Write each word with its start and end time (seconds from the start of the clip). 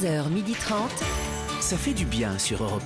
11h30. 0.00 0.74
Ça 1.60 1.76
fait 1.76 1.92
du 1.92 2.04
bien 2.04 2.38
sur 2.38 2.62
Europe 2.62 2.82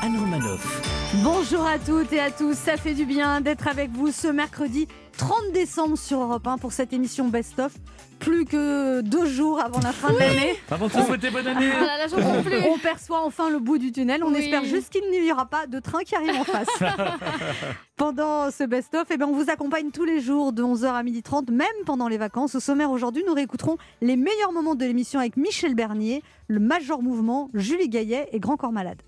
1. 0.00 0.06
Anne 0.06 0.18
Romanoff. 0.18 0.82
Bonjour 1.22 1.64
à 1.64 1.78
toutes 1.78 2.12
et 2.12 2.20
à 2.20 2.30
tous, 2.30 2.54
ça 2.54 2.76
fait 2.76 2.94
du 2.94 3.04
bien 3.04 3.40
d'être 3.40 3.68
avec 3.68 3.90
vous 3.90 4.10
ce 4.10 4.26
mercredi 4.26 4.88
30 5.16 5.52
décembre 5.54 5.96
sur 5.96 6.20
Europe 6.20 6.46
1 6.46 6.58
pour 6.58 6.72
cette 6.72 6.92
émission 6.92 7.28
Best 7.28 7.58
of. 7.60 7.72
Plus 8.22 8.44
que 8.44 9.00
deux 9.00 9.26
jours 9.26 9.60
avant 9.60 9.80
la 9.80 9.92
fin 9.92 10.12
de 10.12 10.18
l'année. 10.18 10.56
Avant 10.70 10.86
de 10.86 10.92
te 10.92 11.02
souhaiter 11.02 11.30
bonne 11.30 11.46
année. 11.46 11.68
Ah 11.76 11.84
là 11.84 11.98
là, 11.98 12.06
j'en 12.08 12.16
peux 12.42 12.48
plus. 12.50 12.58
On 12.68 12.78
perçoit 12.78 13.20
enfin 13.24 13.50
le 13.50 13.58
bout 13.58 13.78
du 13.78 13.90
tunnel. 13.92 14.22
On 14.24 14.32
Oui. 14.32 14.38
espère 14.40 14.64
juste 14.64 14.90
qu'il 14.90 15.02
n'y 15.10 15.32
aura 15.32 15.46
pas 15.46 15.66
de 15.66 15.78
train 15.80 16.02
qui 16.04 16.14
arrive 16.14 16.36
en 16.40 16.44
face. 16.44 16.68
pendant 17.96 18.50
ce 18.50 18.64
best-of, 18.64 19.06
eh 19.10 19.16
ben, 19.16 19.26
on 19.26 19.32
vous 19.32 19.50
accompagne 19.50 19.90
tous 19.90 20.04
les 20.04 20.20
jours 20.20 20.52
de 20.52 20.62
11h 20.62 20.86
à 20.86 21.02
12h30, 21.02 21.50
même 21.50 21.66
pendant 21.84 22.08
les 22.08 22.18
vacances. 22.18 22.54
Au 22.54 22.60
sommaire 22.60 22.90
aujourd'hui, 22.90 23.24
nous 23.26 23.34
réécouterons 23.34 23.76
les 24.00 24.16
meilleurs 24.16 24.52
moments 24.52 24.74
de 24.74 24.84
l'émission 24.84 25.18
avec 25.20 25.36
Michel 25.36 25.74
Bernier, 25.74 26.22
le 26.48 26.60
Major 26.60 27.02
Mouvement, 27.02 27.48
Julie 27.54 27.88
Gaillet 27.88 28.28
et 28.32 28.40
Grand 28.40 28.56
Corps 28.56 28.72
Malade. 28.72 29.02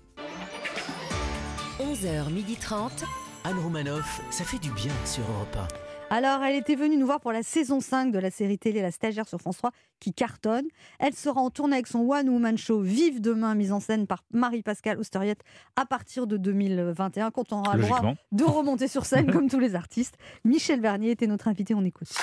11h30. 1.79 2.89
Anne 3.43 3.59
Romanoff, 3.63 4.21
ça 4.31 4.43
fait 4.43 4.57
du 4.59 4.71
bien 4.71 4.91
sur 5.05 5.21
Europe 5.23 5.57
Alors, 6.17 6.41
elle 6.43 6.55
était 6.55 6.75
venue 6.75 6.95
nous 6.95 7.05
voir 7.05 7.19
pour 7.19 7.33
la 7.33 7.43
saison 7.43 7.81
5 7.81 8.13
de 8.13 8.19
la 8.19 8.31
série 8.31 8.57
télé 8.57 8.81
La 8.81 8.91
Stagiaire 8.91 9.27
sur 9.27 9.37
France 9.37 9.57
3 9.57 9.71
qui 9.99 10.13
cartonne. 10.13 10.63
Elle 10.97 11.13
sera 11.13 11.41
en 11.41 11.49
tournée 11.49 11.73
avec 11.73 11.87
son 11.87 12.09
One 12.09 12.29
Woman 12.29 12.57
Show 12.57 12.79
Vive 12.79 13.19
demain, 13.19 13.53
mise 13.53 13.73
en 13.73 13.81
scène 13.81 14.07
par 14.07 14.23
Marie-Pascale 14.31 14.97
Osteriette 14.97 15.41
à 15.75 15.85
partir 15.85 16.25
de 16.25 16.37
2021, 16.37 17.31
quand 17.31 17.51
on 17.51 17.59
aura 17.59 17.75
le 17.75 17.83
droit 17.83 18.13
de 18.31 18.43
remonter 18.45 18.87
sur 18.87 19.03
scène 19.05 19.29
comme 19.29 19.49
tous 19.49 19.59
les 19.59 19.75
artistes. 19.75 20.15
Michel 20.45 20.79
Bernier 20.79 21.11
était 21.11 21.27
notre 21.27 21.49
invité, 21.49 21.75
on 21.75 21.83
écoute. 21.83 22.13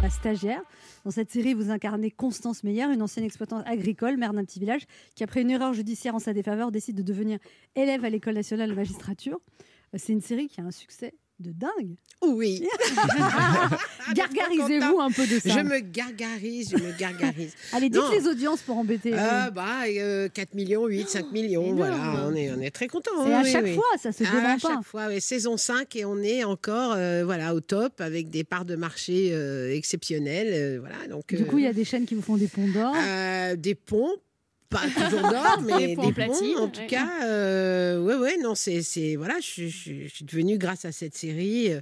La 0.00 0.08
stagiaire. 0.08 0.62
Dans 1.04 1.10
cette 1.10 1.30
série, 1.30 1.52
vous 1.52 1.70
incarnez 1.70 2.10
Constance 2.10 2.64
Meyer, 2.64 2.84
une 2.84 3.02
ancienne 3.02 3.26
exploitante 3.26 3.66
agricole, 3.66 4.16
mère 4.16 4.32
d'un 4.32 4.46
petit 4.46 4.58
village, 4.58 4.86
qui 5.14 5.22
après 5.22 5.42
une 5.42 5.50
erreur 5.50 5.74
judiciaire 5.74 6.14
en 6.14 6.18
sa 6.18 6.32
défaveur 6.32 6.72
décide 6.72 6.96
de 6.96 7.02
devenir 7.02 7.40
élève 7.74 8.06
à 8.06 8.08
l'école 8.08 8.36
nationale 8.36 8.70
de 8.70 8.74
magistrature. 8.74 9.38
Euh, 9.94 9.98
C'est 10.00 10.14
une 10.14 10.22
série 10.22 10.48
qui 10.48 10.62
a 10.62 10.64
un 10.64 10.70
succès 10.70 11.12
de 11.40 11.52
dingue. 11.52 11.96
Oui, 12.20 12.66
Gargarisez-vous 14.14 15.00
un 15.00 15.10
peu 15.10 15.26
de 15.26 15.38
ça. 15.38 15.50
je 15.50 15.60
me 15.60 15.78
gargarise, 15.80 16.70
je 16.70 16.76
me 16.82 16.90
gargarise. 16.98 17.54
Allez, 17.72 17.88
dites 17.90 18.00
Non. 18.00 18.10
les 18.10 18.26
audiences 18.26 18.60
pour 18.62 18.76
embêter. 18.76 19.12
Ah 19.16 19.50
bah, 19.50 19.82
euh, 19.86 20.28
4 20.28 20.54
millions, 20.54 20.86
8, 20.86 21.08
5 21.08 21.30
millions, 21.32 21.74
voilà, 21.74 22.24
on 22.26 22.34
est, 22.34 22.50
on 22.52 22.60
est 22.60 22.70
très 22.70 22.88
contents. 22.88 23.24
Et 23.26 23.32
hein, 23.34 23.38
à 23.38 23.42
oui, 23.42 23.52
chaque 23.52 23.64
oui. 23.64 23.74
fois, 23.74 23.84
ça 24.02 24.12
se 24.12 24.24
Ah, 24.24 24.30
dément 24.34 24.48
à 24.48 24.58
pas. 24.58 24.68
chaque 24.74 24.84
fois, 24.84 25.06
oui. 25.08 25.20
saison 25.20 25.56
5 25.56 25.94
et 25.96 26.04
on 26.04 26.18
est 26.22 26.42
encore 26.44 26.94
euh, 26.96 27.22
voilà, 27.24 27.54
au 27.54 27.60
top 27.60 28.00
avec 28.00 28.30
des 28.30 28.44
parts 28.44 28.64
de 28.64 28.76
marché 28.76 29.30
euh, 29.32 29.72
exceptionnelles. 29.74 30.50
euh, 30.52 30.78
voilà, 30.80 31.06
donc, 31.08 31.34
Du 31.34 31.44
coup, 31.44 31.58
il 31.58 31.64
y 31.64 31.68
a 31.68 31.72
des 31.72 31.84
chaînes 31.84 32.06
qui 32.06 32.14
vous 32.14 32.22
font 32.22 32.36
des 32.36 32.48
ponts 32.48 32.68
d'or. 32.68 32.94
Euh, 32.96 33.54
des 33.56 33.74
ponts, 33.74 34.14
pas 34.70 34.82
toujours 34.88 35.22
d'or, 35.22 35.60
mais 35.66 35.78
Des 35.78 35.86
des 35.88 35.94
ponts 35.96 36.12
ponts, 36.12 36.56
en 36.64 36.68
tout 36.68 36.80
ouais. 36.80 36.86
cas. 36.86 37.08
Euh, 37.24 38.00
ouais, 38.00 38.14
ouais, 38.16 38.36
non, 38.42 38.54
c'est, 38.54 38.82
c'est 38.82 39.16
voilà, 39.16 39.36
je, 39.40 39.66
je- 39.68 40.04
je 40.04 40.08
suis 40.08 40.24
devenue 40.24 40.58
grâce 40.58 40.84
à 40.84 40.92
cette 40.92 41.16
série, 41.16 41.72
euh, 41.72 41.80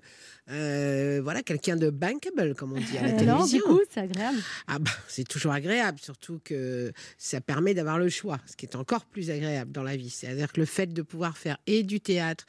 euh, 0.51 1.21
voilà, 1.23 1.43
quelqu'un 1.43 1.77
de 1.77 1.91
bankable, 1.91 2.55
comme 2.55 2.73
on 2.73 2.81
dit 2.81 2.97
à 2.99 3.03
la 3.03 3.09
Euh, 3.15 3.19
Alors, 3.19 3.45
du 3.45 3.51
télévision. 3.51 3.61
coup, 3.77 3.81
c'est 3.91 4.01
agréable. 4.01 4.39
Ah 4.69 4.79
bah, 4.79 4.91
c'est 5.09 5.27
toujours 5.27 5.53
agréable, 5.53 5.99
surtout 6.01 6.41
que 6.45 6.93
ça 7.19 7.41
permet 7.41 7.75
d'avoir 7.75 7.99
le 7.99 8.09
choix, 8.09 8.39
ce 8.47 8.57
qui 8.57 8.67
est 8.67 8.77
encore 8.77 9.05
plus 9.07 9.31
agréable 9.31 9.73
dans 9.73 9.83
la 9.83 9.97
vie. 9.97 10.11
C'est-à-dire 10.11 10.53
que 10.53 10.61
le 10.61 10.67
fait 10.67 10.87
de 10.93 11.03
pouvoir 11.03 11.37
faire 11.37 11.59
et 11.67 11.83
du 11.83 12.01
théâtre 12.01 12.47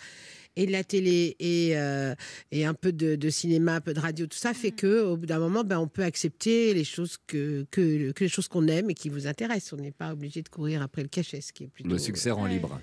et 0.57 0.65
de 0.65 0.71
la 0.73 0.83
télé 0.83 1.35
et, 1.39 1.77
euh, 1.77 2.13
et 2.51 2.65
un 2.65 2.73
peu 2.73 2.91
de, 2.91 3.15
de 3.15 3.29
cinéma, 3.29 3.75
un 3.75 3.81
peu 3.81 3.93
de 3.93 3.99
radio, 3.99 4.25
tout 4.27 4.37
ça 4.37 4.53
fait 4.53 4.71
que 4.71 5.03
au 5.03 5.15
bout 5.15 5.25
d'un 5.27 5.39
moment, 5.39 5.63
ben, 5.63 5.79
on 5.79 5.87
peut 5.87 6.03
accepter 6.03 6.73
les 6.73 6.83
choses 6.83 7.17
que, 7.27 7.65
que, 7.71 8.11
que 8.11 8.23
les 8.25 8.29
choses 8.29 8.47
qu'on 8.49 8.67
aime 8.67 8.89
et 8.89 8.93
qui 8.95 9.07
vous 9.09 9.27
intéressent. 9.27 9.73
On 9.73 9.77
n'est 9.81 9.91
pas 9.91 10.11
obligé 10.11 10.41
de 10.41 10.49
courir 10.49 10.81
après 10.81 11.03
le 11.03 11.07
cachet, 11.07 11.39
ce 11.41 11.53
qui 11.53 11.63
est 11.63 11.67
plutôt 11.67 11.89
Le 11.89 11.97
succès 11.97 12.31
rend 12.31 12.43
Ouais. 12.43 12.53
libre. 12.53 12.81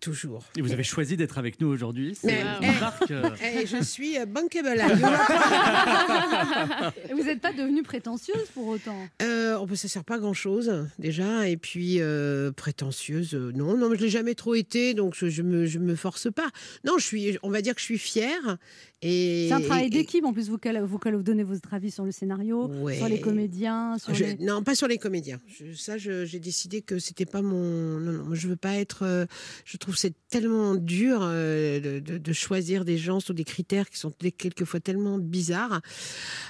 Toujours. 0.00 0.44
Et 0.56 0.62
vous 0.62 0.72
avez 0.72 0.84
choisi 0.84 1.16
d'être 1.16 1.38
avec 1.38 1.60
nous 1.60 1.68
aujourd'hui. 1.68 2.16
C'est 2.20 2.26
Mais, 2.28 2.40
une 2.40 2.70
eh, 2.76 2.80
marque. 2.80 3.10
euh, 3.10 3.30
Eh, 3.42 3.66
je 3.66 3.82
suis 3.82 4.18
euh, 4.18 4.26
bankable. 4.26 4.68
Et 7.08 7.14
vous 7.14 7.22
n'êtes 7.22 7.40
pas 7.40 7.52
devenue 7.52 7.82
prétentieuse 7.82 8.46
pour 8.54 8.66
autant? 8.68 8.96
Euh, 9.22 9.56
oh, 9.60 9.66
bah, 9.66 9.76
ça 9.76 9.88
sert 9.88 10.04
pas 10.04 10.16
à 10.16 10.18
grand 10.18 10.34
chose 10.34 10.72
déjà 10.98 11.48
et 11.48 11.56
puis 11.56 12.00
euh, 12.00 12.52
prétentieuse 12.52 13.34
non 13.34 13.76
non 13.76 13.88
mais 13.88 13.96
je 13.96 14.02
l'ai 14.02 14.08
jamais 14.08 14.34
trop 14.34 14.54
été 14.54 14.94
donc 14.94 15.14
je, 15.16 15.28
je 15.28 15.42
me 15.42 15.66
je 15.66 15.78
me 15.78 15.94
force 15.94 16.30
pas 16.32 16.48
non 16.84 16.98
je 16.98 17.04
suis 17.04 17.38
on 17.42 17.50
va 17.50 17.62
dire 17.62 17.74
que 17.74 17.80
je 17.80 17.84
suis 17.86 17.98
fière 17.98 18.58
et 19.00 19.46
C'est 19.48 19.54
un 19.54 19.60
travail 19.60 19.86
et- 19.86 19.90
d'équipe. 19.90 20.24
En 20.24 20.32
plus, 20.32 20.48
vous, 20.48 20.58
vous, 20.60 20.98
vous 20.98 21.22
donnez 21.22 21.44
votre 21.44 21.72
avis 21.72 21.92
sur 21.92 22.04
le 22.04 22.10
scénario, 22.10 22.66
Ouais. 22.66 22.96
sur 22.96 23.06
les 23.08 23.20
comédiens, 23.20 23.96
sur 23.96 24.12
Je- 24.12 24.24
les... 24.24 24.34
Non, 24.38 24.64
pas 24.64 24.74
sur 24.74 24.88
les 24.88 24.98
comédiens. 24.98 25.38
Je- 25.46 25.72
ça, 25.72 25.98
je- 25.98 26.24
j'ai 26.24 26.40
décidé 26.40 26.82
que 26.82 26.98
c'était 26.98 27.24
pas 27.24 27.40
mon. 27.40 28.00
Non, 28.00 28.10
non, 28.10 28.24
moi, 28.24 28.34
je 28.34 28.48
veux 28.48 28.56
pas 28.56 28.74
être. 28.74 29.04
euh, 29.04 29.26
je 29.64 29.76
trouve 29.76 29.87
que 29.94 30.00
c'est 30.00 30.14
tellement 30.28 30.74
dur 30.74 31.20
euh, 31.22 31.80
de, 31.80 31.98
de- 32.00 32.18
de 32.18 32.32
choisir 32.32 32.84
des 32.84 32.98
gens 32.98 33.20
sur 33.20 33.34
des 33.34 33.44
critères 33.44 33.88
qui 33.88 33.98
sont 33.98 34.12
quelquefois 34.36 34.80
tellement 34.80 35.18
bizarres. 35.18 35.80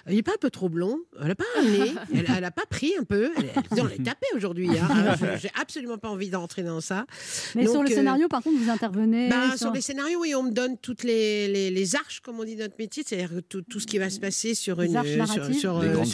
Il 0.08 0.16
est 0.16 0.22
pas 0.22 0.32
un 0.32 0.38
peu 0.40 0.50
trop 0.50 0.68
blond. 0.68 0.98
Elle 1.22 1.30
a 1.30 1.34
pas 1.34 1.44
un 1.58 1.64
nez. 1.64 1.92
Elle, 2.14 2.26
elle 2.36 2.44
a 2.44 2.50
pas 2.50 2.66
pris 2.68 2.92
un 2.98 3.04
peu. 3.04 3.30
Elle, 3.36 3.50
elle, 3.54 3.80
on 3.80 3.84
l'a 3.84 3.96
tapé 3.96 4.26
aujourd'hui. 4.34 4.68
Hein. 4.78 5.14
J'ai 5.40 5.50
absolument 5.60 5.98
pas 5.98 6.08
envie 6.08 6.30
d'entrer 6.30 6.62
dans 6.62 6.80
ça. 6.80 7.06
Mais 7.54 7.66
sur 7.66 7.82
le 7.82 7.90
euh, 7.90 7.94
scénario, 7.94 8.28
par 8.28 8.42
contre, 8.42 8.58
vous 8.62 8.70
intervenez. 8.70 9.28
Bah, 9.28 9.50
sur- 9.50 9.58
sur 9.58 9.72
les 9.72 9.80
scénarios, 9.80 10.20
oui, 10.20 10.34
on 10.34 10.42
me 10.44 10.52
donne 10.52 10.76
toutes 10.78 11.02
les, 11.04 11.48
les, 11.48 11.70
les 11.70 11.96
arches, 11.96 12.20
comme 12.20 12.40
on 12.40 12.44
dit 12.44 12.56
dans 12.56 12.64
notre 12.64 12.78
métier, 12.78 13.02
c'est-à-dire 13.06 13.30
tout, 13.48 13.62
tout 13.62 13.80
ce 13.80 13.86
qui 13.86 13.98
va 13.98 14.10
se 14.10 14.18
passer 14.20 14.54
sur 14.54 14.80
une 14.80 14.92
sur, 14.92 15.54
sur, 15.54 15.78
euh, 15.78 16.04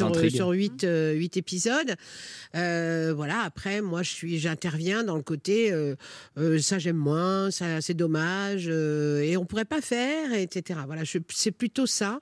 euh, 0.84 1.28
épisodes. 1.36 1.94
Euh, 2.54 3.12
voilà. 3.14 3.40
Après, 3.42 3.80
moi, 3.80 4.02
je 4.02 4.10
suis, 4.10 4.38
j'interviens 4.38 5.04
dans 5.04 5.16
le 5.16 5.22
côté, 5.22 5.72
euh, 5.72 5.94
euh, 6.38 6.58
ça 6.58 6.78
j'aime 6.78 6.96
moins, 6.96 7.13
ça 7.50 7.80
c'est 7.80 7.94
dommage, 7.94 8.66
euh, 8.68 9.20
et 9.22 9.36
on 9.36 9.44
pourrait 9.44 9.64
pas 9.64 9.80
faire, 9.80 10.32
etc. 10.32 10.80
Voilà, 10.86 11.04
je- 11.04 11.18
c'est 11.30 11.50
plutôt 11.50 11.86
ça. 11.86 12.20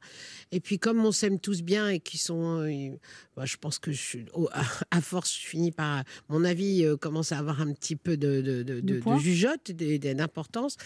Et 0.51 0.61
puis 0.61 0.79
comme 0.79 1.05
on 1.05 1.13
s'aime 1.13 1.39
tous 1.39 1.63
bien 1.63 1.89
et 1.89 1.99
qui 2.01 2.19
sont, 2.19 2.61
euh, 2.63 2.91
bah, 3.37 3.45
je 3.47 3.57
pense 3.57 3.79
que 3.79 3.91
je, 3.93 4.19
oh, 4.35 4.49
à, 4.53 4.63
à 4.91 5.01
force, 5.01 5.33
je 5.41 5.47
finis 5.47 5.73
par, 5.73 6.05
mon 6.29 6.45
avis 6.45 6.85
euh, 6.85 6.97
commence 6.97 7.33
à 7.33 7.39
avoir 7.39 7.61
un 7.61 7.73
petit 7.73 7.97
peu 7.97 8.17
de, 8.17 8.41
de, 8.41 8.63
de, 8.63 8.75
de- 8.75 8.81
de 8.81 8.99
poids. 9.01 9.19
jugeote, 9.19 9.71
d'importance. 9.73 10.77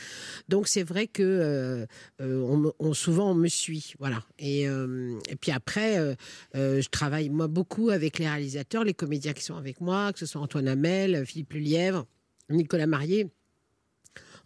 Donc 0.48 0.68
c'est 0.68 0.82
vrai 0.84 1.06
que 1.06 1.22
euh, 2.20 2.72
on, 2.78 2.92
souvent 2.94 3.30
on 3.32 3.34
me 3.34 3.48
suit, 3.48 3.94
voilà. 3.98 4.22
Et, 4.38 4.62
et 4.64 5.36
puis 5.40 5.52
après, 5.52 6.16
je 6.54 6.88
travaille 6.88 7.28
moi 7.30 7.46
beaucoup 7.48 7.90
avec 7.90 8.18
les 8.18 8.28
réalisateurs, 8.28 8.84
les 8.84 8.94
comédiens 8.94 9.32
qui 9.32 9.42
sont 9.42 9.56
avec 9.56 9.80
moi, 9.80 10.12
que 10.12 10.18
ce 10.18 10.26
soit 10.26 10.40
Antoine 10.40 10.68
Hamel, 10.68 11.24
Philippe 11.26 11.52
Lelièvre, 11.54 12.06
Nicolas 12.50 12.86
Marié. 12.86 13.28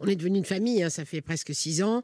On 0.03 0.07
est 0.07 0.15
devenu 0.15 0.39
une 0.39 0.45
famille, 0.45 0.81
hein, 0.81 0.89
ça 0.89 1.05
fait 1.05 1.21
presque 1.21 1.53
six 1.53 1.83
ans. 1.83 2.01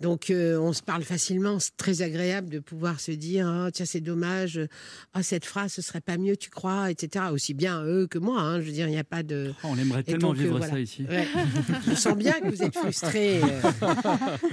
Donc 0.00 0.30
euh, 0.30 0.58
on 0.58 0.72
se 0.72 0.82
parle 0.82 1.04
facilement, 1.04 1.58
c'est 1.60 1.76
très 1.76 2.02
agréable 2.02 2.48
de 2.48 2.58
pouvoir 2.58 2.98
se 3.00 3.12
dire 3.12 3.46
Ah, 3.48 3.70
tiens 3.72 3.86
c'est 3.86 4.00
dommage, 4.00 4.60
ah 5.12 5.22
cette 5.22 5.44
phrase 5.44 5.72
ce 5.72 5.82
serait 5.82 6.00
pas 6.00 6.16
mieux 6.18 6.36
tu 6.36 6.50
crois, 6.50 6.90
etc. 6.90 7.26
Aussi 7.32 7.54
bien 7.54 7.84
eux 7.84 8.06
que 8.08 8.18
moi, 8.18 8.40
hein, 8.40 8.60
je 8.60 8.66
veux 8.66 8.72
dire 8.72 8.88
il 8.88 8.92
n'y 8.92 8.98
a 8.98 9.04
pas 9.04 9.22
de 9.22 9.52
oh, 9.62 9.68
on 9.70 9.78
aimerait 9.78 10.02
tellement 10.02 10.28
donc, 10.30 10.38
euh, 10.38 10.42
vivre 10.42 10.58
voilà. 10.58 10.72
ça 10.72 10.80
ici. 10.80 11.06
Ouais. 11.08 11.26
Je 11.88 11.94
sens 11.94 12.16
bien 12.16 12.32
que 12.40 12.48
vous 12.48 12.62
êtes 12.62 12.74
frustré, 12.76 13.40
euh, 13.40 13.94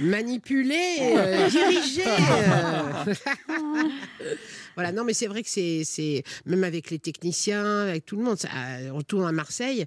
manipulé, 0.00 0.98
euh, 1.00 1.48
dirigé. 1.48 2.02
euh. 2.06 3.14
voilà, 4.74 4.92
non, 4.92 5.04
mais 5.04 5.12
c'est 5.14 5.26
vrai 5.26 5.42
que 5.42 5.48
c'est, 5.48 6.22
même 6.46 6.64
avec 6.64 6.90
les 6.90 6.98
techniciens, 6.98 7.82
avec 7.88 8.04
tout 8.06 8.16
le 8.16 8.22
monde. 8.22 8.38
ça, 8.38 8.48
euh, 8.48 8.90
on 8.92 9.02
tourne 9.02 9.26
à 9.26 9.32
Marseille, 9.32 9.86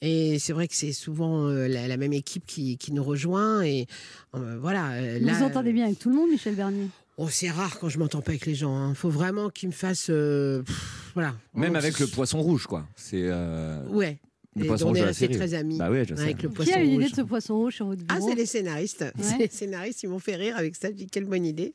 et 0.00 0.38
c'est 0.38 0.52
vrai 0.52 0.68
que 0.68 0.74
c'est 0.74 0.92
souvent 0.92 1.48
euh, 1.48 1.68
la, 1.68 1.88
la 1.88 1.96
même 1.96 2.12
équipe 2.12 2.44
qui, 2.46 2.76
qui 2.78 2.92
nous 2.92 3.04
rejoint. 3.04 3.62
Et 3.62 3.86
euh, 4.34 4.58
voilà. 4.60 4.93
Euh, 4.94 5.18
Vous 5.20 5.26
là, 5.26 5.32
vous 5.34 5.44
entendez 5.44 5.72
bien 5.72 5.84
avec 5.86 5.98
tout 5.98 6.10
le 6.10 6.16
monde, 6.16 6.30
Michel 6.30 6.54
Bernier? 6.54 6.88
Oh, 7.16 7.28
c'est 7.30 7.50
rare 7.50 7.78
quand 7.78 7.88
je 7.88 7.98
m'entends 7.98 8.20
pas 8.22 8.30
avec 8.32 8.44
les 8.46 8.54
gens. 8.54 8.90
Il 8.90 8.96
faut 8.96 9.08
vraiment 9.10 9.48
qu'ils 9.50 9.68
me 9.68 9.74
fassent, 9.74 10.08
euh, 10.10 10.62
pff, 10.62 11.10
voilà. 11.14 11.34
Même 11.54 11.72
On- 11.72 11.76
avec 11.76 12.00
le 12.00 12.06
poisson 12.08 12.40
rouge, 12.40 12.66
quoi. 12.66 12.86
C'est 12.96 13.22
euh, 13.22 13.86
Ouais. 13.88 14.18
le 14.56 14.64
Et 14.64 14.66
poisson 14.66 14.86
on 14.86 14.88
rouge 14.88 14.98
est 14.98 15.04
restés 15.04 15.28
très 15.28 15.54
amis. 15.54 15.78
Bah 15.78 15.90
oui, 15.90 15.98
je 16.08 16.14
sais. 16.16 16.22
avec 16.22 16.42
le 16.42 16.48
Qui 16.48 16.54
poisson 16.56 16.72
a 16.74 16.80
eu 16.80 16.84
l'idée 16.86 17.02
rouge. 17.04 17.10
de 17.12 17.16
ce 17.16 17.22
poisson 17.22 17.56
rouge 17.56 17.74
sur 17.76 17.86
votre 17.86 18.02
Ah, 18.08 18.16
bureau? 18.16 18.28
c'est 18.28 18.34
les 18.34 18.46
scénaristes. 18.46 19.04
C'est 19.20 19.32
Ouais. 19.32 19.38
les 19.46 19.48
scénaristes, 19.48 20.02
ils 20.02 20.08
m'ont 20.08 20.18
fait 20.18 20.34
rire 20.36 20.56
avec 20.56 20.74
ça. 20.74 20.88
Je 20.88 20.94
dis 20.94 21.06
quelle 21.06 21.24
bonne 21.26 21.44
idée. 21.46 21.72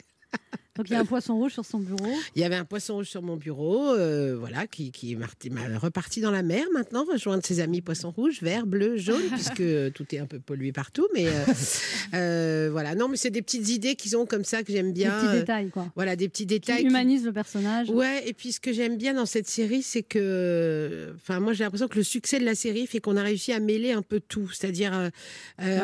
Donc 0.76 0.90
il 0.90 0.94
y 0.94 0.96
a 0.96 1.00
un 1.00 1.06
poisson 1.06 1.36
rouge 1.36 1.52
sur 1.54 1.66
son 1.66 1.80
bureau. 1.80 2.08
Il 2.36 2.42
y 2.42 2.46
avait 2.46 2.56
un 2.56 2.64
poisson 2.64 2.96
rouge 2.96 3.08
sur 3.10 3.22
mon 3.22 3.36
bureau, 3.36 3.90
euh, 3.90 4.38
voilà, 4.40 4.66
qui, 4.68 4.92
m'a 5.18 5.78
reparti 5.78 6.22
dans 6.22 6.32
la 6.32 6.42
mer 6.44 6.66
maintenant, 6.74 7.04
rejoindre 7.04 7.44
ses 7.46 7.60
amis 7.60 7.82
poissons 7.82 8.12
rouges, 8.12 8.42
verts, 8.42 8.66
bleus, 8.66 8.96
jaunes, 8.98 9.22
puisque 9.34 9.64
tout 9.94 10.06
est 10.16 10.20
un 10.20 10.26
peu 10.26 10.40
pollué 10.40 10.72
partout. 10.72 11.08
Mais 11.14 11.28
euh, 11.28 11.32
euh, 12.14 12.70
voilà, 12.72 12.96
non, 12.96 13.10
mais 13.10 13.18
c'est 13.18 13.30
des 13.32 13.42
petites 13.42 13.68
idées 13.70 13.96
qu'ils 13.96 14.16
ont 14.16 14.26
comme 14.26 14.46
ça 14.46 14.64
que 14.64 14.72
j'aime 14.72 14.94
Des 14.94 15.02
bien. 15.04 15.12
petits 15.20 15.28
Euh, 15.28 15.40
détails, 15.40 15.70
quoi. 15.70 15.88
Voilà, 15.96 16.16
des 16.16 16.30
petits 16.30 16.44
Qui 16.44 16.48
détails. 16.48 16.78
qui- 16.82 16.88
humanise 16.88 17.26
le 17.26 17.34
personnage. 17.34 17.90
Ouais, 17.90 18.24
et 18.28 18.34
puis 18.34 18.54
ce 18.54 18.60
que 18.62 18.72
j'aime 18.72 18.96
bien 18.96 19.14
dans 19.16 19.26
cette 19.26 19.50
série, 19.50 19.82
c'est 19.82 20.04
que, 20.04 21.14
enfin, 21.16 21.40
moi 21.42 21.52
j'ai 21.54 21.64
l'impression 21.66 21.88
que 21.90 21.98
le 21.98 22.04
succès 22.04 22.40
de 22.40 22.46
la 22.46 22.56
série 22.56 22.88
fait 22.88 23.00
qu'on 23.02 23.18
a 23.18 23.24
réussi 23.24 23.52
à 23.52 23.60
mêler 23.60 23.92
un 23.92 24.02
peu 24.02 24.20
tout, 24.22 24.50
c'est-à-dire 24.52 24.94
un 24.94 25.10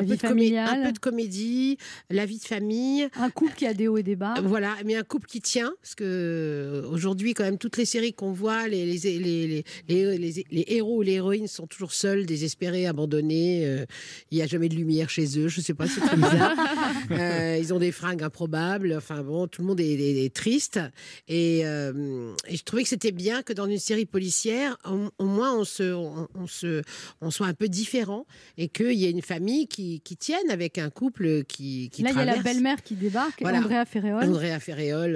peu 0.03 0.15
de 0.15 0.99
comédie, 0.99 1.77
la 2.09 2.25
vie 2.25 2.37
de 2.39 2.45
famille, 2.45 3.09
Un 3.17 3.29
couple 3.29 3.53
qui 3.55 3.65
a 3.65 3.73
des 3.73 3.87
hauts 3.87 3.97
et 3.97 4.03
des 4.03 4.15
bas. 4.15 4.35
voilà, 4.43 4.74
mais 4.83 4.95
un 4.95 5.03
couple 5.03 5.27
qui 5.27 5.41
tient, 5.41 5.73
parce 5.81 5.95
que 5.95 6.03
euh, 6.03 6.87
aujourd'hui, 6.89 7.33
quand 7.33 7.43
même, 7.43 7.57
toutes 7.57 7.77
les 7.77 7.85
séries 7.85 8.13
qu'on 8.13 8.31
voit, 8.31 8.67
les, 8.67 8.85
les, 8.85 9.19
les, 9.19 9.63
les, 9.87 10.65
héros 10.67 10.97
ou 10.97 11.01
les 11.01 11.13
héroïnes 11.13 11.47
sont 11.47 11.67
toujours 11.67 11.93
seuls, 11.93 12.25
désespérés, 12.25 12.87
abandonnés. 12.87 13.65
euh, 13.65 13.85
Il 14.31 14.37
n'y 14.37 14.41
a 14.43 14.47
jamais 14.47 14.69
de 14.69 14.75
lumière 14.75 15.09
chez 15.09 15.39
eux, 15.39 15.47
je 15.47 15.61
sais 15.61 15.73
pas, 15.73 15.87
c'est 15.87 16.01
très 16.01 16.15
bizarre. 16.15 16.55
Euh, 17.11 17.57
ils 17.59 17.73
ont 17.73 17.77
des 17.79 17.91
fringues 17.91 18.23
improbables. 18.23 18.93
Enfin 18.97 19.21
bon, 19.21 19.47
tout 19.47 19.61
le 19.61 19.67
monde 19.67 19.79
est, 19.79 19.93
est- 19.93 20.25
est 20.25 20.33
triste. 20.33 20.79
Et, 21.27 21.61
euh, 21.65 22.33
et 22.47 22.55
je 22.57 22.63
trouvais 22.63 22.83
que 22.83 22.89
c'était 22.89 23.11
bien 23.11 23.43
que 23.43 23.53
dans 23.53 23.67
une 23.67 23.77
série 23.79 24.05
policière, 24.05 24.77
au, 24.89 25.09
au 25.19 25.25
moins 25.25 25.55
on 25.57 25.63
se, 25.65 25.93
on, 25.93 26.27
on 26.33 26.47
se, 26.47 26.81
on 27.21 27.29
soit 27.31 27.47
un 27.47 27.53
peu 27.53 27.67
différent 27.67 28.25
et 28.57 28.69
qu'il 28.69 28.93
y 28.93 29.05
ait 29.05 29.11
une 29.11 29.21
famille 29.21 29.67
qui, 29.67 29.99
qui 30.01 30.17
tienne 30.17 30.49
avec 30.49 30.77
un 30.77 30.89
couple 30.89 31.43
qui, 31.43 31.89
qui 31.91 32.01
Là, 32.01 32.09
il 32.11 32.17
y 32.17 32.19
a 32.21 32.25
la 32.25 32.37
belle-mère 32.37 32.81
qui 32.83 32.95
débarque, 32.95 33.41
Voilà. 33.41 33.59
Andrea 33.59 33.85
Ferreol, 33.85 34.23
Andrea 34.23 34.59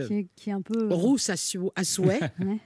Qui, 0.07 0.13
est, 0.13 0.27
qui 0.35 0.49
est 0.49 0.53
un 0.53 0.61
peu 0.61 0.89
euh, 0.91 0.93
rousse 0.93 1.29
à, 1.29 1.37
sou- 1.37 1.71
à 1.75 1.83
souhait, 1.83 2.19
Ouais. 2.39 2.57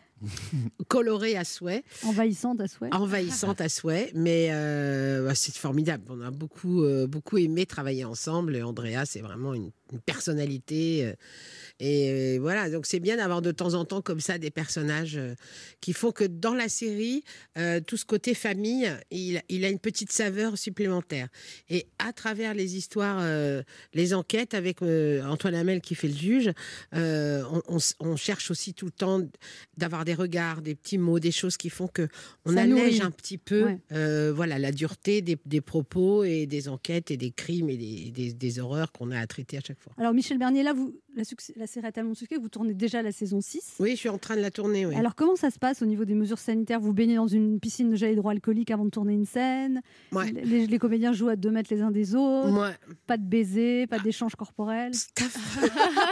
colorée 0.88 1.35
à 1.35 1.44
souhait, 1.44 1.83
envahissante 2.03 2.62
à 2.62 2.68
souhait. 2.68 2.89
envahissante 2.94 3.59
à 3.62 3.68
souhait, 3.69 4.12
mais 4.15 4.50
euh, 4.51 5.25
bah, 5.25 5.35
c'est 5.35 5.56
formidable. 5.56 6.03
On 6.09 6.21
a 6.21 6.31
beaucoup, 6.31 6.83
euh, 6.83 7.07
beaucoup 7.07 7.38
aimé 7.38 7.65
travailler 7.65 8.06
ensemble. 8.06 8.56
Et 8.56 8.63
Andrea, 8.63 9.03
c'est 9.06 9.19
vraiment 9.21 9.53
une, 9.53 9.71
une 9.91 10.00
personnalité. 10.00 11.06
euh, 11.07 11.13
et 11.79 12.09
euh, 12.11 12.37
voilà, 12.39 12.69
donc 12.69 12.85
c'est 12.85 12.99
bien 12.99 13.17
d'avoir 13.17 13.41
de 13.41 13.51
temps 13.51 13.73
en 13.73 13.83
temps 13.85 14.01
comme 14.01 14.19
ça 14.19 14.37
des 14.37 14.51
personnages 14.51 15.17
euh, 15.17 15.33
qui 15.81 15.91
font 15.93 16.11
que 16.11 16.23
dans 16.23 16.53
la 16.53 16.69
série, 16.69 17.23
euh, 17.57 17.79
tout 17.81 17.97
ce 17.97 18.05
côté 18.05 18.33
famille, 18.33 18.89
il, 19.11 19.41
il 19.49 19.65
a 19.65 19.69
une 19.69 19.79
petite 19.79 20.11
saveur 20.11 20.57
supplémentaire. 20.57 21.27
Et 21.69 21.87
à 21.99 22.13
travers 22.13 22.53
les 22.53 22.75
histoires, 22.77 23.19
euh, 23.21 23.63
les 23.93 24.13
enquêtes 24.13 24.53
avec 24.53 24.81
euh, 24.81 25.23
Antoine 25.25 25.55
Hamel 25.55 25.81
qui 25.81 25.95
fait 25.95 26.07
le 26.07 26.15
juge, 26.15 26.51
on, 26.93 27.61
on 27.67 27.77
s- 27.77 27.95
on 27.99 28.15
cherche 28.15 28.51
aussi 28.51 28.73
tout 28.73 28.85
le 28.85 28.91
temps 28.91 29.21
d'avoir 29.77 30.05
des 30.05 30.13
regards, 30.13 30.61
des 30.61 30.75
petits 30.75 30.97
mots, 30.97 31.19
des 31.19 31.31
choses 31.31 31.57
qui 31.57 31.69
font 31.69 31.87
que 31.87 32.07
on 32.45 32.53
Ça 32.53 32.61
allège 32.61 32.69
nourrit. 32.99 33.01
un 33.01 33.11
petit 33.11 33.37
peu, 33.37 33.63
Ouais. 33.63 34.31
voilà, 34.31 34.59
la 34.59 34.71
dureté 34.71 35.21
des, 35.21 35.37
des 35.45 35.61
propos 35.61 36.23
et 36.23 36.45
des 36.45 36.67
enquêtes 36.69 37.11
et 37.11 37.17
des 37.17 37.31
crimes 37.31 37.69
et 37.69 37.77
des, 37.77 38.11
des- 38.11 38.33
des 38.33 38.59
horreurs 38.59 38.91
qu'on 38.91 39.11
a 39.11 39.19
à 39.19 39.27
traiter 39.27 39.57
à 39.57 39.61
chaque 39.65 39.79
fois. 39.79 39.93
Alors, 39.97 40.13
Michel 40.13 40.37
Bernier, 40.37 40.63
là, 40.63 40.73
vous, 40.73 40.93
la, 41.15 41.24
la 41.57 41.68
série 41.68 41.86
a 41.86 41.92
tellement 41.92 42.12
de 42.12 42.18
succès 42.18 42.36
que 42.36 42.42
vous 42.42 42.50
tournez 42.50 42.74
déjà 42.74 43.01
la 43.01 43.12
saison 43.12 43.42
6. 43.42 43.75
Oui, 43.80 43.92
je 43.92 43.95
suis 43.98 44.10
en 44.10 44.18
train 44.18 44.36
de 44.36 44.42
la 44.42 44.51
tourner. 44.51 44.86
Oui. 44.86 44.95
Alors, 44.95 45.15
comment 45.15 45.36
ça 45.36 45.51
se 45.51 45.60
passe 45.60 45.81
au 45.81 45.86
niveau 45.86 46.06
des 46.06 46.15
mesures 46.15 46.39
sanitaires? 46.39 46.80
Vous 46.80 46.94
baignez 46.94 47.15
dans 47.15 47.27
une 47.27 47.60
piscine 47.60 47.89
de 47.92 47.95
gel 47.95 48.13
hydroalcoolique 48.13 48.71
avant 48.71 48.86
de 48.86 48.89
tourner 48.89 49.13
une 49.13 49.25
scène? 49.25 49.81
Ouais. 50.12 50.31
les, 50.31 50.68
les 50.68 50.80
comédiens 50.80 51.13
jouent 51.13 51.30
à 51.30 51.36
deux 51.36 51.51
mètres 51.51 51.74
les 51.74 51.81
uns 51.81 51.92
des 51.92 52.15
autres? 52.15 52.74
Pas 53.07 53.18
de 53.18 53.24
baisers, 53.24 53.88
pas 53.88 54.00
d'échanges 54.00 54.36
corporels? 54.36 54.92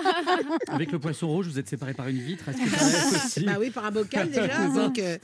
Avec 0.67 0.91
le 0.91 0.99
poisson 0.99 1.27
rouge, 1.27 1.47
vous 1.47 1.59
êtes 1.59 1.67
séparés 1.69 1.93
par 1.93 2.07
une 2.07 2.19
vitre. 2.19 2.49
Est-ce 2.49 2.57
que 2.57 2.69
ça 2.69 2.85
reste 2.85 3.25
aussi 3.25 3.45
bah 3.45 3.57
oui, 3.59 3.69
par 3.69 3.85
un 3.85 3.91
bocal 3.91 4.29
déjà. 4.29 4.67
Donc, 4.69 4.99
euh, 4.99 5.17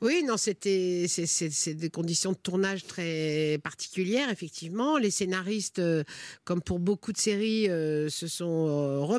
oui, 0.00 0.22
non, 0.26 0.36
c'était 0.36 1.06
c'est- 1.08 1.26
c'est 1.26 1.50
c'est 1.50 1.74
des 1.74 1.90
conditions 1.90 2.32
de 2.32 2.36
tournage 2.36 2.84
très 2.86 3.58
particulières, 3.62 4.30
effectivement. 4.30 4.98
Les 4.98 5.10
scénaristes, 5.10 5.78
euh, 5.78 6.04
comme 6.44 6.60
pour 6.62 6.78
beaucoup 6.78 7.12
de 7.12 7.18
séries, 7.18 7.68
euh, 7.68 8.08
se 8.08 8.26
sont 8.26 8.46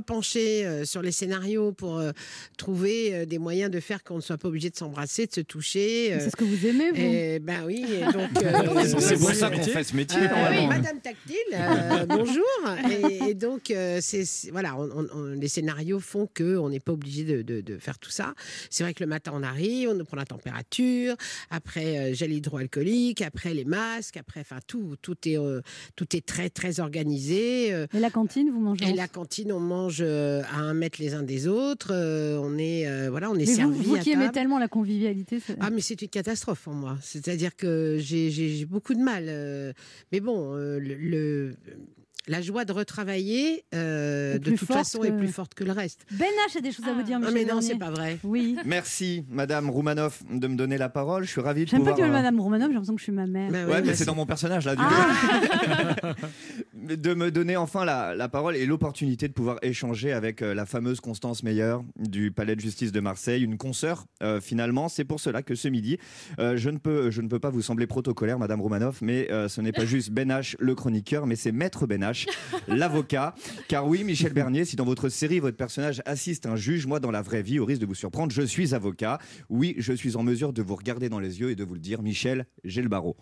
repenchés 0.08 0.66
euh, 0.66 0.84
sur 0.86 1.02
les 1.02 1.12
scénarios 1.14 1.72
pour 1.72 1.98
euh, 1.98 2.12
trouver 2.58 3.14
euh, 3.16 3.26
des 3.26 3.38
moyens 3.40 3.72
de 3.72 3.80
faire 3.80 4.04
qu'on 4.04 4.18
ne 4.18 4.22
soit 4.22 4.38
pas 4.38 4.50
obligé 4.50 4.70
de 4.70 4.76
s'embrasser, 4.76 5.26
de 5.28 5.34
se 5.34 5.42
toucher. 5.42 6.14
euh, 6.14 6.18
C'est 6.20 6.30
ce 6.30 6.36
que 6.36 6.44
vous 6.44 6.66
aimez, 6.68 6.92
vous 6.92 6.98
et 7.02 7.40
ben 7.40 7.64
oui, 7.66 7.86
et 7.90 8.00
donc 8.12 8.30
euh, 8.44 8.84
C'est 9.00 9.18
pour 9.18 9.34
ça 9.34 9.50
qu'on 9.50 9.64
fait 9.64 9.84
ce 9.84 9.96
métier. 9.96 10.20
Euh, 10.22 10.28
normalement. 10.28 10.68
Madame 10.68 11.00
Tactile, 11.00 11.36
euh, 11.54 12.06
bonjour. 12.10 12.44
Et, 12.92 13.30
et 13.30 13.34
donc, 13.34 13.72
euh, 13.72 14.00
c'est 14.02 14.24
voilà, 14.52 14.76
on- 14.78 14.90
on- 14.94 15.08
on- 15.16 15.34
les 15.40 15.48
scénarios 15.48 16.00
font 16.02 16.28
que 16.34 16.58
on 16.58 16.70
n'est 16.70 16.80
pas 16.82 16.92
obligé 16.92 17.24
de, 17.24 17.42
de- 17.42 17.62
de 17.62 17.78
faire 17.78 17.98
tout 17.98 18.12
ça. 18.12 18.34
C'est 18.70 18.84
vrai 18.84 18.94
que 18.94 19.04
le 19.04 19.10
matin 19.10 19.32
on 19.34 19.44
arrive, 19.44 19.90
on 19.90 19.94
nous 19.94 20.04
prend 20.06 20.18
la 20.18 20.26
température, 20.26 21.16
après 21.50 21.98
euh, 22.12 22.14
gel 22.14 22.34
hydroalcoolique, 22.34 23.22
après 23.22 23.54
les 23.54 23.66
masques, 23.66 24.18
après, 24.18 24.42
enfin 24.42 24.60
tout, 24.68 24.96
tout 25.02 25.16
est 25.28 25.38
euh, 25.38 25.62
tout 25.96 26.14
est 26.16 26.26
très 26.26 26.50
très 26.50 26.80
organisé. 26.82 27.74
euh, 27.74 27.88
Et 27.94 28.00
la 28.00 28.10
cantine, 28.10 28.50
vous 28.52 28.60
mangez 28.60 28.90
et 28.90 28.94
la 28.94 29.08
cantine, 29.08 29.52
on 29.54 29.60
mange 29.60 29.93
euh, 30.02 30.42
à 30.52 30.58
un 30.60 30.74
mètre 30.74 31.00
les 31.02 31.14
uns 31.14 31.24
des 31.24 31.48
autres. 31.48 31.90
euh, 31.92 32.38
on 32.42 32.58
est 32.58 32.88
euh, 32.88 33.10
voilà, 33.10 33.30
on 33.30 33.36
est 33.36 33.40
Mais 33.40 33.46
vous, 33.46 33.56
servi 33.56 33.80
vous 33.84 33.96
à 33.96 34.00
qui 34.00 34.12
aimez 34.12 34.32
tellement 34.32 34.60
la 34.60 34.68
convivialité, 34.68 35.40
Ah, 35.60 35.70
mais 35.70 35.82
c'est 35.82 36.02
une 36.02 36.10
catastrophe 36.10 36.62
pour 36.64 36.74
moi. 36.74 36.98
C'est-à-dire 37.02 37.56
que 37.56 37.98
j'ai- 38.00 38.66
beaucoup 38.66 38.94
de 38.94 39.00
mal. 39.02 39.26
mais 40.12 40.20
bon, 40.20 40.54
le, 40.56 40.80
le- 40.80 41.56
la 42.28 42.42
joie 42.42 42.66
de 42.66 42.72
retravailler, 42.72 43.66
euh, 43.76 44.38
de 44.40 44.52
toute 44.52 44.60
façon, 44.68 45.04
est 45.04 45.10
que- 45.12 45.18
plus 45.18 45.28
forte 45.28 45.54
que 45.54 45.64
le 45.64 45.72
reste. 45.72 46.06
Ben 46.12 46.28
H 46.50 46.58
a 46.58 46.62
des 46.62 46.72
choses 46.72 46.88
à 46.88 46.94
vous 46.94 47.04
dire, 47.04 47.18
Ah, 47.18 47.32
Michel 47.32 47.34
mais 47.34 47.46
non, 47.54 47.62
c'est 47.62 47.78
pas 47.78 47.92
vrai. 47.92 48.18
Oui. 48.24 48.56
Merci, 48.66 49.26
Madame 49.30 49.70
Roumanoff, 49.70 50.24
de 50.32 50.48
me 50.48 50.56
donner 50.56 50.78
la 50.78 50.90
parole. 50.90 51.24
Je 51.26 51.30
suis 51.30 51.42
ravi 51.42 51.66
de 51.66 51.70
J'aime 51.70 51.84
pas 51.84 51.92
pouvoir. 51.92 51.96
dire 51.96 52.06
euh, 52.16 52.18
Madame 52.18 52.40
Romanov, 52.40 52.68
j'ai 52.70 52.74
l'impression 52.74 52.96
que 52.96 53.00
je 53.00 53.04
suis 53.04 53.12
ma 53.12 53.28
mère. 53.28 53.52
Bah 53.52 53.66
Ouais, 53.66 53.76
oui, 53.76 53.82
mais 53.86 53.96
c'est 53.96 54.06
dans 54.06 54.16
mon 54.16 54.26
personnage 54.26 54.66
là. 54.66 54.76
Du 54.76 54.82
Ah. 54.86 55.96
coup. 56.02 56.08
de 56.96 57.14
me 57.14 57.32
donner 57.32 57.56
enfin 57.58 57.86
la, 57.86 58.14
la 58.16 58.28
parole 58.30 58.56
et 58.56 58.66
l'opportunité 58.66 59.28
de 59.28 59.34
pouvoir 59.34 59.58
échanger 59.62 60.12
avec 60.12 60.42
euh, 60.42 60.54
la 60.54 60.66
fameuse 60.66 61.00
Constance 61.00 61.44
Meyer 61.44 61.76
du 61.98 62.32
Palais 62.32 62.56
de 62.56 62.62
Justice 62.62 62.92
de 62.92 63.00
Marseille, 63.00 63.44
une 63.44 63.58
consoeur 63.58 64.06
euh, 64.22 64.42
finalement. 64.42 64.90
C'est 64.90 65.06
pour 65.06 65.20
cela 65.20 65.42
que 65.44 65.56
ce 65.56 65.68
midi, 65.68 65.98
euh, 66.40 66.58
je, 66.58 66.70
ne 66.70 66.78
peux, 66.78 67.10
je 67.12 67.22
ne 67.22 67.28
peux 67.28 67.40
pas 67.40 67.50
vous 67.50 67.62
sembler 67.62 67.88
protocolaire, 67.88 68.40
Madame 68.40 68.62
Roumanoff, 68.62 69.02
mais 69.02 69.32
euh, 69.32 69.48
ce 69.48 69.62
n'est 69.62 69.72
pas 69.72 69.86
juste 69.86 70.12
Ben 70.12 70.30
H, 70.30 70.56
le 70.60 70.76
chroniqueur, 70.76 71.26
mais 71.28 71.36
c'est 71.36 71.52
Maître 71.52 71.86
Ben 71.88 72.02
H, 72.02 72.13
l'avocat. 72.68 73.36
Car 73.68 73.88
oui, 73.88 74.04
Michel 74.04 74.34
Bernier, 74.34 74.66
si 74.66 74.76
dans 74.76 74.86
votre 74.86 75.10
série, 75.10 75.40
votre 75.40 75.58
personnage 75.58 76.02
assiste 76.06 76.46
un 76.46 76.56
juge, 76.56 76.86
moi, 76.86 77.00
dans 77.00 77.12
la 77.12 77.22
vraie 77.22 77.42
vie, 77.42 77.60
au 77.60 77.66
risque 77.66 77.82
de 77.82 77.86
vous 77.86 77.96
surprendre, 77.96 78.32
je 78.32 78.42
suis 78.42 78.74
avocat. 78.74 79.20
Oui, 79.50 79.76
je 79.78 79.94
suis 79.94 80.16
en 80.16 80.24
mesure 80.24 80.54
de 80.54 80.62
vous 80.62 80.76
regarder 80.76 81.10
dans 81.10 81.20
les 81.20 81.40
yeux 81.40 81.52
et 81.52 81.56
de 81.56 81.64
vous 81.64 81.74
le 81.74 81.80
dire, 81.80 82.02
Michel, 82.02 82.46
j'ai 82.64 82.82
le 82.82 82.90
barreau. 82.90 83.16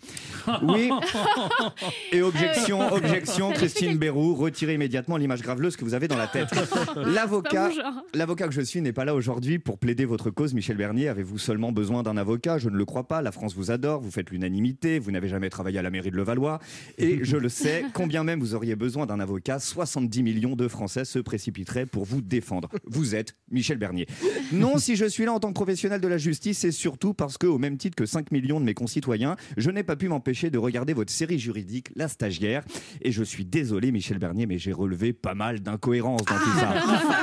Oui. 0.64 0.90
Et 2.12 2.22
objection, 2.22 2.92
objection, 2.92 3.52
Christine 3.52 3.98
Bérou, 3.98 4.36
retirez 4.36 4.76
immédiatement 4.76 5.18
l'image 5.18 5.42
graveleuse 5.42 5.76
que 5.76 5.86
vous 5.86 5.94
avez 5.94 6.08
dans 6.08 6.18
la 6.18 6.28
tête. 6.28 6.50
L'avocat, 6.96 7.70
l'avocat 8.14 8.48
que 8.48 8.54
je 8.54 8.62
suis 8.62 8.82
n'est 8.82 8.94
pas 8.94 9.06
là 9.06 9.16
aujourd'hui 9.16 9.60
pour 9.60 9.78
plaider 9.78 10.06
votre 10.06 10.30
cause, 10.30 10.54
Michel 10.54 10.78
Bernier. 10.78 11.08
Avez-vous 11.08 11.38
seulement 11.38 11.72
besoin 11.72 12.04
d'un 12.04 12.18
avocat? 12.18 12.58
Je 12.58 12.70
ne 12.70 12.76
le 12.76 12.86
crois 12.86 13.08
pas. 13.08 13.22
La 13.22 13.32
France 13.32 13.56
vous 13.56 13.72
adore, 13.72 14.02
vous 14.02 14.12
faites 14.12 14.30
l'unanimité, 14.30 15.00
vous 15.00 15.12
n'avez 15.12 15.28
jamais 15.28 15.50
travaillé 15.50 15.80
à 15.80 15.82
la 15.82 15.90
mairie 15.90 16.12
de 16.12 16.18
Levallois. 16.18 16.60
Et 16.98 17.24
je 17.24 17.38
le 17.38 17.50
sais, 17.50 17.86
combien 17.94 18.24
même 18.24 18.40
vous 18.40 18.56
auriez 18.56 18.76
besoin 18.82 19.06
d'un 19.06 19.20
avocat, 19.22 19.60
70 19.60 20.24
millions 20.24 20.56
de 20.58 20.68
Français 20.68 21.06
se 21.06 21.20
précipiteraient 21.20 21.86
pour 21.86 22.04
vous 22.04 22.22
défendre. 22.22 22.68
Vous 22.86 23.16
êtes 23.16 23.36
Michel 23.50 23.78
Bernier. 23.78 24.08
Non, 24.52 24.78
si 24.78 24.96
je 24.98 25.06
suis 25.06 25.24
là 25.24 25.32
en 25.32 25.40
tant 25.40 25.50
que 25.50 25.54
professionnel 25.54 26.02
de 26.02 26.08
la 26.08 26.18
justice, 26.18 26.58
c'est 26.60 26.72
surtout 26.72 27.14
parce 27.14 27.38
que, 27.38 27.48
au 27.48 27.58
même 27.60 27.78
titre 27.78 27.96
que 27.96 28.06
5 28.06 28.32
millions 28.32 28.60
de 28.60 28.66
mes 28.66 28.74
concitoyens, 28.74 29.38
je 29.56 29.70
n'ai 29.72 29.84
pas 29.84 29.96
pu 29.96 30.10
m'empêcher 30.10 30.50
de 30.50 30.58
regarder 30.58 30.94
votre 30.94 31.14
série 31.14 31.40
juridique, 31.40 31.90
La 31.96 32.08
Stagiaire. 32.08 32.64
Et 33.02 33.12
je 33.12 33.24
suis 33.24 33.46
désolé, 33.46 33.92
Michel 33.92 34.18
Bernier, 34.18 34.48
mais 34.48 34.58
j'ai 34.58 34.74
relevé 34.74 35.14
pas 35.14 35.36
mal 35.36 35.60
d'incohérences 35.62 36.26
dans 36.26 36.36
tout 36.36 36.60
ça. 36.60 36.74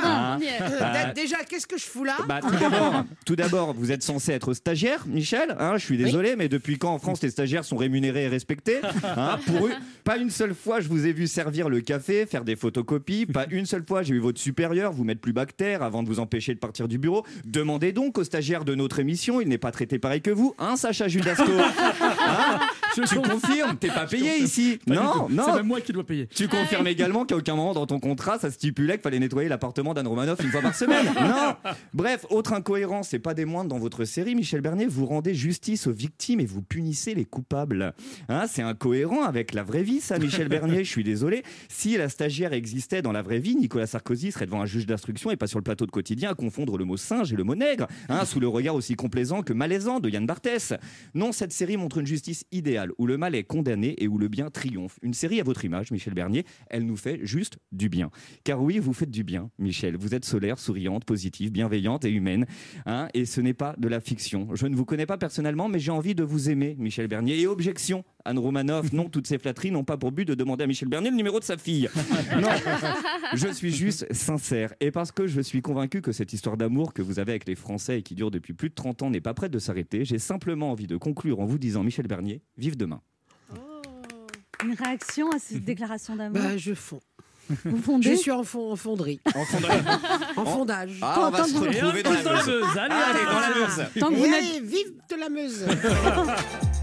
Hein 0.03 0.39
Euh, 0.61 1.13
Déjà, 1.13 1.37
qu'est-ce 1.43 1.67
que 1.67 1.77
je 1.77 1.85
fous 1.85 2.03
là 2.05 2.17
bah, 2.27 2.39
tout 3.25 3.35
d'abord, 3.35 3.73
vous 3.73 3.91
êtes 3.91 4.03
censé 4.03 4.31
être 4.31 4.53
stagiaire, 4.53 5.05
Michel. 5.07 5.55
hein, 5.59 5.77
je 5.77 5.83
suis 5.85 5.97
désolé, 5.97 6.35
mais 6.37 6.47
depuis 6.49 6.77
quand 6.77 6.93
en 6.93 6.99
France 6.99 7.21
les 7.21 7.29
stagiaires 7.29 7.65
sont 7.65 7.75
rémunérés 7.77 8.23
et 8.23 8.27
respectés 8.27 8.79
hein, 9.03 9.39
Pour 9.45 9.67
eux, 9.67 9.71
pas 10.03 10.17
une 10.17 10.29
seule 10.29 10.55
fois 10.55 10.79
je 10.79 10.87
vous 10.87 11.05
ai 11.05 11.11
vu 11.13 11.27
servir 11.27 11.48
le 11.49 11.81
café, 11.81 12.25
faire 12.25 12.43
des 12.43 12.55
photocopies. 12.55 13.25
Pas 13.25 13.45
une 13.51 13.65
seule 13.65 13.83
fois 13.85 14.03
j'ai 14.03 14.13
vu 14.13 14.19
votre 14.19 14.39
supérieur 14.39 14.93
vous 14.93 15.03
mettre 15.03 15.21
plus 15.21 15.33
bactère 15.33 15.83
avant 15.83 16.03
de 16.03 16.07
vous 16.07 16.19
empêcher 16.19 16.53
de 16.53 16.59
partir 16.59 16.87
du 16.87 16.97
bureau. 16.97 17.25
Demandez 17.45 17.91
donc 17.91 18.17
aux 18.17 18.23
stagiaires 18.23 18.65
de 18.65 18.75
notre 18.75 18.99
émission, 18.99 19.41
il 19.41 19.47
n'est 19.47 19.57
pas 19.57 19.71
traité 19.71 19.99
pareil 19.99 20.21
que 20.21 20.31
vous, 20.31 20.53
hein, 20.59 20.75
Sacha 20.75 21.07
Judasco 21.07 21.43
Hein 22.01 22.59
Tu 23.07 23.15
confirme. 23.15 23.29
confirmes 23.39 23.77
T'es 23.77 23.87
pas 23.87 24.05
payé 24.05 24.37
ici 24.39 24.79
Pas 24.85 24.93
Non, 24.95 25.29
non. 25.29 25.43
C'est 25.45 25.55
même 25.57 25.67
moi 25.67 25.81
qui 25.81 25.91
dois 25.91 26.05
payer. 26.05 26.27
Tu 26.27 26.47
confirmes 26.47 26.87
également 26.87 27.25
qu'à 27.25 27.35
aucun 27.35 27.55
moment 27.55 27.73
dans 27.73 27.85
ton 27.85 27.99
contrat, 27.99 28.39
ça 28.39 28.51
stipulait 28.51 28.93
qu'il 28.95 29.03
fallait 29.03 29.19
nettoyer 29.19 29.49
l'appartement 29.49 29.93
d'Anne 29.93 30.07
Romanoff 30.07 30.39
une 30.43 30.49
fois 30.49 30.61
par 30.61 30.75
semaine. 30.75 31.07
Non. 31.29 31.55
Bref, 31.93 32.25
autre 32.29 32.53
incohérence, 32.53 33.09
c'est 33.09 33.19
pas 33.19 33.33
des 33.33 33.45
moindres 33.45 33.69
dans 33.69 33.77
votre 33.77 34.03
série, 34.05 34.35
Michel 34.35 34.61
Bernier, 34.61 34.87
vous 34.87 35.05
rendez 35.05 35.35
justice 35.35 35.85
aux 35.85 35.91
victimes 35.91 36.39
et 36.39 36.45
vous 36.45 36.61
punissez 36.61 37.13
les 37.13 37.25
coupables. 37.25 37.93
Hein, 38.29 38.45
c'est 38.47 38.61
incohérent 38.63 39.23
avec 39.23 39.53
la 39.53 39.63
vraie 39.63 39.83
vie, 39.83 39.99
ça, 39.99 40.17
Michel 40.17 40.47
Bernier. 40.49 40.83
Je 40.83 40.89
suis 40.89 41.03
désolé. 41.03 41.43
Si 41.67 41.97
la 41.97 42.09
stagiaire 42.09 42.53
existait 42.53 43.01
dans 43.01 43.11
la 43.11 43.21
vraie 43.21 43.39
vie, 43.39 43.55
Nicolas 43.55 43.85
Sarkozy 43.85 44.31
serait 44.31 44.45
devant 44.45 44.61
un 44.61 44.65
juge 44.65 44.85
d'instruction 44.85 45.29
et 45.29 45.35
pas 45.35 45.47
sur 45.47 45.59
le 45.59 45.63
plateau 45.63 45.85
de 45.85 45.91
quotidien 45.91 46.31
à 46.31 46.33
confondre 46.33 46.77
le 46.77 46.85
mot 46.85 46.97
singe 46.97 47.31
et 47.31 47.35
le 47.35 47.43
mot 47.43 47.55
nègre, 47.55 47.87
hein, 48.07 48.25
sous 48.25 48.39
le 48.39 48.47
regard 48.47 48.75
aussi 48.75 48.95
complaisant 48.95 49.43
que 49.43 49.53
malaisant 49.53 49.99
de 49.99 50.09
Yann 50.09 50.25
Barthès. 50.25 50.73
Non, 51.13 51.31
cette 51.31 51.51
série 51.51 51.77
montre 51.77 51.99
une 51.99 52.07
justice 52.07 52.45
idéale 52.51 52.88
où 52.97 53.07
le 53.07 53.17
mal 53.17 53.35
est 53.35 53.43
condamné 53.43 53.95
et 53.97 54.07
où 54.07 54.17
le 54.17 54.27
bien 54.27 54.49
triomphe. 54.49 54.99
Une 55.01 55.13
série 55.13 55.39
à 55.39 55.43
votre 55.43 55.65
image, 55.65 55.91
Michel 55.91 56.13
Bernier, 56.13 56.45
elle 56.69 56.85
nous 56.85 56.97
fait 56.97 57.19
juste 57.23 57.59
du 57.71 57.89
bien. 57.89 58.09
Car 58.43 58.61
oui, 58.61 58.79
vous 58.79 58.93
faites 58.93 59.11
du 59.11 59.23
bien, 59.23 59.49
Michel. 59.59 59.97
Vous 59.97 60.15
êtes 60.15 60.25
solaire, 60.25 60.59
souriante, 60.59 61.05
positive, 61.05 61.51
bienveillante 61.51 62.05
et 62.05 62.11
humaine. 62.11 62.45
hein, 62.85 63.07
et 63.13 63.25
ce 63.25 63.41
n'est 63.41 63.53
pas 63.53 63.75
de 63.77 63.87
la 63.87 63.99
fiction. 63.99 64.49
Je 64.55 64.67
ne 64.67 64.75
vous 64.75 64.85
connais 64.85 65.05
pas 65.05 65.17
personnellement, 65.17 65.69
mais 65.69 65.79
j'ai 65.79 65.91
envie 65.91 66.15
de 66.15 66.23
vous 66.23 66.49
aimer, 66.49 66.75
Michel 66.79 67.07
Bernier. 67.07 67.39
Et 67.39 67.47
objection, 67.47 68.03
Anne 68.25 68.37
Romanoff, 68.39 68.91
non, 68.91 69.09
toutes 69.09 69.27
ces 69.27 69.37
flatteries 69.39 69.71
n'ont 69.71 69.83
pas 69.85 69.97
pour 69.97 70.11
but 70.11 70.25
de 70.25 70.35
demander 70.35 70.65
à 70.65 70.67
Michel 70.67 70.89
Bernier 70.89 71.09
le 71.09 71.15
numéro 71.15 71.39
de 71.39 71.43
sa 71.45 71.57
fille. 71.57 71.89
Non, 72.39 72.49
je 73.33 73.47
suis 73.47 73.71
juste 73.73 74.11
sincère. 74.13 74.73
Et 74.81 74.91
parce 74.91 75.11
que 75.11 75.25
je 75.27 75.41
suis 75.41 75.61
convaincu 75.61 76.01
que 76.01 76.11
cette 76.11 76.31
histoire 76.33 76.57
d'amour 76.57 76.93
que 76.93 77.01
vous 77.01 77.19
avez 77.19 77.31
avec 77.31 77.47
les 77.47 77.55
Français 77.55 77.99
et 77.99 78.03
qui 78.03 78.15
dure 78.15 78.29
depuis 78.31 78.53
plus 78.53 78.69
de 78.69 78.75
30 78.75 79.03
ans 79.03 79.09
n'est 79.09 79.21
pas 79.21 79.33
prête 79.33 79.51
de 79.51 79.59
s'arrêter, 79.59 80.05
j'ai 80.05 80.19
simplement 80.19 80.71
envie 80.71 80.87
de 80.87 80.97
conclure 80.97 81.39
en 81.39 81.45
vous 81.45 81.57
disant, 81.57 81.83
Michel 81.83 82.07
Bernier, 82.07 82.41
vive 82.57 82.77
demain. 82.77 83.01
Une 84.63 84.73
réaction 84.73 85.31
à 85.31 85.39
cette 85.39 85.63
déclaration 85.63 86.15
d'amour? 86.17 86.41
Bah, 86.41 86.57
je 86.57 86.73
fonds. 86.73 86.99
Vous 87.65 87.81
fondez? 87.81 88.11
Je 88.11 88.15
suis 88.15 88.31
en, 88.31 88.43
fond, 88.43 88.71
en 88.71 88.75
fonderie, 88.75 89.19
En 89.33 89.43
fond 89.43 89.59
de- 89.59 90.39
en 90.39 90.45
fondage. 90.45 90.99
Ah, 91.01 91.15
on 91.27 91.29
va 91.31 91.43
se 91.45 91.53
Tant 91.53 91.59
que 91.59 91.65
vous- 91.65 91.65
retrouver 91.71 92.03
dans 92.03 92.11
la 92.13 92.21
Dans 92.23 92.31
la 92.33 92.43
Meuse. 92.45 92.77
Allez, 92.77 92.93
Allez, 92.93 92.93
allez, 92.93 93.25
dans 93.25 93.39
la 93.39 93.45
allez. 93.47 93.59
Meuse. 93.61 93.85
Tant 93.99 94.09
que 94.09 94.15
vous 94.15 94.67
vive 94.67 94.93
de 95.09 95.15
la 95.15 95.29
Meuse 95.29 95.65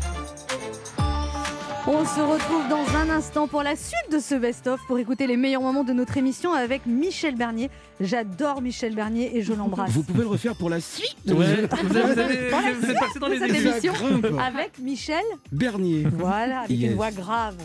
On 1.89 2.05
se 2.05 2.21
retrouve 2.21 2.69
dans 2.69 2.85
un 2.97 3.11
instant 3.11 3.47
pour 3.47 3.63
la 3.63 3.77
suite 3.77 4.11
de 4.11 4.19
ce 4.19 4.35
best-of 4.35 4.81
pour 4.89 4.99
écouter 4.99 5.27
les 5.29 5.37
meilleurs 5.37 5.63
moments 5.63 5.85
de 5.85 5.93
notre 5.93 6.17
émission 6.17 6.53
avec 6.53 6.85
Michel 6.85 7.37
Bernier. 7.37 7.71
J'adore 8.01 8.61
Michel 8.61 8.95
Bernier 8.95 9.37
et 9.37 9.43
je 9.43 9.53
l'embrasse. 9.53 9.91
Vous 9.93 10.03
pouvez 10.03 10.23
le 10.23 10.29
refaire 10.29 10.57
pour 10.57 10.69
la 10.69 10.81
suite 10.81 11.17
Ouais, 11.29 11.33
vous 11.35 11.43
avez, 11.43 11.67
vous 11.85 11.97
avez- 12.19 12.49
Voilà, 12.51 12.73
vous 12.73 12.91
êtes 12.91 12.99
passé 12.99 13.19
dans 13.21 13.29
les 13.29 13.39
cette 13.39 13.51
émissions. 13.51 13.93
émission 13.95 14.39
avec 14.39 14.79
Michel, 14.81 15.23
Bernier. 15.53 16.07
voilà, 16.13 16.61
avec 16.61 16.71
Yes. 16.77 16.91
une 16.91 16.97
voix 16.97 17.13
grave. 17.13 17.57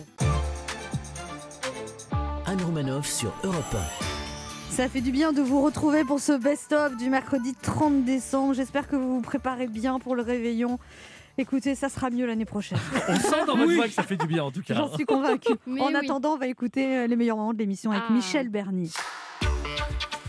Anne 2.46 2.62
Romanoff 2.64 3.08
sur 3.08 3.34
Europe 3.44 3.76
Ça 4.70 4.88
fait 4.88 5.02
du 5.02 5.12
bien 5.12 5.34
de 5.34 5.42
vous 5.42 5.62
retrouver 5.64 6.04
pour 6.04 6.20
ce 6.20 6.34
best-of 6.38 6.96
du 6.98 7.10
mercredi 7.10 7.56
30 7.62 8.06
décembre. 8.06 8.54
J'espère 8.54 8.88
que 8.88 8.96
vous 8.96 9.16
vous 9.16 9.22
préparez 9.22 9.68
bien 9.68 9.98
pour 10.00 10.16
le 10.16 10.22
réveillon. 10.22 10.78
Écoutez, 11.38 11.76
ça 11.76 11.90
sera 11.90 12.10
mieux 12.10 12.26
l'année 12.26 12.46
prochaine. 12.46 12.78
On 13.08 13.16
sent 13.16 13.46
dans 13.48 13.56
votre 13.56 13.74
voix 13.74 13.86
que 13.86 13.94
ça 13.94 14.04
fait 14.04 14.18
du 14.18 14.28
bien, 14.28 14.44
en 14.44 14.52
tout 14.52 14.62
cas. 14.62 14.76
J'en 14.76 14.94
suis 14.94 15.06
convaincue. 15.06 15.54
Mais 15.66 15.82
en 15.82 15.88
oui. 15.88 15.96
attendant, 15.96 16.34
on 16.34 16.38
va 16.38 16.48
écouter 16.48 16.98
euh, 16.98 17.08
les 17.08 17.16
meilleurs 17.16 17.38
moments 17.38 17.54
de 17.54 17.60
l'émission 17.60 17.92
avec 17.92 18.04
Ah. 18.10 18.14
Michel 18.14 18.50
Bernier. 18.50 18.90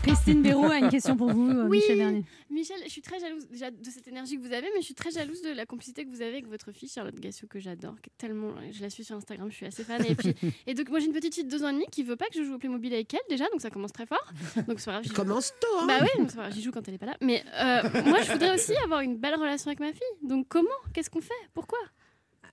Christine 0.03 0.41
Béraud 0.41 0.65
a 0.69 0.79
une 0.79 0.89
question 0.89 1.15
pour 1.15 1.31
vous, 1.31 1.49
euh, 1.49 1.67
Oui. 1.67 1.77
Michel 1.79 1.97
Bernier. 1.97 2.25
Michel, 2.49 2.77
je 2.83 2.89
suis 2.89 3.01
très 3.01 3.19
jalouse 3.19 3.47
déjà 3.47 3.71
de 3.71 3.89
cette 3.89 4.07
énergie 4.07 4.37
que 4.37 4.41
vous 4.41 4.51
avez, 4.53 4.67
mais 4.73 4.81
je 4.81 4.85
suis 4.85 4.93
très 4.93 5.11
jalouse 5.11 5.41
de 5.41 5.49
la 5.51 5.65
complicité 5.65 6.03
que 6.03 6.09
vous 6.09 6.21
avez 6.21 6.33
avec 6.33 6.47
votre 6.47 6.71
fille 6.71 6.89
Charlotte 6.89 7.15
Gassio 7.15 7.47
que 7.47 7.59
j'adore, 7.59 7.95
qui 8.01 8.09
est 8.09 8.17
tellement, 8.17 8.53
je 8.71 8.81
la 8.81 8.89
suis 8.89 9.03
sur 9.05 9.15
Instagram, 9.15 9.49
je 9.49 9.55
suis 9.55 9.65
assez 9.65 9.83
fan. 9.83 10.05
Et 10.05 10.15
puis, 10.15 10.35
et 10.67 10.73
donc 10.73 10.89
moi 10.89 10.99
j'ai 10.99 11.05
une 11.05 11.13
petite 11.13 11.33
fille 11.33 11.45
de 11.45 11.49
deux 11.49 11.63
ans 11.63 11.69
et 11.69 11.73
demi 11.73 11.85
qui 11.89 12.03
veut 12.03 12.17
pas 12.17 12.25
que 12.27 12.35
je 12.37 12.43
joue 12.43 12.55
au 12.55 12.57
Playmobil 12.57 12.93
avec 12.93 13.13
elle 13.13 13.21
déjà, 13.29 13.45
donc 13.49 13.61
ça 13.61 13.69
commence 13.69 13.93
très 13.93 14.05
fort. 14.05 14.25
Donc 14.67 14.79
c'est 14.79 14.85
pas 14.91 14.99
grave. 15.01 15.13
Commence 15.13 15.53
tôt, 15.59 15.67
hein 15.81 15.87
Bah 15.87 15.99
oui, 16.01 16.27
j'y 16.51 16.61
joue 16.61 16.71
quand 16.71 16.85
elle 16.87 16.95
est 16.95 16.99
pas 16.99 17.05
là. 17.05 17.17
Mais 17.21 17.43
euh, 17.53 18.03
moi 18.05 18.21
je 18.21 18.31
voudrais 18.33 18.53
aussi 18.55 18.75
avoir 18.83 18.99
une 19.01 19.17
belle 19.17 19.35
relation 19.35 19.67
avec 19.69 19.79
ma 19.79 19.93
fille. 19.93 20.01
Donc 20.21 20.47
comment? 20.49 20.69
Qu'est-ce 20.93 21.09
qu'on 21.09 21.21
fait? 21.21 21.33
Pourquoi? 21.53 21.79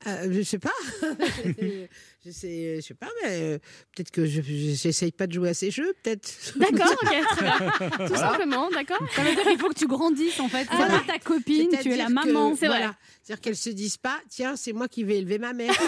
Euh, 0.06 0.28
je 0.32 0.42
sais 0.42 0.58
pas. 0.58 0.72
je 2.24 2.30
sais, 2.30 2.76
je 2.76 2.80
sais 2.80 2.94
pas, 2.94 3.08
mais 3.22 3.28
euh, 3.30 3.58
peut-être 3.94 4.10
que 4.10 4.24
je 4.24 4.40
j'essaye 4.42 5.12
pas 5.12 5.26
de 5.26 5.32
jouer 5.34 5.50
à 5.50 5.54
ces 5.54 5.70
jeux, 5.70 5.92
peut-être. 6.02 6.30
D'accord, 6.56 6.90
ok, 7.02 7.08
très 7.36 7.44
bien. 7.44 8.06
Tout 8.08 8.14
simplement, 8.16 8.70
d'accord. 8.70 8.98
Ça 9.14 9.22
veut 9.22 9.34
dire 9.34 9.44
qu'il 9.44 9.58
faut 9.58 9.68
que 9.68 9.74
tu 9.78 9.86
grandisses 9.86 10.40
en 10.40 10.48
fait. 10.48 10.66
C'est 10.70 10.76
Voilà. 10.76 11.00
pas 11.00 11.12
ta 11.14 11.18
copine, 11.18 11.68
tu 11.82 11.92
es 11.92 11.96
la 11.98 12.08
maman. 12.08 12.56
c'est 12.56 12.66
vrai. 12.68 12.78
voilà. 12.78 12.94
C'est-à-dire 13.22 13.42
qu'elles 13.42 13.56
se 13.56 13.70
disent 13.70 13.98
pas, 13.98 14.18
tiens, 14.30 14.56
c'est 14.56 14.72
moi 14.72 14.88
qui 14.88 15.04
vais 15.04 15.18
élever 15.18 15.38
ma 15.38 15.52
mère. 15.52 15.74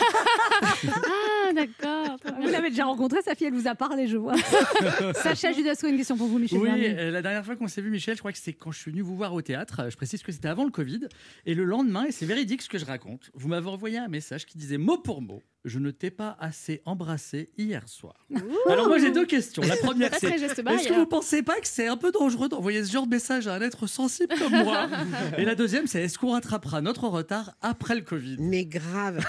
Ah 1.44 1.52
d'accord. 1.54 2.01
Vous 2.24 2.48
l'avez 2.48 2.70
déjà 2.70 2.84
rencontré, 2.84 3.20
sa 3.22 3.34
fille, 3.34 3.46
elle 3.46 3.54
vous 3.54 3.68
a 3.68 3.74
parlé, 3.74 4.06
je 4.06 4.16
vois. 4.16 4.34
Sacha 5.14 5.52
Judasco, 5.52 5.88
une 5.88 5.96
question 5.96 6.16
pour 6.16 6.28
vous, 6.28 6.38
Michel 6.38 6.58
Oui, 6.58 6.70
euh, 6.70 7.10
la 7.10 7.22
dernière 7.22 7.44
fois 7.44 7.56
qu'on 7.56 7.68
s'est 7.68 7.82
vu, 7.82 7.90
Michel, 7.90 8.14
je 8.14 8.20
crois 8.20 8.32
que 8.32 8.38
c'est 8.38 8.52
quand 8.52 8.72
je 8.72 8.78
suis 8.78 8.90
venu 8.90 9.02
vous 9.02 9.16
voir 9.16 9.34
au 9.34 9.42
théâtre. 9.42 9.86
Je 9.90 9.96
précise 9.96 10.22
que 10.22 10.32
c'était 10.32 10.48
avant 10.48 10.64
le 10.64 10.70
Covid. 10.70 11.08
Et 11.46 11.54
le 11.54 11.64
lendemain, 11.64 12.04
et 12.04 12.12
c'est 12.12 12.26
véridique 12.26 12.62
ce 12.62 12.68
que 12.68 12.78
je 12.78 12.84
raconte, 12.84 13.30
vous 13.34 13.48
m'avez 13.48 13.68
envoyé 13.68 13.98
un 13.98 14.08
message 14.08 14.46
qui 14.46 14.58
disait 14.58 14.78
mot 14.78 14.98
pour 14.98 15.22
mot 15.22 15.42
Je 15.64 15.78
ne 15.78 15.92
t'ai 15.92 16.10
pas 16.10 16.36
assez 16.40 16.82
embrassé 16.84 17.50
hier 17.56 17.88
soir. 17.88 18.26
Alors, 18.68 18.88
moi, 18.88 18.98
j'ai 18.98 19.12
deux 19.12 19.26
questions. 19.26 19.62
La 19.62 19.76
première, 19.76 20.10
c'est 20.18 20.28
est-ce 20.30 20.88
que 20.88 20.94
vous 20.94 21.06
pensez 21.06 21.42
pas 21.42 21.60
que 21.60 21.68
c'est 21.68 21.86
un 21.86 21.96
peu 21.96 22.10
dangereux 22.10 22.48
d'envoyer 22.48 22.84
ce 22.84 22.90
genre 22.90 23.06
de 23.06 23.10
message 23.14 23.46
à 23.46 23.54
un 23.54 23.60
être 23.60 23.86
sensible 23.86 24.34
comme 24.36 24.64
moi 24.64 24.88
Et 25.38 25.44
la 25.44 25.54
deuxième, 25.54 25.86
c'est 25.86 26.02
est-ce 26.02 26.18
qu'on 26.18 26.32
rattrapera 26.32 26.80
notre 26.80 27.06
retard 27.06 27.56
après 27.62 27.94
le 27.94 28.00
Covid? 28.00 28.38
Mais 28.40 28.64
grave, 28.64 29.24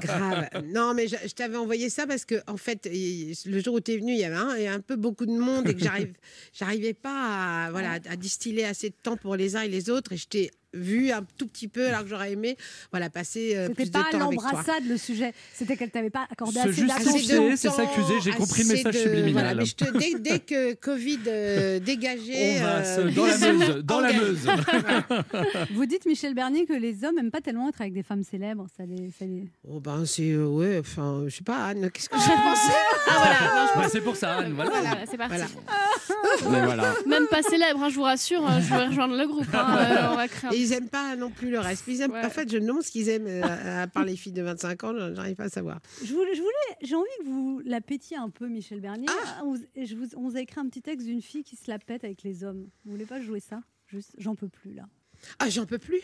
grave. 0.00 0.48
Non, 0.64 0.94
mais 0.94 1.06
je, 1.06 1.16
je 1.24 1.32
t'avais 1.34 1.56
envoyé 1.56 1.90
ça 1.90 2.06
parce 2.06 2.24
que, 2.24 2.36
en 2.48 2.56
fait, 2.56 2.88
le 2.92 3.60
jour 3.60 3.74
où 3.74 3.80
tu 3.80 3.92
es 3.92 3.98
venu, 3.98 4.12
il 4.12 4.18
y 4.18 4.24
avait 4.24 4.36
un, 4.36 4.56
il 4.56 4.64
y 4.64 4.66
a 4.66 4.72
un 4.72 4.80
peu 4.80 4.96
beaucoup 4.96 5.26
de 5.26 5.38
monde 5.38 5.68
et 5.68 5.74
que 5.74 5.82
j'arrive, 5.82 6.12
j'arrivais 6.52 6.94
pas 6.94 7.66
à, 7.66 7.70
voilà, 7.70 7.92
à 7.92 8.16
distiller 8.16 8.64
assez 8.64 8.90
de 8.90 8.96
temps 9.00 9.16
pour 9.16 9.36
les 9.36 9.54
uns 9.54 9.62
et 9.62 9.68
les 9.68 9.90
autres. 9.90 10.12
Et 10.12 10.16
je 10.16 10.26
t'ai 10.26 10.50
vu 10.74 11.10
un 11.12 11.24
tout 11.38 11.46
petit 11.46 11.66
peu 11.68 11.86
alors 11.88 12.02
que 12.02 12.08
j'aurais 12.08 12.32
aimé 12.32 12.56
voilà, 12.90 13.08
passer 13.10 13.56
euh, 13.56 13.62
C'était 13.68 13.74
plus 13.74 13.84
de 13.86 13.90
pas 13.90 14.04
temps 14.10 14.26
avec 14.28 14.38
toi. 14.38 14.48
l'embrassade 14.50 14.84
le 14.86 14.96
sujet, 14.98 15.32
c'était 15.54 15.76
qu'elle 15.76 15.90
t'avait 15.90 16.10
pas 16.10 16.26
accordé 16.30 16.60
Se 16.60 16.68
assez 16.68 16.84
d'attention. 16.84 17.52
c'est 17.56 17.70
s'accuser, 17.70 18.14
j'ai 18.22 18.30
compris 18.32 18.62
le 18.64 18.68
message 18.74 18.94
de- 18.94 18.98
subliminal. 19.00 19.32
voilà, 19.32 19.54
mais 19.54 19.64
je 19.64 19.74
te- 19.74 19.96
dès, 19.98 20.18
dès 20.18 20.38
que 20.40 20.74
Covid 20.74 21.20
euh, 21.26 21.78
dégagé, 21.80 22.56
On 22.60 22.62
va 22.62 22.68
euh, 22.80 23.10
se- 23.10 23.14
dans 23.14 23.26
la 23.26 23.38
Meuse, 23.38 23.84
dans 23.84 24.00
la. 24.00 24.12
Meuse. 24.12 24.46
Vous 25.74 25.86
dites, 25.86 26.04
Michel 26.06 26.34
Bernier, 26.34 26.66
que 26.66 26.72
les 26.74 27.04
hommes 27.04 27.16
n'aiment 27.16 27.30
pas 27.30 27.40
tellement 27.40 27.68
être 27.68 27.80
avec 27.80 27.92
des 27.94 28.02
femmes 28.02 28.22
célèbres. 28.22 28.66
Ça 28.76 28.84
les, 28.84 29.10
ça 29.18 29.24
les- 29.24 29.44
Oh 29.68 29.80
ben 29.80 30.04
c'est 30.06 30.30
euh, 30.32 30.46
ouais, 30.46 30.78
enfin 30.80 31.24
je 31.28 31.34
sais 31.36 31.44
pas 31.44 31.66
Anne, 31.68 31.90
qu'est-ce 31.90 32.08
que 32.08 32.16
j'ai 32.18 32.24
pensé? 32.26 32.72
Ah 33.08 33.12
voilà, 33.16 33.54
non, 33.64 33.70
je 33.74 33.80
Bah, 33.80 33.88
c'est 33.90 34.00
pour 34.00 34.16
ça, 34.16 34.36
Anne. 34.38 34.52
Voilà. 34.52 34.70
Voilà, 34.70 34.96
c'est 35.10 35.16
parti. 35.16 35.34
Voilà. 35.36 35.46
Mais 36.50 36.64
voilà. 36.64 36.94
Même 37.06 37.26
pas 37.30 37.42
célèbre, 37.42 37.82
hein, 37.82 37.88
je 37.88 37.94
vous 37.94 38.02
rassure, 38.02 38.46
hein, 38.46 38.60
je 38.60 38.68
vais 38.74 38.86
rejoindre 38.86 39.16
le 39.16 39.26
groupe. 39.26 39.46
hein, 39.54 39.76
euh, 39.78 40.08
on 40.12 40.16
va 40.16 40.28
créer 40.28 40.50
un- 40.50 40.52
ils 40.60 40.72
aiment 40.72 40.88
pas 40.88 41.16
non 41.16 41.30
plus 41.30 41.50
le 41.50 41.58
reste. 41.60 41.84
Ils 41.88 42.00
aiment, 42.02 42.12
Ouais. 42.12 42.24
En 42.24 42.30
fait, 42.30 42.50
je 42.50 42.58
me 42.58 42.66
demande 42.66 42.82
ce 42.82 42.90
qu'ils 42.90 43.08
aiment, 43.08 43.26
euh, 43.26 43.82
à 43.82 43.86
part 43.86 44.04
les 44.04 44.16
filles 44.16 44.32
de 44.32 44.42
25 44.42 44.84
ans, 44.84 44.92
j'arrive 45.14 45.36
pas 45.36 45.44
à 45.44 45.48
savoir. 45.48 45.80
Je 46.02 46.12
voulais, 46.14 46.34
je 46.34 46.40
voulais- 46.40 46.76
j'ai 46.82 46.94
envie 46.94 47.08
que 47.20 47.24
vous 47.26 47.60
la 47.64 47.80
pétiez 47.80 48.16
un 48.16 48.30
peu, 48.30 48.48
Michel 48.48 48.80
Bernier. 48.80 49.06
Ah, 49.08 49.42
on, 49.44 49.54
vous- 49.54 49.64
et 49.74 49.86
je 49.86 49.94
vous, 49.96 50.06
on 50.16 50.28
vous 50.28 50.36
a 50.36 50.40
écrit 50.40 50.60
un 50.60 50.66
petit 50.68 50.82
texte 50.82 51.06
d'une 51.06 51.22
fille 51.22 51.44
qui 51.44 51.56
se 51.56 51.70
la 51.70 51.78
pète 51.78 52.04
avec 52.04 52.22
les 52.22 52.44
hommes. 52.44 52.68
Vous 52.84 52.90
voulez 52.92 53.06
pas 53.06 53.20
jouer 53.20 53.40
ça? 53.40 53.60
Juste, 53.88 54.12
j'en 54.18 54.34
peux 54.34 54.48
plus 54.48 54.72
là. 54.74 54.84
Ah, 55.38 55.48
j'en 55.48 55.66
peux 55.66 55.78
plus? 55.78 56.00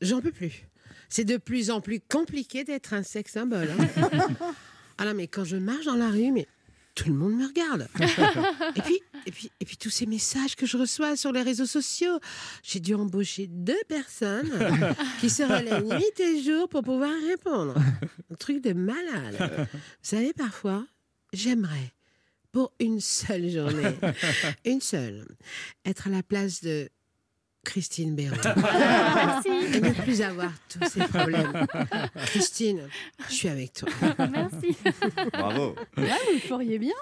J'en 0.00 0.20
peux 0.20 0.32
plus. 0.32 0.64
C'est 1.08 1.24
de 1.24 1.36
plus 1.36 1.70
en 1.70 1.80
plus 1.80 2.00
compliqué 2.00 2.64
d'être 2.64 2.94
un 2.94 3.02
sex 3.02 3.32
symbole. 3.32 3.68
hein. 3.70 4.28
ah 4.98 5.04
non, 5.04 5.14
mais 5.14 5.26
quand 5.28 5.44
je 5.44 5.56
marche 5.56 5.84
dans 5.86 5.94
la 5.96 6.08
rue, 6.10 6.32
mais 6.32 6.46
tout 6.94 7.08
le 7.08 7.14
monde 7.14 7.34
me 7.34 7.46
regarde. 7.46 7.88
et 8.76 8.82
puis, 8.82 9.00
et 9.26 9.30
puis, 9.30 9.50
et 9.60 9.64
puis 9.64 9.76
tous 9.76 9.90
ces 9.90 10.06
messages 10.06 10.56
que 10.56 10.66
je 10.66 10.76
reçois 10.76 11.16
sur 11.16 11.32
les 11.32 11.42
réseaux 11.42 11.66
sociaux, 11.66 12.18
j'ai 12.62 12.80
dû 12.80 12.94
embaucher 12.94 13.46
deux 13.46 13.80
personnes 13.88 14.50
qui 15.20 15.30
se 15.30 15.42
relaient 15.42 15.82
nuit 15.82 16.20
et 16.20 16.42
jour 16.42 16.68
pour 16.68 16.82
pouvoir 16.82 17.12
répondre. 17.28 17.74
Un 18.30 18.34
truc 18.36 18.62
de 18.62 18.72
malade. 18.72 19.68
Vous 19.72 19.78
savez, 20.02 20.32
parfois, 20.32 20.84
j'aimerais 21.32 21.92
pour 22.52 22.72
une 22.80 23.00
seule 23.00 23.48
journée, 23.48 23.96
une 24.64 24.80
seule, 24.80 25.24
être 25.84 26.08
à 26.08 26.10
la 26.10 26.22
place 26.22 26.62
de 26.62 26.88
Christine 27.64 28.14
Béraud 28.14 28.36
Merci. 28.56 29.48
Plus 30.10 30.22
avoir 30.22 30.52
tous 30.68 30.88
ces 30.88 31.00
problèmes. 31.00 31.66
Christine, 32.26 32.80
je 33.28 33.32
suis 33.34 33.48
avec 33.48 33.72
toi. 33.72 33.88
Merci. 34.32 34.76
Bravo. 35.32 35.74
Ouais, 35.96 36.04
vous 36.26 36.32
le 36.34 36.38
feriez 36.40 36.78
bien. 36.78 36.94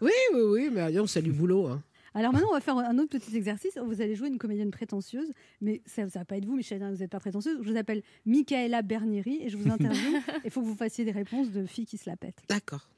Oui, 0.00 0.10
oui, 0.34 0.40
oui, 0.42 0.70
mais 0.72 0.90
non, 0.90 1.06
c'est 1.06 1.22
du 1.22 1.32
boulot. 1.32 1.66
hein. 1.68 1.82
Alors 2.14 2.32
maintenant, 2.32 2.48
on 2.50 2.54
va 2.54 2.60
faire 2.60 2.78
un 2.78 2.98
autre 2.98 3.18
petit 3.18 3.36
exercice. 3.36 3.78
Vous 3.84 4.00
allez 4.00 4.14
jouer 4.14 4.28
une 4.28 4.38
comédienne 4.38 4.70
prétentieuse, 4.70 5.30
mais 5.60 5.82
ça 5.84 6.02
ne 6.02 6.08
va 6.08 6.24
pas 6.24 6.38
être 6.38 6.46
vous, 6.46 6.56
Michel, 6.56 6.82
hein, 6.82 6.90
vous 6.90 6.98
n'êtes 6.98 7.10
pas 7.10 7.20
prétentieuse. 7.20 7.58
Je 7.62 7.70
vous 7.70 7.76
appelle 7.76 8.02
Michaela 8.24 8.80
Bernieri 8.82 9.40
et 9.42 9.50
je 9.50 9.56
vous 9.58 9.70
interviewe. 9.70 10.20
Il 10.44 10.50
faut 10.50 10.62
que 10.62 10.66
vous 10.66 10.76
fassiez 10.76 11.04
des 11.04 11.12
réponses 11.12 11.50
de 11.50 11.66
filles 11.66 11.84
qui 11.86 11.98
se 11.98 12.08
la 12.08 12.16
pètent. 12.16 12.42
D'accord. 12.48 12.88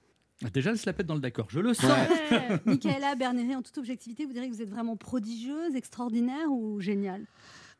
Déjà, 0.54 0.70
elle 0.70 0.78
se 0.78 0.86
la 0.86 0.92
pète 0.92 1.06
dans 1.06 1.16
le 1.16 1.20
d'accord. 1.20 1.48
Je 1.50 1.58
le 1.58 1.74
sens. 1.74 1.90
Ouais. 2.30 2.60
Michaela 2.64 3.16
Bernieri, 3.16 3.56
en 3.56 3.62
toute 3.62 3.76
objectivité, 3.76 4.24
vous 4.24 4.32
direz 4.32 4.48
que 4.48 4.54
vous 4.54 4.62
êtes 4.62 4.70
vraiment 4.70 4.96
prodigieuse, 4.96 5.74
extraordinaire 5.74 6.48
ou 6.52 6.80
géniale? 6.80 7.26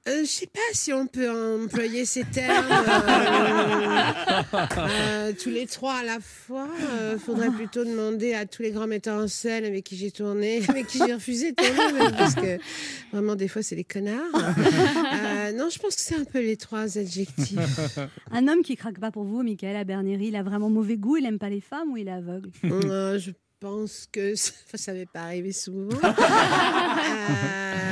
Euh, 0.08 0.20
je 0.22 0.26
sais 0.26 0.46
pas 0.46 0.60
si 0.72 0.92
on 0.92 1.06
peut 1.06 1.30
employer 1.30 2.04
ces 2.04 2.24
termes 2.24 2.66
euh, 2.70 4.12
euh, 4.78 5.32
tous 5.40 5.50
les 5.50 5.66
trois 5.66 5.96
à 5.96 6.02
la 6.02 6.18
fois. 6.20 6.68
Il 7.12 7.18
faudrait 7.18 7.50
plutôt 7.50 7.84
demander 7.84 8.32
à 8.34 8.46
tous 8.46 8.62
les 8.62 8.70
grands 8.70 8.86
metteurs 8.86 9.22
en 9.22 9.28
scène 9.28 9.64
avec 9.64 9.84
qui 9.84 9.96
j'ai 9.96 10.10
tourné, 10.10 10.62
avec 10.68 10.86
qui 10.86 10.98
j'ai 10.98 11.12
refusé 11.12 11.52
de 11.52 11.56
tourner, 11.56 12.10
parce 12.18 12.34
que 12.34 12.58
vraiment 13.12 13.34
des 13.34 13.48
fois 13.48 13.62
c'est 13.62 13.76
des 13.76 13.84
connards. 13.84 14.16
Euh, 14.34 15.52
non, 15.52 15.68
je 15.68 15.78
pense 15.78 15.94
que 15.96 16.00
c'est 16.00 16.16
un 16.16 16.24
peu 16.24 16.40
les 16.40 16.56
trois 16.56 16.98
adjectifs. 16.98 17.58
Un 18.30 18.48
homme 18.48 18.62
qui 18.62 18.76
craque 18.76 18.98
pas 18.98 19.10
pour 19.10 19.24
vous, 19.24 19.42
Michaela 19.42 19.84
Bernieri, 19.84 20.28
il 20.28 20.36
a 20.36 20.42
vraiment 20.42 20.70
mauvais 20.70 20.96
goût, 20.96 21.18
il 21.18 21.26
aime 21.26 21.38
pas 21.38 21.50
les 21.50 21.60
femmes 21.60 21.92
ou 21.92 21.96
il 21.96 22.08
est 22.08 22.12
aveugle? 22.12 22.50
Euh, 22.64 23.18
je 23.18 23.32
pense 23.60 24.06
que 24.10 24.34
ça, 24.36 24.52
ça 24.74 24.92
m'est 24.92 25.06
pas 25.06 25.20
arrivé 25.22 25.52
souvent. 25.52 25.98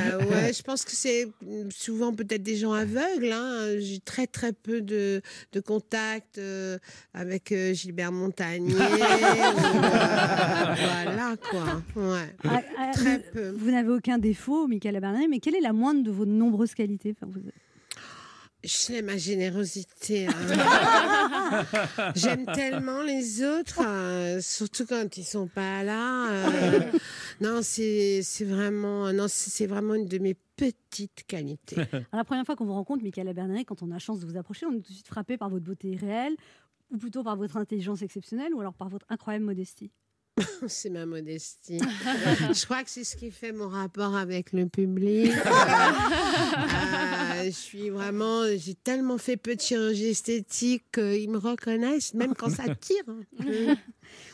Euh, 0.09 0.19
ouais, 0.25 0.53
je 0.53 0.61
pense 0.63 0.83
que 0.85 0.91
c'est 0.91 1.27
souvent 1.69 2.13
peut-être 2.13 2.43
des 2.43 2.55
gens 2.55 2.71
aveugles. 2.73 3.31
hein. 3.31 3.77
J'ai 3.79 3.99
très 3.99 4.25
très 4.27 4.53
peu 4.53 4.81
de, 4.81 5.21
de 5.51 5.59
contacts 5.59 6.37
euh, 6.37 6.77
avec 7.13 7.51
euh, 7.51 7.73
Gilbert 7.73 8.11
Montagnier. 8.11 8.73
ou, 8.73 8.77
euh, 8.79 8.81
voilà 11.03 11.35
quoi. 11.49 11.81
Ouais. 11.95 12.35
Ah, 12.45 12.61
ah, 12.77 12.91
Très 12.93 13.17
vous- 13.17 13.23
peu. 13.33 13.49
Vous 13.57 13.71
n'avez 13.71 13.89
aucun 13.89 14.17
défaut, 14.17 14.67
Michaela 14.67 14.99
Bernieri, 14.99 15.27
mais 15.27 15.39
quelle 15.39 15.55
est 15.55 15.61
la 15.61 15.73
moindre 15.73 16.03
de 16.03 16.11
vos 16.11 16.25
nombreuses 16.25 16.73
qualités? 16.73 17.13
Enfin, 17.19 17.29
vous- 17.31 17.41
Je 18.67 19.01
ma 19.01 19.15
générosité. 19.15 20.27
hein. 20.27 20.33
J'aime 22.15 22.45
tellement 22.45 23.01
les 23.01 23.41
autres, 23.43 23.79
euh, 23.85 24.41
surtout 24.41 24.85
quand 24.85 25.15
ils 25.17 25.23
sont 25.23 25.47
pas 25.47 25.83
là. 25.83 26.29
euh, 26.29 26.91
non, 27.39 27.61
c'est 27.61 28.21
c'est 28.23 28.43
vraiment, 28.43 29.13
non, 29.13 29.27
c'est 29.29 29.67
vraiment 29.67 29.93
une 29.93 30.07
de 30.07 30.17
mes 30.17 30.35
petites 30.57 31.23
qualités. 31.27 31.77
Alors, 31.93 32.03
la 32.11 32.23
première 32.25 32.45
fois 32.45 32.57
qu'on 32.57 32.65
vous 32.65 32.73
rencontre, 32.73 33.03
Michaela 33.03 33.31
Berneret, 33.31 33.63
quand 33.63 33.81
on 33.83 33.89
a 33.91 33.93
la 33.93 33.99
chance 33.99 34.19
de 34.19 34.25
vous 34.25 34.35
approcher, 34.37 34.65
on 34.65 34.71
est 34.73 34.81
tout 34.81 34.89
de 34.91 34.95
suite 34.95 35.07
frappé 35.07 35.37
par 35.37 35.49
votre 35.49 35.63
beauté 35.63 35.95
réelle, 35.95 36.35
ou 36.91 36.97
plutôt 36.97 37.23
par 37.23 37.37
votre 37.37 37.55
intelligence 37.55 38.01
exceptionnelle, 38.01 38.53
ou 38.53 38.59
alors 38.59 38.73
par 38.73 38.89
votre 38.89 39.05
incroyable 39.09 39.45
modestie? 39.45 39.91
C'est 40.67 40.89
ma 40.89 41.05
modestie. 41.05 41.79
je 42.53 42.65
crois 42.65 42.83
que 42.83 42.89
c'est 42.89 43.03
ce 43.03 43.15
qui 43.15 43.31
fait 43.31 43.51
mon 43.51 43.69
rapport 43.69 44.15
avec 44.15 44.53
le 44.53 44.67
public. 44.67 45.31
Euh, 45.31 45.49
euh, 47.37 47.45
je 47.45 47.51
suis 47.51 47.89
vraiment, 47.89 48.43
j'ai 48.55 48.75
tellement 48.75 49.17
fait 49.17 49.37
peu 49.37 49.55
de 49.55 49.61
chirurgie 49.61 50.07
esthétique 50.07 50.83
qu'ils 50.93 51.29
me 51.29 51.37
reconnaissent, 51.37 52.13
même 52.13 52.35
quand 52.35 52.49
ça 52.49 52.63
tire. 52.75 53.03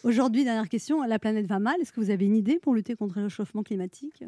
Aujourd'hui, 0.04 0.44
dernière 0.44 0.70
question, 0.70 1.02
la 1.04 1.20
planète 1.20 1.48
va 1.48 1.60
mal. 1.60 1.76
Est-ce 1.82 1.92
que 1.92 2.02
vous 2.02 2.10
avez 2.10 2.26
une 2.26 2.36
idée 2.36 2.60
pour 2.60 2.74
lutter 2.74 2.96
contre 2.96 3.18
le 3.20 3.26
réchauffement 3.26 3.64
climatique? 3.64 4.24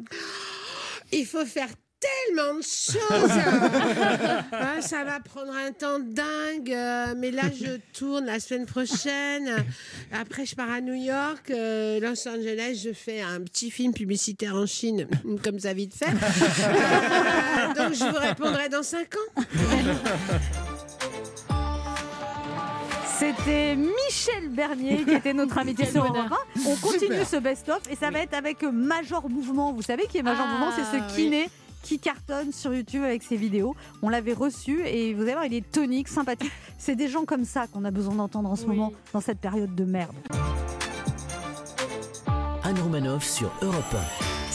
Il 1.12 1.26
faut 1.26 1.44
faire 1.44 1.68
tellement 2.00 2.54
de 2.54 2.62
choses. 2.62 3.30
Ah, 4.52 4.80
ça 4.80 5.04
va 5.04 5.18
prendre 5.20 5.52
un 5.54 5.72
temps 5.72 5.98
dingue. 5.98 6.70
euh, 6.72 7.14
mais 7.16 7.30
là, 7.30 7.42
je 7.58 7.76
tourne 7.98 8.26
la 8.26 8.38
semaine 8.40 8.66
prochaine. 8.66 9.64
Après, 10.12 10.44
je 10.46 10.54
pars 10.54 10.70
à 10.70 10.80
New 10.80 10.94
York, 10.94 11.50
euh, 11.50 11.98
Los 12.00 12.28
Angeles. 12.28 12.82
Je 12.84 12.92
fais 12.92 13.22
un 13.22 13.40
petit 13.40 13.70
film 13.70 13.92
publicitaire 13.94 14.54
en 14.54 14.66
Chine, 14.66 15.06
comme 15.44 15.58
ça 15.58 15.72
vite 15.72 15.94
fait. 15.94 16.06
Euh, 16.10 17.74
donc, 17.74 17.94
je 17.94 18.04
vous 18.04 18.18
répondrai 18.18 18.68
dans 18.68 18.82
cinq 18.82 19.14
ans. 19.16 19.42
C'était 23.18 23.74
Michel 23.76 24.50
Bernier 24.50 25.02
qui 25.04 25.14
était 25.14 25.32
notre 25.32 25.56
invité 25.56 25.86
sur. 25.86 26.04
Europe 26.04 26.32
1. 26.56 26.60
On 26.66 26.76
continue 26.76 27.24
ce 27.28 27.36
best-of 27.36 27.80
et 27.90 27.96
ça 27.96 28.10
va 28.10 28.20
être 28.20 28.34
avec 28.34 28.62
Major 28.62 29.28
Mouvement. 29.30 29.72
Vous 29.72 29.80
savez 29.82 30.06
qui 30.06 30.18
est 30.18 30.22
Major 30.22 30.44
Ah, 30.46 30.52
Mouvement 30.52 30.70
C'est 30.76 30.84
ce 30.98 31.02
oui. 31.16 31.46
Qui 31.86 32.00
cartonne 32.00 32.50
sur 32.52 32.74
YouTube 32.74 33.04
avec 33.04 33.22
ses 33.22 33.36
vidéos. 33.36 33.76
On 34.02 34.08
l'avait 34.08 34.32
reçu 34.32 34.80
et 34.84 35.14
vous 35.14 35.22
allez 35.22 35.32
voir, 35.32 35.44
il 35.44 35.54
est 35.54 35.70
tonique, 35.70 36.08
sympathique. 36.08 36.50
C'est 36.78 36.96
des 36.96 37.06
gens 37.08 37.24
comme 37.24 37.44
ça 37.44 37.68
qu'on 37.68 37.84
a 37.84 37.92
besoin 37.92 38.16
d'entendre 38.16 38.50
en 38.50 38.56
ce 38.56 38.62
Oui. 38.66 38.70
moment 38.76 38.92
dans 39.12 39.20
cette 39.20 39.38
période 39.38 39.72
de 39.74 39.84
merde. 39.84 40.14
Anne 42.64 42.78
Romanoff 42.82 43.24
sur 43.24 43.52
Europe 43.62 43.94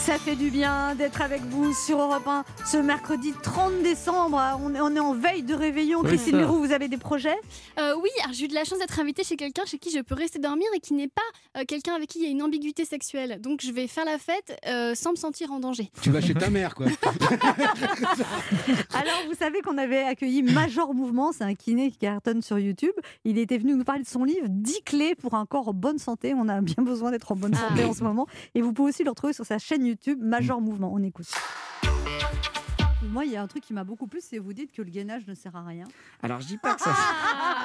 Ça 0.05 0.17
fait 0.17 0.35
du 0.35 0.49
bien 0.49 0.95
d'être 0.95 1.21
avec 1.21 1.41
vous 1.43 1.73
sur 1.73 2.01
Europe 2.01 2.27
1 2.27 2.43
ce 2.65 2.77
mercredi 2.77 3.33
30 3.43 3.83
décembre. 3.83 4.41
On 4.59 4.73
est, 4.73 4.81
on 4.81 4.95
est 4.95 4.99
en 4.99 5.13
veille 5.13 5.43
de 5.43 5.53
réveillon. 5.53 5.99
Oui, 6.01 6.07
Christine. 6.07 6.39
Leroux, 6.39 6.57
vous 6.57 6.71
avez 6.71 6.87
des 6.87 6.97
projets? 6.97 7.35
Euh, 7.79 7.93
oui, 8.01 8.09
alors 8.23 8.33
j'ai 8.33 8.45
eu 8.45 8.47
de 8.47 8.55
la 8.55 8.63
chance 8.63 8.79
d'être 8.79 8.99
invitée 8.99 9.23
chez 9.23 9.35
quelqu'un 9.37 9.63
chez 9.65 9.77
qui 9.77 9.91
je 9.91 9.99
peux 9.99 10.15
rester 10.15 10.39
dormir 10.39 10.65
et 10.75 10.79
qui 10.79 10.95
n'est 10.95 11.07
pas 11.07 11.21
euh, 11.57 11.65
quelqu'un 11.67 11.93
avec 11.93 12.09
qui 12.09 12.17
il 12.19 12.25
y 12.25 12.27
a 12.27 12.31
une 12.31 12.41
ambiguïté 12.41 12.83
sexuelle. 12.83 13.39
Donc 13.41 13.61
je 13.61 13.71
vais 13.71 13.85
faire 13.85 14.05
la 14.05 14.17
fête 14.17 14.59
euh, 14.67 14.95
sans 14.95 15.11
me 15.11 15.17
sentir 15.17 15.51
en 15.51 15.59
danger. 15.59 15.91
Tu 16.01 16.09
vas 16.09 16.19
chez 16.19 16.33
ta 16.33 16.49
mère, 16.49 16.73
quoi. 16.73 16.87
Alors, 18.93 19.21
vous 19.27 19.35
savez 19.37 19.61
qu'on 19.61 19.77
avait 19.77 20.01
accueilli 20.03 20.41
Major 20.41 20.95
Mouvement, 20.95 21.31
c'est 21.31 21.43
un 21.43 21.53
kiné 21.53 21.91
qui 21.91 21.99
cartonne 21.99 22.41
sur 22.41 22.57
YouTube. 22.57 22.93
Il 23.23 23.37
était 23.37 23.59
venu 23.59 23.75
nous 23.75 23.83
parler 23.83 24.01
de 24.01 24.07
son 24.07 24.23
livre 24.23 24.47
10 24.49 24.81
clés 24.83 25.13
pour 25.15 25.35
un 25.35 25.45
corps 25.45 25.67
en 25.69 25.73
bonne 25.73 25.99
santé. 25.99 26.33
On 26.35 26.47
a 26.49 26.59
bien 26.59 26.83
besoin 26.83 27.11
d'être 27.11 27.31
en 27.31 27.35
bonne 27.35 27.53
Ah. 27.55 27.69
santé 27.69 27.85
en 27.85 27.93
ce 27.93 28.03
moment. 28.03 28.25
Et 28.55 28.61
vous 28.63 28.73
pouvez 28.73 28.89
aussi 28.89 29.03
le 29.03 29.11
retrouver 29.11 29.33
sur 29.33 29.45
sa 29.45 29.59
chaîne 29.59 29.85
YouTube 29.85 29.90
Major 30.19 30.61
Mouvement. 30.61 30.91
On 30.93 31.01
écoute. 31.03 31.27
Moi, 33.03 33.25
il 33.25 33.31
y 33.31 33.35
a 33.35 33.41
un 33.41 33.47
truc 33.47 33.63
qui 33.63 33.73
m'a 33.73 33.83
beaucoup 33.83 34.05
plu, 34.07 34.19
c'est 34.21 34.37
vous 34.37 34.53
dites 34.53 34.71
que 34.71 34.81
le 34.83 34.89
gainage 34.91 35.25
ne 35.27 35.33
sert 35.33 35.55
à 35.55 35.65
rien. 35.65 35.85
Alors 36.21 36.39
je 36.39 36.47
dis 36.47 36.57
pas 36.57 36.75
que 36.75 36.81
ça. 36.81 36.95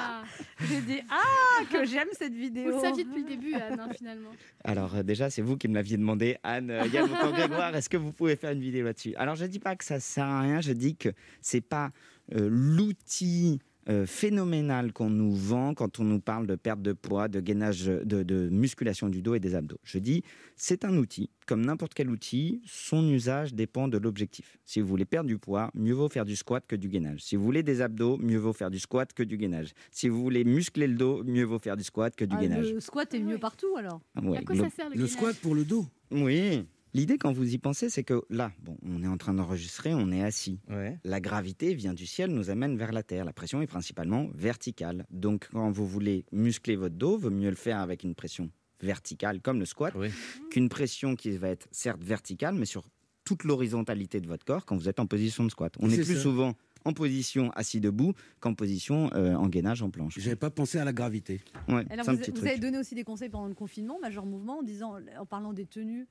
Ah 0.09 0.23
J'ai 0.67 0.81
dit 0.81 0.99
ah 1.09 1.63
que 1.71 1.85
j'aime 1.85 2.07
cette 2.13 2.33
Vous 2.33 2.39
vidéo. 2.39 2.71
le 2.71 2.79
saviez 2.79 3.03
depuis 3.03 3.21
le 3.21 3.29
début, 3.29 3.53
Anne, 3.53 3.79
hein, 3.79 3.89
finalement. 3.95 4.29
Alors 4.63 4.95
euh, 4.95 5.03
déjà 5.03 5.29
c'est 5.29 5.41
vous 5.43 5.55
qui 5.57 5.67
me 5.67 5.75
l'aviez 5.75 5.95
demandé, 5.95 6.37
Anne. 6.43 6.71
euh, 6.71 6.85
Yann 6.87 7.07
Grégoire, 7.33 7.75
est-ce 7.75 7.87
que 7.87 7.97
vous 7.97 8.11
pouvez 8.11 8.35
faire 8.35 8.51
une 8.51 8.59
vidéo 8.59 8.85
là-dessus? 8.85 9.13
Alors 9.15 9.35
je 9.35 9.45
dis 9.45 9.59
pas 9.59 9.75
que 9.75 9.85
ça 9.85 9.99
sert 9.99 10.25
à 10.25 10.41
rien. 10.41 10.59
Je 10.59 10.73
dis 10.73 10.95
que 10.95 11.09
c'est 11.41 11.61
pas 11.61 11.91
euh, 12.33 12.49
l'outil 12.51 13.59
euh, 13.89 14.05
phénoménal 14.05 14.91
qu'on 14.91 15.09
nous 15.09 15.33
vend 15.33 15.73
quand 15.73 15.99
on 15.99 16.03
nous 16.03 16.19
parle 16.19 16.45
de 16.45 16.55
perte 16.55 16.81
de 16.81 16.91
poids, 16.93 17.27
de 17.27 17.39
gainage, 17.39 17.85
de, 17.85 18.23
de 18.23 18.49
musculation 18.49 19.07
du 19.09 19.21
dos 19.21 19.33
et 19.35 19.39
des 19.39 19.55
abdos. 19.55 19.77
Je 19.83 19.97
dis, 19.99 20.23
c'est 20.57 20.83
un 20.83 20.97
outil, 20.97 21.29
comme 21.45 21.65
n'importe 21.65 21.93
quel 21.93 22.09
outil, 22.09 22.61
son 22.65 23.07
usage 23.09 23.53
dépend 23.53 23.87
de 23.87 23.97
l'objectif. 23.97 24.57
Si 24.65 24.81
vous 24.81 24.87
voulez 24.87 25.05
perdre 25.05 25.27
du 25.27 25.37
poids, 25.37 25.71
mieux 25.73 25.93
vaut 25.93 26.09
faire 26.09 26.25
du 26.25 26.35
squat 26.35 26.65
que 26.67 26.75
du 26.75 26.89
gainage. 26.89 27.21
Si 27.21 27.35
vous 27.37 27.43
voulez 27.45 27.63
des 27.63 27.81
abdos, 27.81 28.17
mieux 28.17 28.39
vaut 28.39 28.53
faire 28.53 28.71
du 28.71 28.79
squat 28.79 29.13
que 29.13 29.23
du 29.23 29.37
gainage. 29.37 29.71
Si 29.91 30.09
vous 30.09 30.21
voulez 30.21 30.43
muscler 30.43 30.87
le 30.87 30.95
dos, 30.95 31.23
mieux 31.23 31.45
vaut 31.45 31.59
faire 31.59 31.77
du 31.77 31.83
squat 31.83 32.15
que 32.15 32.25
du 32.25 32.35
Ah, 32.37 32.41
gainage. 32.41 32.73
le 32.73 32.79
squat 32.81 33.13
est 33.13 33.19
mieux 33.19 33.33
Ouais. 33.35 33.39
partout 33.39 33.75
alors. 33.77 34.01
Ouais, 34.21 34.39
à 34.39 34.41
quoi 34.41 34.55
glo- 34.55 34.63
ça 34.63 34.69
sert 34.69 34.89
le, 34.93 35.07
squat 35.07 35.35
pour 35.37 35.55
le 35.55 35.63
dos? 35.63 35.85
oui. 36.11 36.65
L'idée, 36.97 37.19
quand 37.19 37.31
vous 37.31 37.53
y 37.53 37.59
pensez, 37.59 37.91
c'est 37.91 38.03
que 38.03 38.23
là, 38.31 38.51
bon, 38.63 38.75
on 38.81 39.03
est 39.03 39.07
en 39.07 39.17
train 39.17 39.35
d'enregistrer, 39.35 39.93
on 39.93 40.11
est 40.11 40.23
assis. 40.23 40.59
Ouais. 40.67 40.97
La 41.03 41.19
gravité 41.19 41.75
vient 41.75 41.93
du 41.93 42.07
ciel, 42.07 42.31
nous 42.31 42.49
amène 42.49 42.75
vers 42.75 42.91
la 42.91 43.03
terre. 43.03 43.23
La 43.23 43.33
pression 43.33 43.61
est 43.61 43.67
principalement 43.67 44.29
verticale. 44.33 45.05
Donc, 45.11 45.47
quand 45.51 45.69
vous 45.69 45.85
voulez 45.85 46.25
muscler 46.31 46.75
votre 46.75 46.95
dos, 46.95 47.15
vaut 47.19 47.29
mieux 47.29 47.51
le 47.51 47.55
faire 47.55 47.77
avec 47.77 48.03
une 48.03 48.15
pression 48.15 48.49
verticale, 48.81 49.41
comme 49.41 49.59
le 49.59 49.65
squat, 49.65 49.93
Oui. 49.95 50.09
qu'une 50.49 50.69
pression 50.69 51.15
qui 51.15 51.29
va 51.37 51.49
être 51.49 51.67
certes 51.69 52.03
verticale, 52.03 52.55
mais 52.55 52.65
sur 52.65 52.89
toute 53.25 53.43
l'horizontalité 53.43 54.19
de 54.19 54.27
votre 54.27 54.43
corps 54.43 54.65
quand 54.65 54.75
vous 54.75 54.89
êtes 54.89 54.99
en 54.99 55.05
position 55.05 55.43
de 55.43 55.49
squat. 55.51 55.75
On 55.79 55.91
est, 55.91 55.97
plus 55.97 56.15
ça. 56.15 56.21
souvent 56.21 56.55
en 56.85 56.93
position 56.93 57.51
assis 57.51 57.79
debout 57.79 58.13
qu'en 58.39 58.53
position 58.53 59.11
euh, 59.13 59.35
en 59.35 59.47
gainage 59.49 59.81
en 59.83 59.89
planche. 59.89 60.17
J'avais 60.17 60.35
pas 60.35 60.49
pensé 60.49 60.79
à 60.79 60.85
la 60.85 60.93
gravité. 60.93 61.41
Ouais, 61.67 61.85
Alors, 61.89 62.05
vous, 62.09 62.17
vous 62.33 62.47
avez 62.47 62.57
donné 62.57 62.77
aussi 62.77 62.95
des 62.95 63.03
conseils 63.03 63.29
pendant 63.29 63.47
le 63.47 63.53
confinement, 63.53 63.99
Major 64.01 64.25
Mouvement, 64.25 64.59
en 64.59 64.63
disant, 64.63 64.95
en 65.19 65.25
parlant 65.25 65.53
des 65.53 65.65
tenues, 65.65 66.07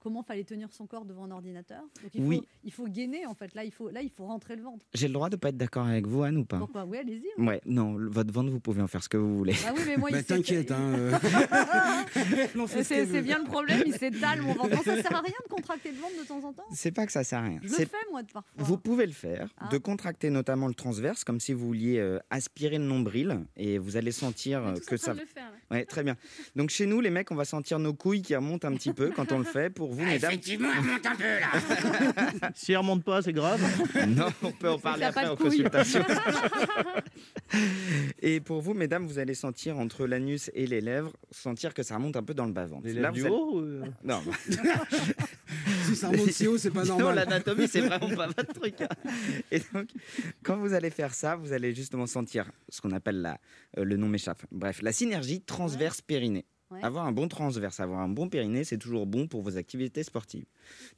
comment 0.00 0.22
fallait 0.22 0.44
tenir 0.44 0.70
son 0.72 0.86
corps 0.86 1.04
devant 1.04 1.24
un 1.24 1.30
ordinateur. 1.30 1.82
Donc 2.02 2.10
il 2.14 2.22
faut, 2.22 2.28
Oui. 2.28 2.42
il 2.64 2.72
faut 2.72 2.86
gainer 2.86 3.26
en 3.26 3.34
fait. 3.34 3.54
Là, 3.54 3.64
il 3.64 3.72
faut, 3.72 3.88
là, 3.90 4.02
il 4.02 4.10
faut 4.10 4.26
rentrer 4.26 4.56
le 4.56 4.62
ventre. 4.62 4.84
J'ai 4.94 5.08
le 5.08 5.14
droit 5.14 5.28
de 5.30 5.36
pas 5.36 5.48
être 5.50 5.56
d'accord 5.56 5.86
avec 5.86 6.06
vous, 6.06 6.22
Anne, 6.22 6.36
ou 6.38 6.44
pas? 6.44 6.58
Pourquoi? 6.58 6.84
Oui, 6.84 6.98
allez-y. 6.98 7.40
Ouais, 7.42 7.60
non, 7.66 7.96
votre 7.98 8.32
ventre, 8.32 8.50
vous 8.50 8.60
pouvez 8.60 8.82
en 8.82 8.86
faire 8.86 9.02
ce 9.02 9.08
que 9.08 9.16
vous 9.16 9.36
voulez. 9.38 9.54
Ah 9.66 9.72
oui, 9.76 9.82
mais 9.86 9.96
moi, 9.96 10.10
Bah, 10.10 10.18
il 10.18 10.24
t'inquiète, 10.24 10.70
hein. 10.70 10.94
euh. 10.94 11.12
Ce 12.68 12.82
C'est 12.82 13.22
bien 13.22 13.38
le 13.38 13.44
problème, 13.44 13.82
il 13.86 13.94
s'étale 13.94 14.42
mon 14.42 14.54
ventre. 14.54 14.70
Non, 14.70 14.82
ça 14.82 14.96
sert 15.02 15.14
à 15.16 15.20
rien 15.20 15.34
de 15.44 15.48
contracter 15.54 15.90
le 15.90 15.98
ventre 15.98 16.14
de 16.20 16.26
temps 16.26 16.42
en 16.48 16.52
temps. 16.52 16.64
C'est 16.72 16.92
pas 16.92 17.06
que 17.06 17.12
ça 17.12 17.24
sert 17.24 17.38
à 17.40 17.42
rien. 17.42 17.58
Je 17.62 17.68
le 17.68 17.74
C'est 17.74 17.86
fais 17.86 17.96
moi 18.10 18.22
de 18.22 18.30
parfois. 18.30 18.52
Vous 18.64 18.78
pouvez 18.78 19.06
le 19.06 19.12
faire, 19.12 19.48
Ah. 19.58 19.68
de 19.70 19.78
contracter 19.78 20.30
notamment 20.30 20.66
le 20.68 20.74
transverse, 20.74 21.24
comme 21.24 21.40
si 21.40 21.52
vous 21.52 21.66
vouliez 21.66 21.98
euh, 21.98 22.18
aspirer 22.30 22.78
le 22.78 22.84
nombril, 22.84 23.40
et 23.56 23.78
vous 23.78 23.96
allez 23.96 24.12
sentir 24.12 24.64
euh, 24.66 24.74
que 24.86 24.96
ça. 24.96 25.14
de 25.14 25.20
le 25.20 25.26
faire. 25.26 25.50
Ouais, 25.70 25.84
très 25.84 26.02
bien. 26.02 26.16
Donc 26.54 26.70
chez 26.70 26.86
nous, 26.86 27.00
les 27.00 27.10
mecs, 27.10 27.30
on 27.30 27.34
va 27.36 27.44
sentir 27.44 27.78
nos 27.78 27.94
couilles 27.94 28.22
qui 28.22 28.34
remontent 28.36 28.66
un 28.68 28.74
petit 28.74 28.92
peu 28.92 29.10
quand 29.10 29.32
on 29.32 29.38
le 29.38 29.44
fait. 29.44 29.70
Pour 29.76 29.92
vous, 29.92 30.04
mesdames. 30.04 30.30
Effectivement, 30.32 30.68
elle 30.76 30.84
monte 30.84 31.06
un 31.06 31.14
peu 31.16 31.24
là. 31.24 32.50
si 32.54 32.72
elle 32.72 32.78
remonte 32.78 33.04
pas, 33.04 33.20
c'est 33.22 33.32
grave. 33.34 33.60
Non, 34.08 34.26
on 34.42 34.50
peut 34.50 34.70
en 34.70 34.78
parler 34.78 35.04
après 35.04 35.24
de 35.26 35.30
en 35.30 35.36
couilles. 35.36 35.48
consultation. 35.64 36.04
et 38.22 38.40
pour 38.40 38.60
vous, 38.62 38.74
mesdames, 38.74 39.06
vous 39.06 39.18
allez 39.18 39.34
sentir 39.34 39.78
entre 39.78 40.06
l'anus 40.06 40.50
et 40.54 40.66
les 40.66 40.80
lèvres, 40.80 41.12
sentir 41.30 41.74
que 41.74 41.82
ça 41.82 41.96
remonte 41.96 42.16
un 42.16 42.22
peu 42.22 42.34
dans 42.34 42.46
le 42.46 42.52
bas-ventre. 42.52 42.86
Les 42.86 42.94
Là, 42.94 43.10
lèvres 43.10 43.14
du 43.14 43.20
vous 43.20 43.26
allez- 43.26 43.34
haut 43.36 43.52
ou, 43.54 43.58
euh 43.60 43.84
Non, 44.04 44.22
Si 45.84 45.96
ça 45.96 46.08
remonte 46.08 46.30
si 46.30 46.46
haut, 46.46 46.58
c'est 46.58 46.70
pas 46.70 46.84
Non, 46.84 46.98
normal. 46.98 47.16
l'anatomie, 47.16 47.68
c'est 47.68 47.80
vraiment 47.82 48.14
pas 48.14 48.26
votre 48.28 48.52
truc. 48.54 48.80
hein. 48.80 48.88
Et 49.50 49.60
donc, 49.72 49.88
quand 50.42 50.56
vous 50.56 50.72
allez 50.72 50.90
faire 50.90 51.14
ça, 51.14 51.36
vous 51.36 51.52
allez 51.52 51.74
justement 51.74 52.06
sentir 52.06 52.50
ce 52.68 52.80
qu'on 52.80 52.92
appelle 52.92 53.20
la, 53.20 53.38
euh, 53.78 53.84
le 53.84 53.96
nom 53.96 54.08
m'échappe. 54.08 54.42
Bref, 54.50 54.80
la 54.82 54.92
synergie 54.92 55.42
transverse 55.42 56.00
périnée. 56.00 56.46
Ouais. 56.70 56.82
Avoir 56.82 57.06
un 57.06 57.12
bon 57.12 57.28
transverse, 57.28 57.78
avoir 57.78 58.00
un 58.00 58.08
bon 58.08 58.28
périnée, 58.28 58.64
c'est 58.64 58.76
toujours 58.78 59.06
bon 59.06 59.28
pour 59.28 59.40
vos 59.42 59.56
activités 59.56 60.02
sportives. 60.02 60.46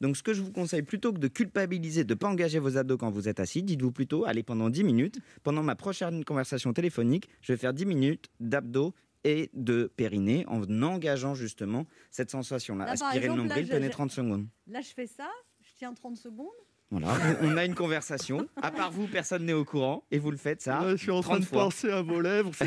Donc, 0.00 0.16
ce 0.16 0.22
que 0.22 0.32
je 0.32 0.40
vous 0.40 0.50
conseille, 0.50 0.80
plutôt 0.82 1.12
que 1.12 1.18
de 1.18 1.28
culpabiliser, 1.28 2.04
de 2.04 2.14
ne 2.14 2.18
pas 2.18 2.28
engager 2.28 2.58
vos 2.58 2.78
abdos 2.78 2.96
quand 2.96 3.10
vous 3.10 3.28
êtes 3.28 3.38
assis, 3.38 3.62
dites-vous 3.62 3.92
plutôt, 3.92 4.24
allez, 4.24 4.42
pendant 4.42 4.70
10 4.70 4.82
minutes, 4.82 5.18
pendant 5.42 5.62
ma 5.62 5.74
prochaine 5.76 6.24
conversation 6.24 6.72
téléphonique, 6.72 7.28
je 7.42 7.52
vais 7.52 7.58
faire 7.58 7.74
10 7.74 7.84
minutes 7.84 8.28
d'abdos 8.40 8.94
et 9.24 9.50
de 9.52 9.92
périnée 9.94 10.46
en 10.48 10.62
engageant 10.82 11.34
justement 11.34 11.84
cette 12.10 12.30
sensation-là. 12.30 12.84
Aspirer 12.84 13.28
le 13.28 13.34
nombril, 13.34 13.68
tenez 13.68 13.86
je- 13.88 13.90
30 13.92 14.10
secondes. 14.10 14.46
Là, 14.68 14.80
je 14.80 14.88
fais 14.94 15.06
ça, 15.06 15.28
je 15.60 15.68
tiens 15.76 15.92
30 15.92 16.16
secondes. 16.16 16.46
Voilà, 16.90 17.08
on 17.42 17.56
a 17.58 17.64
une 17.66 17.74
conversation. 17.74 18.48
À 18.62 18.70
part 18.70 18.90
vous, 18.90 19.06
personne 19.08 19.44
n'est 19.44 19.52
au 19.52 19.64
courant. 19.64 20.04
Et 20.10 20.18
vous 20.18 20.30
le 20.30 20.38
faites 20.38 20.62
ça. 20.62 20.80
Ouais, 20.82 20.92
je 20.92 20.96
suis 21.02 21.10
en 21.10 21.20
train 21.20 21.32
30 21.34 21.40
de 21.42 21.46
fois. 21.46 21.64
penser 21.64 21.90
à 21.90 22.00
vos 22.00 22.20
lèvres. 22.20 22.50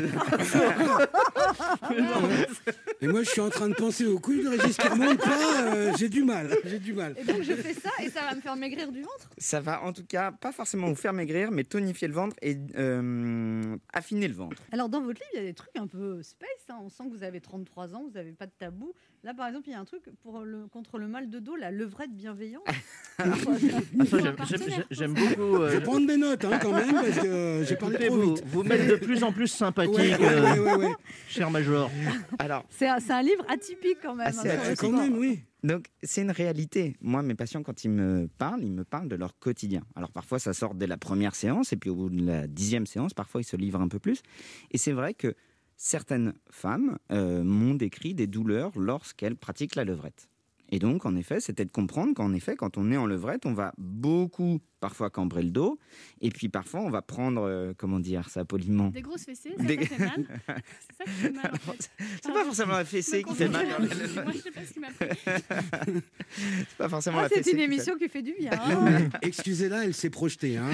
Et 3.00 3.06
moi, 3.08 3.22
je 3.24 3.30
suis 3.30 3.40
en 3.40 3.50
train 3.50 3.68
de 3.68 3.74
penser 3.74 4.06
aux 4.06 4.18
couilles 4.20 4.44
de 4.44 4.48
Régis 4.48 4.76
pas. 4.76 4.94
euh, 4.96 5.92
j'ai 5.98 6.08
du 6.08 6.22
mal. 6.22 6.50
J'ai 6.64 6.78
du 6.78 6.92
mal. 6.92 7.14
Et 7.18 7.24
donc 7.24 7.42
je 7.42 7.52
fais 7.54 7.74
ça 7.74 7.90
et 8.00 8.08
ça 8.10 8.20
va 8.22 8.34
me 8.36 8.40
faire 8.40 8.54
maigrir 8.56 8.92
du 8.92 9.02
ventre. 9.02 9.28
Ça 9.38 9.60
va 9.60 9.82
en 9.82 9.92
tout 9.92 10.04
cas 10.04 10.30
pas 10.32 10.52
forcément 10.52 10.86
vous 10.88 10.94
faire 10.94 11.12
maigrir, 11.12 11.50
mais 11.50 11.64
tonifier 11.64 12.06
le 12.08 12.14
ventre 12.14 12.36
et 12.42 12.56
euh, 12.76 13.76
affiner 13.92 14.28
le 14.28 14.34
ventre. 14.34 14.62
Alors 14.72 14.88
dans 14.88 15.00
votre 15.02 15.20
livre, 15.20 15.30
il 15.34 15.36
y 15.38 15.40
a 15.40 15.46
des 15.46 15.54
trucs 15.54 15.76
un 15.76 15.86
peu 15.86 16.22
space. 16.22 16.48
hein. 16.70 16.76
On 16.80 16.88
sent 16.88 17.04
que 17.10 17.16
vous 17.16 17.24
avez 17.24 17.40
33 17.40 17.94
ans, 17.94 18.04
vous 18.06 18.12
n'avez 18.14 18.32
pas 18.32 18.46
de 18.46 18.52
tabou. 18.56 18.94
Là, 19.24 19.34
par 19.34 19.46
exemple, 19.46 19.68
il 19.68 19.72
y 19.72 19.74
a 19.74 19.78
un 19.78 19.84
truc 19.84 20.02
pour 20.24 20.40
le, 20.40 20.66
contre 20.66 20.98
le 20.98 21.06
mal 21.06 21.30
de 21.30 21.38
dos, 21.38 21.54
la 21.54 21.70
levrette 21.70 22.14
bienveillante. 22.14 22.64
Ah, 23.18 23.24
j'aime- 24.90 25.12
beaucoup. 25.12 25.56
Je 25.58 25.62
euh, 25.62 25.68
vais 25.68 25.80
prendre 25.82 26.06
des 26.06 26.16
notes 26.16 26.44
hein, 26.44 26.58
quand 26.60 26.72
même 26.72 26.92
parce 26.92 27.18
que 27.20 27.26
euh, 27.26 27.64
j'ai 27.64 27.76
parlé 27.76 28.06
trop 28.06 28.16
vous, 28.16 28.34
vite. 28.34 28.42
vous 28.46 28.62
m'êtes 28.64 28.88
de 28.88 28.96
plus 28.96 29.22
en 29.22 29.32
plus 29.32 29.46
sympathique, 29.48 29.94
Ouais, 29.94 30.16
ouais, 30.16 30.24
euh, 30.24 30.54
ouais, 30.54 30.60
ouais, 30.60 30.86
ouais. 30.86 30.94
cher 31.28 31.50
Major. 31.50 31.90
Alors, 32.38 32.64
C'est 32.70 32.88
un, 32.88 33.22
livre 33.22 33.44
atypique 33.48 33.98
quand 34.02 34.14
même. 34.14 34.28
Ah, 34.30 34.32
c'est 34.32 34.50
hein, 34.50 34.58
atypique. 34.60 34.80
Quand 34.80 34.92
même, 34.92 35.16
oui. 35.18 35.40
Donc, 35.62 35.86
c'est 36.02 36.22
une 36.22 36.30
réalité. 36.30 36.96
Moi, 37.00 37.22
mes 37.22 37.34
patients, 37.34 37.62
quand 37.62 37.84
ils 37.84 37.90
me 37.90 38.28
parlent, 38.38 38.64
ils 38.64 38.72
me 38.72 38.82
parlent 38.84 39.08
de 39.08 39.16
leur 39.16 39.38
quotidien. 39.38 39.82
Alors, 39.94 40.10
parfois, 40.10 40.38
ça 40.38 40.54
sort 40.54 40.74
dès 40.74 40.86
la 40.86 40.96
première 40.96 41.34
séance, 41.36 41.72
et 41.72 41.76
puis 41.76 41.90
au 41.90 41.94
bout 41.94 42.10
de 42.10 42.24
la 42.24 42.48
dixième 42.48 42.86
séance, 42.86 43.14
parfois, 43.14 43.42
ils 43.42 43.44
se 43.44 43.56
livrent 43.56 43.82
un 43.82 43.88
peu 43.88 43.98
plus. 44.00 44.22
Et 44.72 44.78
c'est 44.78 44.92
vrai 44.92 45.14
que 45.14 45.34
certaines 45.82 46.34
femmes 46.48 46.96
euh, 47.10 47.42
m'ont 47.42 47.74
décrit 47.74 48.14
des 48.14 48.28
douleurs 48.28 48.70
lorsqu'elles 48.76 49.34
pratiquent 49.34 49.74
la 49.74 49.84
levrette. 49.84 50.28
Et 50.70 50.78
donc, 50.78 51.04
en 51.04 51.16
effet, 51.16 51.40
c'était 51.40 51.64
de 51.64 51.72
comprendre 51.72 52.14
qu'en 52.14 52.32
effet, 52.32 52.54
quand 52.54 52.78
on 52.78 52.92
est 52.92 52.96
en 52.96 53.04
levrette, 53.04 53.46
on 53.46 53.52
va 53.52 53.72
beaucoup, 53.78 54.60
parfois, 54.82 55.08
cambrer 55.10 55.42
le 55.44 55.50
dos. 55.50 55.78
Et 56.20 56.28
puis, 56.30 56.48
parfois, 56.50 56.80
on 56.80 56.90
va 56.90 57.00
prendre, 57.02 57.42
euh, 57.42 57.72
comment 57.78 58.00
dire 58.00 58.28
ça 58.28 58.44
poliment 58.44 58.88
Des 58.90 59.00
grosses 59.00 59.24
fessées, 59.24 59.54
ça, 59.56 59.62
Des- 59.64 59.76
ça 59.76 59.86
fait 59.86 59.98
mal. 59.98 60.26
C'est 60.90 60.96
ça 60.98 61.04
qui 61.04 61.10
fait 61.12 61.30
mal 61.30 61.52
en 61.54 61.72
fait. 61.72 61.90
C'est 62.22 62.32
pas 62.32 62.44
forcément 62.44 62.72
la 62.74 62.84
fessée 62.84 63.22
qui 63.22 63.34
fait 63.34 63.48
mal. 63.48 63.66
Moi, 63.78 64.32
je 64.34 64.38
sais 64.38 64.50
pas 64.50 64.60
ce 64.66 64.72
qui 64.72 64.80
m'a. 64.80 64.88
C'est 66.68 66.76
pas 66.76 66.88
forcément 66.88 67.18
Ah, 67.20 67.22
la 67.22 67.28
c'est 67.28 67.36
fessée. 67.36 67.50
une 67.52 67.56
qui 67.56 67.62
fait- 67.62 67.72
émission 67.72 67.96
qui 67.96 68.08
fait 68.08 68.22
du 68.22 68.34
bien. 68.38 68.50
Hein. 68.62 69.08
Excusez-la, 69.22 69.84
elle 69.84 69.94
s'est 69.94 70.10
projetée. 70.10 70.56
Hein. 70.56 70.68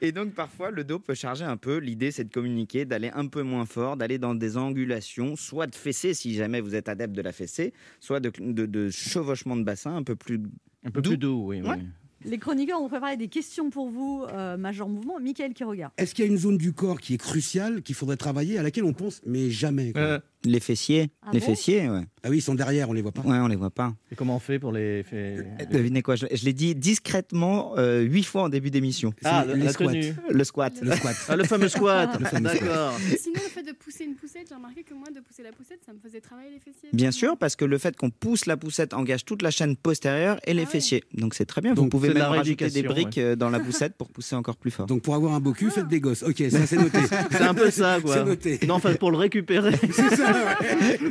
Et 0.00 0.12
donc 0.12 0.32
parfois 0.34 0.70
le 0.70 0.84
dos 0.84 0.98
peut 0.98 1.14
charger 1.14 1.44
un 1.44 1.56
peu. 1.56 1.78
L'idée 1.78 2.10
c'est 2.12 2.24
de 2.24 2.32
communiquer, 2.32 2.84
d'aller 2.84 3.10
un 3.14 3.26
peu 3.26 3.42
moins 3.42 3.66
fort, 3.66 3.96
d'aller 3.96 4.18
dans 4.18 4.34
des 4.34 4.56
angulations, 4.56 5.34
soit 5.36 5.66
de 5.66 5.74
fessée 5.74 6.14
si 6.14 6.34
jamais 6.34 6.60
vous 6.60 6.74
êtes 6.74 6.88
adepte 6.88 7.14
de 7.14 7.22
la 7.22 7.32
fessée, 7.32 7.72
soit 8.00 8.20
de, 8.20 8.30
de, 8.38 8.66
de 8.66 8.90
chevauchement 8.90 9.56
de 9.56 9.62
bassin 9.64 9.94
un 9.96 10.02
peu 10.02 10.14
plus. 10.16 10.40
Un 10.88 10.90
peu 10.90 11.00
Doux. 11.02 11.10
plus 11.10 11.18
doux, 11.18 11.42
oui. 11.46 11.60
oui. 11.62 11.68
Ouais. 11.68 11.78
Les 12.24 12.38
chroniqueurs 12.38 12.82
ont 12.82 12.88
préparé 12.88 13.16
des 13.16 13.28
questions 13.28 13.70
pour 13.70 13.90
vous, 13.90 14.24
euh, 14.32 14.56
Major 14.56 14.88
Mouvement. 14.88 15.20
Michael 15.20 15.54
qui 15.54 15.62
regarde. 15.62 15.92
Est-ce 15.98 16.14
qu'il 16.16 16.24
y 16.24 16.28
a 16.28 16.30
une 16.30 16.36
zone 16.38 16.58
du 16.58 16.72
corps 16.72 17.00
qui 17.00 17.14
est 17.14 17.18
cruciale, 17.18 17.80
qu'il 17.82 17.94
faudrait 17.94 18.16
travailler, 18.16 18.58
à 18.58 18.62
laquelle 18.64 18.82
on 18.84 18.92
pense, 18.92 19.22
mais 19.24 19.50
jamais 19.50 19.92
quoi. 19.92 20.00
Euh, 20.02 20.18
Les 20.44 20.60
fessiers, 20.60 21.10
Ah 21.22 21.30
les 21.32 21.40
bon 21.40 21.46
fessiers, 21.46 21.88
ouais. 21.88 22.02
Ah 22.22 22.30
oui, 22.30 22.38
ils 22.38 22.42
sont 22.42 22.54
derrière, 22.54 22.88
on 22.88 22.92
les 22.92 23.02
voit 23.02 23.10
pas. 23.12 23.22
Ouais, 23.22 23.38
on 23.38 23.48
les 23.48 23.56
voit 23.56 23.70
pas. 23.70 23.92
et 24.12 24.14
comment 24.14 24.36
on 24.36 24.38
fait 24.38 24.58
pour 24.60 24.70
les. 24.72 25.02
fait- 25.02 25.44
Devinez 25.70 26.00
quoi 26.02 26.14
Je, 26.16 26.26
je 26.32 26.44
l'ai 26.44 26.52
dit 26.52 26.74
discrètement 26.76 27.74
euh, 27.76 28.00
huit 28.02 28.22
fois 28.24 28.42
en 28.42 28.48
début 28.48 28.70
d'émission. 28.70 29.12
Ah, 29.24 29.44
C'est 29.46 29.56
la, 29.56 29.64
les 29.64 29.72
squats. 29.72 29.92
Le 30.30 30.44
squat. 30.44 30.72
Le 30.80 30.92
squat. 30.94 31.16
Ah, 31.28 31.36
le 31.36 31.44
fameux 31.44 31.68
squat. 31.68 32.10
Le 32.20 32.24
fameux 32.26 32.48
squat. 32.50 32.60
D'accord. 32.62 32.92
Sinon, 33.18 33.34
le 33.34 33.40
fait 33.50 33.62
de 33.62 33.72
pousser 33.72 34.04
une 34.04 34.14
poussette, 34.14 34.46
j'ai 34.48 34.54
remarqué 34.54 34.82
que 34.84 34.94
moi, 34.94 35.08
de 35.14 35.20
pousser 35.20 35.42
la 35.42 35.50
poussette, 35.52 35.80
ça 35.84 35.92
me 35.92 35.98
faisait 35.98 36.20
travailler 36.20 36.50
les 36.50 36.60
fessiers. 36.60 36.88
Bien 36.92 37.10
sûr, 37.10 37.36
parce 37.36 37.56
que 37.56 37.64
le 37.64 37.78
fait 37.78 37.96
qu'on 37.96 38.10
pousse 38.10 38.46
la 38.46 38.56
poussette 38.56 38.94
engage 38.94 39.24
toute 39.24 39.42
la 39.42 39.50
chaîne 39.50 39.76
postérieure 39.76 40.38
et 40.44 40.54
les 40.54 40.62
Ah 40.62 40.64
ouais. 40.64 40.70
fessiers. 40.70 41.02
Donc 41.14 41.34
c'est 41.34 41.46
très 41.46 41.60
bien. 41.60 41.74
Vous 41.74 41.88
pouvez 41.88 42.08
même 42.14 42.22
rajouter 42.22 42.68
des 42.70 42.82
briques 42.82 43.18
euh, 43.18 43.34
dans 43.36 43.50
la 43.50 43.58
poussette 43.60 43.96
pour 43.96 44.08
pousser 44.10 44.36
encore 44.36 44.56
plus 44.56 44.70
fort. 44.70 44.86
Donc 44.86 45.02
pour 45.02 45.14
avoir 45.14 45.34
un 45.34 45.40
beau 45.40 45.52
cul, 45.52 45.70
faites 45.70 45.88
des 45.88 46.00
gosses. 46.00 46.22
Ok, 46.22 46.42
ça 46.50 46.66
c'est 46.66 46.76
noté. 46.76 46.98
C'est 47.30 47.42
un 47.42 47.54
peu 47.54 47.70
ça, 47.70 48.00
quoi. 48.02 48.14
C'est 48.14 48.24
noté. 48.24 48.60
Non, 48.68 48.74
enfin, 48.74 48.94
pour 48.94 49.10
le 49.10 49.16
récupérer. 49.16 49.74
C'est 49.92 50.16
ça. 50.16 50.27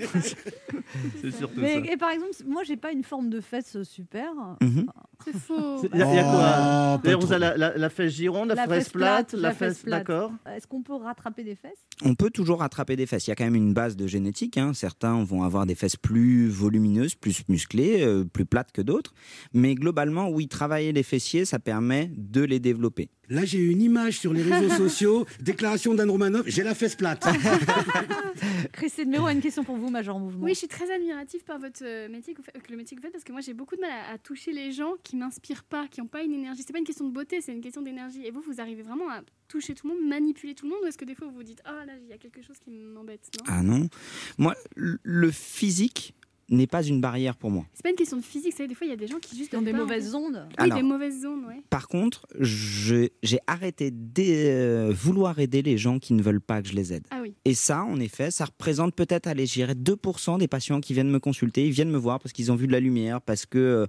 C'est 1.21 1.31
surtout 1.31 1.59
Mais, 1.61 1.83
ça. 1.85 1.91
et 1.93 1.97
par 1.97 2.09
exemple, 2.11 2.31
moi, 2.47 2.63
j'ai 2.63 2.77
pas 2.77 2.91
une 2.91 3.03
forme 3.03 3.29
de 3.29 3.41
fesse 3.41 3.81
super. 3.83 4.31
Mhm. 4.61 4.87
C'est 5.25 5.35
faux. 5.37 5.81
Il 5.93 5.99
y, 5.99 6.01
a- 6.01 6.13
y 6.15 6.19
a 6.19 6.23
quoi 6.23 6.33
Oh, 6.33 6.97
pas 6.97 7.01
D'ailleurs, 7.03 7.19
vous 7.19 7.25
trop. 7.27 7.35
avez 7.35 7.45
la, 7.45 7.57
la- 7.57 7.77
la 7.77 7.89
fesse 7.89 8.13
gironde, 8.13 8.49
la, 8.49 8.55
La 8.55 8.67
fesse 8.67 8.83
fesse 8.85 8.89
plate, 8.89 9.29
plate, 9.29 9.33
la 9.33 9.41
la 9.49 9.53
fesse 9.53 9.73
fesse, 9.75 9.83
plate. 9.83 10.07
d'accord. 10.07 10.31
Est-ce 10.55 10.67
qu'on 10.67 10.81
peut 10.83 10.95
rattraper 10.95 11.43
des 11.43 11.55
fesses? 11.55 11.79
On 12.03 12.15
peut 12.15 12.29
toujours 12.29 12.59
rattraper 12.59 12.95
des 12.95 13.05
fesses. 13.05 13.27
Il 13.27 13.31
y 13.31 13.33
a 13.33 13.35
quand 13.35 13.43
même 13.45 13.55
une 13.55 13.73
base 13.73 13.95
de 13.95 14.07
génétique. 14.07 14.57
hein. 14.57 14.73
Certains 14.73 15.23
vont 15.23 15.43
avoir 15.43 15.65
des 15.65 15.75
fesses 15.75 15.95
plus 15.95 16.47
volumineuses, 16.47 17.15
plus 17.15 17.43
musclées, 17.49 18.03
euh, 18.05 18.23
plus 18.25 18.45
plates 18.45 18.71
que 18.71 18.81
d'autres. 18.81 19.13
Mais 19.53 19.75
globalement, 19.75 20.29
oui, 20.29 20.47
travailler 20.47 20.91
les 20.93 21.03
fessiers, 21.03 21.45
ça 21.45 21.59
permet 21.59 22.11
de 22.15 22.41
les 22.43 22.59
développer. 22.59 23.09
Là, 23.29 23.43
j'ai 23.45 23.59
une 23.59 23.81
image 23.81 24.19
sur 24.19 24.33
les 24.33 24.41
réseaux 24.41 24.69
sociaux, 24.89 25.25
déclaration 25.41 25.93
d'Anne 25.93 26.09
Romanoff, 26.09 26.43
j'ai 26.47 26.63
la 26.63 26.73
fesse 26.75 26.95
plate. 26.95 27.25
Christine 28.71 29.09
Méro 29.09 29.25
a 29.25 29.33
une 29.33 29.41
question 29.41 29.63
pour 29.63 29.75
vous, 29.77 29.89
Major 29.89 30.19
Mouvement. 30.19 30.45
Oui, 30.45 30.53
je 30.53 30.59
suis 30.59 30.67
très 30.67 30.89
admirative 30.93 31.43
par 31.43 31.59
votre 31.59 31.83
euh, 31.83 32.07
métier, 32.09 32.33
que 32.33 32.39
vous 32.39 32.43
faites- 32.45 32.61
que 32.61 32.71
le 32.71 32.77
métier 32.77 32.95
que 32.95 33.01
vous 33.01 33.05
faites, 33.05 33.11
parce 33.13 33.23
que 33.23 33.31
moi 33.31 33.41
j'ai 33.41 33.53
beaucoup 33.53 33.75
de 33.75 33.81
mal 33.81 33.91
à, 33.91 34.13
à 34.13 34.17
toucher 34.17 34.51
les 34.53 34.71
gens 34.71 34.93
qui 35.03 35.15
m'inspirent 35.15 35.63
pas, 35.63 35.87
qui 35.87 35.99
n'ont 36.01 36.07
pas 36.07 36.23
une 36.23 36.33
énergie. 36.33 36.63
C'est 36.65 36.73
pas 36.73 36.79
une 36.79 36.85
question 36.85 37.07
de 37.07 37.13
beauté, 37.13 37.41
c'est 37.41 37.51
une 37.53 37.61
question 37.61 37.81
d'énergie. 37.81 38.25
Et 38.25 38.31
vous, 38.31 38.41
vous 38.41 38.61
arrivez 38.61 38.81
vraiment 38.83 39.09
à 39.09 39.21
toucher 39.47 39.73
tout 39.75 39.87
le 39.87 39.93
monde, 39.95 40.07
manipuler 40.07 40.53
tout 40.55 40.65
le 40.65 40.71
monde, 40.71 40.79
ou 40.83 40.87
est-ce 40.87 40.97
que 40.97 41.05
des 41.05 41.15
fois 41.15 41.27
vous 41.27 41.33
vous 41.35 41.43
dites, 41.43 41.61
ah 41.65 41.85
là, 41.85 41.93
il 42.01 42.07
y 42.09 42.13
a 42.13 42.17
quelque 42.17 42.41
chose 42.41 42.57
qui 42.63 42.71
m'embête, 42.71 43.21
non? 43.37 43.43
Ah 43.47 43.61
non 43.63 43.89
Moi, 44.37 44.55
le 44.75 45.31
physique 45.31 46.13
n'est 46.49 46.67
pas 46.67 46.83
une 46.83 47.01
barrière 47.01 47.35
pour 47.35 47.51
moi. 47.51 47.65
C'est 47.73 47.83
pas 47.83 47.89
une 47.89 47.95
question 47.95 48.17
de 48.17 48.23
physique, 48.23 48.53
c'est 48.55 48.67
des 48.67 48.75
fois 48.75 48.87
il 48.87 48.91
y 48.91 48.93
a 48.93 48.97
des 48.97 49.07
gens 49.07 49.19
qui 49.19 49.37
juste 49.37 49.53
ont 49.55 49.61
des 49.61 49.71
pas, 49.71 49.77
mauvaises 49.77 50.15
ondes. 50.15 50.45
Oui, 50.49 50.55
Alors- 50.57 50.77
des 50.77 50.83
mauvaises 50.83 51.21
zones, 51.21 51.45
ouais. 51.45 51.61
Par 51.69 51.87
contre, 51.87 52.25
j'ai 52.39 53.11
arrêté 53.47 53.91
de 53.91 54.91
vouloir 54.91 55.39
aider 55.39 55.61
les 55.61 55.77
gens 55.77 55.99
qui 55.99 56.13
ne 56.13 56.21
veulent 56.21 56.41
pas 56.41 56.61
que 56.61 56.69
je 56.69 56.73
les 56.73 56.93
aide. 56.93 57.05
Ah 57.11 57.19
oui. 57.21 57.33
Et 57.45 57.53
ça, 57.53 57.83
en 57.83 57.99
effet, 57.99 58.31
ça 58.31 58.45
représente 58.45 58.95
peut-être, 58.95 59.27
allez, 59.27 59.45
j'irais 59.45 59.75
2% 59.75 60.37
des 60.37 60.47
patients 60.47 60.79
qui 60.81 60.93
viennent 60.93 61.09
me 61.11 61.19
consulter. 61.19 61.65
Ils 61.65 61.71
viennent 61.71 61.91
me 61.91 61.97
voir 61.97 62.19
parce 62.19 62.33
qu'ils 62.33 62.51
ont 62.51 62.55
vu 62.55 62.67
de 62.67 62.71
la 62.71 62.79
lumière, 62.79 63.21
parce 63.21 63.45
que 63.45 63.57
euh, 63.57 63.85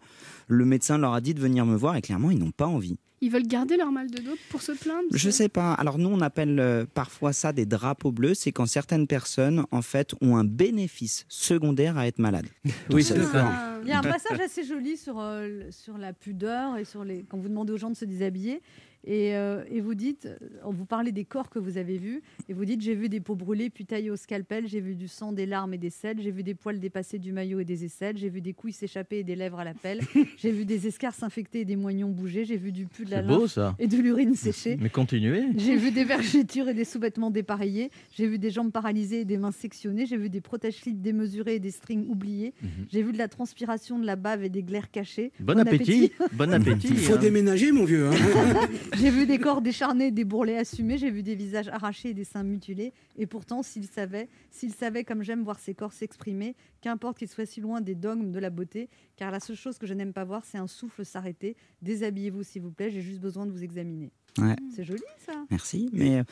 le 0.49 0.65
médecin 0.65 0.99
leur 0.99 1.13
a 1.15 1.21
dit 1.21 1.35
de 1.35 1.41
venir 1.41 1.65
me 1.67 1.77
voir 1.77 1.97
et 1.97 2.03
clairement, 2.03 2.31
ils 2.31 2.39
n'ont 2.39 2.51
pas 2.51 2.67
envie. 2.67 2.99
Ils 3.21 3.31
veulent 3.31 3.47
garder 3.47 3.77
leur 3.77 3.91
mal 3.91 4.11
de 4.11 4.23
dos 4.23 4.37
pour 4.51 4.63
se 4.63 4.73
plaindre. 4.73 5.09
Je 5.13 5.31
sais 5.31 5.49
pas. 5.49 5.73
Alors 5.75 5.99
nous, 5.99 6.09
on 6.09 6.21
appelle 6.21 6.59
euh, 6.61 6.85
parfois 6.93 7.33
ça 7.33 7.53
des 7.53 7.67
drapeaux 7.67 8.13
bleus. 8.13 8.35
C'est 8.35 8.53
quand 8.53 8.67
certaines 8.67 9.07
personnes, 9.07 9.65
en 9.71 9.83
fait, 9.83 10.15
ont 10.21 10.37
un 10.37 10.45
bénéfice 10.45 11.25
secondaire 11.29 11.99
à 11.99 12.07
être 12.07 12.19
malades. 12.19 12.47
Oui, 12.91 13.05
c'est. 13.05 13.19
Ah. 13.35 13.79
Il 13.83 13.89
y 13.89 13.93
a 13.93 13.99
un 13.99 14.03
passage 14.03 14.41
assez 14.41 14.65
joli 14.65 14.97
sur, 14.97 15.19
euh, 15.19 15.63
sur 15.71 15.99
la 15.99 16.13
pudeur 16.13 16.77
et 16.79 16.85
sur 16.85 17.05
les 17.05 17.25
quand 17.29 17.39
vous 17.39 17.49
demandez 17.49 17.73
aux 17.73 17.77
gens 17.77 17.91
de 17.91 17.97
se 17.97 18.05
déshabiller. 18.05 18.61
Et, 19.07 19.35
euh, 19.37 19.63
et 19.71 19.81
vous 19.81 19.95
dites, 19.95 20.27
euh, 20.27 20.37
vous 20.65 20.85
parlez 20.85 21.13
des 21.13 21.25
corps 21.25 21.51
que 21.51 21.59
vous 21.59 21.79
avez 21.79 21.97
vus, 21.99 22.21
et 22.49 22.53
vous 22.53 22.65
dites 22.65 22.81
j'ai 22.81 22.95
vu 22.95 23.09
des 23.09 23.21
peaux 23.21 23.37
brûlées 23.37 23.71
puis 23.71 23.87
taillées 23.87 24.11
au 24.11 24.17
scalpel, 24.17 24.67
j'ai 24.67 24.81
vu 24.81 24.95
du 24.97 25.09
sang, 25.09 25.33
des 25.33 25.47
larmes 25.47 25.73
et 25.75 25.79
des 25.79 25.91
selles, 25.91 26.21
j'ai 26.21 26.31
vu 26.31 26.43
des 26.43 26.55
poils 26.55 26.81
dépassés 26.81 27.19
du 27.19 27.33
maillot 27.33 27.61
et 27.61 27.65
des 27.65 27.85
aisselles, 27.85 28.17
j'ai 28.19 28.29
vu 28.29 28.41
des 28.41 28.53
couilles 28.53 28.73
s'échapper 28.73 29.19
et 29.19 29.25
des 29.25 29.37
lèvres 29.37 29.61
à 29.61 29.65
la 29.65 29.75
pelle, 29.75 30.01
j'ai 30.37 30.51
vu 30.53 30.65
des 30.65 30.87
escarres 30.89 31.15
infectés 31.23 31.61
et 31.61 31.65
des 31.65 31.77
moignons 31.77 32.09
bouger, 32.11 32.45
j'ai 32.45 32.57
vu 32.57 32.73
du 32.73 32.87
pu 32.87 33.05
de 33.05 33.11
la 33.13 33.23
lymphe 33.23 33.53
ça. 33.53 33.75
et 33.79 33.87
de 33.87 33.97
l'urine 33.97 34.35
séchée. 34.35 34.77
Mais 34.81 34.91
continuez. 34.91 35.45
J'ai 35.57 35.77
vu 35.77 35.91
des 35.91 36.05
vergetures 36.05 36.69
et 36.69 36.75
des 36.75 36.85
sous-vêtements 36.85 37.31
dépareillés. 37.31 37.91
J'ai 38.17 38.27
vu 38.27 38.39
des 38.39 38.51
jambes 38.51 38.73
paralysées 38.73 39.21
et 39.21 39.25
des 39.25 39.39
mains 39.39 39.53
sectionnées. 39.53 40.07
J'ai 40.07 40.17
vu 40.17 40.29
des 40.29 40.41
protège-slips 40.41 41.01
démesurés 41.01 41.55
et 41.57 41.61
des 41.61 41.71
strings 41.71 42.07
oubliés. 42.09 42.53
Mhm. 42.63 42.69
J'ai 42.93 43.03
vu 43.03 43.13
de 43.13 43.19
la 43.19 43.29
transpiration, 43.29 43.99
de 43.99 44.07
la 44.07 44.17
bave 44.17 44.45
et 44.45 44.49
des 44.49 44.63
glaires 44.63 44.91
cachés. 44.91 45.33
Bon, 45.41 45.55
Bon 45.55 45.61
appétit. 45.61 46.13
Bon 46.33 46.53
appétit. 46.53 46.89
Il 46.91 46.99
faut 46.99 47.15
hein. 47.15 47.19
déménager, 47.19 47.73
mon 47.73 47.85
vieux. 47.85 48.09
hein. 48.09 48.11
J'ai 48.97 49.11
vu 49.11 49.27
des 49.27 49.39
corps 49.39 49.61
décharnés, 49.61 50.11
des 50.11 50.25
bourrelets 50.25 50.57
assumés. 50.57 50.99
J'ai 50.99 51.11
vu 51.11 51.23
des 51.23 51.35
visages 51.35 51.69
arrachés 51.69 52.11
et 52.11 52.15
des 52.15 52.25
seins 52.25 52.43
mutilés. 52.43 52.93
Et 53.17 53.27
pourtant, 53.27 53.63
s'il 53.63 53.87
savait, 53.87 54.29
s'il 54.51 54.73
savait 54.73 55.05
comme 55.05 55.23
j'aime 55.23 55.43
voir 55.43 55.59
ces 55.59 55.75
corps 55.75 55.93
s'exprimer, 55.93 56.55
qu'importe 56.81 57.19
qu'ils 57.19 57.29
soient 57.29 57.47
si 57.47 57.61
loin 57.61 57.81
des 57.81 57.95
dogmes 57.95 58.33
de 58.33 58.39
la 58.39 58.51
beauté, 58.51 58.89
car 59.17 59.31
la 59.31 59.41
seule 59.41 59.57
chose 59.57 59.79
que 59.79 59.87
je 59.87 59.95
n'aime 59.95 60.13
pas 60.13 60.25
voir, 60.25 60.45
c'est 60.45 60.59
un 60.59 60.67
souffle 60.67 61.05
s'arrêter. 61.05 61.57
Déshabillez-vous, 61.83 62.43
s'il 62.43 62.63
vous 62.63 62.71
plaît. 62.71 62.91
J'ai 62.91 63.03
juste 63.03 63.21
besoin 63.21 63.47
de 63.47 63.53
vous 63.53 63.65
examiner. 63.65 64.11
Ouais. 64.39 64.57
C'est 64.75 64.85
joli, 64.85 65.03
ça. 65.19 65.33
Merci. 65.51 65.91
Mais 65.93 66.19
euh, 66.19 66.25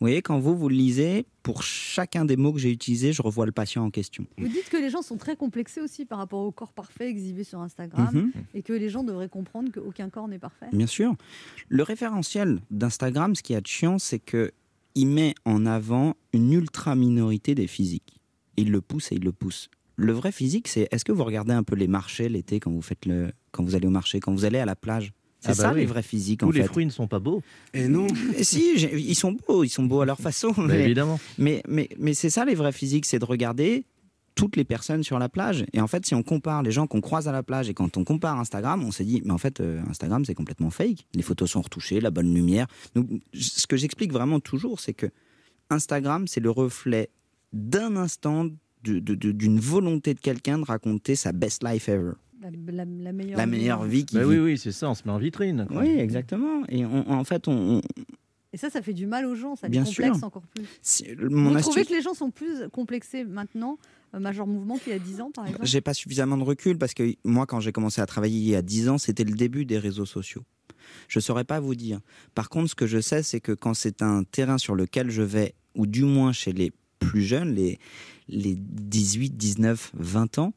vous 0.00 0.06
voyez, 0.08 0.22
quand 0.22 0.38
vous, 0.40 0.56
vous 0.56 0.68
le 0.68 0.74
lisez, 0.74 1.24
pour 1.42 1.62
chacun 1.62 2.24
des 2.24 2.36
mots 2.36 2.52
que 2.52 2.58
j'ai 2.58 2.70
utilisés, 2.70 3.12
je 3.12 3.22
revois 3.22 3.46
le 3.46 3.52
patient 3.52 3.84
en 3.84 3.90
question. 3.90 4.26
Vous 4.38 4.48
dites 4.48 4.68
que 4.68 4.76
les 4.76 4.90
gens 4.90 5.02
sont 5.02 5.16
très 5.16 5.36
complexés 5.36 5.80
aussi 5.80 6.04
par 6.04 6.18
rapport 6.18 6.40
au 6.40 6.50
corps 6.50 6.72
parfait 6.72 7.08
exhibé 7.08 7.44
sur 7.44 7.60
Instagram 7.60 8.08
Mhm. 8.12 8.32
et 8.54 8.62
que 8.62 8.72
les 8.72 8.88
gens 8.88 9.04
devraient 9.04 9.28
comprendre 9.28 9.70
qu'aucun 9.72 10.10
corps 10.10 10.26
n'est 10.28 10.38
parfait. 10.38 10.66
Bien 10.72 10.86
sûr. 10.88 11.14
Le 11.68 11.82
référentiel 11.82 12.60
d'Instagram, 12.70 13.34
ce 13.34 13.42
qui 13.42 13.52
est 13.54 13.60
de 13.60 13.66
chiant, 13.66 13.98
c'est 13.98 14.18
que 14.18 14.50
il 14.96 15.06
met 15.06 15.34
en 15.44 15.64
avant 15.66 16.14
une 16.32 16.52
ultra 16.52 16.94
minorité 16.96 17.54
des 17.54 17.66
physiques. 17.66 18.20
Il 18.56 18.70
le 18.70 18.80
pousse 18.80 19.10
et 19.12 19.16
il 19.16 19.24
le 19.24 19.32
pousse. 19.32 19.68
Le 19.96 20.12
vrai 20.12 20.32
physique, 20.32 20.66
c'est 20.68 20.88
est-ce 20.90 21.04
que 21.04 21.12
vous 21.12 21.24
regardez 21.24 21.52
un 21.52 21.62
peu 21.62 21.76
les 21.76 21.88
marchés 21.88 22.28
l'été 22.28 22.58
quand 22.60 22.70
vous 22.70 22.82
faites 22.82 23.06
le, 23.06 23.32
quand 23.52 23.62
vous 23.64 23.74
allez 23.76 23.86
au 23.86 23.90
marché, 23.90 24.18
quand 24.20 24.32
vous 24.32 24.44
allez 24.44 24.58
à 24.58 24.64
la 24.66 24.74
plage? 24.76 25.12
C'est 25.44 25.50
Ah 25.50 25.54
bah 25.54 25.62
ça 25.62 25.72
oui. 25.74 25.80
les 25.80 25.86
vrais 25.86 26.02
physiques 26.02 26.40
Tous 26.40 26.46
en 26.46 26.50
les 26.50 26.62
fait. 26.62 26.66
fruits 26.68 26.86
ne 26.86 26.90
sont 26.90 27.06
pas 27.06 27.18
beaux, 27.18 27.42
Et 27.74 27.86
non. 27.88 28.06
Si, 28.42 28.74
ils 28.76 29.14
sont 29.14 29.32
beaux, 29.46 29.62
ils 29.64 29.68
sont 29.68 29.84
beaux 29.84 30.00
à 30.00 30.06
leur 30.06 30.18
façon. 30.18 30.52
bah, 30.56 30.64
mais- 30.68 30.84
évidemment. 30.84 31.20
Mais, 31.38 31.62
mais, 31.68 31.88
mais 31.98 32.14
c'est 32.14 32.30
ça 32.30 32.44
les 32.44 32.54
vrais 32.54 32.72
physiques, 32.72 33.04
c'est 33.06 33.18
de 33.18 33.24
regarder 33.24 33.84
toutes 34.34 34.56
les 34.56 34.64
personnes 34.64 35.02
sur 35.04 35.18
la 35.20 35.28
plage. 35.28 35.64
Et 35.72 35.80
en 35.80 35.86
fait, 35.86 36.04
si 36.06 36.14
on 36.14 36.22
compare 36.24 36.62
les 36.64 36.72
gens 36.72 36.86
qu'on 36.88 37.00
croise 37.00 37.28
à 37.28 37.32
la 37.32 37.42
plage 37.44 37.68
et 37.68 37.74
quand 37.74 37.96
on 37.96 38.02
compare 38.04 38.38
Instagram, 38.40 38.82
on 38.82 38.90
s'est 38.90 39.04
dit, 39.04 39.22
mais 39.24 39.30
en 39.32 39.38
fait, 39.38 39.60
euh, 39.60 39.80
Instagram, 39.88 40.24
c'est 40.24 40.34
complètement 40.34 40.70
fake. 40.70 41.06
Les 41.14 41.22
photos 41.22 41.50
sont 41.50 41.62
retouchées, 41.62 42.00
la 42.00 42.10
bonne 42.10 42.34
lumière. 42.34 42.66
Donc, 42.96 43.06
ce 43.32 43.66
que 43.68 43.76
j'explique 43.76 44.12
vraiment 44.12 44.40
toujours, 44.40 44.80
c'est 44.80 44.92
que 44.94 45.06
Instagram, 45.70 46.26
c'est 46.26 46.40
le 46.40 46.50
reflet 46.50 47.10
d'un 47.52 47.96
instant 47.96 48.46
d'une 48.82 49.60
volonté 49.60 50.12
de 50.14 50.20
quelqu'un 50.20 50.58
de 50.58 50.64
raconter 50.64 51.14
sa 51.16 51.32
best 51.32 51.64
life 51.64 51.88
ever. 51.88 52.12
La, 52.44 52.50
la- 52.50 52.84
la 52.84 53.12
meilleure, 53.12 53.38
La 53.38 53.46
meilleure 53.46 53.84
vie 53.84 54.04
qui 54.04 54.16
Bah 54.16 54.26
oui, 54.26 54.38
oui, 54.38 54.58
c'est 54.58 54.70
ça, 54.72 54.90
on 54.90 54.94
se 54.94 55.02
met 55.06 55.10
en 55.12 55.18
vitrine. 55.18 55.64
quoi. 55.66 55.80
Oui, 55.80 55.88
exactement. 55.98 56.62
Et 56.68 56.84
on- 56.84 57.10
en 57.10 57.24
fait, 57.24 57.48
on, 57.48 57.76
on- 57.78 57.80
Et 58.52 58.58
ça, 58.58 58.68
ça 58.68 58.82
fait 58.82 58.92
du 58.92 59.06
mal 59.06 59.24
aux 59.24 59.34
gens, 59.34 59.56
ça 59.56 59.66
les 59.66 59.78
complexe 59.78 60.18
sûr. 60.18 60.24
encore 60.26 60.42
plus. 60.54 60.64
si- 60.82 61.06
mon 61.18 61.50
Vous 61.50 61.56
astuce- 61.56 61.62
trouvez 61.62 61.84
que 61.86 61.92
les 61.94 62.02
gens 62.02 62.12
sont 62.14 62.30
plus 62.30 62.68
complexés 62.70 63.24
maintenant, 63.24 63.78
euh, 64.14 64.20
Major 64.20 64.46
Mouvement, 64.46 64.76
qu'il 64.76 64.92
y 64.92 64.96
a 64.96 64.98
10 64.98 65.20
ans, 65.22 65.30
par 65.30 65.46
exemple? 65.46 65.64
J'ai 65.66 65.80
pas 65.80 65.94
suffisamment 65.94 66.36
de 66.36 66.42
recul 66.44 66.76
parce 66.76 66.92
que 66.92 67.14
moi, 67.24 67.46
quand 67.46 67.60
j'ai 67.60 67.72
commencé 67.72 68.00
à 68.02 68.06
travailler 68.06 68.38
il 68.38 68.48
y 68.48 68.54
a 68.56 68.62
10 68.62 68.90
ans, 68.90 68.98
c'était 68.98 69.24
le 69.24 69.32
début 69.32 69.64
des 69.64 69.78
réseaux 69.78 70.06
sociaux. 70.06 70.44
Je 71.08 71.18
saurais 71.20 71.44
pas 71.44 71.60
vous 71.60 71.74
dire. 71.74 72.00
Par 72.34 72.50
contre, 72.50 72.68
ce 72.70 72.74
que 72.74 72.86
je 72.86 73.00
sais, 73.00 73.22
c'est 73.22 73.40
que 73.40 73.52
quand 73.52 73.72
c'est 73.72 74.02
un 74.02 74.22
terrain 74.22 74.58
sur 74.58 74.74
lequel 74.74 75.10
je 75.10 75.22
vais, 75.22 75.54
ou 75.74 75.86
du 75.86 76.04
moins 76.04 76.32
chez 76.32 76.52
les 76.52 76.72
plus 76.98 77.22
jeunes, 77.22 77.54
les, 77.54 77.78
les 78.28 78.54
18, 78.54 79.34
19, 79.36 79.90
20 79.94 80.38
ans, 80.38 80.52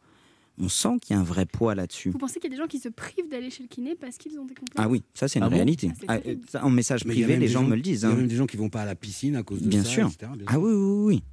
on 0.59 0.69
sent 0.69 0.99
qu'il 1.01 1.15
y 1.15 1.17
a 1.17 1.19
un 1.19 1.23
vrai 1.23 1.45
poids 1.45 1.75
là-dessus. 1.75 2.09
Vous 2.09 2.17
pensez 2.17 2.39
qu'il 2.39 2.49
y 2.51 2.53
a 2.53 2.57
des 2.57 2.61
gens 2.61 2.67
qui 2.67 2.79
se 2.79 2.89
privent 2.89 3.29
d'aller 3.29 3.49
chez 3.49 3.63
le 3.63 3.69
kiné 3.69 3.95
parce 3.95 4.17
qu'ils 4.17 4.37
ont 4.39 4.45
des 4.45 4.55
complexes 4.55 4.75
Ah 4.77 4.89
oui, 4.89 5.03
ça 5.13 5.27
c'est 5.27 5.39
une 5.39 5.45
Ah 5.45 5.49
réalité. 5.49 5.91
Ah, 6.07 6.17
c'est 6.23 6.37
Ah, 6.37 6.49
ça, 6.49 6.65
en 6.65 6.69
message 6.69 7.03
privé, 7.05 7.37
les 7.37 7.47
gens, 7.47 7.63
me 7.63 7.75
le 7.75 7.81
disent. 7.81 8.01
Il 8.01 8.03
y 8.03 8.07
a 8.07 8.11
hein. 8.11 8.15
même 8.15 8.27
des 8.27 8.35
gens 8.35 8.47
qui 8.47 8.57
vont 8.57 8.69
pas 8.69 8.81
à 8.81 8.85
la 8.85 8.95
piscine 8.95 9.35
à 9.35 9.43
cause 9.43 9.61
de 9.61 9.67
Bien 9.69 9.83
ça, 9.83 9.89
sûr. 9.89 10.07
etc., 10.07 10.31
bien 10.35 10.45
Ah 10.47 10.53
sûr. 10.53 10.61
oui, 10.61 10.71
oui, 10.73 10.81
oui, 10.81 11.05
oui. 11.15 11.23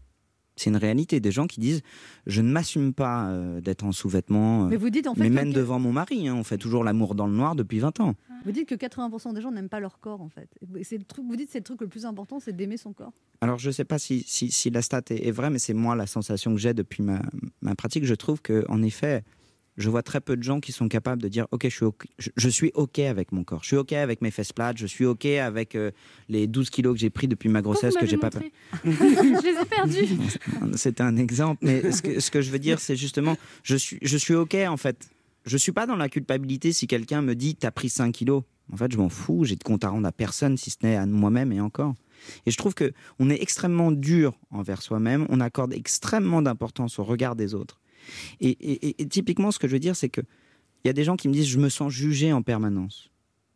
C'est 0.57 0.71
une 0.71 0.77
réalité. 0.77 1.19
Des 1.21 1.33
gens 1.33 1.47
qui 1.47 1.61
disent 1.61 1.83
Je 2.27 2.41
ne 2.41 2.49
m'assume 2.51 2.93
pas 2.95 3.29
euh, 3.29 3.61
d'être 3.61 3.85
en 3.85 3.93
sous-vêtements. 3.93 4.65
euh, 4.67 4.69
Mais 4.69 4.77
vous 4.77 4.91
dites 4.91 5.07
en 5.07 5.15
fait 5.15 5.21
mais 5.23 5.29
que- 5.29 5.35
même 5.35 5.53
devant 5.53 5.79
mon 5.79 5.93
mari, 5.93 6.29
hein, 6.29 6.35
on 6.37 6.45
fait 6.45 6.59
toujours 6.59 6.85
l'amour 6.85 7.15
dans 7.15 7.27
le 7.27 7.33
noir 7.35 7.55
depuis 7.57 7.79
20 7.81 7.99
ans. 8.01 8.15
Vous 8.45 8.53
dites 8.53 8.69
que 8.69 8.75
80% 8.75 9.33
des 9.33 9.41
gens 9.41 9.51
n'aiment 9.51 9.69
pas 9.69 9.81
leur 9.81 9.99
corps 10.01 10.21
en 10.21 10.29
fait. 10.29 10.49
C'est 10.83 10.99
le 10.99 11.05
truc, 11.05 11.25
vous 11.27 11.37
dites 11.37 11.49
c'est 11.51 11.59
le 11.59 11.65
truc 11.65 11.81
le 11.81 11.89
plus 11.89 12.05
important, 12.05 12.39
c'est 12.41 12.55
d'aimer 12.55 12.77
son 12.77 12.93
corps. 12.93 13.13
Alors 13.41 13.59
je 13.59 13.69
ne 13.69 13.73
sais 13.73 13.85
pas 13.85 13.99
si, 13.99 14.23
si, 14.27 14.51
si 14.51 14.71
la 14.71 14.83
stat 14.83 15.03
est, 15.11 15.27
est 15.27 15.31
vraie, 15.31 15.51
mais 15.51 15.59
c'est 15.59 15.75
moi 15.75 15.97
la 15.97 16.07
sensation 16.07 16.53
que 16.53 16.61
j'ai 16.61 16.75
depuis 16.75 17.03
ma, 17.03 17.21
ma 17.63 17.75
pratique. 17.75 18.05
Je 18.05 18.15
trouve 18.15 18.41
que 18.43 18.65
en 18.69 18.83
effet, 18.83 19.25
je 19.77 19.91
vois 19.91 20.03
très 20.03 20.21
peu 20.21 20.37
de 20.37 20.43
gens 20.43 20.61
qui 20.61 20.73
sont 20.73 20.89
capables 20.89 21.21
de 21.21 21.29
dire 21.29 21.47
ok, 21.51 21.65
je 21.65 21.69
suis 21.69 21.85
ok, 21.85 22.07
je, 22.19 22.31
je 22.37 22.49
suis 22.49 22.71
ok 22.75 22.99
avec 23.01 23.33
mon 23.33 23.45
corps, 23.45 23.63
je 23.63 23.69
suis 23.69 23.77
ok 23.77 23.93
avec 23.93 24.23
mes 24.23 24.31
fesses 24.31 24.53
plates, 24.53 24.79
je 24.79 24.87
suis 24.87 25.05
ok 25.05 25.27
avec 25.27 25.75
euh, 25.75 25.91
les 26.29 26.47
12 26.47 26.71
kilos 26.71 26.95
que 26.95 27.01
j'ai 27.01 27.11
pris 27.11 27.29
depuis 27.29 27.49
ma 27.49 27.63
grossesse 27.63 27.95
que 27.97 28.07
j'ai 28.07 28.17
pas. 28.17 28.31
Je 28.85 29.43
les 29.43 29.61
ai 29.61 29.65
perdus. 29.65 30.19
C'était 30.75 31.03
un 31.03 31.17
exemple, 31.17 31.65
mais 31.65 31.93
ce 31.93 32.03
que, 32.03 32.21
ce 32.21 32.31
que 32.31 32.41
je 32.41 32.51
veux 32.51 32.59
dire, 32.59 32.81
c'est 32.81 32.97
justement, 32.97 33.37
je 33.63 33.77
suis, 33.77 33.99
je 34.03 34.17
suis 34.17 34.35
OK 34.35 34.55
en 34.55 34.77
fait. 34.77 35.09
Je 35.45 35.57
suis 35.59 35.73
pas 35.73 35.87
dans 35.87 35.97
la 35.97 36.09
culpabilité 36.09 36.73
si 36.73 36.87
quelqu'un 36.87 37.21
me 37.21 37.35
dit 37.35 37.55
t'as 37.55 37.71
pris 37.71 37.89
5 37.89 38.13
kilos. 38.13 38.45
En 38.73 38.77
fait, 38.77 38.91
je 38.91 38.97
m'en 38.97 39.11
fous, 39.11 39.45
j'ai 39.45 39.57
de 39.57 39.63
compte 39.63 39.85
à 39.85 39.91
rendre 39.91 40.07
à 40.07 40.13
personne 40.13 40.57
si 40.57 40.71
ce 40.71 40.79
n'est 40.83 40.97
à 40.97 41.05
moi-même 41.05 41.53
et 41.53 41.61
encore. 41.61 41.95
Et 42.47 42.51
je 42.51 42.57
trouve 42.57 42.75
que 42.75 42.93
on 43.19 43.29
est 43.29 43.43
extrêmement 43.43 43.93
dur 43.93 44.39
envers 44.51 44.81
soi-même, 44.81 45.27
on 45.29 45.41
accorde 45.41 45.75
extrêmement 45.75 46.41
d'importance 46.41 46.99
au 46.99 47.05
regard 47.05 47.37
des 47.37 47.55
autres. 47.55 47.81
Et, 48.41 49.07
typiquement, 49.09 49.51
ce 49.51 49.59
que 49.59 49.69
je 49.69 49.73
veux 49.73 49.81
dire, 49.81 49.97
c'est 49.97 50.09
que 50.09 50.21
il 50.85 50.89
y 50.89 50.91
a 50.91 50.93
des 50.93 51.05
gens 51.05 51.17
qui 51.17 51.29
me 51.29 51.33
disent 51.33 51.47
je 51.47 51.59
me 51.59 51.71
sens 51.71 51.93
jugé 51.93 52.33
en 52.33 52.43
permanence. 52.43 53.11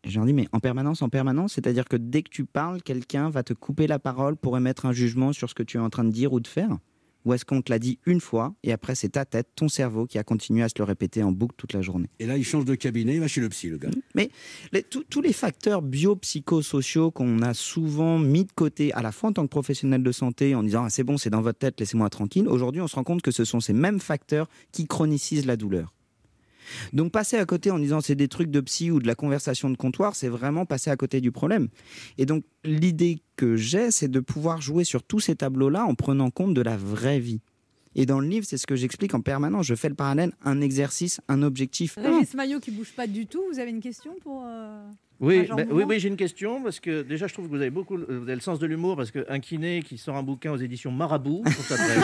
Et 0.04 0.10
je 0.10 0.16
leur 0.16 0.24
dis 0.24 0.32
mais 0.32 0.48
en 0.52 0.60
permanence, 0.60 1.02
en 1.02 1.08
permanence, 1.08 1.54
c'est-à-dire 1.54 1.84
que 1.84 1.96
dès 1.96 2.22
que 2.22 2.30
tu 2.30 2.44
parles, 2.44 2.82
quelqu'un 2.82 3.28
va 3.28 3.42
te 3.42 3.52
couper 3.52 3.86
la 3.86 3.98
parole 3.98 4.36
pour 4.36 4.56
émettre 4.56 4.86
un 4.86 4.92
jugement 4.92 5.32
sur 5.32 5.50
ce 5.50 5.54
que 5.54 5.62
tu 5.62 5.76
es 5.76 5.80
en 5.80 5.90
train 5.90 6.04
de 6.04 6.10
dire 6.10 6.32
ou 6.32 6.40
de 6.40 6.46
faire 6.46 6.78
Ou 7.24 7.34
est-ce 7.34 7.44
qu'on 7.44 7.60
te 7.62 7.70
l'a 7.70 7.78
dit 7.78 7.98
une 8.06 8.20
fois 8.20 8.54
et 8.62 8.72
après 8.72 8.94
c'est 8.94 9.10
ta 9.10 9.24
tête, 9.24 9.48
ton 9.54 9.68
cerveau 9.68 10.06
qui 10.06 10.18
a 10.18 10.24
continué 10.24 10.62
à 10.62 10.68
se 10.68 10.74
le 10.78 10.84
répéter 10.84 11.22
en 11.22 11.32
boucle 11.32 11.54
toute 11.56 11.72
la 11.72 11.82
journée 11.82 12.08
Et 12.20 12.26
là, 12.26 12.36
il 12.38 12.44
change 12.44 12.64
de 12.64 12.74
cabinet, 12.74 13.14
il 13.14 13.20
va 13.20 13.28
chez 13.28 13.40
le 13.40 13.48
psy, 13.48 13.68
le 13.68 13.76
gars. 13.78 13.90
Mais 14.14 14.30
les- 14.72 14.82
tous- 14.82 15.04
tous 15.04 15.20
les 15.20 15.32
facteurs 15.32 15.82
biopsychosociaux 15.82 17.10
qu'on 17.10 17.42
a 17.42 17.54
souvent 17.54 18.18
mis 18.18 18.44
de 18.44 18.52
côté, 18.52 18.92
à 18.92 19.02
la 19.02 19.12
fois 19.12 19.30
en 19.30 19.32
tant 19.32 19.42
que 19.44 19.50
professionnel 19.50 20.02
de 20.02 20.12
santé, 20.12 20.54
en 20.54 20.62
disant 20.62 20.84
ah, 20.84 20.90
c'est 20.90 21.04
bon, 21.04 21.18
c'est 21.18 21.30
dans 21.30 21.42
votre 21.42 21.58
tête, 21.58 21.78
laissez-moi 21.80 22.08
tranquille, 22.10 22.48
aujourd'hui 22.48 22.80
on 22.80 22.88
se 22.88 22.94
rend 22.96 23.04
compte 23.04 23.22
que 23.22 23.30
ce 23.30 23.44
sont 23.44 23.60
ces 23.60 23.72
mêmes 23.72 24.00
facteurs 24.00 24.48
qui 24.72 24.86
chronicisent 24.86 25.46
la 25.46 25.56
douleur. 25.56 25.92
Donc 26.92 27.12
passer 27.12 27.36
à 27.36 27.44
côté 27.44 27.70
en 27.70 27.78
disant 27.78 28.00
c'est 28.00 28.14
des 28.14 28.28
trucs 28.28 28.50
de 28.50 28.60
psy 28.60 28.90
ou 28.90 29.00
de 29.00 29.06
la 29.06 29.14
conversation 29.14 29.70
de 29.70 29.76
comptoir, 29.76 30.14
c'est 30.16 30.28
vraiment 30.28 30.66
passer 30.66 30.90
à 30.90 30.96
côté 30.96 31.20
du 31.20 31.32
problème. 31.32 31.68
Et 32.18 32.26
donc 32.26 32.44
l'idée 32.64 33.20
que 33.36 33.56
j'ai, 33.56 33.90
c'est 33.90 34.08
de 34.08 34.20
pouvoir 34.20 34.60
jouer 34.60 34.84
sur 34.84 35.02
tous 35.02 35.20
ces 35.20 35.36
tableaux-là 35.36 35.84
en 35.84 35.94
prenant 35.94 36.30
compte 36.30 36.54
de 36.54 36.62
la 36.62 36.76
vraie 36.76 37.20
vie. 37.20 37.40
Et 37.94 38.06
dans 38.06 38.20
le 38.20 38.28
livre, 38.28 38.46
c'est 38.48 38.58
ce 38.58 38.66
que 38.66 38.76
j'explique 38.76 39.14
en 39.14 39.20
permanence. 39.22 39.66
Je 39.66 39.74
fais 39.74 39.88
le 39.88 39.94
parallèle, 39.94 40.32
un 40.44 40.60
exercice, 40.60 41.20
un 41.26 41.42
objectif. 41.42 41.96
Régis 42.00 42.34
Maillot 42.34 42.60
qui 42.60 42.70
bouge 42.70 42.92
pas 42.92 43.06
du 43.06 43.26
tout, 43.26 43.42
vous 43.52 43.58
avez 43.58 43.70
une 43.70 43.80
question 43.80 44.12
pour. 44.22 44.44
euh, 44.46 44.88
Oui, 45.20 45.48
oui, 45.72 45.82
oui, 45.84 45.98
j'ai 45.98 46.06
une 46.08 46.16
question 46.16 46.62
parce 46.62 46.78
que 46.78 47.02
déjà 47.02 47.26
je 47.26 47.32
trouve 47.34 47.46
que 47.46 47.50
vous 47.50 47.60
avez 47.60 47.70
beaucoup, 47.70 47.96
vous 47.96 48.22
avez 48.22 48.34
le 48.36 48.40
sens 48.40 48.60
de 48.60 48.66
l'humour 48.66 48.96
parce 48.96 49.10
qu'un 49.10 49.40
kiné 49.40 49.82
qui 49.82 49.98
sort 49.98 50.14
un 50.16 50.22
bouquin 50.22 50.52
aux 50.52 50.56
éditions 50.56 50.92
Marabout, 50.92 51.42
je 51.44 51.52
trouve 51.54 51.66
ça 51.66 51.76
très. 51.76 51.96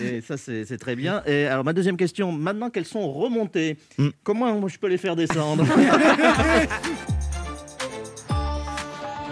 Et 0.04 0.20
ça 0.20 0.36
c'est 0.36 0.64
c'est 0.64 0.78
très 0.78 0.94
bien. 0.94 1.22
Et 1.26 1.46
alors 1.46 1.64
ma 1.64 1.72
deuxième 1.72 1.96
question, 1.96 2.30
maintenant 2.30 2.70
qu'elles 2.70 2.84
sont 2.84 3.10
remontées, 3.12 3.76
Mm. 3.98 4.08
comment 4.22 4.68
je 4.68 4.78
peux 4.78 4.86
les 4.88 4.98
faire 4.98 5.16
descendre? 5.16 5.64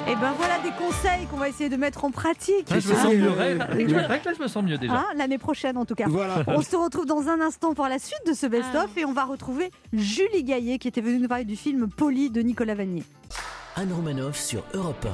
Et 0.08 0.14
ben 0.14 0.32
voilà 0.38 0.58
des 0.60 0.70
conseils 0.70 1.26
qu'on 1.26 1.36
va 1.36 1.48
essayer 1.48 1.68
de 1.68 1.76
mettre 1.76 2.04
en 2.04 2.12
pratique. 2.12 2.68
Ah, 2.70 2.78
je 2.78 2.88
me 2.88 2.94
sens 2.94 3.12
mieux. 3.12 3.30
Ouais, 3.30 3.54
là, 3.54 3.66
là, 3.66 4.32
je 4.36 4.42
me 4.42 4.46
sens 4.46 4.62
mieux 4.62 4.78
déjà. 4.78 4.94
Hein, 4.94 5.06
L'année 5.16 5.38
prochaine 5.38 5.76
en 5.76 5.84
tout 5.84 5.96
cas. 5.96 6.06
Voilà. 6.08 6.44
On 6.46 6.62
se 6.62 6.76
retrouve 6.76 7.06
dans 7.06 7.28
un 7.28 7.40
instant 7.40 7.74
pour 7.74 7.88
la 7.88 7.98
suite 7.98 8.22
de 8.26 8.32
ce 8.32 8.46
best-of 8.46 8.96
et 8.96 9.04
on 9.04 9.12
va 9.12 9.24
retrouver 9.24 9.70
Julie 9.92 10.44
Gaillet 10.44 10.78
qui 10.78 10.86
était 10.86 11.00
venue 11.00 11.18
nous 11.18 11.28
parler 11.28 11.44
du 11.44 11.56
film 11.56 11.88
Poli 11.88 12.30
de 12.30 12.40
Nicolas 12.40 12.76
Vanier. 12.76 13.02
Anne 13.74 13.92
Romanoff 13.92 14.38
sur 14.38 14.62
Europe 14.74 15.06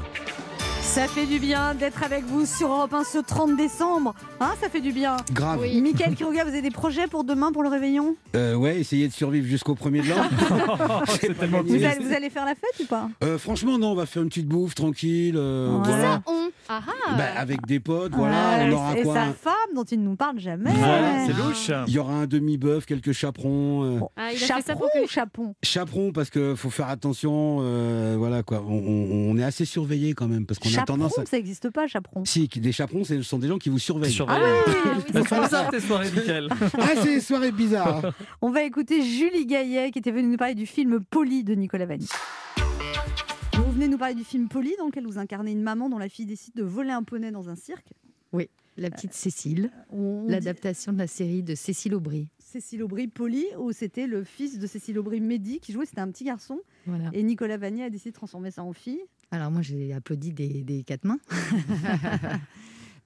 Ça 0.94 1.08
fait 1.08 1.24
du 1.24 1.38
bien 1.38 1.74
d'être 1.74 2.02
avec 2.02 2.22
vous 2.24 2.44
sur 2.44 2.68
Europe 2.70 2.92
1 2.92 3.04
ce 3.04 3.16
30 3.16 3.56
décembre. 3.56 4.14
Hein, 4.40 4.50
ça 4.60 4.68
fait 4.68 4.82
du 4.82 4.92
bien. 4.92 5.16
Grave. 5.32 5.60
Oui. 5.62 5.80
Michael 5.80 6.14
Kirouga, 6.14 6.42
vous 6.44 6.50
avez 6.50 6.60
des 6.60 6.70
projets 6.70 7.06
pour 7.06 7.24
demain 7.24 7.50
pour 7.50 7.62
le 7.62 7.70
réveillon? 7.70 8.14
Euh, 8.36 8.54
ouais, 8.56 8.78
essayer 8.78 9.08
de 9.08 9.12
survivre 9.12 9.46
jusqu'au 9.46 9.74
premier 9.74 10.02
de 10.02 10.10
l'an. 10.10 10.16
C'est 11.20 11.36
tellement 11.38 11.62
vous 11.64 11.82
allez, 11.82 11.98
vous 12.04 12.12
allez 12.12 12.28
faire 12.28 12.44
la 12.44 12.54
fête 12.54 12.78
ou 12.80 12.84
pas? 12.84 13.08
Euh, 13.24 13.38
franchement, 13.38 13.78
non, 13.78 13.92
on 13.92 13.94
va 13.94 14.04
faire 14.04 14.22
une 14.22 14.28
petite 14.28 14.46
bouffe 14.48 14.74
tranquille. 14.74 15.36
euh, 15.38 15.70
Ouais. 15.78 15.82
voilà. 15.84 16.02
Ça, 16.02 16.22
on? 16.26 16.48
Ah 16.68 16.80
ah. 16.86 17.14
Bah, 17.16 17.24
avec 17.38 17.66
des 17.66 17.80
potes, 17.80 18.12
voilà. 18.14 18.60
On 18.66 18.72
aura 18.72 18.96
Et 18.98 19.02
quoi 19.02 19.14
sa 19.14 19.22
un- 19.22 19.32
femme 19.32 19.52
dont 19.74 19.84
il 19.84 19.98
ne 20.00 20.04
nous 20.04 20.16
parle 20.16 20.38
jamais. 20.38 20.70
Ouais, 20.70 21.26
c'est 21.26 21.32
louche. 21.36 21.70
Il 21.88 21.94
y 21.94 21.98
aura 21.98 22.12
un 22.14 22.26
demi-bœuf, 22.26 22.84
quelques 22.86 23.12
chaperons. 23.12 23.84
euh, 23.84 24.00
Ah, 24.16 24.28
il 24.32 24.36
a 24.36 24.38
fait 24.38 24.46
ça 24.46 24.54
Chaperon 24.60 24.86
ou 25.02 25.08
chapon 25.08 25.54
Chaperons, 25.62 26.12
parce 26.12 26.28
qu'il 26.30 26.54
faut 26.56 26.70
faire 26.70 26.88
attention. 26.88 27.58
euh, 27.62 28.14
voilà 28.18 28.42
quoi. 28.42 28.62
On, 28.66 28.74
on- 28.74 29.30
on 29.32 29.38
est 29.38 29.42
assez 29.44 29.64
surveillé 29.64 30.12
quand 30.14 30.28
même. 30.28 30.44
Parce 30.46 30.58
qu'on 30.60 30.68
a 30.68 30.81
Chaperon, 30.82 30.96
tendance 30.98 31.18
à. 31.18 31.24
ça 31.26 31.36
n'existe 31.36 31.70
pas, 31.70 31.86
chaperon. 31.86 32.24
Si, 32.24 32.46
des 32.48 32.72
chaperons, 32.72 33.04
ce 33.04 33.22
sont 33.22 33.38
des 33.38 33.48
gens 33.48 33.58
qui 33.58 33.68
vous 33.70 33.78
surveillent. 33.78 34.16
Ah 34.28 34.38
oui, 34.66 34.72
Elles 35.14 35.26
sont 35.28 35.40
bizarres 35.42 35.70
tes 35.70 35.80
soirées, 35.80 36.10
Michael. 36.14 36.48
Ah, 36.78 36.88
c'est 36.96 37.14
des 37.14 37.20
soirées 37.20 37.52
bizarres. 37.52 38.12
On 38.40 38.50
va 38.50 38.62
écouter 38.62 39.02
Julie 39.02 39.46
Gaillet 39.46 39.90
qui 39.90 39.98
était 39.98 40.10
venue 40.12 40.28
nous 40.28 40.36
parler 40.36 40.54
du 40.54 40.66
film 40.66 41.00
Poli 41.04 41.44
de 41.44 41.54
Nicolas 41.54 41.86
Vanni. 41.86 42.08
Vous 43.54 43.72
venez 43.72 43.88
nous 43.88 43.98
parler 43.98 44.14
du 44.14 44.24
film 44.24 44.48
Poli 44.48 44.74
dans 44.78 44.86
lequel 44.86 45.06
vous 45.06 45.18
incarnez 45.18 45.52
une 45.52 45.62
maman 45.62 45.88
dont 45.88 45.98
la 45.98 46.08
fille 46.08 46.26
décide 46.26 46.54
de 46.54 46.62
voler 46.62 46.90
un 46.90 47.02
poney 47.02 47.30
dans 47.30 47.48
un 47.48 47.56
cirque. 47.56 47.86
La 48.78 48.88
petite 48.88 49.12
Cécile, 49.12 49.70
dit- 49.92 50.32
l'adaptation 50.32 50.94
de 50.94 50.98
la 50.98 51.06
série 51.06 51.42
de 51.42 51.54
Cécile 51.54 51.94
Aubry. 51.94 52.28
Cécile 52.38 52.82
Aubry 52.82 53.06
Poli, 53.06 53.44
où 53.58 53.70
c'était 53.70 54.06
le 54.06 54.24
fils 54.24 54.58
de 54.58 54.66
Cécile 54.66 54.98
Aubry 54.98 55.20
Mehdi 55.20 55.60
qui 55.60 55.72
jouait, 55.72 55.84
c'était 55.84 56.00
un 56.00 56.10
petit 56.10 56.24
garçon. 56.24 56.58
Voilà. 56.86 57.10
Et 57.12 57.22
Nicolas 57.22 57.58
Vanier 57.58 57.84
a 57.84 57.90
décidé 57.90 58.12
de 58.12 58.14
transformer 58.14 58.50
ça 58.50 58.62
en 58.64 58.72
fille. 58.72 59.02
Alors 59.32 59.50
moi 59.50 59.62
j'ai 59.62 59.92
applaudi 59.92 60.32
des, 60.32 60.62
des 60.62 60.84
quatre 60.84 61.04
mains. 61.04 61.18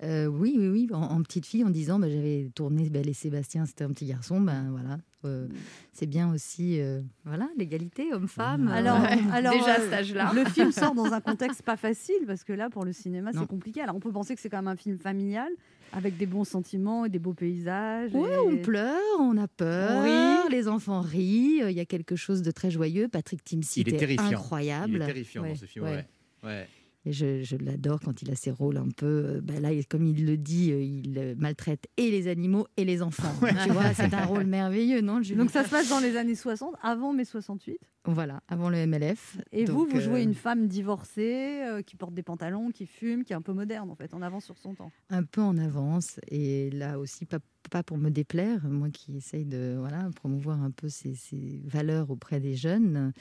Euh, 0.03 0.27
oui, 0.27 0.55
oui, 0.59 0.69
oui, 0.69 0.89
en, 0.93 1.01
en 1.01 1.23
petite 1.23 1.47
fille, 1.47 1.65
en 1.65 1.71
disant, 1.71 1.99
bah, 1.99 2.11
j'avais 2.11 2.51
tourné 2.55 2.91
Belle 2.91 3.09
et 3.09 3.15
Sébastien, 3.15 3.65
c'était 3.65 3.85
un 3.85 3.89
petit 3.89 4.05
garçon, 4.05 4.43
ben 4.43 4.69
voilà, 4.71 4.99
euh, 5.25 5.49
c'est 5.95 6.05
bien 6.05 6.31
aussi, 6.31 6.79
euh, 6.83 7.01
voilà, 7.25 7.49
l'égalité 7.57 8.12
homme-femme. 8.12 8.69
Alors, 8.69 9.01
Ouais. 9.01 9.17
alors 9.33 9.55
déjà 9.55 9.81
cet 9.81 9.93
âge-là. 9.95 10.33
le 10.35 10.45
film 10.45 10.71
sort 10.73 10.95
dans 10.95 11.15
un 11.15 11.23
contexte 11.23 11.62
pas 11.62 11.79
facile 11.79 12.27
parce 12.27 12.45
que 12.45 12.53
là, 12.53 12.69
pour 12.69 12.85
le 12.85 12.93
cinéma, 12.93 13.31
c'est 13.33 13.47
compliqué. 13.47 13.81
Alors, 13.81 13.97
on 13.97 14.01
peut 14.01 14.12
penser 14.12 14.35
que 14.35 14.41
c'est 14.43 14.51
quand 14.51 14.59
même 14.59 14.69
un 14.69 14.77
film 14.77 14.99
familial 14.99 15.49
avec 15.95 16.19
des 16.19 16.27
bons 16.27 16.45
sentiments 16.45 17.07
et 17.07 17.09
des 17.09 17.19
beaux 17.19 17.33
paysages. 17.33 18.11
Et- 18.15 18.19
on 18.19 18.59
pleure, 18.59 19.01
on 19.19 19.39
a 19.39 19.49
peur, 19.49 20.03
rit. 20.03 20.51
les 20.51 20.69
enfants 20.69 21.01
rient, 21.01 21.62
il 21.67 21.73
y 21.73 21.81
a 21.81 21.87
quelque 21.87 22.17
chose 22.17 22.43
de 22.43 22.51
très 22.51 22.71
joyeux. 22.71 23.09
Patrick 23.09 23.43
Timsit 23.43 23.81
Il 23.81 23.95
est 23.95 23.97
terrifiant. 23.97 24.27
incroyable. 24.27 24.91
Il 24.97 25.03
est 25.03 25.07
terrifiant 25.07 25.41
Ouais, 25.43 25.49
dans 25.51 25.55
ce 25.57 25.65
film. 25.65 25.87
ouais. 25.87 26.05
Ouais. 26.42 26.66
Et 27.09 27.12
je, 27.12 27.44
je 27.44 27.57
l'adore 27.57 28.01
quand 28.01 28.20
il 28.22 28.33
a 28.33 28.35
ses 28.35 28.51
rôles 28.51 28.79
un 28.79 28.88
peu. 28.88 29.07
euh, 29.07 29.40
bah 29.40 29.61
là, 29.61 29.68
comme 29.88 30.05
il 30.07 30.27
le 30.27 30.37
dit, 30.37 30.72
euh, 30.72 30.83
il 30.83 31.16
euh, 31.18 31.35
maltraite 31.38 31.87
et 31.96 32.11
les 32.11 32.27
animaux 32.27 32.66
et 32.77 32.85
les 32.85 33.01
enfants. 33.01 33.33
Tu 33.62 33.70
vois, 33.70 33.94
c'est 33.94 34.12
un 34.12 34.25
rôle 34.25 34.44
merveilleux, 34.44 35.03
non 35.03 35.22
Julie? 35.22 35.38
Donc, 35.38 35.51
ça 35.51 35.62
se 35.62 35.70
passe 35.70 35.88
dans 35.88 36.01
les 36.01 36.16
années 36.16 36.35
60, 36.35 36.75
avant 36.83 37.12
mai 37.12 37.25
68. 37.25 37.79
Voilà, 38.07 38.40
avant 38.49 38.70
le 38.70 38.85
MLF. 38.87 39.38
Et 39.53 39.66
vous, 39.66 39.87
vous 39.87 40.01
jouez 40.01 40.20
euh, 40.20 40.25
une 40.25 40.35
femme 40.35 40.66
divorcée 40.66 41.61
euh, 41.62 41.83
qui 41.83 41.94
porte 41.96 42.14
des 42.14 42.22
pantalons, 42.25 42.70
qui 42.72 42.87
fume, 42.87 43.22
qui 43.25 43.33
est 43.33 43.37
un 43.37 43.42
peu 43.42 43.53
moderne 43.53 43.88
en 43.90 43.94
fait, 43.94 44.12
en 44.12 44.22
avance 44.22 44.44
sur 44.44 44.59
son 44.59 44.75
temps. 44.75 44.90
un 45.11 45.22
peu 45.22 45.40
en 45.42 45.57
avance 45.59 46.18
et 46.29 46.70
là 46.70 46.99
aussi 46.99 47.25
pas 47.25 47.38
pas 47.68 47.83
pour 47.83 47.98
me 47.98 48.11
déplaire, 48.11 48.64
moi 48.64 48.88
qui 48.90 49.16
essaye 49.16 49.44
de 49.44 49.76
voilà, 49.79 50.09
promouvoir 50.14 50.62
un 50.62 50.70
peu 50.70 50.88
ces, 50.88 51.14
ces 51.14 51.61
valeurs 51.64 52.11
auprès 52.11 52.40
des 52.40 52.55
jeunes, 52.57 53.12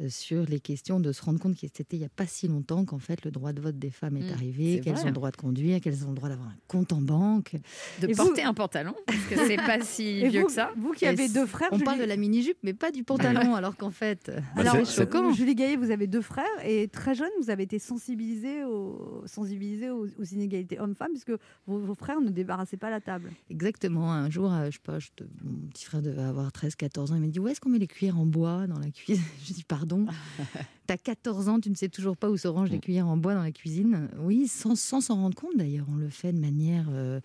euh, 0.00 0.08
sur 0.08 0.44
les 0.46 0.58
questions 0.58 0.98
de 1.00 1.12
se 1.12 1.22
rendre 1.22 1.38
compte 1.38 1.54
que 1.54 1.60
c'était 1.72 1.96
il 1.96 2.00
n'y 2.00 2.04
a 2.04 2.08
pas 2.08 2.26
si 2.26 2.48
longtemps 2.48 2.84
qu'en 2.84 2.98
fait 2.98 3.24
le 3.24 3.30
droit 3.30 3.52
de 3.52 3.60
vote 3.60 3.78
des 3.78 3.90
femmes 3.90 4.16
est 4.16 4.30
Mm, 4.30 4.34
arrivé, 4.34 4.74
c'est 4.76 4.80
qu'elles 4.80 4.94
vrai. 4.94 5.02
ont 5.04 5.06
le 5.06 5.12
droit 5.12 5.30
de 5.30 5.36
conduire, 5.36 5.80
qu'elles 5.80 6.04
ont 6.06 6.10
le 6.10 6.16
droit 6.16 6.28
d'avoir 6.28 6.48
un 6.48 6.56
compte 6.66 6.92
en 6.92 7.00
banque. 7.00 7.56
De 8.00 8.08
Et 8.08 8.14
porter 8.14 8.42
vous- 8.42 8.48
un 8.48 8.54
pantalon, 8.54 8.94
parce 9.06 9.18
que 9.28 9.36
c'est 9.46 9.56
pas 9.56 9.80
si 9.82 10.02
Et 10.22 10.28
vieux 10.28 10.40
vous, 10.40 10.46
que 10.46 10.52
ça. 10.52 10.72
Vous 10.76 10.92
qui 10.92 11.04
Et 11.04 11.08
avez 11.08 11.28
deux 11.28 11.46
frères, 11.46 11.68
On 11.72 11.78
parle 11.78 12.00
de 12.00 12.04
la 12.04 12.16
mini-jupe, 12.16 12.58
mais 12.62 12.74
pas 12.74 12.90
du 12.90 13.04
pantalon, 13.04 13.54
alors 13.54 13.76
qu'en 13.76 13.90
fait, 13.90 14.30
Alors, 14.56 14.76
c'est 14.86 15.14
euh, 15.14 15.32
Julie 15.32 15.54
Gaillet, 15.54 15.76
vous 15.76 15.90
avez 15.90 16.06
deux 16.06 16.22
frères 16.22 16.44
et 16.64 16.88
très 16.88 17.14
jeune, 17.14 17.30
vous 17.40 17.50
avez 17.50 17.62
été 17.64 17.78
sensibilisée 17.78 18.64
aux, 18.64 19.22
sensibilisée 19.26 19.90
aux, 19.90 20.06
aux 20.06 20.24
inégalités 20.32 20.80
hommes-femmes 20.80 21.12
puisque 21.12 21.32
vos, 21.66 21.78
vos 21.78 21.94
frères 21.94 22.20
ne 22.20 22.30
débarrassaient 22.30 22.76
pas 22.76 22.90
la 22.90 23.00
table. 23.00 23.30
Exactement. 23.50 23.91
Un 24.00 24.30
jour, 24.30 24.52
euh, 24.52 24.66
je 24.66 24.72
sais 24.72 24.82
pas, 24.82 24.98
je 24.98 25.08
te- 25.14 25.24
mon 25.44 25.68
petit 25.68 25.84
frère 25.84 26.02
devait 26.02 26.22
avoir 26.22 26.50
13-14 26.50 27.12
ans. 27.12 27.16
Il 27.16 27.20
m'a 27.20 27.26
dit 27.28 27.38
Où 27.40 27.48
est-ce 27.48 27.60
qu'on 27.60 27.68
met 27.70 27.78
les 27.78 27.86
cuillères 27.86 28.18
en 28.18 28.26
bois 28.26 28.66
dans 28.66 28.78
la 28.78 28.90
cuisine 28.90 29.22
Je 29.46 29.52
dis 29.52 29.64
Pardon 29.64 30.06
T'as 30.86 30.96
14 30.96 31.48
ans, 31.48 31.60
tu 31.60 31.70
ne 31.70 31.74
sais 31.74 31.88
toujours 31.88 32.16
pas 32.16 32.28
où 32.30 32.36
se 32.36 32.48
rangent 32.48 32.70
les 32.70 32.80
cuillères 32.80 33.06
en 33.08 33.16
bois 33.16 33.34
dans 33.34 33.42
la 33.42 33.52
cuisine 33.52 34.08
Oui, 34.20 34.48
sans 34.48 34.74
sans 34.74 35.00
s'en 35.00 35.16
rendre 35.16 35.36
compte 35.36 35.56
d'ailleurs. 35.56 35.86
On 35.90 35.96
le 35.96 36.08
fait 36.08 36.32
de 36.32 36.40
manière. 36.40 36.86
euh, 36.90 37.20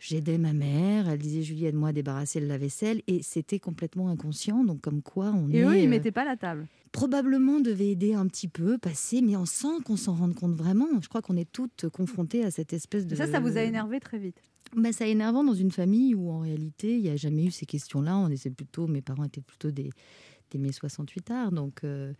J'aidais 0.00 0.36
ma 0.36 0.52
mère, 0.52 1.08
elle 1.08 1.18
disait 1.18 1.40
Julie, 1.42 1.64
aide-moi 1.64 1.88
à 1.90 1.92
débarrasser 1.92 2.38
le 2.38 2.46
lave-vaisselle, 2.46 3.00
et 3.06 3.22
c'était 3.22 3.58
complètement 3.58 4.10
inconscient. 4.10 4.62
Donc, 4.62 4.82
comme 4.82 5.00
quoi, 5.00 5.32
on 5.34 5.48
Et 5.50 5.58
est. 5.58 5.64
eux, 5.64 5.78
ils 5.78 5.86
euh, 5.86 5.88
mettaient 5.88 6.12
pas 6.12 6.26
la 6.26 6.36
table. 6.36 6.66
probablement 6.92 7.58
devait 7.60 7.88
aider 7.88 8.12
un 8.12 8.26
petit 8.26 8.48
peu, 8.48 8.76
passer, 8.76 9.22
mais 9.22 9.34
on 9.36 9.46
sent 9.46 9.80
qu'on 9.86 9.96
s'en 9.96 10.12
rende 10.14 10.34
compte 10.34 10.54
vraiment. 10.54 10.86
Je 11.00 11.08
crois 11.08 11.22
qu'on 11.22 11.36
est 11.38 11.50
toutes 11.50 11.88
confrontées 11.88 12.44
à 12.44 12.50
cette 12.50 12.74
espèce 12.74 13.06
de. 13.06 13.14
Ça, 13.16 13.26
ça 13.26 13.40
vous 13.40 13.56
a 13.56 13.62
énervé 13.62 13.98
très 13.98 14.18
vite? 14.18 14.42
Bah, 14.76 14.92
ça 14.92 15.06
énervant 15.06 15.44
dans 15.44 15.54
une 15.54 15.70
famille 15.70 16.14
où 16.14 16.30
en 16.30 16.40
réalité 16.40 16.96
il 16.96 17.02
n'y 17.02 17.10
a 17.10 17.16
jamais 17.16 17.44
eu 17.44 17.50
ces 17.50 17.66
questions-là. 17.66 18.16
On 18.16 18.28
était 18.28 18.50
plutôt, 18.50 18.86
mes 18.86 19.02
parents 19.02 19.24
étaient 19.24 19.40
plutôt 19.40 19.70
des, 19.70 19.90
des 20.50 20.58
mai 20.58 20.72
68 20.72 21.30
arts, 21.30 21.52
donc 21.52 21.84
euh, 21.84 22.12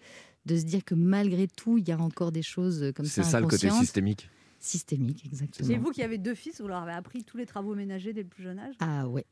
de 0.46 0.56
se 0.56 0.64
dire 0.64 0.84
que 0.84 0.94
malgré 0.94 1.48
tout 1.48 1.78
il 1.78 1.88
y 1.88 1.92
a 1.92 1.98
encore 1.98 2.32
des 2.32 2.42
choses 2.42 2.92
comme 2.94 3.06
ça 3.06 3.22
C'est 3.22 3.30
ça 3.30 3.40
le 3.40 3.46
côté 3.46 3.70
systémique. 3.70 4.28
Systémique, 4.60 5.26
exactement. 5.26 5.68
Et 5.68 5.76
vous 5.76 5.90
qui 5.90 6.02
avez 6.02 6.16
deux 6.16 6.34
fils, 6.34 6.60
vous 6.60 6.68
leur 6.68 6.82
avez 6.82 6.92
appris 6.92 7.22
tous 7.22 7.36
les 7.36 7.44
travaux 7.44 7.74
ménagers 7.74 8.14
dès 8.14 8.22
le 8.22 8.28
plus 8.28 8.42
jeune 8.44 8.58
âge 8.58 8.74
Ah 8.80 9.06
ouais. 9.08 9.26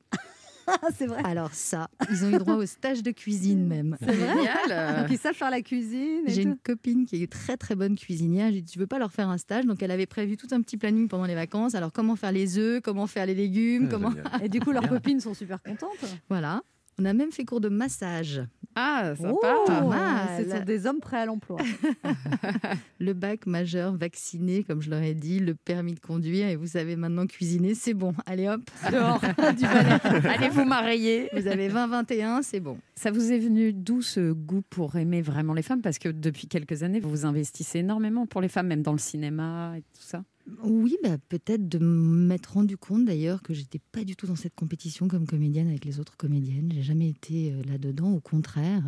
C'est 0.97 1.07
vrai. 1.07 1.21
Alors 1.25 1.53
ça, 1.53 1.89
ils 2.11 2.25
ont 2.25 2.31
eu 2.31 2.39
droit 2.39 2.55
au 2.55 2.67
stage 2.67 3.03
de 3.03 3.11
cuisine 3.11 3.67
même. 3.67 3.97
C'est 4.01 4.13
Génial. 4.15 5.01
Donc 5.03 5.11
ils 5.11 5.19
savent 5.19 5.35
faire 5.35 5.51
la 5.51 5.63
cuisine. 5.63 6.23
J'ai 6.27 6.43
une 6.43 6.57
copine 6.57 7.05
qui 7.07 7.23
est 7.23 7.31
très 7.31 7.57
très 7.57 7.75
bonne 7.75 7.97
cuisinière. 7.97 8.51
J'ai 8.53 8.61
dit, 8.63 8.73
tu 8.73 8.79
veux 8.79 8.87
pas 8.87 8.99
leur 8.99 9.13
faire 9.13 9.29
un 9.29 9.39
stage? 9.39 9.65
Donc 9.67 9.83
elle 9.83 9.91
avait 9.91 10.07
prévu 10.07 10.37
tout 10.37 10.49
un 10.53 10.61
petit 10.63 10.77
planning 10.77 11.09
pendant 11.09 11.25
les 11.27 11.35
vacances. 11.35 11.75
Alors 11.75 11.93
comment 11.93 12.17
faire 12.17 12.33
les 12.33 12.59
œufs, 12.59 12.81
comment 12.83 13.07
faire 13.07 13.27
les 13.27 13.35
légumes, 13.35 13.87
Ah, 13.89 13.91
comment. 13.91 14.11
génial. 14.11 14.45
Et 14.45 14.49
du 14.49 14.61
coup, 14.61 14.73
leurs 14.73 14.89
copines 14.89 15.21
sont 15.21 15.35
super 15.35 15.63
contentes. 15.63 15.91
Voilà. 16.29 16.63
On 16.99 17.05
a 17.05 17.13
même 17.15 17.33
fait 17.33 17.45
cours 17.45 17.61
de 17.61 17.69
massage. 17.69 18.43
Ah, 18.75 19.15
sympa. 19.17 19.55
Oh, 19.61 19.65
Pas 19.67 19.81
mal. 19.83 20.45
Ce 20.45 20.51
sont 20.51 20.65
des 20.65 20.87
hommes 20.87 21.01
prêts 21.01 21.19
à 21.19 21.27
l'emploi. 21.27 21.59
Le 22.99 23.13
bac 23.13 23.47
majeur, 23.47 23.95
vacciné, 23.97 24.63
comme 24.65 24.81
je 24.81 24.91
leur 24.91 25.03
ai 25.03 25.15
dit, 25.15 25.41
le 25.41 25.55
permis 25.55 25.95
de 25.95 26.01
conduire. 26.01 26.49
Et 26.49 26.57
vous 26.57 26.67
savez 26.69 26.97
maintenant 26.97 27.27
cuisiner, 27.27 27.75
c'est 27.75 27.95
bon. 27.95 28.15
Allez 28.27 28.49
hop, 28.49 28.63
Dehors, 28.91 29.21
du 29.57 29.63
balai. 29.63 29.99
Allez 30.29 30.49
vous 30.49 30.65
marier. 30.65 31.29
vous 31.35 31.47
avez 31.47 31.69
20-21, 31.69 32.43
c'est 32.43 32.61
bon. 32.61 32.79
Ça 32.95 33.11
vous 33.11 33.33
est 33.33 33.39
venu 33.39 33.73
d'où 33.73 34.01
ce 34.03 34.33
goût 34.33 34.63
pour 34.71 34.97
aimer 34.97 35.23
vraiment 35.23 35.55
les 35.55 35.63
femmes? 35.63 35.83
Parce 35.83 35.99
que 35.99 36.09
depuis 36.09 36.47
quelques 36.47 36.83
années, 36.83 37.01
vous 37.01 37.11
vous 37.11 37.27
investissez 37.27 37.81
énormément 37.81 38.27
pour 38.27 38.41
les 38.41 38.49
femmes, 38.49 38.69
même 38.69 38.83
dans 38.83 38.93
le 38.93 38.99
cinéma 38.99 39.75
et 39.77 39.81
tout 39.81 40.03
ça. 40.03 40.23
Oui, 40.65 40.97
bah, 41.03 41.19
peut-être 41.29 41.69
de 41.69 41.79
m'être 41.79 42.55
rendu 42.55 42.77
compte 42.77 43.05
d'ailleurs 43.05 43.43
que 43.43 43.55
j'étais 43.55 43.79
pas 43.79 44.05
du 44.05 44.17
tout 44.17 44.27
dans 44.27 44.37
cette 44.37 44.55
compétition 44.55 45.09
comme 45.09 45.27
comédienne 45.27 45.69
avec 45.69 45.85
les 45.85 46.01
autres 46.01 46.17
comédiennes. 46.17 46.71
J'ai 46.75 46.83
jamais 46.83 47.09
été 47.09 47.53
euh, 47.53 47.63
là-dedans, 47.65 48.13
au 48.13 48.21
contraire. 48.21 48.83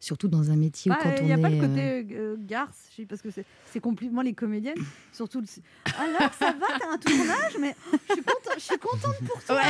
Surtout 0.00 0.28
dans 0.28 0.48
un 0.50 0.54
métier 0.56 0.92
où 0.92 0.94
Ah, 0.96 1.00
quand 1.02 1.10
Il 1.16 1.22
on 1.22 1.26
n'y 1.26 1.32
a 1.32 1.36
est. 1.38 1.42
pas 1.42 1.48
le 1.48 1.56
euh, 1.56 1.60
côté 1.60 2.06
euh, 2.14 2.36
garce, 2.38 2.86
je 2.90 2.96
sais, 3.02 3.06
parce 3.06 3.20
que 3.20 3.30
c'est-. 3.32 3.44
Moi, 4.12 4.22
les 4.22 4.32
comédiennes, 4.32 4.78
surtout. 5.12 5.40
Le... 5.40 5.46
Alors, 6.00 6.32
ça 6.38 6.52
va, 6.52 6.66
t'as 6.78 6.88
un 6.92 6.98
tournage, 6.98 7.56
mais 7.60 7.74
je 8.08 8.12
suis 8.14 8.22
contente, 8.22 8.54
je 8.54 8.60
suis 8.60 8.78
contente 8.78 9.16
pour 9.26 9.42
toi. 9.44 9.60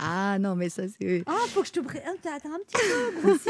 Ah 0.00 0.38
non, 0.38 0.54
mais 0.56 0.68
ça 0.68 0.82
c'est. 0.88 1.22
Ah, 1.26 1.32
faut 1.48 1.62
que 1.62 1.66
je 1.66 1.72
te 1.72 1.80
pré... 1.80 2.00
ah, 2.06 2.10
T'as 2.22 2.36
un 2.36 2.58
petit 2.66 2.76
peu 2.76 3.10
grossi. 3.20 3.48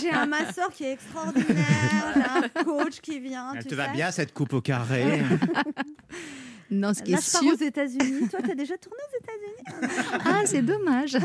J'ai 0.00 0.10
un 0.12 0.26
masseur 0.26 0.70
qui 0.72 0.84
est 0.84 0.92
extraordinaire, 0.92 2.14
un 2.54 2.64
coach 2.64 3.00
qui 3.00 3.18
vient. 3.20 3.52
Elle 3.54 3.62
tu 3.62 3.68
te 3.70 3.74
va 3.74 3.88
bien 3.88 4.10
cette 4.12 4.32
coupe 4.32 4.52
au 4.52 4.60
carré 4.60 5.20
Non, 6.70 6.94
ce 6.94 7.02
qui 7.02 7.10
Là, 7.10 7.18
est 7.18 7.26
je 7.26 7.32
pars 7.32 7.42
sûr. 7.42 7.52
aux 7.52 7.56
États-Unis. 7.56 8.28
Toi, 8.28 8.38
t'as 8.46 8.54
déjà 8.54 8.78
tourné 8.78 9.00
aux 9.02 9.16
États-Unis? 9.18 9.49
Ah, 10.24 10.42
c'est 10.46 10.62
dommage. 10.62 11.16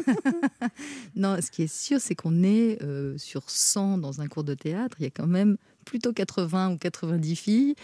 non, 1.15 1.37
ce 1.41 1.51
qui 1.51 1.63
est 1.63 1.73
sûr, 1.73 1.99
c'est 1.99 2.15
qu'on 2.15 2.43
est 2.43 2.81
euh, 2.83 3.17
sur 3.17 3.49
100 3.49 3.97
dans 3.99 4.21
un 4.21 4.27
cours 4.27 4.43
de 4.43 4.53
théâtre. 4.53 4.97
Il 4.99 5.03
y 5.03 5.07
a 5.07 5.11
quand 5.11 5.27
même 5.27 5.57
plutôt 5.85 6.13
80 6.13 6.73
ou 6.73 6.77
90 6.77 7.35
filles 7.35 7.75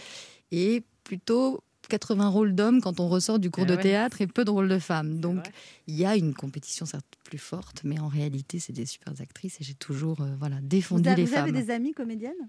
et 0.50 0.82
plutôt 1.04 1.62
80 1.88 2.28
rôles 2.28 2.54
d'hommes 2.54 2.80
quand 2.80 3.00
on 3.00 3.08
ressort 3.08 3.38
du 3.38 3.50
cours 3.50 3.64
Ah 3.66 3.70
de 3.72 3.76
ouais. 3.76 3.82
théâtre 3.82 4.20
et 4.20 4.26
peu 4.26 4.44
de 4.44 4.50
rôles 4.50 4.68
de 4.68 4.78
femmes. 4.78 5.20
Donc, 5.20 5.44
il 5.86 5.96
y 5.96 6.04
a 6.04 6.16
une 6.16 6.32
compétition 6.34 6.86
certes 6.86 7.04
plus 7.24 7.38
forte, 7.38 7.82
mais 7.84 7.98
en 7.98 8.08
réalité, 8.08 8.58
c'est 8.58 8.72
des 8.72 8.86
super 8.86 9.12
actrices 9.20 9.60
et 9.60 9.64
j'ai 9.64 9.74
toujours 9.74 10.20
euh, 10.20 10.34
voilà, 10.38 10.56
Vous, 10.56 10.62
défendu 10.68 11.08
avez, 11.08 11.22
les 11.22 11.28
vous 11.28 11.34
avez 11.34 11.52
femmes. 11.52 11.60
des 11.64 11.70
amies 11.70 11.92
comédiennes? 11.92 12.48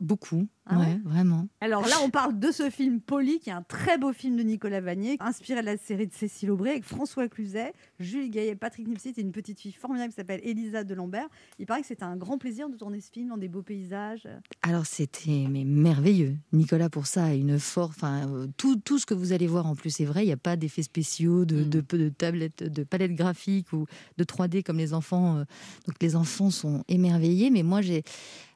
Beaucoup, 0.00 0.46
Ah 0.66 0.78
ouais 0.78 0.84
ouais, 0.86 1.00
vraiment. 1.04 1.48
Alors 1.60 1.82
là, 1.86 1.96
on 2.04 2.10
parle 2.10 2.38
de 2.38 2.52
ce 2.52 2.70
film 2.70 3.00
Polly, 3.00 3.40
qui 3.40 3.50
est 3.50 3.52
un 3.52 3.62
très 3.62 3.98
beau 3.98 4.12
film 4.12 4.36
de 4.36 4.42
Nicolas 4.42 4.80
Vanier, 4.80 5.16
inspiré 5.18 5.60
de 5.60 5.66
la 5.66 5.76
série 5.76 6.06
de 6.06 6.12
Cécile 6.14 6.50
Aubray, 6.52 6.70
avec 6.72 6.84
François 6.84 7.28
Cluzet, 7.28 7.72
Julie 7.98 8.30
Gaillet, 8.30 8.54
Patrick 8.54 8.86
Nipsit 8.86 9.14
et 9.16 9.20
une 9.22 9.32
petite 9.32 9.58
fille 9.60 9.72
formidable 9.72 10.10
qui 10.10 10.16
s'appelle 10.16 10.40
Elisa 10.44 10.84
de 10.84 10.94
Lambert. 10.94 11.26
Il 11.58 11.66
paraît 11.66 11.80
que 11.80 11.86
c'était 11.88 12.04
un 12.04 12.16
grand 12.16 12.38
plaisir 12.38 12.68
de 12.68 12.76
tourner 12.76 13.00
ce 13.00 13.10
film 13.10 13.28
dans 13.30 13.36
des 13.38 13.48
beaux 13.48 13.62
paysages. 13.62 14.28
Alors 14.62 14.86
c'était 14.86 15.46
mais 15.50 15.64
merveilleux. 15.64 16.36
Nicolas 16.52 16.88
pour 16.90 17.06
ça 17.06 17.24
a 17.24 17.34
une 17.34 17.58
force. 17.58 17.96
Enfin 17.96 18.28
euh, 18.28 18.46
tout, 18.56 18.76
tout 18.76 18.98
ce 18.98 19.06
que 19.06 19.14
vous 19.14 19.32
allez 19.32 19.46
voir 19.48 19.66
en 19.66 19.74
plus 19.74 19.90
c'est 19.90 20.04
vrai. 20.04 20.22
Il 20.22 20.26
n'y 20.26 20.32
a 20.32 20.36
pas 20.36 20.56
d'effets 20.56 20.82
spéciaux, 20.82 21.44
de, 21.44 21.64
Mm. 21.64 21.68
de, 21.70 21.80
de 21.96 22.08
tablettes, 22.10 22.62
de 22.62 22.84
palettes 22.84 23.14
graphiques 23.16 23.72
ou 23.72 23.86
de 24.16 24.24
3D 24.24 24.62
comme 24.62 24.78
les 24.78 24.94
enfants. 24.94 25.38
euh. 25.38 25.44
Donc 25.88 25.96
les 26.00 26.14
enfants 26.14 26.50
sont 26.50 26.84
émerveillés. 26.88 27.50
Mais 27.50 27.62
moi 27.64 27.80
j'ai 27.82 28.04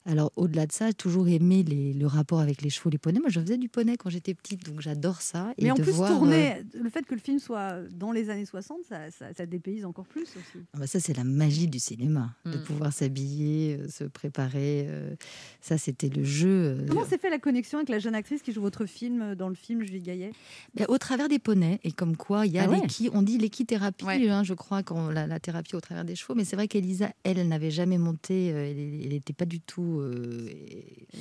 alors 0.07 0.33
au-delà 0.37 0.67
de 0.67 0.73
ça 0.73 0.89
j'ai 0.89 0.95
toujours 0.95 1.29
aimé 1.29 1.63
les- 1.63 1.93
le 1.93 2.07
rapport 2.07 2.41
avec 2.41 2.63
les 2.63 2.71
chevaux, 2.71 2.91
les 2.91 2.99
poneys. 2.99 3.21
Moi 3.21 3.29
je 3.31 3.41
faisais 3.41 3.59
du 3.59 3.69
poney 3.69 3.97
quand 3.97 4.11
j'étais 4.11 4.35
petite 4.35 4.65
donc 4.67 4.81
j'adore 4.81 5.21
ça. 5.23 5.53
Et 5.59 5.65
Mais 5.65 5.71
en 5.71 5.75
de 5.77 5.83
plus, 5.83 5.93
voir, 5.93 6.11
euh, 6.13 6.15
tourner, 6.19 6.55
le 6.75 6.91
fait 6.91 7.05
que 7.07 7.15
le 7.15 7.21
film 7.21 7.39
soit 7.39 7.77
dans 7.93 8.13
les 8.13 8.31
années 8.31 8.45
60, 8.47 8.79
ça, 8.89 9.11
ça, 9.11 9.33
ça 9.35 9.47
dépayse 9.47 9.85
encore 9.85 10.07
plus 10.07 10.23
aussi. 10.37 10.65
Ah 10.75 10.79
bah 10.79 10.87
ça, 10.87 11.01
c'est 11.01 11.17
la 11.17 11.25
magie 11.25 11.69
du 11.69 11.79
cinéma, 11.79 12.31
de 12.45 12.57
Mm. 12.59 12.63
pouvoir 12.63 12.93
s'habiller, 12.93 13.77
euh, 13.81 13.89
se 13.89 14.05
préparer. 14.05 14.87
euh, 14.89 15.15
ça, 15.61 15.79
c'était 15.79 16.09
le 16.09 16.25
jeu. 16.25 16.49
euh, 16.49 16.87
Comment 16.89 17.05
s'est 17.05 17.19
fait 17.19 17.31
la 17.31 17.39
connexion 17.39 17.79
avec 17.79 17.89
la 17.89 17.99
jeune 17.99 18.15
actrice 18.15 18.43
qui 18.43 18.53
joue 18.53 18.61
votre 18.63 18.87
film 18.87 19.35
dans 19.35 19.49
le 19.49 19.55
film 19.55 19.83
Julie 19.83 20.01
Gaillet? 20.03 20.33
Ben, 20.75 20.87
au 20.89 20.99
travers 20.99 21.29
des 21.29 21.39
poneys, 21.39 21.79
et 21.85 21.93
comme 21.93 22.17
quoi 22.17 22.47
il 22.47 22.53
y 22.53 22.59
a 22.59 22.65
Ah 22.65 22.69
ouais? 22.69 22.81
on 23.13 23.23
dit 23.23 23.39
l'équithérapie, 23.39 24.05
Ouais. 24.05 24.29
hein, 24.29 24.43
je 24.43 24.55
crois, 24.55 24.83
quand 24.83 25.11
la, 25.11 25.27
la 25.27 25.39
thérapie 25.41 25.77
au 25.77 25.81
travers 25.81 26.05
des 26.05 26.15
chevaux, 26.17 26.35
mais 26.35 26.45
c'est 26.45 26.57
vrai 26.57 26.69
qu'Elisa, 26.69 27.13
elle, 27.25 27.39
elle 27.39 27.49
n'avait 27.49 27.71
jamais 27.71 27.99
monté, 27.99 28.53
euh, 28.53 28.71
elle 29.05 29.09
n'était 29.11 29.33
pas 29.33 29.45
du 29.45 29.61
tout 29.61 29.92
euh, 30.01 30.49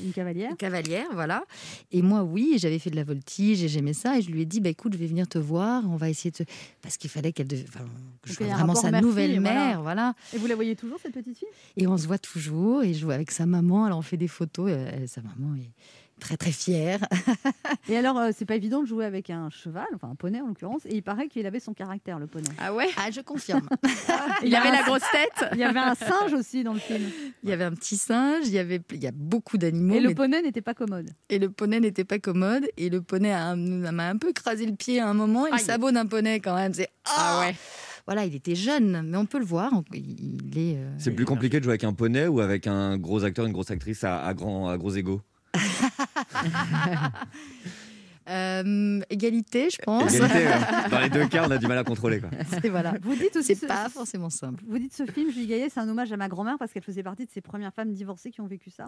Une 0.03 0.13
cavalière 0.13 0.55
cavalière, 0.57 1.07
voilà. 1.13 1.43
Et 1.91 2.01
moi, 2.01 2.23
oui, 2.23 2.55
j'avais 2.57 2.79
fait 2.79 2.89
de 2.89 2.95
la 2.95 3.03
voltige 3.03 3.63
et 3.63 3.67
j'aimais 3.67 3.93
ça, 3.93 4.17
et 4.17 4.21
je 4.21 4.31
lui 4.31 4.41
ai 4.41 4.45
dit, 4.45 4.59
bah, 4.59 4.69
écoute, 4.69 4.93
je 4.93 4.97
vais 4.97 5.07
venir 5.07 5.27
te 5.27 5.37
voir, 5.37 5.83
on 5.89 5.95
va 5.95 6.09
essayer 6.09 6.31
de... 6.31 6.45
Parce 6.81 6.97
qu'il 6.97 7.09
fallait 7.09 7.31
qu'elle... 7.31 7.47
dev- 7.47 7.65
enfin, 7.67 7.85
que 8.21 8.29
je 8.29 8.33
sois 8.33 8.47
vraiment 8.47 8.75
sa 8.75 8.91
nouvelle 9.01 9.39
mère, 9.39 9.81
voilà. 9.81 10.13
Et 10.33 10.37
vous 10.37 10.47
la 10.47 10.55
voyez 10.55 10.75
toujours, 10.75 10.97
cette 11.01 11.13
petite 11.13 11.37
fille? 11.37 11.47
Et 11.77 11.87
on 11.87 11.97
se 11.97 12.07
voit 12.07 12.19
toujours, 12.19 12.83
et 12.83 12.93
je 12.93 13.03
vois 13.03 13.15
avec 13.15 13.31
sa 13.31 13.45
maman, 13.45 13.85
alors 13.85 13.99
on 13.99 14.03
fait 14.03 14.17
des 14.17 14.27
photos, 14.27 14.69
et, 14.71 15.07
sa 15.07 15.21
maman 15.21 15.55
est 15.55 15.71
très 16.21 16.37
très 16.37 16.51
fière. 16.51 16.99
Et 17.89 17.97
alors, 17.97 18.17
euh, 18.17 18.29
c'est 18.33 18.45
pas 18.45 18.55
évident 18.55 18.81
de 18.81 18.87
jouer 18.87 19.03
avec 19.05 19.29
un 19.29 19.49
cheval, 19.49 19.87
enfin 19.95 20.09
un 20.11 20.15
poney 20.15 20.39
en 20.39 20.47
l'occurrence, 20.47 20.85
et 20.85 20.95
il 20.95 21.03
paraît 21.03 21.27
qu'il 21.27 21.45
avait 21.45 21.59
son 21.59 21.73
caractère, 21.73 22.19
le 22.19 22.27
poney. 22.27 22.47
Ah 22.59 22.73
ouais? 22.73 22.87
Ah, 22.95 23.11
je 23.11 23.21
confirme. 23.21 23.67
Il 24.43 24.55
avait 24.55 24.69
un- 24.69 24.71
la 24.71 24.83
grosse 24.83 25.01
tête 25.11 25.49
Il 25.53 25.57
y 25.59 25.63
avait 25.63 25.79
un 25.79 25.95
singe 25.95 26.33
aussi 26.33 26.63
dans 26.63 26.73
le 26.73 26.79
film. 26.79 27.03
Il 27.43 27.49
y 27.49 27.53
avait 27.53 27.63
un 27.63 27.73
petit 27.73 27.97
singe, 27.97 28.45
il 28.47 28.53
y 28.53 28.59
avait 28.59 28.81
il 28.93 29.03
y 29.03 29.07
a 29.07 29.11
beaucoup 29.11 29.57
d'animaux. 29.57 29.95
Et 29.95 29.99
le 29.99 30.09
mais- 30.09 30.15
poney 30.15 30.41
n'était 30.41 30.61
pas 30.61 30.73
commode. 30.73 31.09
et 31.29 31.39
le 31.39 31.49
poney 31.49 31.79
n'était 31.79 32.05
pas 32.05 32.19
commode. 32.19 32.67
Et 32.77 32.89
le 32.89 33.01
poney 33.01 33.31
a 33.31 33.47
un- 33.47 33.55
m'a 33.91 34.07
un 34.09 34.17
peu 34.17 34.29
écrasé 34.29 34.65
le 34.65 34.75
pied 34.75 34.99
à 34.99 35.07
un 35.09 35.13
moment. 35.13 35.47
Et 35.47 35.49
le 35.49 35.55
Aïe. 35.55 35.63
sabot 35.63 35.91
d'un 35.91 36.05
poney, 36.05 36.39
quand 36.39 36.55
même, 36.55 36.73
c'est. 36.73 36.89
Ah 37.05 37.41
ouais. 37.41 37.55
Voilà, 38.07 38.25
il 38.25 38.35
était 38.35 38.55
jeune, 38.55 39.03
mais 39.07 39.17
on 39.17 39.25
peut 39.25 39.37
le 39.39 39.45
voir. 39.45 39.71
Il 39.93 40.57
est. 40.57 40.75
euh, 40.77 40.89
C'est 40.97 41.11
plus 41.11 41.25
compliqué 41.25 41.59
de 41.59 41.63
jouer 41.63 41.73
avec 41.73 41.83
un 41.83 41.93
poney 41.93 42.27
ou 42.27 42.39
avec 42.41 42.67
un 42.67 42.97
gros 42.97 43.23
acteur, 43.23 43.45
une 43.45 43.53
grosse 43.53 43.71
actrice 43.71 44.03
à, 44.03 44.23
à 44.25 44.33
grand, 44.33 44.69
à 44.69 44.77
gros 44.77 44.91
ego 44.95 45.21
Euh, 48.29 49.01
égalité, 49.09 49.69
je 49.71 49.77
pense. 49.83 50.13
Égalité, 50.13 50.45
ouais. 50.45 50.89
Dans 50.91 50.99
les 50.99 51.09
deux 51.09 51.27
cas, 51.27 51.43
on 51.47 51.51
a 51.51 51.57
du 51.57 51.65
mal 51.65 51.79
à 51.79 51.83
contrôler. 51.83 52.19
Quoi. 52.21 52.29
C'est 52.61 52.69
voilà. 52.69 52.93
Vous 53.01 53.15
dites 53.15 53.35
aussi 53.35 53.47
C'est 53.47 53.55
ce- 53.55 53.65
pas 53.65 53.89
forcément 53.89 54.29
simple. 54.29 54.63
Vous 54.67 54.77
dites 54.77 54.93
ce 54.93 55.05
film, 55.07 55.31
Julie 55.31 55.47
Gaillet, 55.47 55.69
c'est 55.69 55.79
un 55.79 55.89
hommage 55.89 56.11
à 56.13 56.17
ma 56.17 56.29
grand-mère 56.29 56.57
parce 56.59 56.71
qu'elle 56.71 56.83
faisait 56.83 57.01
partie 57.01 57.25
de 57.25 57.31
ces 57.31 57.41
premières 57.41 57.73
femmes 57.73 57.91
divorcées 57.93 58.29
qui 58.29 58.39
ont 58.39 58.45
vécu 58.45 58.69
ça. 58.69 58.85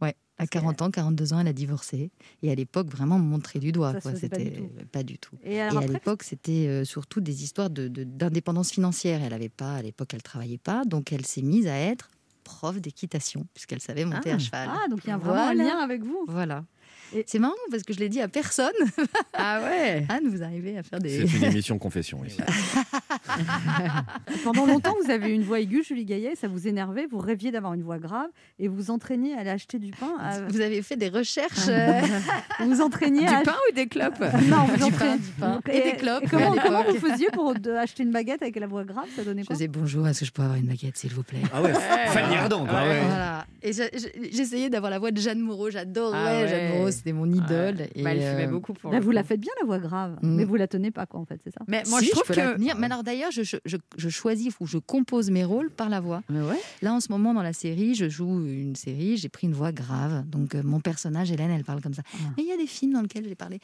Ouais, 0.00 0.16
à 0.38 0.46
40 0.46 0.80
ans, 0.80 0.90
42 0.90 1.34
ans, 1.34 1.40
elle 1.40 1.48
a 1.48 1.52
divorcé. 1.52 2.10
Et 2.42 2.50
à 2.50 2.54
l'époque, 2.54 2.88
vraiment 2.88 3.18
montré 3.18 3.58
du 3.58 3.70
doigt. 3.70 3.92
Ça 3.92 3.98
se 4.00 4.02
quoi. 4.04 4.12
faisait 4.12 4.28
pas 4.30 4.38
du 4.38 4.44
C'était 4.46 4.60
tout. 4.62 4.86
pas 4.90 5.02
du 5.02 5.18
tout. 5.18 5.36
Et 5.44 5.60
à 5.60 5.70
l'époque, 5.82 6.22
c'était 6.22 6.66
euh, 6.66 6.84
surtout 6.84 7.20
des 7.20 7.44
histoires 7.44 7.68
de- 7.68 7.88
de- 7.88 8.04
d'indépendance 8.04 8.70
financière. 8.72 9.20
Elle 9.22 9.34
avait 9.34 9.50
pas, 9.50 9.74
à 9.74 9.82
l'époque, 9.82 10.14
elle 10.14 10.22
travaillait 10.22 10.58
pas, 10.58 10.84
donc 10.86 11.12
elle 11.12 11.26
s'est 11.26 11.42
mise 11.42 11.66
à 11.66 11.76
être 11.78 12.10
prof 12.44 12.80
d'équitation 12.80 13.46
puisqu'elle 13.54 13.80
savait 13.80 14.04
monter 14.04 14.30
Ah. 14.30 14.34
à 14.36 14.38
cheval. 14.38 14.68
Ah, 14.70 14.88
donc 14.88 15.00
il 15.04 15.08
y 15.08 15.12
a 15.12 15.16
vraiment 15.16 15.48
un 15.48 15.54
lien 15.54 15.78
avec 15.78 16.02
vous. 16.04 16.24
Voilà. 16.28 16.64
C'est 17.26 17.38
marrant 17.38 17.54
parce 17.70 17.82
que 17.82 17.92
je 17.92 17.98
l'ai 18.00 18.08
dit 18.08 18.20
à 18.20 18.28
personne. 18.28 18.72
Ah 19.36 19.60
ouais 19.62 20.06
Anne, 20.08 20.28
vous 20.28 20.42
arrivez 20.42 20.78
à 20.78 20.82
faire 20.82 20.98
des. 21.00 21.26
C'est 21.26 21.36
une 21.38 21.44
émission 21.44 21.78
confession 21.78 22.24
ici. 22.24 22.38
Pendant 24.44 24.66
longtemps, 24.66 24.94
vous 25.04 25.10
avez 25.10 25.30
eu 25.30 25.32
une 25.32 25.42
voix 25.42 25.60
aiguë, 25.60 25.82
Julie 25.84 26.04
Gaillet, 26.04 26.34
ça 26.36 26.48
vous 26.48 26.68
énervait, 26.68 27.06
vous 27.10 27.18
rêviez 27.18 27.50
d'avoir 27.50 27.74
une 27.74 27.82
voix 27.82 27.98
grave 27.98 28.28
et 28.58 28.68
vous 28.68 28.76
vous 28.76 28.90
entraîniez 28.90 29.34
à 29.34 29.40
aller 29.40 29.50
acheter 29.50 29.78
du 29.78 29.90
pain. 29.90 30.12
à- 30.20 30.40
Vous 30.48 30.60
avez 30.60 30.82
fait 30.82 30.96
des 30.96 31.08
recherches. 31.08 31.68
euh, 31.68 32.00
Vous 32.60 32.66
vous 32.76 32.80
entraîniez 32.80 33.26
Du 33.26 33.34
à... 33.34 33.42
pain 33.42 33.56
ou 33.70 33.74
des 33.74 33.86
clopes 33.86 34.20
Non, 34.48 34.64
vous 34.64 34.76
Du 34.76 34.82
entraîniez- 34.84 35.18
pain, 35.40 35.56
du 35.58 35.62
pain. 35.64 35.72
Et 35.72 35.82
des 35.92 35.96
clopes, 35.96 36.24
Et 36.24 36.28
comment, 36.28 36.52
à 36.52 36.58
comment 36.62 36.84
vous 36.84 36.98
faisiez 36.98 37.28
pour 37.32 37.54
acheter 37.78 38.02
une 38.02 38.12
baguette 38.12 38.42
avec 38.42 38.56
la 38.56 38.66
voix 38.66 38.84
grave? 38.84 39.06
Ça 39.16 39.24
donnait 39.24 39.42
Je 39.42 39.46
quoi? 39.48 39.56
faisais 39.56 39.68
bonjour, 39.68 40.06
est-ce 40.08 40.20
que 40.20 40.26
je 40.26 40.32
peux 40.32 40.42
avoir 40.42 40.56
une 40.58 40.66
baguette, 40.66 40.96
s'il 40.96 41.12
vous 41.12 41.22
plaît? 41.22 41.38
Ah 41.52 41.62
ouais, 41.62 41.72
Fanny 42.08 42.36
Ardant, 42.36 42.64
quoi. 42.66 42.82
ouais. 42.82 43.00
Voilà. 43.00 43.33
Et 43.66 43.72
je- 43.72 43.82
je- 43.94 44.28
j'essayais 44.30 44.68
d'avoir 44.68 44.90
la 44.90 44.98
voix 44.98 45.10
de 45.10 45.18
Jeanne 45.18 45.40
Moreau. 45.40 45.70
J'adorais 45.70 46.18
Ah 46.18 46.42
ouais. 46.42 46.48
Jeanne 46.48 46.72
Moreau, 46.78 46.90
c'était 46.90 47.12
mon 47.12 47.26
idole. 47.32 47.76
Ouais. 47.76 47.90
Et, 47.94 48.02
Bah, 48.02 48.10
elle 48.14 48.18
fumait 48.20 48.46
euh, 48.46 48.50
beaucoup 48.50 48.74
pour 48.74 48.90
Là, 48.92 48.98
le 48.98 49.02
vous 49.02 49.08
coup. 49.10 49.14
la 49.14 49.24
faites 49.24 49.40
bien 49.40 49.52
la 49.60 49.66
voix 49.66 49.78
grave, 49.78 50.18
Mm. 50.22 50.34
mais 50.36 50.44
vous 50.44 50.56
la 50.56 50.68
tenez 50.68 50.90
pas 50.90 51.06
quoi 51.06 51.18
en 51.20 51.24
fait, 51.24 51.40
c'est 51.42 51.50
ça 51.50 51.60
Mais 51.66 51.82
moi, 51.88 52.00
si, 52.00 52.06
je 52.06 52.10
trouve 52.10 52.24
que. 52.26 52.54
tenir. 52.56 52.76
Mais 52.78 52.86
alors 52.86 53.02
d'ailleurs, 53.02 53.30
je, 53.30 53.42
je- 53.42 53.56
je- 53.64 54.08
choisis 54.10 54.54
ou 54.60 54.66
je 54.66 54.76
compose 54.78 55.30
mes 55.30 55.44
rôles 55.44 55.70
par 55.70 55.88
la 55.88 56.00
voix. 56.00 56.22
Mais 56.28 56.40
ouais. 56.42 56.60
Là, 56.82 56.92
en 56.92 57.00
ce 57.00 57.10
moment, 57.10 57.32
dans 57.32 57.42
la 57.42 57.54
série, 57.54 57.94
je 57.94 58.08
joue 58.08 58.44
une 58.46 58.76
série, 58.76 59.16
j'ai 59.16 59.30
pris 59.30 59.46
une 59.46 59.54
voix 59.54 59.72
grave. 59.72 60.24
Donc, 60.28 60.54
euh, 60.54 60.62
mon 60.62 60.80
personnage, 60.80 61.32
Hélène, 61.32 61.50
elle 61.50 61.64
parle 61.64 61.80
comme 61.80 61.94
ça. 61.94 62.02
Ah. 62.12 62.18
Mais 62.36 62.42
il 62.42 62.48
y 62.48 62.52
a 62.52 62.56
des 62.58 62.66
films 62.66 62.92
dans 62.92 63.00
lesquels 63.02 63.26
j'ai 63.26 63.34
parlé. 63.34 63.60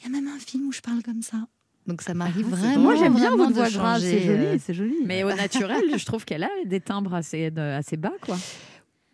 Il 0.00 0.04
y 0.04 0.06
a 0.06 0.10
même 0.10 0.28
un 0.28 0.38
film 0.40 0.66
où 0.66 0.72
je 0.72 0.80
parle 0.80 1.02
comme 1.04 1.22
ça. 1.22 1.46
Donc, 1.86 2.02
ça 2.02 2.14
m'arrive 2.14 2.48
Ah, 2.52 2.56
vraiment. 2.56 2.78
Moi 2.82 2.96
j'aime 2.96 3.14
bien 3.14 3.30
votre 3.36 3.52
voix 3.52 3.70
grave, 3.70 4.00
c'est 4.00 4.18
joli, 4.20 4.44
euh, 4.44 4.56
c'est 4.60 4.74
joli. 4.74 4.96
Mais 5.04 5.22
au 5.24 5.32
naturel, 5.32 5.82
je 5.96 6.04
trouve 6.04 6.24
qu'elle 6.24 6.42
a 6.42 6.50
des 6.64 6.80
timbres 6.80 7.14
assez, 7.14 7.46
assez 7.56 7.96
bas, 7.96 8.12
quoi. 8.20 8.36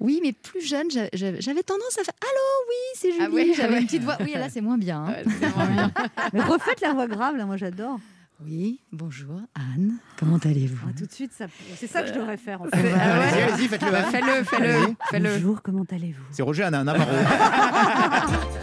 Oui, 0.03 0.21
mais 0.23 0.33
plus 0.33 0.61
jeune, 0.67 0.91
j'a- 0.91 1.09
j'a- 1.13 1.39
j'avais 1.41 1.63
tendance 1.63 1.97
à 2.01 2.05
faire 2.05 2.15
Allô, 2.21 2.69
oui, 2.69 2.99
c'est 2.99 3.13
Julie. 3.13 3.25
Ah 3.25 3.31
ouais, 3.31 3.53
J'avais 3.57 3.75
ouais. 3.75 3.81
une 3.81 3.87
petite 3.87 4.03
voix. 4.03 4.17
Oui, 4.21 4.33
là, 4.35 4.49
c'est 4.51 4.61
moins 4.61 4.77
bien. 4.77 5.05
hein. 5.05 5.15
Ouais, 5.25 5.25
bien. 5.39 5.93
Mais 6.33 6.41
refaites 6.43 6.81
la 6.81 6.93
voix 6.93 7.07
grave 7.07 7.37
là, 7.37 7.47
moi 7.47 7.57
j'adore. 7.57 7.99
Oui, 8.45 8.81
bonjour, 8.91 9.41
Anne. 9.55 9.99
Comment 10.19 10.39
allez-vous? 10.39 10.87
Ah, 10.89 10.93
tout 10.99 11.07
de 11.07 11.13
suite, 11.13 11.31
ça... 11.33 11.45
c'est 11.77 11.87
ça 11.87 12.03
que 12.03 12.09
je 12.09 12.13
devrais 12.15 12.37
faire 12.37 12.61
en 12.61 12.67
Ah 12.73 12.77
fait. 12.77 12.93
ouais. 12.93 12.99
Allez-y, 13.53 13.69
faites-le. 13.69 13.95
Hein. 13.95 14.03
Fais-le, 14.11 14.43
fais-le, 14.45 14.65
Allez-y. 14.75 14.97
fais-le. 15.11 15.35
Bonjour, 15.35 15.63
comment 15.63 15.85
allez-vous? 15.89 16.25
C'est 16.33 16.43
Roger 16.43 16.65
Anna 16.65 16.83
Navarro. 16.83 17.13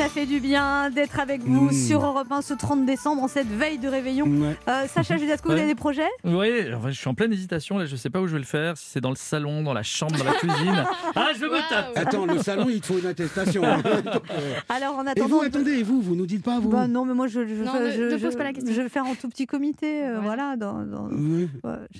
Ça 0.00 0.08
fait 0.08 0.24
du 0.24 0.40
bien 0.40 0.88
d'être 0.88 1.20
avec 1.20 1.42
vous 1.42 1.66
Mmh. 1.66 1.72
sur 1.72 2.02
Europe 2.06 2.28
1 2.30 2.40
ce 2.40 2.54
30 2.54 2.86
décembre 2.86 3.22
en 3.22 3.28
cette 3.28 3.48
veille 3.48 3.76
de 3.78 3.86
réveillon. 3.86 4.24
Ouais. 4.26 4.56
Euh, 4.66 4.86
Sacha 4.88 5.18
Judasco, 5.18 5.48
vous 5.50 5.54
Ouais. 5.54 5.60
avez 5.60 5.68
des 5.68 5.74
projets? 5.74 6.08
Oui, 6.24 6.48
je 6.86 6.92
suis 6.92 7.08
en 7.08 7.12
pleine 7.12 7.32
hésitation. 7.34 7.76
Là, 7.76 7.84
je 7.84 7.96
sais 7.96 8.08
pas 8.08 8.18
où 8.22 8.26
je 8.26 8.32
vais 8.32 8.38
le 8.38 8.46
faire. 8.46 8.78
Si 8.78 8.86
c'est 8.88 9.02
dans 9.02 9.10
le 9.10 9.16
salon, 9.16 9.62
dans 9.62 9.74
la 9.74 9.82
chambre, 9.82 10.16
dans 10.16 10.24
la 10.24 10.32
cuisine. 10.32 10.84
Ah, 11.16 11.28
je 11.38 11.44
me 11.44 11.68
tape. 11.68 11.92
Attends, 11.96 12.24
le 12.24 12.38
salon, 12.38 12.68
il 12.70 12.80
te 12.80 12.86
faut 12.86 12.98
une 12.98 13.06
attestation. 13.06 13.62
hein. 13.64 13.82
Alors 14.70 14.96
en 14.98 15.04
Et 15.06 15.10
attendant. 15.10 15.28
vous, 15.38 15.42
attendez, 15.42 15.72
et 15.72 15.82
vous, 15.82 16.00
vous 16.00 16.14
nous 16.16 16.24
dites 16.26 16.42
pas, 16.44 16.58
vous? 16.60 16.70
Bah 16.70 16.86
non, 16.86 17.04
mais 17.04 17.12
moi 17.14 17.26
je, 17.26 17.46
je, 17.46 17.62
Non, 17.62 17.72
je- 17.74 17.82
ne- 17.84 17.90
je- 17.90 18.02
ne 18.14 18.16
pose 18.18 18.32
je- 18.32 18.38
pas 18.38 18.44
la 18.44 18.52
question. 18.54 18.72
je 18.72 18.80
vais 18.80 18.88
faire 18.88 19.04
en 19.04 19.14
tout 19.14 19.28
petit 19.28 19.46
comité, 19.46 20.04
euh, 20.06 20.14
Ouais. 20.16 20.20
voilà. 20.22 20.56
Dans, 20.56 20.78
Oui. 21.10 21.48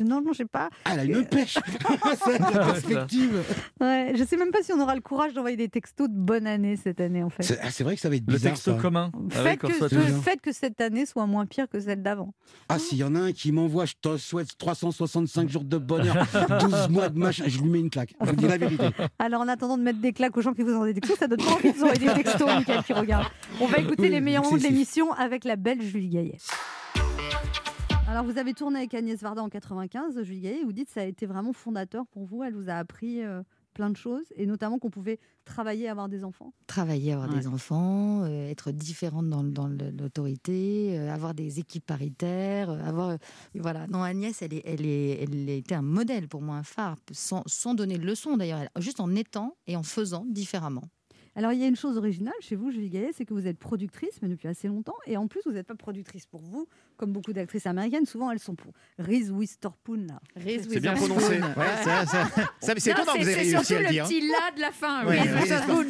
non, 0.01 0.23
non, 0.23 0.33
je 0.33 0.39
sais 0.39 0.45
pas. 0.47 0.71
Ah, 0.87 0.93
elle 0.95 1.01
a 1.01 1.05
une 1.05 1.27
pêche 1.27 1.59
C'est 2.25 2.39
la 2.39 2.47
perspective 2.51 3.43
Ouais, 3.81 4.13
je 4.17 4.25
sais 4.25 4.37
même 4.39 4.53
pas 4.53 4.63
si 4.63 4.73
on 4.73 4.81
aura 4.81 4.95
le 4.95 5.01
courage 5.03 5.35
d'envoyer 5.35 5.57
des 5.57 5.69
textos 5.69 6.09
de 6.09 6.15
bonne 6.17 6.47
année 6.47 6.77
cette 6.77 7.01
année 7.01 7.23
en 7.23 7.31
fait. 7.31 7.43
C'est 7.43 7.59
ah, 7.63 7.71
c'est 7.71 7.85
vrai 7.91 7.97
que 7.97 8.01
ça 8.03 8.09
va 8.09 8.17
être 8.17 8.27
Le 8.27 8.35
bizarre, 8.35 8.53
texte 8.53 8.65
ça. 8.65 8.75
commun. 8.75 9.11
Faites 9.31 9.59
que, 9.61 9.69
faites 9.71 10.53
cette 10.53 10.81
année 10.81 11.07
soit 11.07 11.27
moins 11.27 11.47
pire 11.47 11.69
que 11.69 11.79
celle 11.81 12.03
d'avant. 12.03 12.33
Ah, 12.69 12.79
s'il 12.79 12.99
y 12.99 13.05
en 13.05 13.15
a 13.15 13.21
un 13.21 13.33
qui 13.33 13.53
m'envoie, 13.53 13.85
je 13.85 13.95
te 14.01 14.17
souhaite 14.17 14.57
365 14.59 15.49
jours 15.49 15.65
de 15.65 15.79
bonheur, 15.79 16.17
12 16.61 16.89
mois 16.89 17.09
de 17.09 17.19
machin, 17.19 17.45
je 17.47 17.61
lui 17.61 17.69
mets 17.69 17.81
une 17.81 17.91
claque. 17.91 18.15
Je 18.21 18.27
vous 18.31 18.37
dis 18.37 18.47
la 18.49 18.59
vérité. 18.59 18.89
Alors 19.19 19.41
en 19.43 19.49
attendant 19.49 19.77
de 19.79 19.83
mettre 19.83 20.01
des 20.01 20.13
claques 20.13 20.37
aux 20.37 20.43
gens 20.43 20.53
qui 20.55 20.63
vous 20.63 20.73
envoient 20.75 20.87
des 20.87 20.95
textos, 20.95 21.19
ça 21.19 21.27
donne 21.29 21.39
pas 21.43 21.53
envie 21.53 21.73
de 21.73 21.77
vous 21.77 21.85
envoyer 21.85 22.07
des 22.09 22.23
textos, 22.23 22.49
Mickaël 22.59 22.83
qui 22.83 22.93
regarde. 22.93 23.27
On 23.61 23.67
va 23.67 23.79
écouter 23.79 24.03
Oui, 24.05 24.11
les 24.11 24.21
meilleurs 24.21 24.43
moments 24.45 24.57
de 24.57 24.63
l'émission 24.63 25.13
avec 25.13 25.45
la 25.45 25.57
belle 25.57 25.83
Julie 25.83 26.09
Gaillet. 26.09 26.39
Alors 28.09 28.25
vous 28.25 28.39
avez 28.39 28.55
tourné 28.55 28.79
avec 28.81 28.93
Agnès 28.95 29.21
Varda 29.21 29.41
en 29.43 29.49
95, 29.49 30.23
Julie 30.25 30.41
Gaillet, 30.41 30.65
vous 30.65 30.73
dites 30.73 30.89
que 30.89 30.95
ça 30.95 31.03
a 31.03 31.05
été 31.05 31.27
vraiment 31.27 31.53
fondateur 31.53 32.07
pour 32.09 32.25
vous, 32.27 32.43
elle 32.43 32.55
vous 32.55 32.69
a 32.69 32.75
appris 32.75 33.23
euh, 33.23 33.43
plein 33.81 33.89
de 33.89 33.97
choses, 33.97 34.27
et 34.37 34.45
notamment 34.45 34.79
qu'on 34.79 34.91
pouvait 34.91 35.19
travailler, 35.47 35.89
avoir 35.89 36.09
des 36.11 36.23
enfants. 36.23 36.53
Travailler, 36.67 37.13
avoir 37.15 37.31
Ouais. 37.31 37.39
des 37.41 37.47
enfants, 37.47 38.25
euh, 38.25 38.51
être 38.51 38.73
différente 38.73 39.29
dans, 39.31 39.43
dans 39.43 39.69
l'autorité, 39.69 40.99
euh, 40.99 41.11
avoir 41.15 41.33
des 41.33 41.59
équipes 41.61 41.87
paritaires, 41.87 42.69
euh, 42.69 42.85
avoir. 42.85 43.09
euh, 43.11 43.17
voilà. 43.55 43.87
Non, 43.87 44.03
Agnès, 44.03 44.43
elle, 44.43 44.53
est, 44.53 44.63
elle, 44.67 44.85
est, 44.85 45.23
elle 45.23 45.49
a 45.49 45.53
été 45.55 45.75
un 45.75 45.81
modèle 45.83 46.29
pour 46.29 46.43
moi, 46.43 46.57
un 46.57 46.63
phare, 46.63 46.97
sans, 47.11 47.43
sans 47.47 47.73
donner 47.75 47.97
de 47.97 48.05
leçons 48.05 48.37
d'ailleurs, 48.37 48.65
juste 48.79 49.01
en 49.01 49.15
étant 49.17 49.57
et 49.67 49.77
en 49.77 49.83
faisant 49.83 50.27
différemment. 50.29 50.85
Alors 51.37 51.53
il 51.53 51.61
y 51.61 51.65
a 51.65 51.69
une 51.69 51.77
chose 51.77 51.97
originale 51.97 52.35
chez 52.41 52.57
vous, 52.57 52.71
Julie 52.73 52.91
Gaillet, 52.91 53.11
c'est 53.15 53.25
que 53.25 53.33
vous 53.35 53.47
êtes 53.47 53.59
productrice, 53.59 54.21
mais 54.21 54.29
depuis 54.29 54.49
assez 54.49 54.67
longtemps, 54.67 54.97
et 55.07 55.17
en 55.17 55.29
plus 55.29 55.41
vous 55.47 55.53
n'êtes 55.53 55.67
pas 55.67 55.77
productrice 55.77 56.27
pour 56.27 56.41
vous, 56.41 56.67
comme 56.97 57.13
beaucoup 57.13 57.33
d'actrices 57.33 57.67
américaines, 57.67 58.05
souvent 58.05 58.31
elles 58.33 58.41
sont 58.41 58.57
pour 58.57 58.73
Reese 58.99 59.31
Witherspoon. 59.31 60.07
là. 60.09 60.21
C'est 60.45 60.81
bien 60.81 60.95
prononcé. 60.95 61.41
Ouais, 61.41 61.77
ça, 61.85 62.05
ça- 62.07 62.29
ça, 62.61 62.75
mais 62.75 62.81
c'est 62.81 62.91
Non, 62.91 62.97
étonnant 63.03 63.13
que 63.15 63.19
vous 63.19 63.25
c'est 63.25 63.35
réussi 63.35 63.51
surtout 63.51 63.75
à 63.75 63.79
le 63.79 63.83
le 63.85 64.03
petit 64.05 64.21
là 64.29 64.51
de 64.57 64.61
la 64.61 64.71
fin. 64.73 65.07
Ouais, 65.07 65.19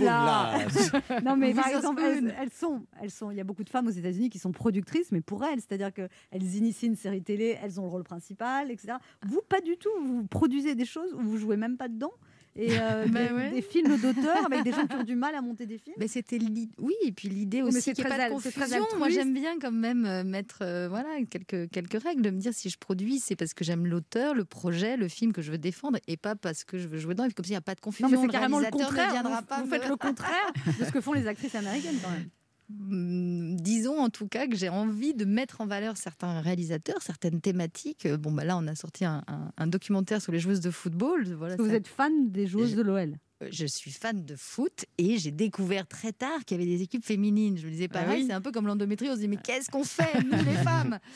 là. 0.05 0.59
Non, 1.25 1.37
mais 1.37 1.55
par 1.55 1.69
exemple, 1.69 2.03
elles, 2.05 2.35
elles 2.39 2.51
sont, 2.53 2.83
elles 3.03 3.11
sont, 3.11 3.31
il 3.31 3.37
y 3.39 3.41
a 3.41 3.45
beaucoup 3.45 3.65
de 3.65 3.71
femmes 3.71 3.87
aux 3.87 3.91
États-Unis 3.91 4.29
qui 4.29 4.39
sont 4.39 4.53
productrices, 4.53 5.11
mais 5.11 5.23
pour 5.23 5.43
elles, 5.45 5.61
c'est-à-dire 5.61 5.93
qu'elles 5.93 6.55
initient 6.55 6.89
une 6.89 6.97
série 6.97 7.23
télé, 7.23 7.57
elles 7.63 7.81
ont 7.81 7.85
le 7.85 7.91
rôle 7.91 8.05
principal, 8.05 8.71
etc. 8.71 8.95
Vous, 9.27 9.41
pas 9.49 9.61
du 9.63 9.77
tout. 9.79 9.91
Vous 10.05 10.25
produisez 10.27 10.75
des 10.75 10.85
choses 10.85 11.13
où 11.15 11.21
vous 11.21 11.39
jouez 11.39 11.57
même 11.57 11.77
pas 11.79 11.89
dedans. 11.89 12.13
Et 12.57 12.79
euh, 12.79 13.07
Bah 13.11 13.29
des, 13.29 13.35
ouais. 13.35 13.51
des 13.51 13.63
films 13.63 13.97
d'auteurs 13.99 14.45
avec 14.47 14.65
des 14.65 14.73
gens 14.73 14.87
qui 14.87 14.97
ont 14.97 15.05
du 15.05 15.15
mal 15.15 15.35
à 15.35 15.41
monter 15.41 15.67
des 15.67 15.79
films. 15.79 15.97
Mais 15.99 16.09
c'était 16.09 16.39
oui 16.79 16.95
et 17.05 17.13
puis 17.13 17.29
l'idée 17.29 17.63
aussi 17.63 17.93
qu'il 17.93 18.05
n'y 18.05 18.13
ait 18.13 18.17
pas 18.17 18.29
de 18.29 18.35
confusion. 18.35 18.87
Moi 18.99 19.09
j'aime 19.09 19.33
bien 19.33 19.59
quand 19.59 19.73
même 19.73 20.05
euh, 20.05 20.25
mettre 20.25 20.59
euh, 20.63 20.89
voilà 20.89 21.09
quelques 21.31 21.71
quelques 21.71 22.03
règles 22.03 22.23
de 22.23 22.31
me 22.31 22.39
dire 22.39 22.53
si 22.53 22.69
je 22.69 22.79
produis 22.79 23.21
c'est 23.21 23.37
parce 23.37 23.55
que 23.55 23.65
j'aime 23.65 23.87
l'auteur, 23.87 24.35
le 24.35 24.45
projet, 24.45 24.97
le 24.97 25.09
film 25.09 25.33
que 25.33 25.43
je 25.43 25.51
veux 25.51 25.59
défendre 25.59 25.99
et 26.07 26.17
pas 26.17 26.35
parce 26.35 26.65
que 26.65 26.79
je 26.79 26.89
veux 26.89 26.99
jouer 26.99 27.15
dedans. 27.15 27.25
Et 27.25 27.33
comme 27.33 27.45
s'il 27.45 27.53
n'y 27.53 27.57
a 27.59 27.63
pas 27.63 27.75
de 27.75 27.81
confusion. 27.81 28.09
Non, 28.09 28.17
mais 28.17 28.27
c'est 28.27 28.33
carrément 28.33 28.59
le 28.59 28.71
contraire. 28.71 29.23
Vous, 29.23 29.47
pas 29.47 29.61
vous 29.63 29.71
faites 29.71 29.89
le 29.89 29.97
contraire 29.97 30.53
de 30.79 30.85
ce 30.85 30.91
que 30.91 31.01
font 31.01 31.13
les 31.13 31.27
actrices 31.27 31.55
américaines 31.55 31.99
quand 32.03 32.11
même. 32.11 32.29
Hum, 32.91 33.57
Disons 33.57 33.99
en 33.99 34.09
tout 34.11 34.27
cas 34.29 34.47
que 34.47 34.57
j'ai 34.57 34.69
envie 34.69 35.15
de 35.15 35.25
mettre 35.25 35.61
en 35.61 35.67
valeur 35.67 35.97
certains 35.97 36.41
réalisateurs, 36.41 37.03
certaines 37.03 37.41
thématiques. 37.41 38.07
Euh, 38.07 38.17
Bon, 38.17 38.33
bah 38.33 38.45
là, 38.45 38.57
on 38.57 38.67
a 38.67 38.75
sorti 38.75 39.05
un, 39.05 39.23
un- 39.27 39.51
un 39.57 39.67
documentaire 39.67 40.21
sur 40.23 40.33
les 40.33 40.39
joueuses 40.41 40.61
de 40.61 40.71
football. 40.71 41.25
Voilà, 41.35 41.57
vous 41.57 41.69
ça- 41.69 41.75
êtes 41.75 41.89
fan 41.89 42.31
des 42.31 42.47
joueuses 42.47 42.73
Je- 42.73 42.77
de 42.77 42.83
l'OL. 42.83 43.17
Euh, 43.43 43.49
je 43.51 43.65
suis 43.67 43.91
fan 43.91 44.25
de 44.25 44.37
foot 44.37 44.85
et 44.99 45.17
j'ai 45.19 45.31
découvert 45.31 45.87
très 45.87 46.13
tard 46.13 46.45
qu'il 46.45 46.59
y 46.59 46.63
avait 46.63 46.71
des 46.71 46.83
équipes 46.83 47.05
féminines. 47.05 47.57
Je 47.59 47.67
me 47.67 47.71
disais 47.73 47.89
Ah 47.91 48.01
pareil, 48.01 48.21
oui. 48.23 48.27
c'est 48.29 48.35
un 48.35 48.41
peu 48.41 48.53
comme 48.53 48.67
l'endométriose. 48.67 49.13
On 49.13 49.17
se 49.17 49.21
dit 49.21 49.29
mais 49.29 49.39
qu'est-ce 49.43 49.71
qu'on 49.71 49.85
fait 49.85 50.23
nous 50.25 50.45
les 50.45 50.57
femmes? 50.63 50.99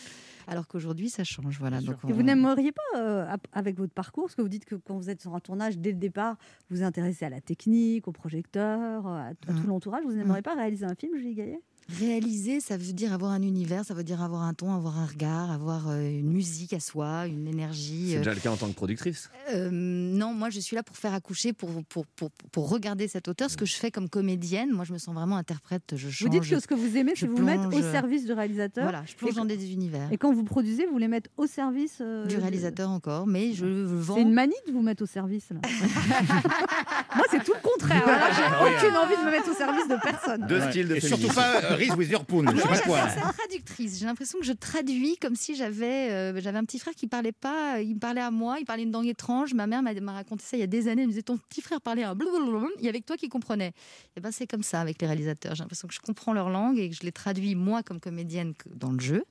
Alors 0.47 0.66
qu'aujourd'hui 0.68 1.09
ça 1.11 1.24
change. 1.24 1.59
Voilà. 1.59 1.80
Donc, 1.80 1.97
Et 2.09 2.12
vous 2.12 2.22
n'aimeriez 2.22 2.72
pas, 2.72 2.99
euh, 2.99 3.36
avec 3.53 3.76
votre 3.78 3.92
parcours, 3.92 4.24
parce 4.24 4.34
que 4.34 4.42
vous 4.42 4.49
dites 4.49 4.64
que 4.64 4.74
quand 4.74 4.97
vous 4.97 5.11
êtes 5.11 5.20
sur 5.22 5.34
un 5.34 5.40
tournage, 5.40 5.78
dès 5.78 5.90
le 5.92 5.99
départ, 5.99 6.36
vous 6.70 6.76
vous 6.78 6.82
intéressez 6.82 7.24
à 7.24 7.30
la 7.30 7.40
technique, 7.40 8.07
au 8.09 8.12
projecteur, 8.12 9.07
à, 9.07 9.26
à 9.28 9.30
Mm. 9.32 9.61
tout 9.61 9.66
l'entourage, 9.66 10.05
vous 10.05 10.12
n'aimeriez 10.12 10.42
pas 10.42 10.55
réaliser 10.55 10.84
un 10.84 10.95
film, 10.95 11.16
Julie 11.16 11.34
Gaillet? 11.34 11.61
Réaliser, 12.01 12.61
ça 12.61 12.76
veut 12.76 12.93
dire 12.93 13.12
avoir 13.12 13.32
un 13.32 13.43
univers, 13.43 13.85
ça 13.85 13.93
veut 13.95 14.05
dire 14.05 14.22
avoir 14.22 14.43
un 14.43 14.55
ton, 14.55 14.74
avoir 14.74 14.99
un 14.99 15.05
regard, 15.07 15.51
avoir 15.51 15.89
euh, 15.91 16.01
une 16.09 16.30
musique 16.32 16.72
à 16.72 16.80
soi, 16.80 17.26
une 17.26 17.47
énergie. 17.47 18.09
C'est 18.11 18.16
euh, 18.16 18.18
déjà 18.20 18.35
le 18.35 18.41
cas 18.41 18.51
en 18.51 18.57
tant 18.57 18.68
que 18.68 18.74
productrice. 18.74 19.28
Euh, 19.53 19.68
non, 19.70 20.32
moi 20.32 20.49
je 20.51 20.61
suis 20.61 20.74
là 20.76 20.82
pour 20.82 20.97
faire 20.97 21.12
accoucher, 21.12 21.53
pour, 21.53 21.70
pour, 21.89 22.07
pour, 22.07 22.30
pour 22.53 22.70
regarder 22.70 23.07
cet 23.07 23.28
auteur. 23.28 23.51
Ce 23.51 23.57
que 23.57 23.66
je 23.66 23.74
fais 23.76 23.91
comme 23.91 24.09
comédienne, 24.09 24.70
moi 24.72 24.85
je 24.87 24.93
me 24.95 24.99
sens 24.99 25.14
vraiment 25.14 25.37
interprète. 25.37 25.95
Je 25.97 26.07
Vous 26.07 26.12
change. 26.12 26.30
dites 26.30 26.49
que 26.49 26.59
ce 26.61 26.66
que 26.66 26.74
vous 26.74 26.97
aimez, 26.97 27.12
c'est 27.16 27.26
vous 27.26 27.43
mettre 27.43 27.66
au 27.68 27.82
service 27.82 28.24
du 28.24 28.32
réalisateur. 28.32 28.85
Voilà, 28.85 29.03
je 29.07 29.14
plonge 29.14 29.32
Et- 29.32 29.37
dans 29.37 29.45
des 29.45 29.72
univers. 29.72 30.09
Et 30.11 30.16
quand 30.16 30.32
vous 30.32 30.45
produisez, 30.45 30.87
vous 30.87 30.99
les 30.99 31.09
mettez 31.09 31.30
au 31.37 31.47
service 31.47 31.99
euh, 32.01 32.26
Du 32.26 32.37
de- 32.37 32.41
réalisateur 32.41 32.91
encore, 32.91 33.26
mais 33.26 33.53
je 33.53 33.66
vends. 33.66 34.14
C'est 34.16 34.22
une 34.22 34.32
manie 34.32 34.55
de 34.66 34.72
vous 34.72 34.82
mettre 34.82 35.03
au 35.03 35.07
service. 35.07 35.51
Là. 35.51 35.61
Moi, 37.16 37.24
c'est 37.30 37.45
tout 37.45 37.53
le 37.55 37.61
contraire. 37.62 38.03
J'ai 38.37 38.43
Ah 38.43 38.62
aucune 38.62 38.97
envie 38.97 39.16
de 39.16 39.26
me 39.26 39.30
mettre 39.30 39.51
au 39.51 39.55
service 39.55 39.87
de 39.89 39.97
personne. 40.03 40.47
Deux 40.47 40.61
Ouais. 40.61 40.70
styles 40.70 40.89
de 40.89 40.95
Et 40.97 41.01
surtout 41.01 41.28
pas 41.28 41.73
Reese 41.74 41.94
Witherspoon, 41.96 42.44
je 42.50 42.56
sais 42.56 42.62
pas 42.68 42.74
j'ai- 42.74 42.80
quoi. 42.82 43.08
c'est 43.08 43.20
traductrice. 43.20 43.98
J'ai 43.98 44.06
l'impression 44.06 44.38
que 44.38 44.44
je 44.44 44.52
traduis 44.52 45.16
comme 45.20 45.36
si 45.36 45.54
j'avais 45.54 46.10
euh, 46.10 46.40
j'avais 46.40 46.58
un 46.58 46.64
petit 46.64 46.78
frère 46.78 46.94
qui 46.94 47.06
parlait 47.06 47.32
pas, 47.32 47.80
il 47.80 47.94
me 47.94 47.98
parlait 48.00 48.20
à 48.20 48.30
moi, 48.30 48.56
il 48.60 48.64
parlait 48.64 48.82
une 48.84 48.92
langue 48.92 49.06
étrange. 49.06 49.54
Ma 49.54 49.66
mère 49.66 49.82
m'a 49.82 50.12
raconté 50.12 50.42
ça 50.44 50.56
il 50.56 50.60
y 50.60 50.62
a 50.62 50.66
des 50.66 50.88
années. 50.88 51.02
Elle 51.02 51.08
me 51.08 51.12
disait 51.12 51.22
ton 51.22 51.36
petit 51.36 51.60
frère 51.60 51.80
parlait 51.80 52.02
un 52.04 52.14
blablabla, 52.14 52.68
il 52.78 52.84
y 52.84 52.88
avait 52.88 53.00
que 53.00 53.06
toi 53.06 53.16
qui 53.16 53.28
comprenais. 53.28 53.72
Et 54.16 54.20
ben 54.20 54.30
c'est 54.32 54.46
comme 54.46 54.62
ça 54.62 54.80
avec 54.80 55.00
les 55.00 55.06
réalisateurs. 55.06 55.54
J'ai 55.54 55.62
l'impression 55.62 55.88
que 55.88 55.94
je 55.94 56.00
comprends 56.00 56.32
leur 56.32 56.50
langue 56.50 56.78
et 56.78 56.90
que 56.90 56.96
je 56.96 57.02
les 57.02 57.12
traduis 57.12 57.54
moi 57.54 57.82
comme 57.82 58.00
comédienne 58.00 58.54
dans 58.74 58.92
le 58.92 59.00
jeu 59.00 59.24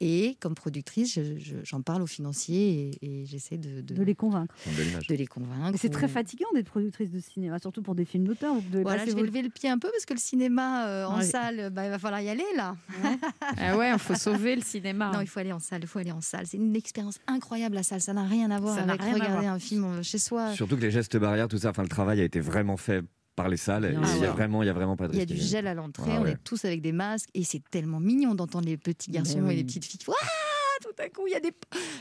et, 0.00 0.36
comme 0.40 0.54
productrice, 0.54 1.14
je- 1.14 1.38
je- 1.38 1.56
j'en 1.64 1.80
parle 1.80 2.02
aux 2.02 2.06
financiers 2.06 2.90
et, 3.02 3.22
et 3.22 3.26
j'essaie 3.26 3.56
de, 3.56 3.80
De 3.80 4.02
les 4.02 4.14
convaincre. 4.14 4.54
De 5.08 5.14
les 5.14 5.26
convaincre. 5.26 5.78
C'est 5.80 5.88
très 5.88 6.08
fatigant 6.08 6.46
d'être 6.54 6.66
productrice 6.66 7.10
de 7.10 7.20
cinéma, 7.20 7.58
surtout 7.58 7.82
pour 7.82 7.94
des 7.94 8.04
films 8.04 8.24
d'auteur. 8.24 8.54
Vous 8.54 8.82
Voilà, 8.82 9.04
je 9.06 9.10
vais 9.10 9.16
vos- 9.20 9.24
lever 9.26 9.42
le 9.42 9.48
pied 9.48 9.68
un 9.68 9.78
peu 9.78 9.88
parce 9.90 10.04
que 10.04 10.14
le 10.14 10.18
cinéma 10.20 10.86
euh, 10.88 11.04
en 11.06 11.18
Ouais. 11.18 11.24
salle, 11.24 11.65
bah, 11.70 11.84
il 11.84 11.90
va 11.90 11.98
falloir 11.98 12.20
y 12.20 12.28
aller 12.28 12.44
là. 12.56 12.76
Ah 13.58 13.76
ouais, 13.76 13.90
il 13.92 13.98
faut 13.98 14.14
sauver 14.14 14.56
le 14.56 14.62
cinéma. 14.62 15.10
Non, 15.12 15.20
il 15.20 15.26
faut 15.26 15.40
aller 15.40 15.52
en 15.52 15.58
salle, 15.58 15.80
il 15.82 15.86
faut 15.86 15.98
aller 15.98 16.12
en 16.12 16.20
salle. 16.20 16.46
C'est 16.46 16.56
une 16.56 16.74
expérience 16.76 17.18
incroyable 17.26 17.74
la 17.74 17.82
salle. 17.82 18.00
Ça 18.00 18.12
n'a 18.12 18.24
rien 18.24 18.50
à 18.50 18.58
voir 18.60 18.76
Ça 18.76 18.82
avec 18.82 19.00
rien 19.02 19.14
regarder 19.14 19.40
voir. 19.42 19.54
un 19.54 19.58
film 19.58 19.84
euh, 19.84 20.02
chez 20.02 20.18
soi. 20.18 20.52
Surtout 20.52 20.76
que 20.76 20.82
les 20.82 20.90
gestes 20.90 21.16
barrières, 21.16 21.48
tout 21.48 21.58
ça, 21.58 21.70
enfin 21.70 21.82
le 21.82 21.88
travail 21.88 22.20
a 22.20 22.24
été 22.24 22.40
vraiment 22.40 22.76
fait 22.76 23.02
par 23.34 23.48
les 23.48 23.56
salles. 23.56 23.98
Il 24.16 24.22
y 24.22 24.24
a 24.24 24.30
vraiment, 24.30 24.62
il 24.62 24.66
y 24.66 24.70
a 24.70 24.72
vraiment 24.72 24.96
pas 24.96 25.08
de 25.08 25.12
Il 25.14 25.18
y 25.18 25.22
a 25.22 25.26
du 25.26 25.36
gel 25.36 25.66
à 25.66 25.74
l'entrée, 25.74 26.10
Ouais, 26.12 26.18
on 26.18 26.22
ouais. 26.22 26.30
est 26.32 26.44
tous 26.44 26.64
avec 26.64 26.80
des 26.82 26.92
masques 26.92 27.28
et 27.34 27.44
c'est 27.44 27.62
tellement 27.70 28.00
mignon 28.00 28.34
d'entendre 28.34 28.66
les 28.66 28.76
petits 28.78 29.10
garçons 29.10 29.46
et 29.48 29.56
les 29.56 29.64
petites 29.64 29.84
filles. 29.84 29.98
qui 29.98 30.04
font, 30.04 30.14
Ah, 30.22 30.26
tout 30.82 31.02
à 31.02 31.08
coup, 31.08 31.26
il 31.26 31.32
y 31.32 31.36
a 31.36 31.40
des 31.40 31.52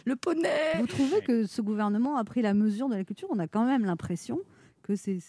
le 0.05 0.15
poney. 0.15 0.49
Vous 0.79 0.87
trouvez 0.87 1.21
que 1.21 1.45
ce 1.45 1.61
gouvernement 1.61 2.17
a 2.17 2.23
pris 2.23 2.41
la 2.41 2.53
mesure 2.53 2.87
de 2.89 2.95
la 2.95 3.03
culture? 3.03 3.27
On 3.31 3.39
a 3.39 3.47
quand 3.47 3.65
même 3.65 3.85
l'impression 3.85 4.39
que 4.85 4.95
c'est 4.95 5.19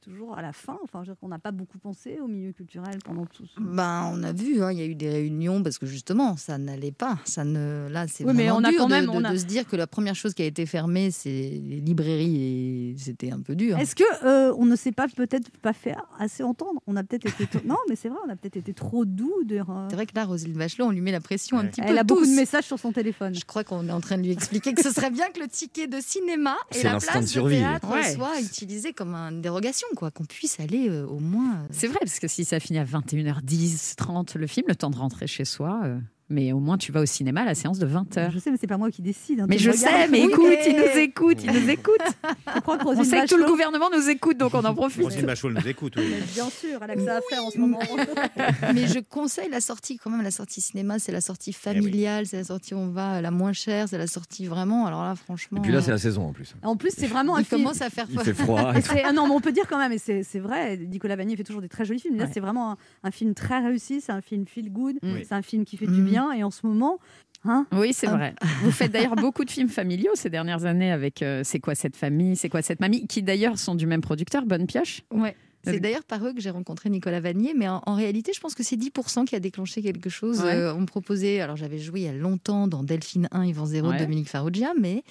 toujours 0.00 0.38
à 0.38 0.42
la 0.42 0.52
fin. 0.52 0.78
Enfin, 0.84 1.00
je 1.02 1.08
veux 1.08 1.14
dire 1.14 1.18
qu'on 1.20 1.28
n'a 1.28 1.40
pas 1.40 1.50
beaucoup 1.50 1.78
pensé 1.78 2.18
au 2.22 2.28
milieu 2.28 2.52
culturel 2.52 2.98
pendant 3.04 3.26
tout 3.26 3.44
ce... 3.44 3.58
Ben, 3.60 4.08
on 4.14 4.22
a 4.22 4.32
vu, 4.32 4.62
hein, 4.62 4.70
il 4.70 4.78
y 4.78 4.82
a 4.82 4.86
eu 4.86 4.94
des 4.94 5.10
réunions 5.10 5.62
parce 5.64 5.78
que 5.78 5.86
justement, 5.86 6.36
ça 6.36 6.58
n'allait 6.58 6.92
pas. 6.92 7.18
Ça 7.24 7.44
ne, 7.44 7.88
là, 7.90 8.06
c'est 8.06 8.24
Oui, 8.24 8.32
mais 8.34 8.44
vraiment 8.44 8.58
on 8.60 8.64
a 8.64 8.70
dur 8.70 8.78
quand 8.78 8.86
de, 8.86 8.92
même- 8.92 9.04
de- 9.06 9.10
on 9.10 9.24
a- 9.24 9.32
de 9.32 9.36
se 9.36 9.44
dire 9.46 9.66
que 9.66 9.74
la 9.74 9.88
première 9.88 10.14
chose 10.14 10.32
qui 10.32 10.42
a 10.42 10.46
été 10.46 10.64
fermée, 10.64 11.10
c'est 11.10 11.28
les 11.30 11.80
librairies 11.80 12.90
et 12.92 12.94
c'était 12.98 13.32
un 13.32 13.40
peu 13.40 13.56
dur. 13.56 13.78
Est-ce 13.78 13.96
que 13.96 14.04
euh, 14.24 14.54
on 14.56 14.64
ne 14.66 14.76
s'est 14.76 14.92
pas 14.92 15.08
peut-être 15.08 15.50
pas 15.58 15.72
fait 15.72 15.94
assez 16.18 16.42
entendre? 16.44 16.80
On 16.86 16.94
a 16.96 17.02
peut-être 17.02 17.26
été 17.26 17.46
to- 17.46 17.58
non, 17.66 17.76
mais 17.88 17.96
c'est 17.96 18.08
vrai, 18.08 18.18
on 18.26 18.30
a 18.30 18.36
peut-être 18.36 18.56
été 18.58 18.72
trop 18.72 19.04
doux. 19.04 19.42
De... 19.44 19.60
C'est 19.88 19.96
vrai 19.96 20.06
que 20.06 20.14
là, 20.14 20.24
Roselyne 20.24 20.54
Bachelot, 20.56 20.86
on 20.86 20.90
lui 20.90 21.00
met 21.00 21.12
la 21.12 21.20
pression 21.20 21.58
un 21.58 21.66
petit 21.66 21.80
peu. 21.80 21.88
Elle 21.88 21.98
a 21.98 22.04
beaucoup 22.04 22.24
de 22.26 22.30
messages 22.36 22.64
sur 22.64 22.78
son 22.78 22.92
téléphone. 22.92 23.34
Je 23.34 23.44
crois 23.44 23.64
qu'on 23.64 23.88
est 23.88 23.92
en 23.92 24.00
train 24.00 24.18
de 24.18 24.22
lui 24.22 24.30
expliquer 24.30 24.72
que 24.74 24.82
ce 24.82 24.90
serait 24.92 25.10
bien 25.10 25.28
que 25.30 25.40
le 25.40 25.48
ticket 25.48 25.86
de 25.88 25.98
cinéma 26.00 26.54
et 26.70 26.74
C'est 26.78 26.84
la 26.84 26.92
l'instant 26.92 27.12
place 27.12 27.24
de 27.24 27.26
de, 27.26 27.32
survie. 27.32 27.56
théâtre 27.58 27.90
Ouais. 27.90 28.14
soit 28.14 28.40
utilisé 28.40 28.92
comme 29.00 29.14
une 29.14 29.40
dérogation, 29.40 29.88
quoi. 29.96 30.10
Qu'on 30.10 30.26
puisse 30.26 30.60
aller 30.60 30.90
euh, 30.90 31.06
au 31.06 31.20
moins. 31.20 31.60
euh, 31.62 31.66
C'est 31.70 31.86
vrai, 31.86 32.00
parce 32.00 32.18
que 32.20 32.28
si 32.28 32.44
ça 32.44 32.60
finit 32.60 32.78
à 32.78 32.84
21h10, 32.84 33.94
30 33.96 34.34
le 34.34 34.46
film, 34.46 34.66
le 34.68 34.74
temps 34.76 34.90
de 34.90 34.96
rentrer 34.96 35.26
chez 35.26 35.46
soi, 35.46 35.80
euh, 35.84 35.98
mais 36.30 36.52
au 36.52 36.60
moins 36.60 36.78
tu 36.78 36.92
vas 36.92 37.00
au 37.00 37.06
cinéma 37.06 37.42
à 37.42 37.44
la 37.44 37.54
séance 37.54 37.78
de 37.78 37.86
20h. 37.86 38.30
Je 38.30 38.38
sais, 38.38 38.50
mais 38.50 38.56
c'est 38.60 38.66
pas 38.66 38.78
moi 38.78 38.90
qui 38.90 39.02
décide. 39.02 39.40
hein, 39.40 39.46
Mais 39.48 39.58
je 39.58 39.70
sais, 39.72 40.08
mais 40.08 40.20
écoute, 40.22 40.46
il 40.66 40.76
nous 40.76 40.98
écoute, 41.00 41.38
il 41.44 41.52
nous 41.52 41.68
écoute. 41.68 41.96
On 42.86 43.04
sait 43.04 43.22
que 43.22 43.28
tout 43.28 43.36
le 43.36 43.46
gouvernement 43.46 43.88
nous 43.94 44.08
écoute, 44.08 44.36
donc 44.38 44.54
on 44.54 44.64
en 44.64 44.74
profite. 44.74 45.02
Roselyne 45.04 45.26
Bachelot 45.26 45.52
nous 45.52 45.68
écoute. 45.68 45.94
oui. 45.96 46.04
Mais 46.10 46.20
Bien 46.34 46.48
sûr, 46.50 46.78
elle 46.82 46.90
a 46.90 46.94
que 46.94 47.04
ça 47.04 47.16
à 47.16 47.20
faire 47.28 47.44
en 47.44 47.50
ce 47.50 47.58
moment. 47.58 47.78
Mais 48.74 48.86
je 48.86 48.98
conseille 49.00 49.48
la 49.50 49.60
sortie, 49.60 49.98
quand 49.98 50.10
même, 50.10 50.22
la 50.22 50.30
sortie 50.30 50.60
cinéma, 50.60 50.98
c'est 50.98 51.12
la 51.12 51.18
Eh 51.18 51.22
sortie 51.22 51.52
familiale, 51.52 52.26
c'est 52.26 52.36
la 52.38 52.44
sortie 52.44 52.74
où 52.74 52.78
on 52.78 52.88
va 52.88 53.20
la 53.20 53.30
moins 53.30 53.52
chère, 53.52 53.88
c'est 53.88 53.98
la 53.98 54.06
sortie 54.06 54.46
vraiment. 54.46 54.86
Alors 54.86 55.02
là, 55.04 55.14
franchement. 55.14 55.58
Et 55.58 55.60
puis 55.62 55.72
là, 55.72 55.80
c'est 55.80 55.90
euh, 55.90 55.94
la 55.94 55.98
saison 55.98 56.26
en 56.28 56.32
plus. 56.32 56.54
En 56.62 56.76
plus, 56.76 56.90
c'est 56.96 57.06
vraiment 57.06 57.36
un 57.36 57.40
il 57.40 57.44
film. 57.44 57.62
commence 57.62 57.80
à 57.82 57.90
faire 57.90 58.06
Il 58.10 58.18
fait 58.20 58.34
froid. 58.34 58.72
Et 58.76 58.80
c'est- 58.82 59.02
ah 59.04 59.12
non, 59.12 59.26
mais 59.26 59.34
on 59.34 59.40
peut 59.40 59.52
dire 59.52 59.66
quand 59.68 59.78
même, 59.78 59.92
et 59.92 59.98
c'est 59.98 60.22
c'est 60.22 60.38
vrai, 60.38 60.76
Nicolas 60.76 61.16
Vanier 61.16 61.36
fait 61.36 61.44
toujours 61.44 61.62
des 61.62 61.68
très 61.68 61.84
jolis 61.84 62.00
films. 62.00 62.16
Là, 62.16 62.24
Ouais. 62.24 62.30
c'est 62.32 62.40
vraiment 62.40 62.72
un, 62.72 62.76
un 63.04 63.10
film 63.10 63.34
très 63.34 63.60
réussi, 63.60 64.00
c'est 64.00 64.12
un 64.12 64.20
film 64.20 64.46
feel 64.46 64.70
good, 64.70 64.96
Oui. 65.02 65.24
c'est 65.26 65.34
un 65.34 65.42
film 65.42 65.64
qui 65.64 65.76
fait 65.76 65.86
du 65.86 66.00
Mm. 66.00 66.04
Bien. 66.28 66.32
Et 66.32 66.44
en 66.44 66.50
ce 66.50 66.66
moment, 66.66 66.98
hein, 67.44 67.66
Oui, 67.72 67.92
c'est 67.92 68.06
vrai. 68.06 68.34
Vous 68.62 68.70
faites 68.72 68.92
d'ailleurs 68.92 69.16
beaucoup 69.16 69.44
de 69.44 69.50
films 69.50 69.68
familiaux 69.68 70.12
ces 70.14 70.30
dernières 70.30 70.64
années 70.64 70.92
avec 70.92 71.22
euh, 71.22 71.42
C'est 71.44 71.60
quoi 71.60 71.74
cette 71.74 71.96
famille, 71.96 72.36
C'est 72.36 72.48
quoi 72.48 72.62
cette 72.62 72.80
mamie, 72.80 73.06
qui 73.06 73.22
d'ailleurs 73.22 73.58
sont 73.58 73.74
du 73.74 73.86
même 73.86 74.00
producteur, 74.00 74.44
Bonne 74.44 74.66
Pioche? 74.66 75.02
Ouais. 75.10 75.36
C'est 75.64 75.80
d'ailleurs 75.80 76.04
par 76.04 76.24
eux 76.26 76.32
que 76.32 76.40
j'ai 76.40 76.50
rencontré 76.50 76.88
Nicolas 76.90 77.20
Vanier, 77.20 77.54
mais 77.54 77.68
en, 77.68 77.82
en 77.86 77.94
réalité, 77.94 78.32
je 78.34 78.40
pense 78.40 78.54
que 78.54 78.62
c'est 78.62 78.76
10% 78.76 79.24
qui 79.26 79.36
a 79.36 79.40
déclenché 79.40 79.82
quelque 79.82 80.08
chose. 80.08 80.40
Ouais. 80.40 80.54
Euh, 80.54 80.74
on 80.74 80.80
me 80.80 80.86
proposait, 80.86 81.40
alors 81.40 81.56
j'avais 81.56 81.78
joué 81.78 82.00
il 82.00 82.04
y 82.04 82.08
a 82.08 82.12
longtemps 82.12 82.66
dans 82.66 82.82
Delphine 82.82 83.28
1, 83.30 83.44
Yvan 83.44 83.66
0 83.66 83.88
Ouais. 83.88 83.94
de 83.98 84.02
Dominique 84.04 84.28
Farrugia, 84.28 84.72
mais 84.80 85.04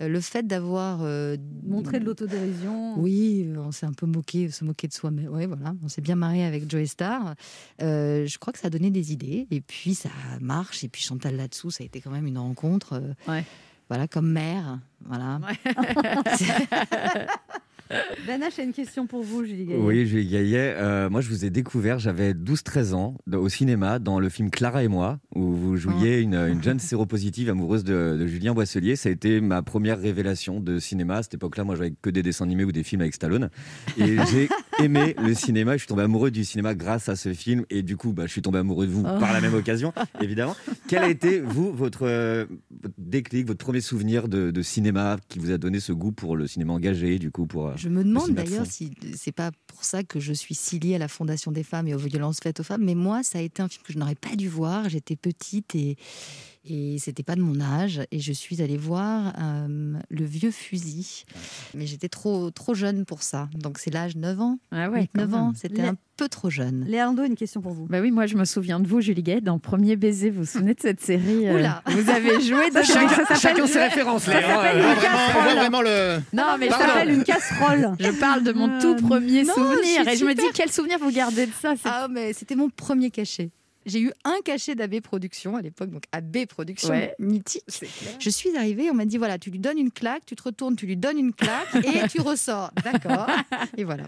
euh, 0.00 0.08
le 0.08 0.20
fait 0.20 0.46
d'avoir. 0.46 1.00
euh, 1.02 1.36
montrer 1.64 1.98
de 1.98 2.04
l'autodérision. 2.04 2.98
Oui, 3.00 3.46
euh, 3.48 3.58
on 3.58 3.72
s'est 3.72 3.86
un 3.86 3.92
peu 3.92 4.06
moqué, 4.06 4.50
se 4.50 4.64
moquer 4.64 4.86
de 4.88 4.92
soi, 4.92 5.10
mais 5.10 5.26
ouais, 5.26 5.46
voilà, 5.46 5.74
on 5.82 5.88
s'est 5.88 6.02
bien 6.02 6.16
marré 6.16 6.44
avec 6.44 6.70
Joe 6.70 6.88
Star. 6.88 7.34
Je 7.80 8.38
crois 8.38 8.52
que 8.52 8.58
ça 8.60 8.68
a 8.68 8.70
donné 8.70 8.90
des 8.90 9.12
idées, 9.12 9.46
et 9.50 9.60
puis 9.60 9.94
ça 9.94 10.10
marche, 10.40 10.84
et 10.84 10.88
puis 10.88 11.02
Chantal 11.02 11.36
là-dessous, 11.36 11.70
ça 11.70 11.82
a 11.82 11.86
été 11.86 12.00
quand 12.00 12.10
même 12.10 12.26
une 12.26 12.38
rencontre. 12.38 13.02
Ouais. 13.26 13.44
Voilà, 13.88 14.06
comme 14.08 14.30
mère, 14.30 14.80
voilà. 15.04 15.40
Ben 18.26 18.40
H 18.40 18.60
a 18.60 18.64
une 18.64 18.72
question 18.72 19.06
pour 19.06 19.22
vous, 19.22 19.44
Julie 19.44 19.64
Gaillet. 19.66 19.80
Oui, 19.80 20.06
Julie 20.06 20.26
Gaillet. 20.26 20.74
Euh, 20.76 21.08
moi, 21.08 21.20
je 21.20 21.28
vous 21.28 21.44
ai 21.44 21.50
découvert, 21.50 21.98
j'avais 21.98 22.32
12-13 22.32 22.94
ans, 22.94 23.16
au 23.32 23.48
cinéma, 23.48 23.98
dans 23.98 24.18
le 24.18 24.28
film 24.28 24.50
Clara 24.50 24.82
et 24.82 24.88
moi, 24.88 25.20
où 25.34 25.52
vous 25.52 25.76
jouiez 25.76 26.20
une, 26.20 26.34
une 26.34 26.62
jeune 26.62 26.78
séropositive 26.80 27.48
amoureuse 27.48 27.84
de, 27.84 28.16
de 28.18 28.26
Julien 28.26 28.54
Boisselier. 28.54 28.96
Ça 28.96 29.08
a 29.08 29.12
été 29.12 29.40
ma 29.40 29.62
première 29.62 30.00
révélation 30.00 30.60
de 30.60 30.78
cinéma. 30.78 31.16
À 31.18 31.22
cette 31.22 31.34
époque-là, 31.34 31.64
moi, 31.64 31.74
je 31.74 31.78
voyais 31.80 31.94
que 32.02 32.10
des 32.10 32.22
dessins 32.22 32.44
animés 32.44 32.64
ou 32.64 32.72
des 32.72 32.82
films 32.82 33.02
avec 33.02 33.14
Stallone. 33.14 33.50
Et 33.98 34.16
j'ai 34.32 34.48
aimé 34.82 35.14
le 35.22 35.34
cinéma. 35.34 35.74
Je 35.74 35.78
suis 35.78 35.88
tombé 35.88 36.02
amoureux 36.02 36.30
du 36.32 36.44
cinéma 36.44 36.74
grâce 36.74 37.08
à 37.08 37.14
ce 37.16 37.32
film. 37.32 37.64
Et 37.70 37.82
du 37.82 37.96
coup, 37.96 38.12
bah, 38.12 38.24
je 38.26 38.32
suis 38.32 38.42
tombé 38.42 38.58
amoureux 38.58 38.86
de 38.86 38.92
vous 38.92 39.04
Oh. 39.06 39.20
par 39.20 39.32
la 39.32 39.40
même 39.40 39.54
occasion, 39.54 39.92
évidemment. 40.20 40.56
Quel 40.88 41.02
a 41.04 41.08
été, 41.08 41.38
vous, 41.40 41.72
votre, 41.72 42.06
euh, 42.06 42.46
votre 42.82 42.94
déclic, 42.98 43.46
votre 43.46 43.64
premier 43.64 43.80
souvenir 43.80 44.26
de, 44.26 44.50
de 44.50 44.62
cinéma 44.62 45.16
qui 45.28 45.38
vous 45.38 45.52
a 45.52 45.58
donné 45.58 45.78
ce 45.80 45.92
goût 45.92 46.10
pour 46.12 46.34
le 46.36 46.46
cinéma 46.48 46.72
engagé, 46.72 47.18
du 47.20 47.30
coup, 47.30 47.46
pour... 47.46 47.68
euh, 47.68 47.72
Je 47.76 47.88
me 47.88 48.02
demande 48.04 48.30
d'ailleurs 48.30 48.66
si 48.66 48.92
c'est 49.14 49.32
pas 49.32 49.50
pour 49.66 49.84
ça 49.84 50.02
que 50.02 50.20
je 50.20 50.32
suis 50.32 50.54
si 50.54 50.78
liée 50.78 50.94
à 50.94 50.98
la 50.98 51.08
Fondation 51.08 51.52
des 51.52 51.62
femmes 51.62 51.88
et 51.88 51.94
aux 51.94 51.98
violences 51.98 52.38
faites 52.42 52.60
aux 52.60 52.64
femmes. 52.64 52.84
Mais 52.84 52.94
moi, 52.94 53.22
ça 53.22 53.38
a 53.38 53.42
été 53.42 53.62
un 53.62 53.68
film 53.68 53.82
que 53.84 53.92
je 53.92 53.98
n'aurais 53.98 54.14
pas 54.14 54.36
dû 54.36 54.48
voir. 54.48 54.88
J'étais 54.88 55.16
petite 55.16 55.74
et, 55.74 55.96
et 56.68 56.98
c'était 56.98 57.22
pas 57.22 57.34
de 57.36 57.40
mon 57.40 57.60
âge. 57.60 58.02
Et 58.10 58.20
je 58.20 58.32
suis 58.32 58.62
allée 58.62 58.76
voir 58.76 59.32
euh, 59.40 59.94
Le 60.10 60.24
Vieux 60.24 60.50
Fusil. 60.50 61.24
Mais 61.74 61.86
j'étais 61.86 62.08
trop, 62.08 62.50
trop 62.50 62.74
jeune 62.74 63.04
pour 63.04 63.22
ça. 63.22 63.48
Donc 63.54 63.78
c'est 63.78 63.90
l'âge 63.92 64.16
9 64.16 64.40
ans. 64.40 64.58
Ah 64.72 64.90
ouais, 64.90 65.02
8, 65.02 65.10
9 65.16 65.30
quand 65.30 65.36
ans. 65.38 65.52
C'était 65.56 65.82
un 65.82 65.96
peu 66.16 66.28
trop 66.28 66.48
jeune. 66.50 66.84
Léandro, 66.86 67.24
une 67.24 67.34
question 67.36 67.60
pour 67.60 67.72
vous. 67.72 67.86
Bah 67.86 68.00
oui, 68.00 68.10
moi 68.10 68.26
je 68.26 68.36
me 68.36 68.44
souviens 68.44 68.80
de 68.80 68.86
vous, 68.88 69.00
Julie 69.00 69.22
Gay, 69.22 69.40
dans 69.40 69.58
Premier 69.58 69.96
baiser. 69.96 70.30
Vous 70.30 70.40
vous 70.40 70.46
souvenez 70.46 70.74
de 70.74 70.80
cette 70.80 71.00
série 71.00 71.46
euh, 71.46 71.54
Oula. 71.56 71.82
Vous 71.86 72.08
avez 72.10 72.40
joué 72.40 72.70
Ça, 72.72 72.80
dedans. 72.80 72.82
c'est- 72.84 72.92
ça 72.92 73.08
Ça 73.08 73.14
s'appelle- 73.16 73.36
Chacun 73.38 73.66
ses 73.66 73.80
références, 73.80 74.22
Ça 74.24 74.32
s'appelle 74.32 74.56
hein. 74.56 74.72
une 74.76 74.82
voit 74.82 74.94
vraiment- 74.94 75.60
vraiment 75.60 75.82
le. 75.82 76.18
Non, 76.32 76.56
mais 76.58 76.68
Ça 76.70 76.74
je 76.74 76.80
s'appelle 76.80 76.94
parle, 76.94 77.10
une 77.10 77.24
casserole. 77.24 77.90
je 78.00 78.10
parle 78.18 78.42
de 78.44 78.52
mon 78.52 78.68
Euh, 78.70 78.80
tout 78.80 78.96
premier 79.06 79.44
non, 79.44 79.54
souvenir. 79.54 80.08
Et 80.08 80.16
je 80.16 80.24
me 80.24 80.34
dis, 80.34 80.42
quel 80.54 80.70
souvenir 80.72 80.98
vous 80.98 81.10
gardez 81.12 81.46
de 81.46 81.52
ça 81.60 81.74
Ah, 81.84 82.08
mais 82.10 82.32
c'était 82.32 82.56
mon 82.56 82.70
premier 82.70 83.10
cachet. 83.10 83.50
J'ai 83.86 84.00
eu 84.00 84.12
un 84.24 84.36
cachet 84.44 84.74
d'AB 84.74 85.00
Productions 85.00 85.54
à 85.56 85.62
l'époque, 85.62 85.90
donc 85.90 86.02
AB 86.10 86.46
Productions, 86.48 86.88
Ouais. 86.90 87.14
mythique. 87.20 87.62
Je 88.18 88.30
suis 88.30 88.56
arrivée, 88.56 88.90
on 88.90 88.94
m'a 88.94 89.04
dit 89.04 89.16
voilà, 89.16 89.38
tu 89.38 89.50
lui 89.50 89.60
donnes 89.60 89.78
une 89.78 89.92
claque, 89.92 90.22
tu 90.26 90.34
te 90.34 90.42
retournes, 90.42 90.74
tu 90.74 90.86
lui 90.86 90.96
donnes 90.96 91.18
une 91.18 91.32
claque 91.32 91.72
et 91.84 92.06
tu 92.10 92.20
ressors. 92.20 92.70
D'accord. 92.82 93.28
Et 93.76 93.84
voilà. 93.84 94.02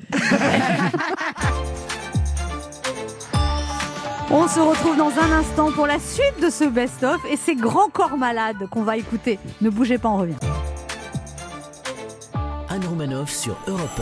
On 4.31 4.47
se 4.47 4.61
retrouve 4.61 4.97
dans 4.97 5.11
un 5.19 5.33
instant 5.33 5.73
pour 5.73 5.87
la 5.87 5.99
suite 5.99 6.41
de 6.43 6.51
ce 6.51 6.65
best-of 6.65 7.19
et 7.31 7.37
c'est 7.37 7.55
Grand 7.55 7.89
Corps 7.89 8.19
Malade 8.19 8.69
qu'on 8.71 8.83
va 8.83 8.97
écouter. 8.97 9.39
Ne 9.63 9.71
bougez 9.71 9.97
pas, 9.99 10.09
on 10.11 10.19
revient. 10.19 10.35
Anne 12.69 12.85
Romanoff 12.85 13.31
sur 13.35 13.57
Europe 13.67 14.01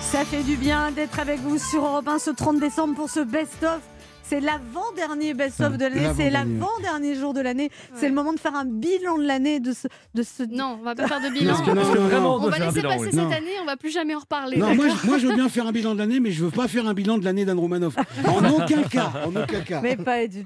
Ça 0.00 0.24
fait 0.24 0.42
du 0.42 0.56
bien 0.56 0.90
d'être 0.92 1.18
avec 1.18 1.40
vous 1.40 1.58
sur 1.58 1.84
Europe 1.84 2.08
1 2.08 2.18
ce 2.18 2.30
30 2.30 2.58
décembre 2.60 2.94
pour 2.94 3.10
ce 3.10 3.20
best-of. 3.20 3.80
C'est 4.28 4.40
l'avant-dernier 4.40 5.32
best-of 5.34 5.76
de 5.78 5.84
l'année, 5.86 6.08
c'est 6.16 6.30
L'avant-dernier. 6.30 7.14
jour 7.14 7.32
de 7.34 7.40
l'année. 7.40 7.70
C'est 7.94 8.08
le 8.08 8.14
moment 8.14 8.32
de 8.32 8.38
faire 8.40 8.54
un 8.54 8.64
bilan 8.66 9.16
de 9.18 9.24
l'année 9.24 9.58
de 9.60 9.72
ce, 9.72 9.88
de 10.14 10.22
ce. 10.22 10.42
Non, 10.42 10.76
on 10.80 10.84
va 10.84 10.94
pas 10.94 11.06
faire 11.08 11.20
de 11.20 11.30
bilan. 11.30 11.54
Parce 11.54 11.66
que 11.66 11.70
non, 11.74 12.10
non, 12.10 12.20
non. 12.20 12.34
on 12.44 12.48
va 12.48 12.58
laisser 12.58 12.82
passer 12.82 13.16
Non. 13.16 13.30
cette 13.30 13.38
année, 13.38 13.52
on 13.62 13.64
va 13.64 13.76
plus 13.76 13.90
jamais 13.90 14.14
en 14.14 14.18
reparler. 14.20 14.58
Non, 14.58 14.74
moi, 14.74 14.86
je, 14.88 15.06
moi, 15.06 15.18
je 15.18 15.26
veux 15.28 15.34
bien 15.34 15.48
faire 15.48 15.66
un 15.66 15.72
bilan 15.72 15.94
de 15.94 15.98
l'année, 15.98 16.20
mais 16.20 16.30
je 16.30 16.44
veux 16.44 16.50
pas 16.50 16.68
faire 16.68 16.86
un 16.86 16.94
bilan 16.94 17.16
de 17.18 17.24
l'année 17.24 17.44
d'Anne 17.44 17.58
Romanoff. 17.58 17.94
En 18.26 18.44
aucun 18.54 18.82
cas, 18.82 19.12
en 19.26 19.30
aucun 19.34 19.60
cas. 19.60 19.80
Mais 19.82 19.96
pas. 19.96 20.22
il 20.22 20.34
y 20.34 20.40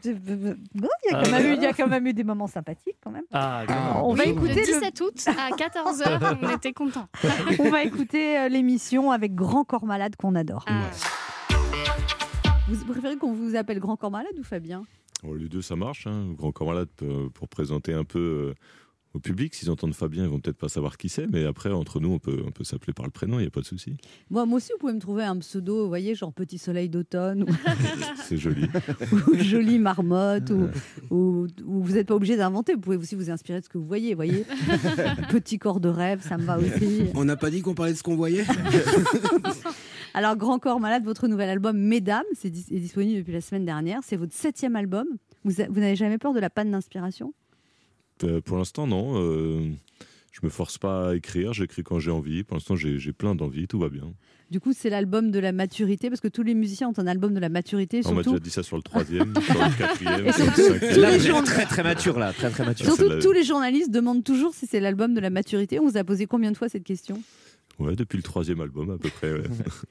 a 1.14 1.22
quand 1.24 1.30
même 1.30 1.46
eu- 1.46 1.54
il 1.56 1.62
y 1.62 1.66
a 1.66 1.72
quand 1.72 1.88
même 1.88 2.06
eu 2.06 2.12
des 2.12 2.24
moments 2.24 2.46
sympathiques 2.46 2.96
quand 3.02 3.10
même. 3.10 3.24
Ah, 3.32 3.64
On 4.04 4.14
va 4.14 4.24
écouter 4.24 4.54
le 4.54 4.60
le 4.60 4.66
17 4.66 5.00
août 5.00 5.24
à 5.26 5.50
14h, 5.56 6.36
on 6.42 6.50
était 6.50 6.72
contents. 6.72 7.08
On 7.58 7.68
va 7.70 7.82
écouter 7.82 8.48
l'émission 8.48 9.10
avec 9.10 9.34
Grand 9.34 9.64
Corps 9.64 9.84
Malade 9.86 10.14
qu'on 10.16 10.34
adore. 10.34 10.64
Ah. 10.68 10.72
Vous 12.68 12.84
préférez 12.86 13.16
qu'on 13.16 13.32
vous 13.32 13.56
appelle 13.56 13.78
Grand 13.80 13.96
Corps 13.96 14.10
Malade 14.10 14.32
ou 14.38 14.42
Fabien? 14.44 14.84
Bon, 15.22 15.34
les 15.34 15.48
deux, 15.48 15.62
ça 15.62 15.76
marche. 15.76 16.06
Hein. 16.06 16.32
Grand 16.36 16.52
Corps 16.52 16.68
Malade 16.68 16.88
peut- 16.96 17.28
pour 17.34 17.48
présenter 17.48 17.92
un 17.92 18.04
peu 18.04 18.18
euh, 18.18 18.54
au 19.14 19.18
public. 19.20 19.54
S'ils 19.54 19.70
entendent 19.70 19.94
Fabien, 19.94 20.24
ils 20.24 20.28
vont 20.30 20.40
peut-être 20.40 20.56
pas 20.56 20.68
savoir 20.68 20.96
qui 20.96 21.08
c'est, 21.08 21.26
mais 21.26 21.44
après, 21.44 21.70
entre 21.70 22.00
nous, 22.00 22.10
on 22.12 22.18
peut, 22.18 22.42
on 22.46 22.50
peut 22.50 22.64
s'appeler 22.64 22.92
par 22.92 23.04
le 23.04 23.10
prénom, 23.10 23.38
il 23.38 23.42
n'y 23.42 23.48
a 23.48 23.50
pas 23.50 23.60
de 23.60 23.66
souci. 23.66 23.96
Moi, 24.30 24.46
moi 24.46 24.56
aussi, 24.56 24.70
vous 24.72 24.78
pouvez 24.78 24.92
me 24.94 25.00
trouver 25.00 25.22
un 25.24 25.36
pseudo, 25.38 25.82
vous 25.82 25.88
voyez, 25.88 26.14
genre 26.14 26.32
Petit 26.32 26.58
Soleil 26.58 26.88
d'automne 26.88 27.42
ou, 27.44 27.46
C'est 28.24 28.36
joli. 28.38 28.66
ou 29.12 29.34
Jolie 29.36 29.78
Marmotte, 29.78 30.50
ou, 30.50 30.68
ou- 31.14 31.46
ou 31.64 31.82
vous 31.82 31.92
n'êtes 31.92 32.08
pas 32.08 32.14
obligé 32.14 32.36
d'inventer, 32.36 32.74
vous 32.74 32.80
pouvez 32.80 32.96
aussi 32.96 33.14
vous 33.16 33.30
inspirer 33.30 33.60
de 33.60 33.64
ce 33.64 33.68
que 33.68 33.78
vous 33.78 33.86
voyez, 33.86 34.10
vous 34.10 34.16
voyez. 34.16 34.44
Petit 35.30 35.58
corps 35.58 35.80
de 35.80 35.88
rêve, 35.88 36.22
ça 36.22 36.36
me 36.38 36.44
va 36.44 36.58
aussi. 36.58 37.04
On 37.14 37.24
n'a 37.24 37.36
pas 37.36 37.50
dit 37.50 37.60
qu'on 37.60 37.74
parlait 37.74 37.92
de 37.92 37.98
ce 37.98 38.02
qu'on 38.02 38.16
voyait? 38.16 38.44
Alors, 40.14 40.36
Grand 40.36 40.58
Corps 40.58 40.80
Malade, 40.80 41.04
votre 41.04 41.26
nouvel 41.28 41.48
album 41.48 41.76
Mesdames, 41.78 42.24
c'est 42.34 42.50
dis- 42.50 42.66
est 42.70 42.78
disponible 42.80 43.18
depuis 43.20 43.32
la 43.32 43.40
semaine 43.40 43.64
dernière. 43.64 44.00
C'est 44.04 44.16
votre 44.16 44.34
septième 44.34 44.76
album. 44.76 45.06
Vous, 45.44 45.52
n'avez 45.80 45.96
jamais 45.96 46.18
peur 46.18 46.32
de 46.34 46.40
la 46.40 46.50
panne 46.50 46.70
d'inspiration? 46.70 47.32
Euh, 48.24 48.40
pour 48.40 48.58
l'instant, 48.58 48.86
non. 48.86 49.14
euh, 49.16 49.70
je 50.30 50.40
me 50.42 50.50
force 50.50 50.78
pas 50.78 51.10
à 51.10 51.14
écrire, 51.14 51.52
j'écris 51.52 51.82
quand 51.82 51.98
j'ai 51.98 52.10
envie. 52.10 52.44
Pour 52.44 52.56
l'instant, 52.56 52.76
j'ai 52.76 53.12
plein 53.12 53.34
d'envie, 53.34 53.66
tout 53.66 53.78
va 53.78 53.88
bien. 53.88 54.12
Du 54.50 54.60
coup, 54.60 54.72
c'est 54.76 54.90
l'album 54.90 55.30
de 55.30 55.38
la 55.38 55.50
maturité, 55.52 56.10
parce 56.10 56.20
que 56.20 56.28
tous 56.28 56.42
les 56.42 56.52
musiciens 56.54 56.90
ont 56.90 56.98
un 56.98 57.06
album 57.06 57.32
de 57.32 57.40
la 57.40 57.48
maturité. 57.48 58.02
On 58.04 58.10
m'a 58.12 58.22
Surtout, 58.22 58.32
déjà 58.38 58.38
dit 58.44 58.50
ça 58.50 58.62
sur 58.62 58.76
le 58.76 58.82
troisième, 58.82 59.32
sur 59.40 59.54
le 59.54 59.78
quatrième, 59.78 60.26
Et 60.26 60.32
sur 60.32 60.44
le 60.44 60.52
surtout, 60.52 60.72
cinquième. 60.74 60.94
tous 60.94 61.00
Là, 61.00 61.10
les 61.10 61.16
vous 61.18 61.24
êtes 61.24 61.30
journa- 61.30 61.42
très 61.46 61.64
très 61.64 61.82
mature 61.82 62.18
là, 62.18 62.32
très 62.34 62.50
très 62.50 62.66
mature. 62.66 62.84
surtout 62.84 63.18
tous 63.18 63.32
les 63.32 63.44
journalistes 63.44 63.90
demandent 63.90 64.22
toujours 64.22 64.54
si 64.54 64.66
c'est 64.66 64.78
l'album 64.80 65.14
de 65.14 65.20
la 65.20 65.30
maturité. 65.30 65.80
On 65.80 65.86
vous 65.88 65.96
a 65.96 66.04
posé 66.04 66.26
combien 66.26 66.52
de 66.52 66.56
fois 66.58 66.68
cette 66.68 66.84
question? 66.84 67.20
Ouais, 67.82 67.96
depuis 67.96 68.16
le 68.16 68.22
troisième 68.22 68.60
album 68.60 68.90
à 68.90 68.98
peu 68.98 69.08
près. 69.08 69.32
ouais. 69.32 69.42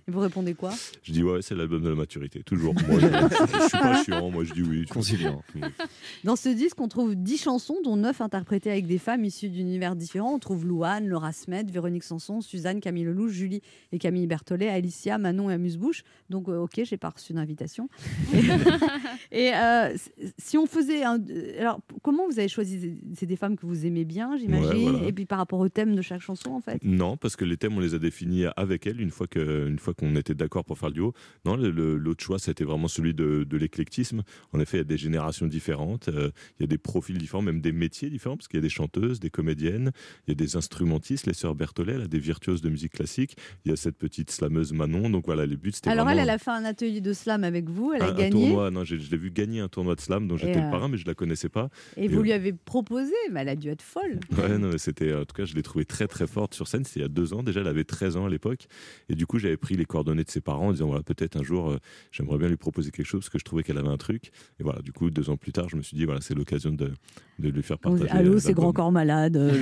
Et 0.08 0.12
vous 0.12 0.20
répondez 0.20 0.54
quoi? 0.54 0.72
Je 1.04 1.12
dis 1.12 1.24
ouais, 1.24 1.42
c'est 1.42 1.56
l'album 1.56 1.82
de 1.84 1.90
la 1.90 1.96
maturité, 1.96 2.42
toujours. 2.44 2.74
Moi, 2.88 3.00
je, 3.00 3.08
je 3.08 3.68
suis 3.68 3.78
pas 3.78 4.04
chiant, 4.04 4.30
moi 4.32 4.44
je 4.44 4.54
dis 4.54 4.62
oui. 4.62 4.86
Conciliant. 4.86 5.44
Dans 6.24 6.36
ce 6.36 6.50
disque, 6.50 6.80
on 6.80 6.88
trouve 6.88 7.16
10 7.16 7.38
chansons, 7.38 7.78
dont 7.84 7.98
9 7.98 8.22
interprétées 8.22 8.72
avec 8.72 8.88
des 8.88 8.98
femmes 8.98 9.26
issues 9.26 9.50
d'univers 9.50 9.96
différents. 9.96 10.34
On 10.36 10.40
trouve 10.40 10.66
Louane, 10.66 11.08
Laura 11.08 11.34
Smet, 11.34 11.64
Véronique 11.64 12.04
Sanson, 12.04 12.42
Suzanne, 12.42 12.80
Camille 12.80 13.04
Lelouch, 13.04 13.32
Julie 13.32 13.62
et 13.92 14.00
Camille 14.00 14.28
Berthollet, 14.28 14.70
Alicia, 14.70 15.18
Manon 15.18 15.50
et 15.50 15.54
Amuse-Bouche. 15.54 16.04
Donc, 16.30 16.48
euh, 16.48 16.60
ok, 16.60 16.82
j'ai 16.84 16.98
pas 16.98 17.10
reçu 17.10 17.34
d'invitation. 17.34 17.90
et 19.32 19.54
euh, 19.54 19.96
si 20.38 20.58
on 20.58 20.66
faisait 20.66 21.04
un. 21.04 21.20
Alors, 21.60 21.80
comment 22.02 22.28
vous 22.28 22.40
avez 22.40 22.48
choisi 22.48 22.98
C'est 23.16 23.26
des 23.26 23.36
femmes 23.36 23.58
que 23.58 23.66
vous 23.66 23.86
aimez 23.86 24.06
bien, 24.06 24.38
j'imagine? 24.38 24.86
Ouais, 24.86 24.92
voilà. 24.92 25.08
Et 25.08 25.14
puis 25.14 25.26
par 25.26 25.38
rapport 25.38 25.60
au 25.60 25.70
thème 25.70 25.96
de 25.96 26.02
chaque 26.02 26.22
chanson, 26.22 26.52
en 26.52 26.62
fait? 26.62 26.84
Non, 26.84 27.18
parce 27.18 27.36
que 27.36 27.46
les 27.46 27.58
thèmes, 27.58 27.78
on 27.78 27.81
les 27.82 27.94
a 27.96 28.00
définis 28.00 28.46
avec 28.56 28.88
elle 28.88 29.02
une 29.02 29.12
fois 29.12 29.28
que, 29.28 29.68
une 29.68 29.80
fois 29.80 29.94
qu'on 29.94 30.16
était 30.16 30.36
d'accord 30.36 30.64
pour 30.66 30.78
faire 30.78 30.90
le 30.90 30.96
duo. 30.96 31.14
Non, 31.46 31.56
l'autre 31.56 32.24
choix, 32.24 32.40
c'était 32.40 32.64
vraiment 32.64 32.88
celui 32.88 33.14
de, 33.14 33.44
de 33.44 33.58
l'éclectisme. 33.58 34.24
En 34.54 34.60
effet, 34.60 34.78
il 34.78 34.80
y 34.80 34.82
a 34.82 34.86
des 34.86 34.98
générations 34.98 35.48
différentes, 35.48 36.08
euh, 36.08 36.32
il 36.60 36.64
y 36.64 36.66
a 36.66 36.68
des 36.68 36.78
profils 36.78 37.18
différents, 37.18 37.42
même 37.42 37.62
des 37.62 37.72
métiers 37.72 38.10
différents, 38.10 38.38
parce 38.38 38.48
qu'il 38.48 38.58
y 38.58 38.62
a 38.62 38.64
des 38.64 38.70
chanteuses, 38.70 39.20
des 39.20 39.30
comédiennes, 39.30 39.92
il 40.28 40.32
y 40.32 40.34
a 40.34 40.36
des 40.36 40.56
instrumentistes, 40.56 41.28
les 41.28 41.34
sœurs 41.34 41.56
Berthollet, 41.56 41.98
là, 41.98 42.08
des 42.08 42.20
virtuoses 42.20 42.62
de 42.62 42.70
musique 42.70 42.94
classique. 42.94 43.36
Il 43.66 43.70
y 43.70 43.74
a 43.74 43.76
cette 43.76 43.98
petite 43.98 44.32
slameuse 44.32 44.74
Manon. 44.74 45.10
Donc 45.10 45.26
voilà, 45.26 45.46
les 45.46 45.58
buts, 45.58 45.72
c'était 45.74 45.90
Alors, 45.90 46.10
elle, 46.10 46.16
vraiment 46.18 46.30
elle 46.30 46.36
a 46.36 46.38
fait 46.38 46.52
un 46.52 46.66
atelier 46.66 47.02
de 47.02 47.14
slam 47.14 47.44
avec 47.44 47.70
vous, 47.70 47.94
elle 47.94 48.02
a 48.02 48.06
un, 48.06 48.10
un 48.10 48.14
gagné. 48.14 48.30
tournoi. 48.30 48.72
Non, 48.72 48.84
je 48.84 48.96
l'ai 48.96 49.18
vu 49.18 49.32
gagner 49.32 49.60
un 49.60 49.68
tournoi 49.68 49.96
de 49.96 50.02
slam 50.02 50.28
dont 50.28 50.38
j'étais 50.38 50.60
euh, 50.60 50.66
le 50.66 50.72
parrain, 50.72 50.88
mais 50.88 50.98
je 50.98 51.06
la 51.06 51.14
connaissais 51.14 51.50
pas. 51.50 51.70
Et 51.98 52.08
vous 52.08 52.20
euh, 52.20 52.24
lui 52.24 52.34
avez 52.34 52.54
proposé, 52.54 53.14
mais 53.32 53.42
elle 53.42 53.50
a 53.50 53.56
dû 53.56 53.70
être 53.70 53.82
folle. 53.82 54.20
Ouais, 54.38 54.58
non, 54.58 54.70
mais 54.70 54.78
c'était, 54.78 55.14
en 55.14 55.26
tout 55.26 55.36
cas, 55.36 55.46
je 55.46 55.56
l'ai 55.56 55.64
trouvée 55.64 55.86
très 55.86 56.08
très 56.08 56.28
forte 56.28 56.54
sur 56.54 56.68
scène. 56.68 56.84
C'était 56.86 57.00
il 57.00 57.04
y 57.04 57.06
a 57.06 57.10
deux 57.10 57.34
ans 57.34 57.44
déjà, 57.44 57.61
elle 57.62 57.68
avait 57.68 57.84
13 57.84 58.18
ans 58.18 58.26
à 58.26 58.30
l'époque. 58.30 58.68
Et 59.10 59.16
du 59.16 59.26
coup, 59.26 59.40
j'avais 59.40 59.58
pris 59.58 59.76
les 59.76 59.86
coordonnées 59.86 60.24
de 60.24 60.30
ses 60.30 60.42
parents 60.42 60.68
en 60.68 60.72
disant 60.72 60.88
voilà, 60.88 61.04
peut-être 61.04 61.38
un 61.38 61.44
jour, 61.44 61.72
euh, 61.72 61.78
j'aimerais 62.12 62.38
bien 62.38 62.50
lui 62.50 62.58
proposer 62.58 62.92
quelque 62.92 63.06
chose 63.06 63.22
parce 63.22 63.30
que 63.30 63.40
je 63.40 63.46
trouvais 63.46 63.64
qu'elle 63.64 63.78
avait 63.78 63.88
un 63.88 63.98
truc. 63.98 64.32
Et 64.60 64.64
voilà, 64.64 64.82
du 64.82 64.92
coup, 64.92 65.10
deux 65.10 65.30
ans 65.30 65.38
plus 65.38 65.52
tard, 65.52 65.70
je 65.70 65.76
me 65.76 65.82
suis 65.82 65.96
dit 65.96 66.06
voilà, 66.06 66.22
c'est 66.22 66.36
l'occasion 66.36 66.72
de, 66.72 66.92
de 67.40 67.50
lui 67.50 67.64
faire 67.64 67.80
partager. 67.80 68.10
Allô, 68.10 68.34
euh, 68.34 68.40
c'est. 68.40 68.54
Grand 68.54 68.74
Corps 68.74 68.92
Malade. 68.92 69.38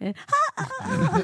Ah, 0.00 0.12
ah, 0.56 1.22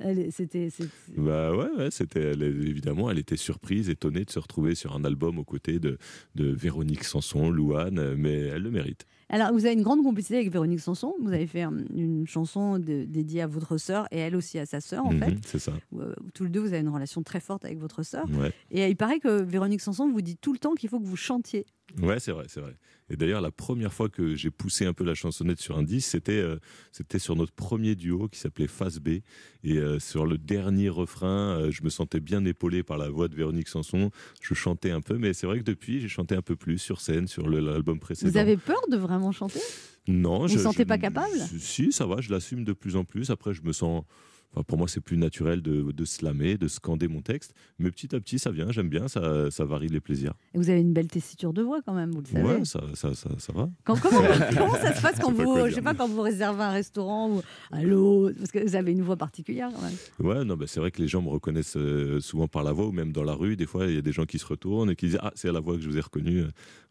ah. 0.00 0.08
C'était. 0.30 0.68
Bah 1.16 1.54
ouais, 1.54 1.68
ouais, 1.76 1.90
c'était 1.90 2.32
évidemment, 2.32 3.10
elle 3.10 3.18
était 3.18 3.36
surprise, 3.36 3.88
étonnée 3.88 4.24
de 4.24 4.30
se 4.30 4.38
retrouver 4.38 4.74
sur 4.74 4.94
un 4.96 5.04
album 5.04 5.38
aux 5.38 5.44
côtés 5.44 5.78
de, 5.78 5.98
de 6.34 6.46
Véronique 6.46 7.04
Sanson, 7.04 7.50
Louane, 7.50 8.14
mais 8.14 8.38
elle 8.38 8.62
le 8.62 8.70
mérite. 8.70 9.06
Alors, 9.30 9.52
vous 9.52 9.66
avez 9.66 9.74
une 9.74 9.82
grande 9.82 10.02
complicité 10.02 10.36
avec 10.36 10.50
Véronique 10.50 10.80
Sanson. 10.80 11.14
Vous 11.20 11.32
avez 11.32 11.46
fait 11.46 11.64
euh, 11.64 11.70
une 11.94 12.26
chanson 12.26 12.78
de- 12.78 13.04
dédiée 13.04 13.42
à 13.42 13.46
votre 13.46 13.76
sœur 13.76 14.06
et 14.10 14.18
elle 14.18 14.34
aussi 14.34 14.58
à 14.58 14.64
sa 14.66 14.80
sœur, 14.80 15.04
en 15.04 15.12
Mhm, 15.12 15.20
fait. 15.20 15.34
c'est 15.44 15.58
ça. 15.58 15.72
Euh, 15.98 16.14
tous 16.34 16.44
les 16.44 16.50
deux, 16.50 16.60
vous 16.60 16.68
avez 16.68 16.78
une 16.80 16.88
relation 16.88 17.22
très 17.22 17.40
forte 17.40 17.64
avec 17.66 17.78
votre 17.78 18.02
sœur. 18.02 18.24
Ouais. 18.30 18.52
Et 18.70 18.88
il 18.88 18.96
paraît 18.96 19.18
que 19.20 19.42
Véronique 19.42 19.80
Sanson 19.82 20.08
vous 20.10 20.22
dit 20.22 20.36
tout 20.36 20.52
le 20.54 20.58
temps 20.58 20.74
qu'il 20.74 20.88
faut 20.88 20.98
que 20.98 21.04
vous 21.06 21.16
chantiez. 21.16 21.66
Ouais, 22.02 22.20
c'est 22.20 22.32
vrai, 22.32 22.44
c'est 22.48 22.60
vrai. 22.60 22.76
Et 23.10 23.16
d'ailleurs, 23.16 23.40
la 23.40 23.50
première 23.50 23.92
fois 23.94 24.10
que 24.10 24.34
j'ai 24.34 24.50
poussé 24.50 24.84
un 24.84 24.92
peu 24.92 25.02
la 25.04 25.14
chansonnette 25.14 25.58
sur 25.60 25.78
un 25.78 25.82
disque, 25.82 26.10
c'était 26.10 26.32
euh, 26.32 26.58
c'était 26.92 27.18
sur 27.18 27.34
notre 27.34 27.52
premier 27.52 27.94
duo 27.94 28.28
qui 28.28 28.38
s'appelait 28.38 28.66
Face 28.66 28.98
B. 28.98 29.08
Et 29.64 29.78
euh, 29.78 29.98
sur 29.98 30.26
le 30.26 30.36
dernier 30.36 30.90
refrain, 30.90 31.58
euh, 31.58 31.70
je 31.70 31.82
me 31.82 31.88
sentais 31.88 32.20
bien 32.20 32.44
épaulé 32.44 32.82
par 32.82 32.98
la 32.98 33.08
voix 33.08 33.26
de 33.28 33.34
Véronique 33.34 33.68
Sanson. 33.68 34.10
Je 34.42 34.52
chantais 34.52 34.90
un 34.90 35.00
peu, 35.00 35.16
mais 35.16 35.32
c'est 35.32 35.46
vrai 35.46 35.58
que 35.58 35.64
depuis, 35.64 36.00
j'ai 36.00 36.08
chanté 36.08 36.34
un 36.34 36.42
peu 36.42 36.56
plus 36.56 36.76
sur 36.78 37.00
scène, 37.00 37.26
sur 37.26 37.48
l'album 37.48 37.98
précédent. 37.98 38.30
Vous 38.30 38.36
avez 38.36 38.58
peur 38.58 38.80
de 38.90 38.96
vraiment 38.98 39.32
chanter? 39.32 39.60
Non, 40.06 40.40
Vous 40.42 40.48
je 40.48 40.58
vous 40.58 40.62
sentez 40.64 40.82
je- 40.82 40.88
pas 40.88 40.98
capable? 40.98 41.38
Si, 41.58 41.90
ça 41.92 42.04
va, 42.06 42.20
je 42.20 42.30
l'assume 42.30 42.64
de 42.64 42.74
plus 42.74 42.96
en 42.96 43.04
plus. 43.04 43.30
Après, 43.30 43.54
je 43.54 43.62
me 43.62 43.72
sens. 43.72 44.04
Enfin, 44.54 44.62
pour 44.62 44.78
moi, 44.78 44.88
c'est 44.88 45.00
plus 45.02 45.16
naturel 45.18 45.60
de, 45.60 45.92
de 45.92 46.04
slammer, 46.04 46.56
de 46.56 46.68
scander 46.68 47.06
mon 47.06 47.20
texte. 47.20 47.52
Mais 47.78 47.90
petit 47.90 48.14
à 48.16 48.20
petit, 48.20 48.38
ça 48.38 48.50
vient, 48.50 48.72
j'aime 48.72 48.88
bien, 48.88 49.06
ça, 49.06 49.50
ça 49.50 49.64
varie 49.66 49.88
les 49.88 50.00
plaisirs. 50.00 50.32
Et 50.54 50.58
vous 50.58 50.70
avez 50.70 50.80
une 50.80 50.92
belle 50.94 51.08
tessiture 51.08 51.52
de 51.52 51.62
voix 51.62 51.80
quand 51.84 51.92
même, 51.92 52.10
vous 52.12 52.20
le 52.22 52.26
savez. 52.26 52.42
Ouais, 52.44 52.64
ça, 52.64 52.80
ça, 52.94 53.14
ça, 53.14 53.28
ça 53.38 53.52
va. 53.52 53.68
Quand- 53.84 54.00
comment, 54.00 54.22
comment 54.56 54.74
ça 54.80 54.94
se 54.94 55.02
passe 55.02 55.18
quand 55.20 55.32
vous, 55.32 55.44
quoi 55.44 55.68
je 55.68 55.74
sais 55.74 55.82
pas, 55.82 55.94
quand 55.94 56.08
vous 56.08 56.22
réservez 56.22 56.62
un 56.62 56.70
restaurant 56.70 57.30
ou 57.30 57.42
allô, 57.70 58.30
parce 58.38 58.50
que 58.50 58.66
vous 58.66 58.74
avez 58.74 58.92
une 58.92 59.02
voix 59.02 59.16
particulière 59.16 59.70
quand 59.74 59.82
même. 59.82 59.96
Ouais, 60.38 60.44
non, 60.44 60.56
bah, 60.56 60.64
c'est 60.66 60.80
vrai 60.80 60.90
que 60.90 61.02
les 61.02 61.08
gens 61.08 61.20
me 61.22 61.28
reconnaissent 61.28 61.76
euh, 61.76 62.20
souvent 62.20 62.48
par 62.48 62.62
la 62.62 62.72
voix 62.72 62.86
ou 62.86 62.92
même 62.92 63.12
dans 63.12 63.24
la 63.24 63.34
rue. 63.34 63.54
Des 63.56 63.66
fois, 63.66 63.86
il 63.86 63.94
y 63.94 63.98
a 63.98 64.02
des 64.02 64.12
gens 64.12 64.24
qui 64.24 64.38
se 64.38 64.46
retournent 64.46 64.90
et 64.90 64.96
qui 64.96 65.06
disent 65.08 65.18
Ah, 65.20 65.32
c'est 65.34 65.50
à 65.50 65.52
la 65.52 65.60
voix 65.60 65.76
que 65.76 65.82
je 65.82 65.88
vous 65.90 65.98
ai 65.98 66.00
reconnu. 66.00 66.44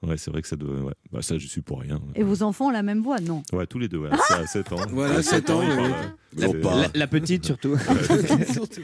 Ouais, 0.03 0.17
c'est 0.17 0.29
vrai 0.29 0.43
que 0.43 0.47
ça 0.47 0.55
doit. 0.55 0.75
Ouais. 0.83 0.93
Bah, 1.11 1.21
ça, 1.23 1.37
je 1.39 1.47
suis 1.47 1.61
pour 1.61 1.81
rien. 1.81 1.99
Et 2.15 2.21
vos 2.23 2.43
enfants 2.43 2.67
ont 2.67 2.71
la 2.71 2.83
même 2.83 3.01
voix, 3.01 3.19
non? 3.19 3.41
Ouais, 3.51 3.65
tous 3.65 3.79
les 3.79 3.87
deux, 3.87 3.97
ouais. 3.97 4.09
C'est 4.27 4.33
à 4.35 4.45
7 4.45 4.71
ans. 4.73 4.75
Voilà, 4.91 5.15
À 5.15 5.21
7 5.23 5.49
ans, 5.49 5.61
ils 5.63 6.43
oui. 6.45 6.53
euh, 6.53 6.85
la 6.93 7.07
petite 7.07 7.46
surtout. 8.53 8.81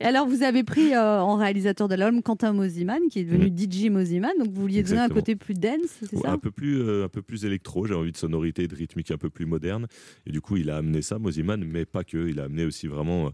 Et 0.00 0.04
alors, 0.04 0.26
vous 0.26 0.42
avez 0.42 0.62
pris 0.62 0.94
euh, 0.94 1.20
en 1.20 1.36
réalisateur 1.36 1.88
de 1.88 1.94
l'album 1.94 2.22
Quentin 2.22 2.52
Mosiman, 2.52 3.00
qui 3.10 3.20
est 3.20 3.24
devenu 3.24 3.48
DJ 3.48 3.90
Mosiman. 3.90 4.32
Donc, 4.38 4.48
vous 4.52 4.60
vouliez 4.62 4.82
donner 4.82 5.00
un 5.00 5.08
côté 5.08 5.36
plus 5.36 5.54
dense, 5.54 5.98
c'est 6.00 6.22
Ouais, 6.22 6.22
ça 6.22 6.32
un 6.32 6.38
peu 6.38 6.50
plus 6.50 6.80
euh, 6.80 7.04
un 7.04 7.08
peu 7.08 7.22
plus 7.22 7.44
électro 7.44 7.86
j'ai 7.86 7.94
envie 7.94 8.12
de 8.12 8.16
sonorité 8.16 8.64
et 8.64 8.68
de 8.68 8.74
rythmique 8.74 9.10
un 9.10 9.18
peu 9.18 9.30
plus 9.30 9.46
moderne 9.46 9.86
et 10.26 10.30
du 10.30 10.40
coup 10.40 10.56
il 10.56 10.70
a 10.70 10.76
amené 10.76 11.02
ça 11.02 11.18
Mosiman 11.18 11.62
mais 11.64 11.84
pas 11.84 12.04
que 12.04 12.28
il 12.28 12.40
a 12.40 12.44
amené 12.44 12.64
aussi 12.64 12.86
vraiment 12.86 13.26
euh, 13.26 13.30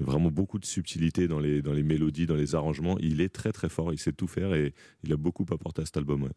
vraiment 0.00 0.30
beaucoup 0.30 0.58
de 0.58 0.66
subtilité 0.66 1.28
dans 1.28 1.40
les 1.40 1.62
dans 1.62 1.72
les 1.72 1.82
mélodies 1.82 2.26
dans 2.26 2.36
les 2.36 2.54
arrangements 2.54 2.98
il 3.00 3.20
est 3.20 3.28
très 3.28 3.52
très 3.52 3.68
fort 3.68 3.92
il 3.92 3.98
sait 3.98 4.12
tout 4.12 4.26
faire 4.26 4.54
et 4.54 4.74
il 5.04 5.12
a 5.12 5.16
beaucoup 5.16 5.46
apporté 5.50 5.82
à 5.82 5.84
cet 5.86 5.96
album 5.96 6.24
ouais. 6.24 6.30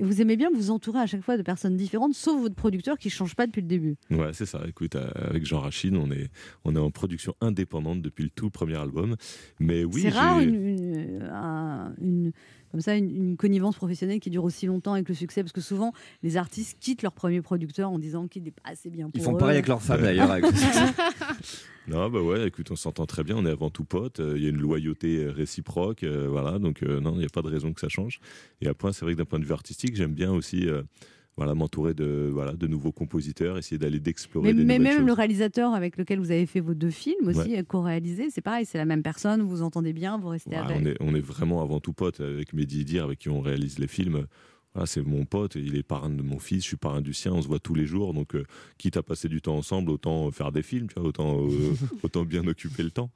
Et 0.00 0.02
vous 0.02 0.22
aimez 0.22 0.36
bien 0.36 0.48
vous 0.54 0.70
entourer 0.70 0.98
à 0.98 1.06
chaque 1.06 1.20
fois 1.20 1.36
de 1.36 1.42
personnes 1.42 1.76
différentes, 1.76 2.14
sauf 2.14 2.40
votre 2.40 2.54
producteur 2.54 2.96
qui 2.96 3.08
ne 3.08 3.12
change 3.12 3.34
pas 3.36 3.46
depuis 3.46 3.60
le 3.60 3.66
début. 3.68 3.96
Ouais, 4.10 4.30
c'est 4.32 4.46
ça. 4.46 4.62
Écoute, 4.66 4.96
euh, 4.96 5.10
avec 5.14 5.44
Jean 5.44 5.60
Rachid, 5.60 5.94
on 5.94 6.10
est, 6.10 6.30
on 6.64 6.74
est 6.74 6.78
en 6.78 6.90
production 6.90 7.34
indépendante 7.42 8.00
depuis 8.00 8.24
le 8.24 8.30
tout 8.30 8.48
premier 8.48 8.76
album. 8.76 9.16
Mais 9.58 9.84
oui, 9.84 10.00
c'est 10.00 10.08
rare 10.08 10.40
une, 10.40 10.54
une- 10.54 11.28
un- 11.30 11.92
une- 12.00 12.32
comme 12.70 12.80
ça, 12.80 12.94
une, 12.96 13.10
une 13.14 13.36
connivence 13.36 13.76
professionnelle 13.76 14.20
qui 14.20 14.30
dure 14.30 14.44
aussi 14.44 14.66
longtemps 14.66 14.92
avec 14.94 15.08
le 15.08 15.14
succès, 15.14 15.42
parce 15.42 15.52
que 15.52 15.60
souvent, 15.60 15.92
les 16.22 16.36
artistes 16.36 16.78
quittent 16.80 17.02
leur 17.02 17.12
premier 17.12 17.42
producteur 17.42 17.90
en 17.90 17.98
disant 17.98 18.28
qu'il 18.28 18.44
n'est 18.44 18.50
pas 18.52 18.62
assez 18.70 18.90
bien 18.90 19.10
pour 19.10 19.20
Ils 19.20 19.24
font 19.24 19.34
eux. 19.34 19.38
pareil 19.38 19.56
avec 19.56 19.68
leurs 19.68 19.82
femmes 19.82 20.02
d'ailleurs. 20.02 20.30
avec- 20.30 20.44
Non, 21.88 22.08
bah 22.08 22.20
ouais, 22.22 22.46
écoute, 22.46 22.70
on 22.70 22.76
s'entend 22.76 23.06
très 23.06 23.24
bien, 23.24 23.36
on 23.36 23.44
est 23.46 23.50
avant 23.50 23.70
tout 23.70 23.84
potes, 23.84 24.20
euh, 24.20 24.34
il 24.36 24.42
y 24.44 24.46
a 24.46 24.50
une 24.50 24.60
loyauté 24.60 25.24
euh, 25.24 25.30
réciproque, 25.32 26.04
euh, 26.04 26.28
voilà, 26.28 26.58
donc 26.58 26.82
euh, 26.82 27.00
non, 27.00 27.14
il 27.14 27.18
n'y 27.20 27.24
a 27.24 27.28
pas 27.32 27.42
de 27.42 27.48
raison 27.48 27.72
que 27.72 27.80
ça 27.80 27.88
change. 27.88 28.20
Et 28.60 28.68
après, 28.68 28.92
c'est 28.92 29.04
vrai 29.04 29.14
que 29.14 29.18
d'un 29.18 29.24
point 29.24 29.40
de 29.40 29.44
vue 29.44 29.52
artistique, 29.52 29.96
j'aime 29.96 30.12
bien 30.14 30.30
aussi 30.30 30.68
euh, 30.68 30.82
voilà, 31.40 31.54
m'entourer 31.54 31.94
de, 31.94 32.28
voilà, 32.30 32.52
de 32.52 32.66
nouveaux 32.66 32.92
compositeurs, 32.92 33.56
essayer 33.56 33.78
d'aller 33.78 33.98
d'explorer 33.98 34.48
Mais, 34.48 34.52
des 34.54 34.62
mais 34.66 34.78
même 34.78 35.06
le 35.06 35.12
réalisateur 35.14 35.72
avec 35.72 35.96
lequel 35.96 36.18
vous 36.18 36.30
avez 36.30 36.44
fait 36.44 36.60
vos 36.60 36.74
deux 36.74 36.90
films 36.90 37.28
aussi, 37.28 37.38
Ouais. 37.54 37.64
co-réalisés, 37.66 38.28
c'est 38.28 38.42
pareil, 38.42 38.66
c'est 38.66 38.76
la 38.76 38.84
même 38.84 39.02
personne, 39.02 39.40
vous 39.40 39.48
vous 39.48 39.62
entendez 39.62 39.94
bien, 39.94 40.18
vous 40.18 40.28
restez 40.28 40.50
Ouais, 40.50 40.56
avec. 40.58 40.76
on, 40.78 40.84
est, 40.84 40.96
on 41.00 41.14
est 41.14 41.20
vraiment 41.20 41.62
avant 41.62 41.80
tout 41.80 41.94
potes 41.94 42.20
avec 42.20 42.52
Mehdi 42.52 42.84
Dir, 42.84 43.04
avec 43.04 43.20
qui 43.20 43.30
on 43.30 43.40
réalise 43.40 43.78
les 43.78 43.86
films. 43.86 44.26
Voilà, 44.74 44.84
c'est 44.86 45.00
mon 45.02 45.24
pote, 45.24 45.54
il 45.54 45.76
est 45.76 45.82
parrain 45.82 46.10
de 46.10 46.20
mon 46.22 46.38
fils, 46.38 46.62
je 46.62 46.68
suis 46.68 46.76
parrain 46.76 47.00
du 47.00 47.14
sien, 47.14 47.32
on 47.32 47.40
se 47.40 47.48
voit 47.48 47.58
tous 47.58 47.74
les 47.74 47.86
jours, 47.86 48.12
donc 48.12 48.34
euh, 48.34 48.44
quitte 48.76 48.98
à 48.98 49.02
passer 49.02 49.28
du 49.30 49.40
temps 49.40 49.56
ensemble, 49.56 49.90
autant 49.90 50.30
faire 50.30 50.52
des 50.52 50.62
films, 50.62 50.88
tu 50.88 50.94
vois, 51.00 51.08
autant, 51.08 51.40
euh, 51.48 51.72
autant 52.04 52.24
bien 52.24 52.46
occuper 52.46 52.82
le 52.82 52.90
temps. 52.90 53.10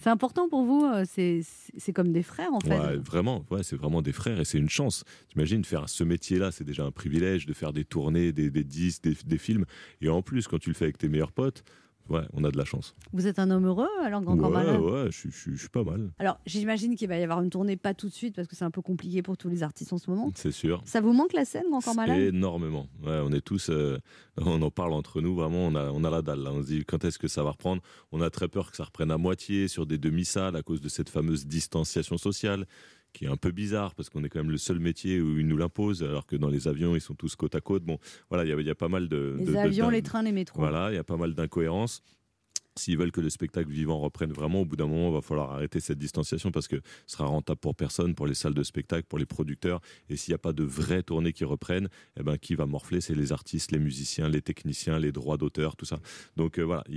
C'est 0.00 0.10
important 0.10 0.48
pour 0.48 0.64
vous, 0.64 0.84
euh, 0.84 1.04
c'est 1.06 1.92
comme 1.92 2.12
des 2.12 2.22
frères 2.22 2.52
en 2.52 2.60
fait. 2.60 2.96
Vraiment, 2.96 3.44
ouais, 3.50 3.62
c'est 3.62 3.76
vraiment 3.76 4.02
des 4.02 4.12
frères 4.12 4.40
et 4.40 4.44
c'est 4.44 4.58
une 4.58 4.68
chance. 4.68 5.04
T'imagines 5.28 5.64
faire 5.64 5.88
ce 5.88 6.04
métier-là, 6.04 6.50
c'est 6.52 6.64
déjà 6.64 6.84
un 6.84 6.90
privilège 6.90 7.46
de 7.46 7.52
faire 7.52 7.72
des 7.72 7.84
tournées, 7.84 8.32
des, 8.32 8.50
des 8.50 8.64
disques, 8.64 9.02
des, 9.02 9.16
des 9.26 9.38
films. 9.38 9.64
Et 10.00 10.08
en 10.08 10.22
plus, 10.22 10.46
quand 10.46 10.58
tu 10.58 10.70
le 10.70 10.74
fais 10.74 10.84
avec 10.84 10.98
tes 10.98 11.08
meilleurs 11.08 11.32
potes, 11.32 11.64
ouais, 12.08 12.22
on 12.32 12.44
a 12.44 12.50
de 12.50 12.56
la 12.58 12.64
chance. 12.64 12.94
Vous 13.12 13.26
êtes 13.26 13.38
un 13.38 13.50
homme 13.50 13.66
heureux 13.66 13.86
alors 14.04 14.22
Grand 14.22 14.36
Corps 14.36 14.50
ouais, 14.50 14.76
ouais, 14.76 15.06
je 15.10 15.16
suis- 15.18 15.30
je 15.30 15.36
suis 15.36 15.52
je 15.54 15.58
suis 15.60 15.68
pas 15.68 15.84
mal, 15.84 16.10
Alors 16.18 16.38
j'imagine 16.46 16.96
qu'il 16.96 17.08
va 17.08 17.18
y 17.18 17.22
avoir 17.22 17.42
une 17.42 17.50
tournée 17.50 17.76
pas 17.76 17.94
tout 17.94 18.08
de 18.08 18.12
suite 18.12 18.34
parce 18.36 18.48
que 18.48 18.56
c'est 18.56 18.64
un 18.64 18.70
peu 18.70 18.82
compliqué 18.82 19.22
pour 19.22 19.36
tous 19.36 19.48
les 19.48 19.62
artistes 19.62 19.92
en 19.92 19.98
ce 19.98 20.10
moment. 20.10 20.30
c'est 20.34 20.50
sûr. 20.52 20.80
Ça 20.84 21.00
vous 21.00 21.12
manque 21.12 21.32
la 21.32 21.44
scène 21.44 21.64
Grand 21.70 21.80
Corps 21.80 21.94
Malade? 21.94 22.18
Énormément. 22.18 22.86
Ouais, 23.02 23.20
on 23.24 23.32
est 23.32 23.40
tous, 23.40 23.70
euh, 23.70 23.98
on 24.36 24.60
en 24.62 24.70
parle 24.70 24.92
entre 24.92 25.20
nous. 25.20 25.34
Vraiment, 25.34 25.66
on 25.66 25.74
a, 25.74 25.90
on 25.90 26.04
a 26.04 26.10
la 26.10 26.22
dalle. 26.22 26.40
Là. 26.42 26.52
On 26.52 26.62
se 26.62 26.66
dit 26.68 26.84
quand 26.84 27.04
est-ce 27.04 27.18
que 27.18 27.28
ça 27.28 27.42
va 27.42 27.50
reprendre? 27.52 27.82
On 28.12 28.20
a 28.20 28.30
très 28.30 28.48
peur 28.48 28.70
que 28.70 28.76
ça 28.76 28.84
reprenne 28.84 29.10
à 29.10 29.18
moitié 29.18 29.68
sur 29.68 29.86
des 29.86 29.98
demi-salles 29.98 30.56
à 30.56 30.62
cause 30.62 30.80
de 30.80 30.88
cette 30.88 31.08
fameuse 31.08 31.46
distanciation 31.46 32.16
sociale 32.18 32.66
qui 33.12 33.24
est 33.24 33.28
un 33.28 33.36
peu 33.36 33.50
bizarre 33.50 33.94
parce 33.94 34.10
qu'on 34.10 34.22
est 34.24 34.28
quand 34.28 34.38
même 34.40 34.50
le 34.50 34.58
seul 34.58 34.78
métier 34.78 35.20
où 35.20 35.38
ils 35.38 35.46
nous 35.46 35.56
l'imposent 35.56 36.02
alors 36.02 36.26
que 36.26 36.36
dans 36.36 36.48
les 36.48 36.68
avions 36.68 36.94
ils 36.94 37.00
sont 37.00 37.14
tous 37.14 37.34
côte 37.36 37.54
à 37.54 37.60
côte. 37.60 37.82
Bon, 37.84 37.98
voilà, 38.28 38.44
il 38.44 38.50
y 38.50 38.52
a- 38.52 38.60
il 38.60 38.66
y, 38.66 38.70
a 38.70 38.74
pas 38.74 38.88
mal 38.88 39.08
de 39.08 39.36
Les 39.38 39.44
de- 39.46 39.56
avions, 39.56 39.88
les 39.90 40.02
trains, 40.02 40.22
les 40.22 40.32
métros. 40.32 40.60
Voilà, 40.60 40.90
il 40.92 40.94
y 40.94 40.98
a 40.98 41.04
pas 41.04 41.16
mal 41.16 41.34
d'incohérences. 41.34 42.02
S'ils 42.78 42.96
veulent 42.96 43.12
que 43.12 43.20
le 43.20 43.28
spectacle 43.30 43.70
vivant 43.70 43.98
reprenne 43.98 44.32
vraiment, 44.32 44.62
au 44.62 44.64
bout 44.64 44.76
d'un 44.76 44.86
moment, 44.86 45.08
il 45.10 45.14
va 45.14 45.20
falloir 45.20 45.52
arrêter 45.52 45.80
cette 45.80 45.98
distanciation 45.98 46.50
parce 46.50 46.68
que 46.68 46.76
ce 47.06 47.16
sera 47.16 47.26
rentable 47.26 47.58
pour 47.60 47.74
personne, 47.74 48.14
pour 48.14 48.26
les 48.26 48.34
salles 48.34 48.54
de 48.54 48.62
spectacle, 48.62 49.04
pour 49.08 49.18
les 49.18 49.26
producteurs. 49.26 49.80
Et 50.08 50.16
s'il 50.16 50.32
n'y 50.32 50.36
a 50.36 50.38
pas 50.38 50.52
de 50.52 50.64
vraies 50.64 51.02
tournées 51.02 51.32
qui 51.32 51.44
reprennent, 51.44 51.88
eh 52.18 52.22
ben, 52.22 52.38
qui 52.38 52.54
va 52.54 52.64
morfler? 52.66 53.00
C'est 53.00 53.14
les 53.14 53.32
artistes, 53.32 53.72
les 53.72 53.78
musiciens, 53.78 54.28
les 54.28 54.40
techniciens, 54.42 54.98
les 54.98 55.12
droits 55.12 55.36
d'auteur, 55.36 55.76
tout 55.76 55.84
ça. 55.84 55.98
Donc 56.36 56.58
euh, 56.58 56.62
voilà, 56.62 56.84
il, 56.88 56.96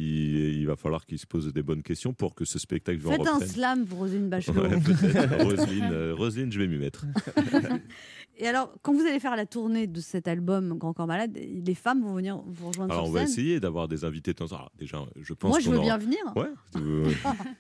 il 0.60 0.66
va 0.68 0.76
falloir 0.76 1.06
qu'ils 1.06 1.20
se 1.20 1.26
posent 1.28 1.52
des 1.52 1.64
bonnes 1.64 1.84
questions 1.84 2.14
pour 2.14 2.36
que 2.36 2.46
ce 2.46 2.60
spectacle 2.60 3.00
vivant 3.00 3.12
Faites 3.12 3.28
un 3.28 3.34
reprenne. 3.34 3.50
slam 3.50 3.86
pour 3.86 3.98
Roselyne 4.00 4.30
Bachelot. 4.30 4.62
Ouais. 4.62 4.76
Roselyne, 5.44 5.90
euh, 5.92 6.14
Roselyne, 6.16 6.52
je 6.52 6.60
vais 6.60 6.68
m'y 6.68 6.78
mettre. 6.78 7.06
Et 8.38 8.48
alors, 8.48 8.74
quand 8.82 8.94
vous 8.94 9.02
allez 9.02 9.20
faire 9.20 9.36
la 9.36 9.46
tournée 9.46 9.86
de 9.88 10.00
cet 10.02 10.28
album 10.28 10.78
Grand 10.78 10.94
Corps 10.94 11.06
Malade, 11.08 11.38
les 11.38 11.76
femmes 11.76 12.02
vont 12.02 12.16
venir 12.16 12.42
vous 12.48 12.68
rejoindre 12.70 12.92
Alors 12.94 13.04
on 13.06 13.08
sur 13.08 13.14
va 13.14 13.20
scène? 13.22 13.30
essayer 13.32 13.60
d'avoir 13.60 13.88
des 13.88 14.04
invités 14.04 14.32
de 14.32 14.38
temps 14.38 14.46
en 14.46 14.58
temps. 14.58 14.72
Déjà, 14.80 15.06
je 15.22 15.34
pense 15.34 15.50
Moi, 15.52 15.60
je 15.60 15.70
veux 15.72 15.78
aura- 15.78 15.86
bien 15.86 15.98
venir? 15.98 16.20
Ouais, 16.36 16.50
euh, 16.78 17.12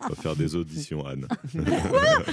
on 0.03 0.07
va 0.09 0.15
faire 0.15 0.35
des 0.35 0.55
auditions, 0.55 1.05
Anne. 1.05 1.27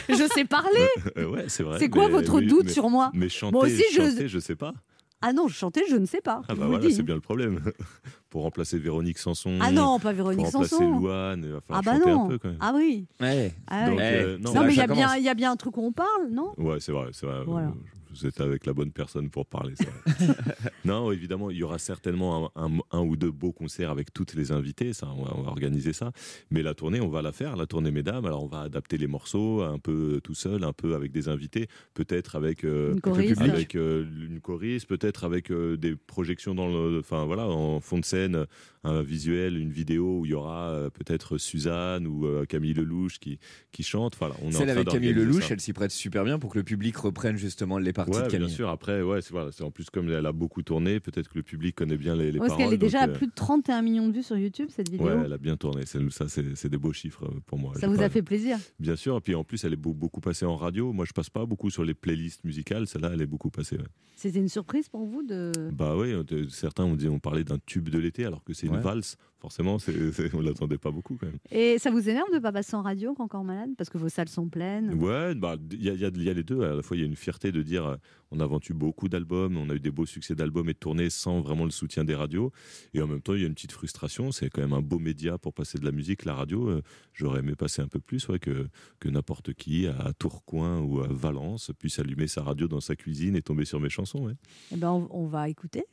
Je 0.09 0.29
sais 0.35 0.45
parler 0.45 0.87
ouais, 1.17 1.45
c'est 1.49 1.63
vrai. 1.63 1.79
C'est 1.79 1.89
quoi 1.89 2.07
mais- 2.07 2.13
votre 2.13 2.41
mais- 2.41 2.47
doute 2.47 2.67
mais- 2.67 2.73
sur 2.73 2.91
moi? 2.91 3.11
Mais 3.15 3.29
chanter, 3.29 3.53
Moi 3.53 3.65
aussi, 3.65 3.83
je- 3.93 3.97
chanter, 4.03 4.29
je 4.29 4.39
sais 4.39 4.57
pas. 4.57 4.73
Ah 5.21 5.33
non, 5.33 5.49
chanter, 5.49 5.83
je 5.91 5.97
ne 5.97 6.07
sais 6.07 6.21
pas. 6.21 6.43
Ah 6.49 6.53
je 6.55 6.61
bah 6.61 6.67
voilà, 6.69 6.89
c'est 6.91 7.03
bien 7.03 7.17
le 7.17 7.21
problème. 7.21 7.61
pour 8.31 8.43
remplacer 8.43 8.79
Véronique 8.79 9.19
Sanson. 9.19 9.59
Ah 9.61 9.73
non, 9.73 9.99
pas 9.99 10.13
Véronique 10.13 10.45
pour 10.45 10.53
remplacer 10.53 10.77
Sanson. 10.77 10.99
Louane, 11.01 11.43
il 11.45 11.51
va 11.51 11.59
Ah 11.59 11.61
falloir 11.67 11.83
bah 11.83 11.93
chanter 11.95 12.11
non. 12.13 12.25
un 12.25 12.29
peu 12.29 12.39
quand 12.39 12.49
même. 12.51 12.59
Ah 12.61 12.73
oui. 12.77 13.07
Ouais. 13.21 13.53
Ah 13.67 13.87
Donc, 13.89 13.99
oui. 13.99 14.05
euh, 14.05 14.39
non, 14.39 14.55
non, 14.55 14.63
mais 14.63 14.75
il 14.75 14.77
y, 14.77 14.81
a 14.81 14.87
bien- 14.87 14.95
commence. 15.07 15.17
il 15.19 15.25
y 15.25 15.29
a 15.29 15.35
bien 15.35 15.51
un 15.51 15.57
truc 15.57 15.77
où 15.77 15.83
on 15.85 15.91
parle, 15.93 16.29
non? 16.31 16.53
Ouais, 16.57 16.79
c'est 16.79 16.93
vrai, 16.93 17.09
c'est 17.13 17.27
vrai. 17.27 17.41
Voilà. 17.45 17.73
Vous 18.21 18.27
êtes 18.27 18.41
avec 18.41 18.67
la 18.67 18.73
bonne 18.73 18.91
personne 18.93 19.31
pour 19.31 19.47
parler. 19.47 19.75
non, 20.85 21.13
évidemment, 21.13 21.51
il 21.51 21.57
y 21.59 21.63
aura 21.63 21.79
certainement 21.79 22.51
un, 22.57 22.67
un- 22.67 22.79
un 22.91 23.01
ou 23.01 23.17
deux 23.17 23.31
beaux 23.31 23.53
concerts 23.53 23.91
avec 23.91 24.13
toutes 24.13 24.35
les 24.35 24.53
invités. 24.53 24.93
Ça, 24.93 25.09
on 25.17 25.23
va, 25.25 25.33
on 25.37 25.43
va 25.43 25.51
organiser 25.51 25.93
ça. 25.93 26.13
Mais 26.51 26.63
la 26.63 26.75
tournée, 26.75 27.01
on 27.01 27.09
va 27.09 27.23
la 27.23 27.33
faire, 27.33 27.57
la 27.57 27.67
tournée 27.67 27.91
mesdames. 27.91 28.25
Alors, 28.25 28.43
on 28.45 28.49
va 28.49 28.61
adapter 28.63 28.99
les 28.99 29.07
morceaux 29.07 29.63
un 29.63 29.79
peu 29.79 30.21
tout 30.23 30.35
seul, 30.35 30.65
un 30.65 30.73
peu 30.73 30.95
avec 30.95 31.13
des 31.13 31.29
invités, 31.29 31.69
peut-être 31.95 32.37
avec 32.37 32.65
euh, 32.65 32.95
Une 32.95 33.01
choriste. 33.01 33.41
avec 33.41 33.75
euh, 33.75 34.05
une 34.29 34.41
choriste, 34.41 34.87
peut-être 34.89 35.25
avec 35.25 35.51
euh, 35.51 35.77
des 35.77 35.95
projections 35.97 36.55
dans 36.55 36.69
le, 36.69 36.99
enfin 37.01 37.25
voilà, 37.25 37.47
en 37.47 37.81
fond 37.81 37.99
de 37.99 38.05
scène, 38.05 38.47
un 38.85 39.03
visuel, 39.03 39.57
une 39.59 39.71
vidéo 39.73 40.21
où 40.21 40.25
il 40.27 40.31
y 40.31 40.35
aura 40.35 40.71
euh, 40.71 40.91
peut-être 40.91 41.37
Suzanne 41.39 42.07
ou 42.07 42.27
euh, 42.27 42.45
Camille 42.45 42.75
Lelouch 42.75 43.19
qui 43.19 43.39
qui 43.73 43.83
chante. 43.83 44.17
Voilà, 44.19 44.35
on 44.43 44.47
est 44.51 44.55
en 44.55 44.59
Celle 44.59 44.67
train 44.69 44.77
avec 44.77 44.89
Camille 44.89 45.13
Lelouch, 45.13 45.43
ça. 45.49 45.55
elle 45.55 45.61
s'y 45.61 45.73
prête 45.73 45.91
super 45.91 46.25
bien 46.25 46.39
pour 46.39 46.53
que 46.53 46.59
le 46.59 46.65
public 46.65 46.97
reprenne 46.97 47.37
justement 47.37 47.79
les 47.79 47.93
Ouais, 48.17 48.29
de 48.29 48.37
bien 48.39 48.49
sûr. 48.49 48.69
Après, 48.69 49.03
ouais, 49.03 49.21
c'est 49.23 49.31
voilà, 49.33 49.51
en 49.63 49.71
plus 49.71 49.91
comme 49.91 50.09
elle 50.11 50.27
a 50.27 50.33
beaucoup 50.33 50.63
tourné, 50.63 51.01
peut-être 51.01 51.29
que 51.29 51.37
le 51.37 51.43
public 51.43 51.75
connaît 51.77 51.97
bien 51.97 52.15
les, 52.17 52.33
les 52.33 52.39
Parce 52.39 52.51
paroles. 52.51 52.65
qu'elle 52.65 52.75
est 52.75 52.79
déjà 52.79 53.03
à 53.03 53.07
donc, 53.07 53.17
euh, 53.17 53.19
plus 53.19 53.27
de 53.29 53.33
31 53.35 53.83
millions 53.83 54.09
de 54.09 54.13
vues 54.15 54.23
sur 54.23 54.37
YouTube, 54.37 54.69
cette 54.71 54.89
vidéo. 54.91 55.07
Ouais, 55.07 55.17
elle 55.25 55.33
a 55.33 55.39
bien 55.39 55.57
tourné. 55.57 55.85
C'est- 55.87 55.99
Ça, 56.11 56.29
c'est 56.29 56.57
c'est 56.57 56.69
des 56.69 56.79
beaux 56.79 56.93
chiffres 56.93 57.25
euh, 57.27 57.41
pour 57.47 57.59
moi. 57.59 57.73
Ça 57.79 57.89
vous 57.89 57.97
pas- 57.97 58.05
a 58.05 58.09
fait 58.09 58.23
plaisir 58.23 58.59
Bien 58.79 58.97
sûr. 58.97 59.17
Et 59.17 59.21
puis 59.21 59.35
en 59.35 59.45
plus, 59.45 59.63
elle 59.65 59.73
est 59.73 59.77
beau- 59.77 59.95
beaucoup 59.95 60.21
passée 60.21 60.47
en 60.47 60.57
radio. 60.57 60.93
Moi, 60.93 61.05
je 61.05 61.13
passe 61.13 61.31
pas 61.31 61.45
beaucoup 61.47 61.71
sur 61.71 61.85
les 61.85 61.95
playlists 61.95 62.45
musicales. 62.45 62.87
Celle-là, 62.87 63.11
elle 63.15 63.23
est 63.23 63.27
beaucoup 63.27 63.51
passée. 63.51 63.77
ouais. 63.77 63.85
C'était 64.17 64.41
une 64.41 64.49
surprise 64.49 64.89
pour 64.89 65.05
vous 65.07 65.23
de... 65.23 65.53
Bah 65.73 65.97
oui, 65.97 66.13
euh, 66.13 66.49
certains 66.49 66.85
ont 66.85 66.97
dit, 66.97 67.09
on 67.09 67.21
parlait 67.21 67.45
d'un 67.45 67.59
tube 67.65 67.89
de 67.89 67.99
l'été, 67.99 68.25
alors 68.25 68.43
que 68.43 68.53
c'est 68.53 68.67
une 68.67 68.75
Ouais. 68.75 68.81
valse. 68.81 69.17
Forcément, 69.39 69.79
c'est- 69.79 69.93
c'est- 70.13 70.35
on 70.35 70.41
l'attendait 70.41 70.79
pas 70.79 70.91
beaucoup 70.91 71.17
quand 71.17 71.27
même. 71.27 71.39
Et 71.53 71.79
ça 71.79 71.93
vous 71.93 72.09
énerve 72.09 72.27
de 72.33 72.41
pas 72.41 72.51
passer 72.51 72.75
en 72.75 72.83
radio 72.83 73.15
quand 73.15 73.25
encore 73.25 73.45
malade 73.45 73.71
Parce 73.79 73.91
que 73.91 73.99
vos 73.99 74.09
salles 74.09 74.29
sont 74.29 74.49
pleines? 74.49 74.95
Ouais, 74.95 75.35
bah, 75.37 75.57
il 75.71 75.85
y, 75.85 75.91
a- 75.91 75.93
il 75.95 76.01
y 76.01 76.05
a- 76.05 76.09
il 76.13 76.23
y 76.25 76.31
a 76.31 76.33
les 76.33 76.43
deux. 76.43 76.63
À 76.63 76.75
la 76.75 76.83
fois, 76.83 76.97
il 76.97 77.01
y 77.01 77.03
a 77.05 77.07
une 77.07 77.15
fierté 77.15 77.53
de 77.53 77.63
dire 77.63 77.98
euh, 77.99 78.27
on 78.31 78.41
a 78.41 78.47
vendu 78.47 78.75
beaucoup 78.75 79.09
d'albums, 79.09 79.57
on 79.57 79.71
a 79.71 79.75
eu 79.75 79.81
des 79.81 79.91
beaux 79.91 80.07
succès 80.07 80.35
d'albums 80.35 80.69
et 80.69 80.75
de 80.75 80.79
tournées 80.79 81.11
sans 81.11 81.41
vraiment 81.41 81.65
le 81.65 81.71
soutien 81.71 82.05
des 82.05 82.15
radios. 82.15 82.53
Et 82.95 83.03
en 83.03 83.07
même 83.07 83.23
temps, 83.23 83.35
il 83.35 83.41
y 83.41 83.45
a 83.45 83.47
une 83.47 83.55
petite 83.55 83.73
frustration. 83.73 84.33
C'est 84.33 84.51
quand 84.51 84.61
même 84.61 84.73
un 84.73 84.83
beau 84.83 84.99
média 84.99 85.39
pour 85.39 85.55
passer 85.55 85.79
de 85.79 85.85
la 85.85 85.93
musique, 85.93 86.25
la 86.25 86.35
radio. 86.35 86.69
Euh, 86.69 86.83
J'aurais 87.15 87.41
aimé 87.41 87.55
passer 87.55 87.83
un 87.83 87.89
peu 87.89 88.01
plus 88.01 88.29
ouais, 88.29 88.39
que, 88.39 88.69
que 89.01 89.09
n'importe 89.09 89.55
qui 89.55 89.87
à 89.87 90.13
Tourcoing 90.19 90.81
ou 90.81 91.01
à 91.01 91.09
Valence 91.09 91.73
puisse 91.79 91.99
allumer 91.99 92.27
sa 92.29 92.43
radio 92.43 92.69
dans 92.69 92.81
sa 92.81 92.97
cuisine 92.97 93.35
et 93.37 93.43
tomber 93.43 93.65
sur 93.65 93.81
mes 93.81 93.89
chansons. 93.89 94.27
ouais. 94.27 94.35
Eh 94.73 94.77
ben, 94.77 94.91
on, 94.91 95.09
on 95.11 95.27
va 95.27 95.49
écouter. 95.49 95.85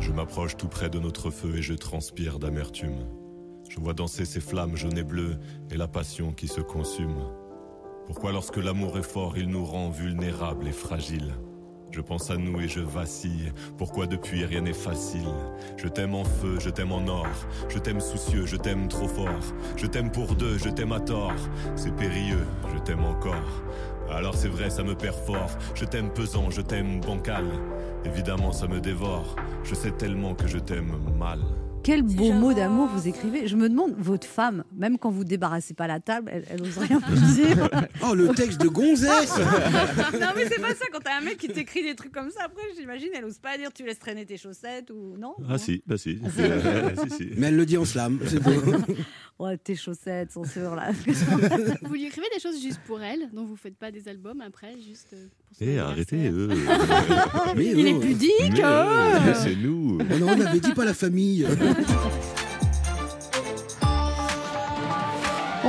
Je 0.00 0.12
m'approche 0.12 0.56
tout 0.56 0.68
près 0.68 0.90
de 0.90 0.98
notre 0.98 1.30
feu 1.30 1.56
et 1.56 1.62
je 1.62 1.74
transpire 1.74 2.38
d'amertume. 2.38 3.06
Je 3.68 3.80
vois 3.80 3.92
danser 3.92 4.24
ces 4.24 4.40
flammes 4.40 4.76
jaunes 4.76 4.96
et 4.96 5.04
bleues 5.04 5.36
et 5.70 5.76
la 5.76 5.88
passion 5.88 6.32
qui 6.32 6.48
se 6.48 6.60
consume. 6.60 7.16
Pourquoi 8.06 8.32
lorsque 8.32 8.56
l'amour 8.56 8.96
est 8.96 9.02
fort, 9.02 9.36
il 9.36 9.48
nous 9.48 9.64
rend 9.64 9.90
vulnérables 9.90 10.66
et 10.66 10.72
fragiles? 10.72 11.34
Je 11.90 12.00
pense 12.00 12.30
à 12.30 12.36
nous 12.36 12.60
et 12.60 12.68
je 12.68 12.80
vacille. 12.80 13.52
Pourquoi 13.76 14.06
depuis 14.06 14.44
rien 14.44 14.60
n'est 14.60 14.72
facile? 14.72 15.28
Je 15.76 15.88
t'aime 15.88 16.14
en 16.14 16.24
feu, 16.24 16.58
je 16.60 16.70
t'aime 16.70 16.92
en 16.92 17.06
or. 17.06 17.26
Je 17.68 17.78
t'aime 17.78 18.00
soucieux, 18.00 18.46
je 18.46 18.56
t'aime 18.56 18.88
trop 18.88 19.08
fort. 19.08 19.54
Je 19.76 19.86
t'aime 19.86 20.10
pour 20.10 20.34
deux, 20.34 20.58
je 20.58 20.68
t'aime 20.68 20.92
à 20.92 21.00
tort. 21.00 21.32
C'est 21.76 21.94
périlleux, 21.96 22.46
je 22.74 22.78
t'aime 22.80 23.04
encore. 23.04 23.62
Alors 24.10 24.34
c'est 24.34 24.48
vrai, 24.48 24.70
ça 24.70 24.82
me 24.82 24.94
perd 24.94 25.16
fort. 25.26 25.50
Je 25.74 25.84
t'aime 25.84 26.10
pesant, 26.10 26.50
je 26.50 26.60
t'aime 26.60 27.00
bancal. 27.00 27.46
Évidemment, 28.04 28.52
ça 28.52 28.66
me 28.66 28.80
dévore. 28.80 29.36
Je 29.64 29.74
sais 29.74 29.90
tellement 29.92 30.34
que 30.34 30.46
je 30.46 30.58
t'aime 30.58 30.92
mal. 31.18 31.40
Quel 31.82 32.02
beau 32.02 32.32
mot 32.32 32.52
d'amour 32.52 32.88
vous 32.88 33.08
écrivez. 33.08 33.46
Je 33.46 33.56
me 33.56 33.68
demande, 33.68 33.94
votre 33.96 34.26
femme, 34.26 34.64
même 34.76 34.98
quand 34.98 35.10
vous 35.10 35.24
débarrassez 35.24 35.74
pas 35.74 35.86
la 35.86 36.00
table, 36.00 36.30
elle, 36.32 36.44
elle 36.50 36.62
ose 36.62 36.76
rien 36.78 36.98
vous 36.98 37.34
dire. 37.34 37.70
Oh, 38.06 38.14
le 38.14 38.28
texte 38.28 38.60
de 38.60 38.68
Gonzesse 38.68 39.38
non 39.38 40.28
mais 40.36 40.46
c'est 40.48 40.60
pas 40.60 40.74
ça 40.74 40.84
quand 40.92 41.00
t'as 41.02 41.16
un 41.18 41.20
mec 41.20 41.38
qui 41.38 41.48
t'écrit 41.48 41.82
des 41.82 41.94
trucs 41.94 42.12
comme 42.12 42.30
ça 42.30 42.44
après 42.44 42.62
j'imagine 42.78 43.08
elle 43.16 43.24
ose 43.24 43.38
pas 43.38 43.56
dire 43.56 43.72
tu 43.72 43.84
laisses 43.84 43.98
traîner 43.98 44.26
tes 44.26 44.36
chaussettes 44.36 44.90
ou 44.90 45.16
non 45.18 45.34
Ah 45.48 45.58
si, 45.58 45.82
bah 45.86 45.96
si. 45.96 46.18
Euh, 46.38 46.90
si, 47.08 47.16
si. 47.16 47.30
Mais 47.36 47.48
elle 47.48 47.56
le 47.56 47.66
dit 47.66 47.76
en 47.76 47.84
slam, 47.84 48.18
c'est 48.26 48.40
beau. 48.42 48.50
Ouais, 49.38 49.56
tes 49.56 49.76
chaussettes 49.76 50.32
sont 50.32 50.42
sûres 50.44 50.74
là. 50.74 50.90
Vous 51.82 51.94
lui 51.94 52.06
écrivez 52.06 52.26
des 52.34 52.40
choses 52.40 52.60
juste 52.60 52.80
pour 52.86 53.00
elle, 53.00 53.28
dont 53.32 53.44
vous 53.44 53.54
faites 53.56 53.76
pas 53.76 53.92
des 53.92 54.08
albums 54.08 54.40
après, 54.40 54.74
juste 54.84 55.12
euh, 55.12 55.26
pour 55.46 55.56
son 55.58 55.64
Eh, 55.64 55.78
arrêtez. 55.78 56.28
eux. 56.28 56.48
Mais 57.56 57.66
Il 57.66 57.86
est 57.86 58.00
pudique 58.00 58.32
Mais, 58.54 58.62
hein. 58.64 59.34
Oh 59.40 60.18
non, 60.18 60.28
on 60.30 60.36
n'avait 60.36 60.58
dit 60.58 60.72
pas 60.72 60.84
la 60.84 60.94
famille. 60.94 61.46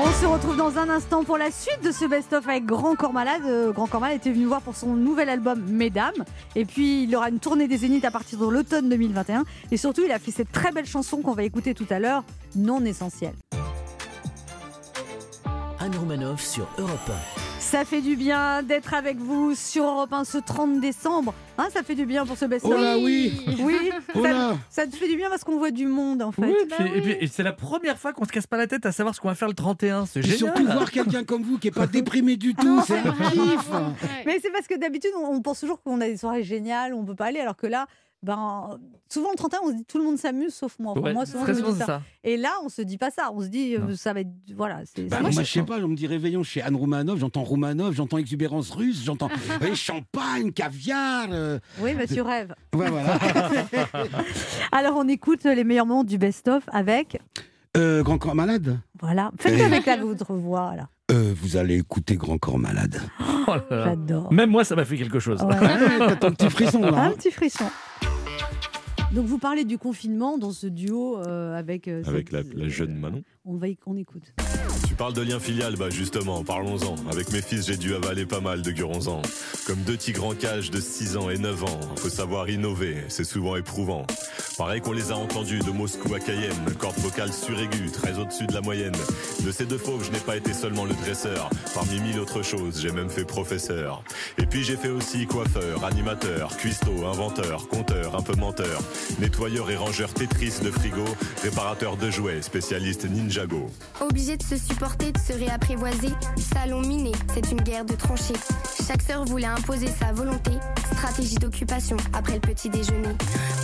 On 0.01 0.11
se 0.21 0.25
retrouve 0.25 0.55
dans 0.55 0.77
un 0.77 0.89
instant 0.89 1.23
pour 1.23 1.37
la 1.37 1.51
suite 1.51 1.83
de 1.83 1.91
ce 1.91 2.05
best-of 2.05 2.47
avec 2.47 2.65
Grand 2.65 2.95
Corps 2.95 3.11
Malade. 3.11 3.41
Euh, 3.45 3.71
Grand 3.71 3.85
Corps 3.87 3.99
Malade 4.01 4.17
était 4.17 4.31
venu 4.31 4.45
voir 4.45 4.61
pour 4.61 4.75
son 4.75 4.95
nouvel 4.95 5.29
album 5.29 5.61
Mesdames. 5.67 6.23
Et 6.55 6.63
puis 6.65 7.03
il 7.03 7.15
aura 7.15 7.29
une 7.29 7.39
tournée 7.39 7.67
des 7.67 7.77
Zéniths 7.77 8.05
à 8.05 8.11
partir 8.11 8.39
de 8.39 8.45
l'automne 8.47 8.87
2021. 8.89 9.43
Et 9.71 9.77
surtout, 9.77 10.01
il 10.05 10.11
a 10.11 10.19
fait 10.19 10.31
cette 10.31 10.51
très 10.51 10.71
belle 10.71 10.85
chanson 10.85 11.17
qu'on 11.21 11.33
va 11.33 11.43
écouter 11.43 11.73
tout 11.73 11.87
à 11.89 11.99
l'heure, 11.99 12.23
Non 12.55 12.83
Essentielle. 12.85 13.33
Sur 16.37 16.67
Europe 16.79 17.11
Ça 17.59 17.85
fait 17.85 18.01
du 18.01 18.15
bien 18.15 18.63
d'être 18.63 18.95
avec 18.95 19.17
vous 19.17 19.53
sur 19.53 19.83
Europe 19.83 20.11
1 20.11 20.23
ce 20.23 20.39
30 20.39 20.79
décembre. 20.79 21.35
Hein, 21.59 21.67
ça 21.71 21.83
fait 21.83 21.93
du 21.93 22.07
bien 22.07 22.25
pour 22.25 22.35
ce 22.35 22.45
best-of. 22.45 22.71
Oh 22.75 22.81
là, 22.81 22.97
oui. 22.97 23.39
Oui, 23.61 23.91
Oh 24.15 24.23
ça, 24.23 24.31
là. 24.31 24.57
ça 24.71 24.87
te 24.87 24.95
fait 24.95 25.07
du 25.07 25.15
bien 25.17 25.29
parce 25.29 25.43
qu'on 25.43 25.59
voit 25.59 25.69
du 25.69 25.85
monde 25.85 26.23
en 26.23 26.31
fait. 26.31 26.41
Oui, 26.41 26.55
puis- 26.67 26.87
et 27.11 27.15
puis 27.19 27.27
c'est 27.31 27.43
la 27.43 27.53
première 27.53 27.99
fois 27.99 28.11
qu'on 28.11 28.25
se 28.25 28.31
casse 28.31 28.47
pas 28.47 28.57
la 28.57 28.65
tête 28.65 28.87
à 28.87 28.91
savoir 28.91 29.13
ce 29.13 29.21
qu'on 29.21 29.27
va 29.27 29.35
faire 29.35 29.49
le 29.49 29.53
31. 29.53 30.07
C'est 30.07 30.21
Et 30.21 30.23
génial. 30.23 30.37
surtout 30.39 30.65
voir 30.65 30.89
quelqu'un 30.89 31.23
comme 31.23 31.43
vous 31.43 31.59
qui 31.59 31.67
est 31.67 31.71
pas 31.71 31.85
déprimé 31.87 32.37
du 32.37 32.55
tout, 32.55 32.81
c'est 32.87 32.97
un 32.97 33.11
kiff. 33.29 33.69
Mais 34.25 34.39
c'est 34.41 34.49
parce 34.51 34.65
que 34.65 34.79
d'habitude, 34.79 35.11
on, 35.15 35.25
on 35.35 35.41
pense 35.43 35.59
toujours 35.59 35.79
qu'on 35.83 36.01
a 36.01 36.07
des 36.07 36.17
soirées 36.17 36.43
géniales, 36.43 36.95
on 36.95 37.05
peut 37.05 37.13
pas 37.15 37.25
aller, 37.25 37.39
alors 37.39 37.55
que 37.55 37.67
là, 37.67 37.85
ben, 38.21 38.77
souvent 39.07 39.29
le 39.31 39.37
31, 39.37 39.59
on 39.63 39.67
se 39.69 39.73
dit 39.75 39.85
tout 39.85 39.97
le 39.97 40.03
monde 40.03 40.17
s'amuse, 40.17 40.53
sauf 40.53 40.77
moi. 40.79 40.91
Enfin, 40.91 41.01
Ouais, 41.01 41.13
moi, 41.13 41.25
souvent, 41.25 41.45
je 41.45 41.51
me 41.51 41.57
souvent, 41.57 41.71
dis 41.71 41.79
ça. 41.79 41.85
ça. 41.85 42.01
Et 42.23 42.35
là, 42.37 42.51
on 42.63 42.69
se 42.69 42.81
dit 42.81 42.97
pas 42.97 43.11
ça. 43.11 43.31
On 43.33 43.41
se 43.41 43.47
dit, 43.47 43.75
euh, 43.75 43.95
ça 43.95 44.11
va 44.13 44.19
être. 44.21 44.29
Voilà. 44.57 44.81
c'est- 44.85 45.03
Bah, 45.03 45.19
moi, 45.21 45.31
je 45.31 45.41
sais 45.43 45.63
pas, 45.63 45.77
on 45.79 45.87
me 45.87 45.95
dit 45.95 46.05
réveillon 46.07 46.43
chez 46.43 46.61
Anne 46.61 46.75
Romanov, 46.75 47.17
j'entends 47.19 47.43
Romanov, 47.43 47.93
j'entends 47.93 48.17
exubérance 48.17 48.71
russe, 48.71 49.03
j'entends 49.05 49.29
oui, 49.61 49.73
champagne, 49.75 50.51
caviar. 50.51 51.27
euh, 51.31 51.59
Oui, 51.81 51.93
bah, 51.95 52.07
tu 52.07 52.19
rêves. 52.21 52.53
Ouais, 52.75 52.89
voilà. 52.89 53.17
Alors, 54.71 54.95
on 54.97 55.07
écoute 55.07 55.43
les 55.45 55.63
meilleurs 55.63 55.85
moments 55.85 56.03
du 56.03 56.17
best-of 56.17 56.63
avec. 56.71 57.19
Euh, 57.77 58.01
Grand 58.03 58.17
Corps 58.17 58.35
Malade 58.35 58.79
Voilà. 58.99 59.31
Faites-le 59.39 59.63
avec 59.63 59.85
la 59.85 59.97
votre 59.97 60.33
voix, 60.33 60.75
là. 60.75 60.89
Euh, 61.11 61.33
Vous 61.41 61.55
allez 61.57 61.77
écouter 61.77 62.15
Grand 62.17 62.37
Corps 62.37 62.59
Malade. 62.59 62.99
Oh 63.47 63.53
là. 63.69 63.85
J'adore. 63.85 64.31
Même 64.33 64.49
moi, 64.49 64.63
ça 64.63 64.75
m'a 64.75 64.85
fait 64.85 64.97
quelque 64.97 65.19
chose. 65.19 65.41
Ouais. 65.41 65.55
T'as 66.19 66.27
un 66.27 66.31
petit 66.31 66.49
frisson 66.49 66.81
là. 66.81 66.89
Un 66.99 67.07
hein 67.07 67.13
petit 67.17 67.31
frisson. 67.31 67.65
Donc 69.13 69.25
vous 69.25 69.39
parlez 69.39 69.65
du 69.65 69.77
confinement 69.77 70.37
dans 70.37 70.51
ce 70.51 70.67
duo 70.67 71.17
euh, 71.17 71.55
avec. 71.57 71.87
euh, 71.87 72.03
Avec 72.05 72.29
cette- 72.29 72.53
la, 72.53 72.63
la 72.63 72.69
jeune 72.69 72.95
Manon. 72.95 73.23
On 73.45 73.55
va 73.57 73.67
y- 73.67 73.77
on 73.87 73.95
écoute. 73.97 74.33
Tu 74.87 74.95
parles 74.95 75.13
de 75.13 75.21
lien 75.21 75.39
filial, 75.39 75.75
bah 75.75 75.89
justement, 75.89 76.43
parlons-en. 76.43 76.95
Avec 77.11 77.31
mes 77.31 77.41
fils, 77.41 77.67
j'ai 77.67 77.77
dû 77.77 77.95
avaler 77.95 78.25
pas 78.25 78.41
mal 78.41 78.61
de 78.61 78.71
guronzans. 78.71 79.21
Comme 79.65 79.79
deux 79.79 79.97
tigres 79.97 80.25
en 80.25 80.33
cage 80.33 80.71
de 80.71 80.81
6 80.81 81.17
ans 81.17 81.29
et 81.29 81.37
9 81.37 81.63
ans. 81.63 81.79
Faut 81.97 82.09
savoir 82.09 82.49
innover, 82.49 83.05
c'est 83.07 83.23
souvent 83.23 83.55
éprouvant. 83.55 84.05
Pareil 84.57 84.81
qu'on 84.81 84.91
les 84.91 85.11
a 85.11 85.15
entendus 85.15 85.59
de 85.59 85.71
Moscou 85.71 86.13
à 86.15 86.19
Cayenne. 86.19 86.53
Corde 86.77 86.97
vocale 86.97 87.31
suraiguë, 87.31 87.91
très 87.93 88.19
au-dessus 88.19 88.45
de 88.45 88.53
la 88.53 88.59
moyenne. 88.59 88.95
De 89.45 89.51
ces 89.51 89.65
deux 89.65 89.77
fauves, 89.77 90.03
je 90.03 90.11
n'ai 90.11 90.19
pas 90.19 90.35
été 90.35 90.53
seulement 90.53 90.83
le 90.83 90.93
dresseur. 90.95 91.49
Parmi 91.73 92.01
mille 92.01 92.19
autres 92.19 92.41
choses, 92.43 92.81
j'ai 92.81 92.91
même 92.91 93.09
fait 93.09 93.23
professeur. 93.23 94.03
Et 94.37 94.45
puis 94.45 94.65
j'ai 94.65 94.75
fait 94.75 94.89
aussi 94.89 95.27
coiffeur, 95.27 95.85
animateur, 95.85 96.57
cuistot, 96.57 97.05
inventeur, 97.05 97.69
conteur, 97.69 98.17
un 98.17 98.21
peu 98.21 98.35
menteur. 98.35 98.81
Nettoyeur 99.19 99.71
et 99.71 99.77
rangeur 99.77 100.13
Tetris 100.13 100.55
de 100.61 100.71
frigo. 100.71 101.05
Réparateur 101.41 101.95
de 101.95 102.09
jouets, 102.09 102.41
spécialiste 102.41 103.09
Ninjago. 103.09 103.69
Obligé 104.01 104.35
se 104.49 104.57
supporter, 104.57 105.11
de 105.11 105.19
se 105.19 105.33
réapprivoiser. 105.33 106.09
Salon 106.53 106.81
miné, 106.81 107.11
c'est 107.33 107.51
une 107.51 107.61
guerre 107.61 107.85
de 107.85 107.93
tranchées. 107.93 108.33
Chaque 108.87 109.01
sœur 109.03 109.23
voulait 109.25 109.45
imposer 109.45 109.87
sa 109.87 110.11
volonté. 110.11 110.51
Stratégie 110.93 111.35
d'occupation 111.35 111.97
après 112.13 112.33
le 112.33 112.39
petit 112.39 112.69
déjeuner. 112.69 113.15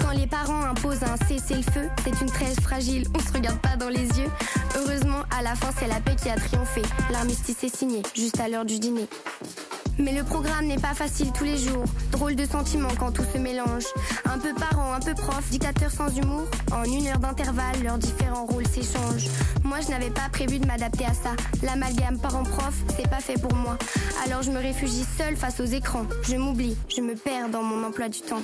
Quand 0.02 0.12
les 0.12 0.28
parents 0.28 0.64
imposent 0.64 1.04
un 1.04 1.18
cessez-le-feu, 1.28 1.90
c'est 2.04 2.22
une 2.22 2.28
trêve 2.28 2.60
fragile, 2.62 3.08
on 3.16 3.20
se 3.20 3.34
regarde 3.34 3.60
pas 3.62 3.76
dans 3.78 3.90
les 3.90 4.08
yeux. 4.20 4.30
Heureusement, 4.76 5.24
à 5.36 5.42
la 5.42 5.56
fin, 5.56 5.70
c'est 5.80 5.88
la 5.88 6.00
paix 6.00 6.16
qui 6.16 6.30
a 6.30 6.36
triomphé. 6.36 6.84
L'armistice 7.12 7.64
est 7.64 7.76
signé, 7.76 8.04
juste 8.14 8.40
à 8.40 8.48
l'heure 8.48 8.66
du 8.66 8.78
dîner. 8.78 9.08
Mais 9.98 10.12
le 10.14 10.24
programme 10.24 10.66
n'est 10.68 10.78
pas 10.78 10.94
facile 10.94 11.32
tous 11.32 11.46
les 11.46 11.58
jours. 11.58 11.86
Drôle 12.12 12.36
de 12.36 12.46
sentiment 12.46 12.90
quand 13.00 13.12
tout 13.12 13.24
se 13.34 13.38
mélange. 13.38 13.86
Un 14.26 14.38
peu 14.38 14.54
parent, 14.54 14.92
un 14.94 15.00
peu 15.00 15.14
prof, 15.14 15.44
dictateur 15.50 15.90
sans 15.90 16.10
humour. 16.16 16.44
En 16.74 16.84
une 16.84 17.08
heure 17.08 17.20
d'intervalle, 17.20 17.82
leurs 17.84 17.98
différents 17.98 18.46
rôles 18.46 18.68
s'échangent. 18.68 19.28
Moi, 19.64 19.78
je 19.82 19.90
n'avais 19.92 20.10
pas 20.10 20.28
prévu 20.32 20.60
de 20.60 20.68
m'adapter 20.68 21.06
à 21.06 21.14
ça. 21.14 21.32
L'amalgame 21.64 22.20
parent-prof, 22.20 22.74
c'est 22.98 23.10
pas 23.10 23.20
fait 23.22 23.40
pour 23.42 23.54
moi. 23.56 23.78
Alors 24.26 24.42
je 24.44 24.52
me 24.52 24.58
réfugie 24.60 25.06
seule 25.18 25.36
face 25.38 25.60
aux 25.62 25.66
écrans. 25.66 26.06
Je 26.24 26.36
m'oublie, 26.36 26.76
je 26.94 27.02
me 27.02 27.16
perds 27.16 27.50
dans 27.50 27.64
mon 27.64 27.84
emploi 27.86 28.10
du 28.10 28.20
temps. 28.22 28.42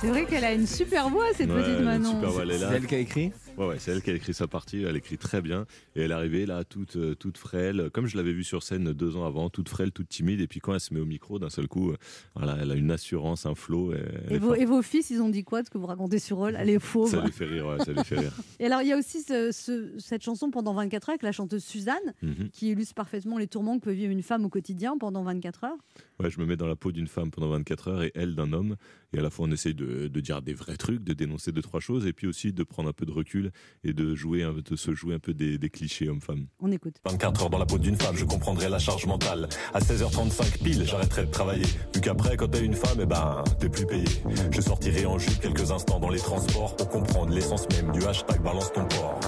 C'est 0.00 0.08
vrai 0.08 0.24
qu'elle 0.24 0.44
a 0.44 0.52
une 0.52 0.66
super 0.66 1.08
voix, 1.10 1.24
cette 1.36 1.50
Ouais, 1.50 1.62
petite 1.62 1.80
Manon. 1.80 2.10
super 2.12 2.30
voix, 2.30 2.42
elle 2.42 2.50
est 2.52 2.58
là. 2.58 2.68
C'est 2.70 2.76
elle 2.76 2.86
qui 2.86 2.94
a 2.94 2.98
écrit? 2.98 3.32
Ouais, 3.60 3.66
ouais, 3.66 3.78
c'est 3.78 3.90
elle 3.92 4.00
qui 4.02 4.10
a 4.10 4.14
écrit 4.14 4.32
sa 4.32 4.46
partie. 4.48 4.82
Elle 4.82 4.96
écrit 4.96 5.18
très 5.18 5.42
bien. 5.42 5.66
Et 5.94 6.00
elle 6.00 6.12
est 6.12 6.14
arrivée 6.14 6.46
là, 6.46 6.64
toute, 6.64 6.96
euh, 6.96 7.14
toute 7.14 7.36
frêle. 7.36 7.90
Comme 7.92 8.06
je 8.06 8.16
l'avais 8.16 8.32
vue 8.32 8.42
sur 8.44 8.62
scène 8.62 8.92
deux 8.94 9.16
ans 9.16 9.26
avant, 9.26 9.50
toute 9.50 9.68
frêle, 9.68 9.92
toute 9.92 10.08
timide. 10.08 10.40
Et 10.40 10.46
puis 10.46 10.60
quand 10.60 10.72
elle 10.72 10.80
se 10.80 10.94
met 10.94 11.00
au 11.00 11.04
micro, 11.04 11.38
d'un 11.38 11.50
seul 11.50 11.68
coup, 11.68 11.90
euh, 11.90 11.96
voilà, 12.34 12.56
elle 12.60 12.70
a 12.70 12.74
une 12.74 12.90
assurance, 12.90 13.44
un 13.44 13.54
flow. 13.54 13.92
Et, 13.92 13.98
elle 14.28 14.32
est 14.36 14.38
vos, 14.38 14.48
forte. 14.48 14.60
et 14.60 14.64
vos 14.64 14.80
fils, 14.82 15.10
ils 15.10 15.20
ont 15.20 15.28
dit 15.28 15.44
quoi 15.44 15.60
de 15.60 15.66
ce 15.66 15.70
que 15.70 15.76
vous 15.78 15.86
racontez 15.86 16.18
sur 16.18 16.46
eux 16.46 16.50
là, 16.50 16.64
Les 16.64 16.78
fauves. 16.80 17.10
Ça 17.10 17.22
les 17.22 17.32
fait 17.32 17.44
rire, 17.44 17.66
ouais, 17.66 17.78
ça 17.84 17.92
les 17.92 18.02
fait 18.04 18.18
rire. 18.18 18.32
Et 18.60 18.64
alors, 18.66 18.80
il 18.80 18.88
y 18.88 18.92
a 18.92 18.96
aussi 18.96 19.20
ce- 19.20 19.52
ce- 19.52 19.98
cette 19.98 20.22
chanson 20.22 20.50
pendant 20.50 20.72
24 20.72 21.10
heures 21.10 21.14
avec 21.14 21.22
la 21.22 21.32
chanteuse 21.32 21.62
Suzanne, 21.64 21.96
Mhm. 22.22 22.48
qui 22.52 22.70
illustre 22.70 22.94
parfaitement 22.94 23.36
les 23.36 23.46
tourments 23.46 23.78
que 23.78 23.84
peut 23.84 23.92
vivre 23.92 24.10
une 24.12 24.22
femme 24.22 24.44
au 24.44 24.48
quotidien 24.48 24.96
pendant 24.98 25.22
24 25.22 25.64
heures. 25.64 25.76
Ouais, 26.20 26.28
je 26.30 26.38
me 26.38 26.44
mets 26.44 26.56
dans 26.56 26.66
la 26.66 26.76
peau 26.76 26.92
d'une 26.92 27.06
femme 27.06 27.30
pendant 27.30 27.48
24 27.48 27.88
heures 27.88 28.02
et 28.02 28.12
elle 28.14 28.34
d'un 28.34 28.52
homme. 28.52 28.76
Et 29.14 29.18
à 29.18 29.22
la 29.22 29.30
fois, 29.30 29.46
on 29.48 29.50
essaye 29.52 29.74
de, 29.74 30.06
de 30.08 30.20
dire 30.20 30.42
des 30.42 30.52
vrais 30.52 30.76
trucs, 30.76 31.02
de 31.02 31.14
dénoncer 31.14 31.50
deux, 31.50 31.62
trois 31.62 31.80
choses, 31.80 32.06
et 32.06 32.12
puis 32.12 32.26
aussi 32.26 32.52
de 32.52 32.62
prendre 32.62 32.90
un 32.90 32.92
peu 32.92 33.06
de 33.06 33.10
recul 33.10 33.52
et 33.84 33.94
de, 33.94 34.14
jouer, 34.14 34.42
un- 34.42 34.52
de 34.52 34.76
se 34.76 34.94
jouer 34.94 35.14
un 35.14 35.18
peu 35.18 35.32
des, 35.32 35.56
des 35.56 35.70
clichés 35.70 36.10
hommes-femmes. 36.10 36.46
On 36.60 36.70
écoute. 36.70 36.96
24 37.06 37.42
heures 37.44 37.50
dans 37.50 37.58
la 37.58 37.64
peau 37.64 37.78
d'une 37.78 37.96
femme, 37.96 38.16
je 38.16 38.26
comprendrai 38.26 38.68
la 38.68 38.78
charge 38.78 39.06
mentale. 39.06 39.48
À 39.72 39.80
16h35 39.80 40.62
pile, 40.62 40.84
j'arrêterai 40.84 41.24
de 41.24 41.30
travailler. 41.30 41.64
Vu 41.94 42.00
qu'après, 42.02 42.36
quand 42.36 42.48
t'es 42.48 42.64
une 42.66 42.74
femme, 42.74 42.98
eh 43.00 43.06
ben, 43.06 43.42
t'es 43.58 43.70
plus 43.70 43.86
payé. 43.86 44.04
Je 44.52 44.60
sortirai 44.60 45.06
en 45.06 45.18
jupe 45.18 45.40
quelques 45.40 45.70
instants 45.70 46.00
dans 46.00 46.10
les 46.10 46.18
transports 46.20 46.76
pour 46.76 46.88
comprendre 46.90 47.32
l'essence 47.32 47.66
même 47.70 47.92
du 47.92 48.04
hashtag 48.04 48.42
balance 48.42 48.72
ton 48.74 48.84
port. 48.84 49.20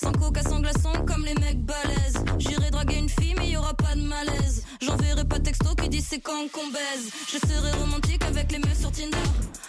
Sans 0.00 0.12
coca, 0.12 0.42
sans 0.42 0.60
glaçon, 0.60 0.92
comme 1.06 1.24
les 1.24 1.34
mecs 1.34 1.60
balèzes. 1.64 2.22
J'irai 2.38 2.70
draguer 2.70 2.98
une 2.98 3.08
fille, 3.08 3.34
mais 3.36 3.48
y 3.48 3.56
aura 3.56 3.74
pas 3.74 3.96
de 3.96 4.02
malaise. 4.02 4.62
J'enverrai 4.80 5.24
pas 5.24 5.40
texto 5.40 5.74
qui 5.74 5.88
dit 5.88 6.00
c'est 6.00 6.20
quand 6.20 6.48
qu'on 6.52 6.68
baise. 6.68 7.10
Je 7.26 7.38
serai 7.38 7.72
romantique 7.80 8.22
avec 8.24 8.52
les 8.52 8.58
meufs 8.58 8.78
sur 8.78 8.92
Tinder. 8.92 9.16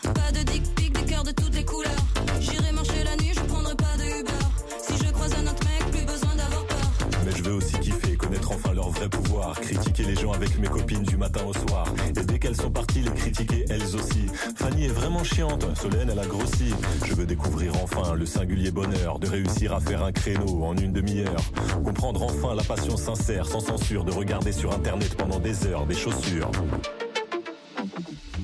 Pas 0.04 0.32
de 0.32 0.44
dick 0.44 0.64
pic, 0.76 0.94
des 0.94 1.06
cœurs 1.12 1.24
de 1.24 1.32
toutes 1.32 1.56
les 1.56 1.66
couleurs. 1.66 2.06
J'irai 2.40 2.72
marcher 2.74 3.04
la 3.04 3.16
nuit, 3.16 3.32
je 3.34 3.42
prendrai 3.42 3.76
pas 3.76 3.98
de 3.98 4.20
Uber. 4.20 4.46
Si 4.88 5.04
je 5.04 5.12
croise 5.12 5.34
un 5.34 5.48
autre 5.48 5.64
mec, 5.66 5.92
plus 5.92 6.06
besoin 6.06 6.36
d'avoir 6.36 6.66
peur. 6.68 7.08
Mais 7.26 7.32
je 7.36 7.44
veux 7.44 7.54
aussi 7.54 7.80
kiffer, 7.80 8.09
enfin 8.48 8.74
leur 8.74 8.90
vrai 8.90 9.10
pouvoir. 9.10 9.60
Critiquer 9.60 10.04
les 10.04 10.16
gens 10.16 10.32
avec 10.32 10.58
mes 10.60 10.68
copines 10.68 11.04
du 11.04 11.18
matin 11.18 11.42
au 11.48 11.54
soir. 11.54 11.86
Et 12.10 12.24
dès 12.24 12.40
qu'elles 12.40 12.56
sont 12.56 12.72
parties, 12.72 13.02
les 13.02 13.12
critiquer 13.12 13.66
elles 13.70 13.96
aussi. 13.96 14.26
Fanny 14.56 14.86
est 14.86 14.94
vraiment 14.94 15.24
chiante, 15.24 15.66
Solène 15.76 16.10
elle 16.12 16.20
a 16.20 16.26
grossi. 16.26 16.74
Je 17.06 17.14
veux 17.14 17.26
découvrir 17.26 17.74
enfin 17.84 18.14
le 18.16 18.26
singulier 18.26 18.72
bonheur 18.72 19.20
de 19.20 19.28
réussir 19.28 19.74
à 19.74 19.80
faire 19.80 20.04
un 20.04 20.12
créneau 20.12 20.64
en 20.64 20.76
une 20.76 20.94
demi-heure. 20.94 21.42
Comprendre 21.84 22.24
enfin 22.24 22.56
la 22.56 22.64
passion 22.64 22.98
sincère, 22.98 23.46
sans 23.46 23.60
censure, 23.60 24.04
de 24.04 24.12
regarder 24.12 24.52
sur 24.52 24.74
internet 24.74 25.16
pendant 25.16 25.40
des 25.40 25.66
heures 25.68 25.86
des 25.86 25.96
chaussures. 25.96 26.52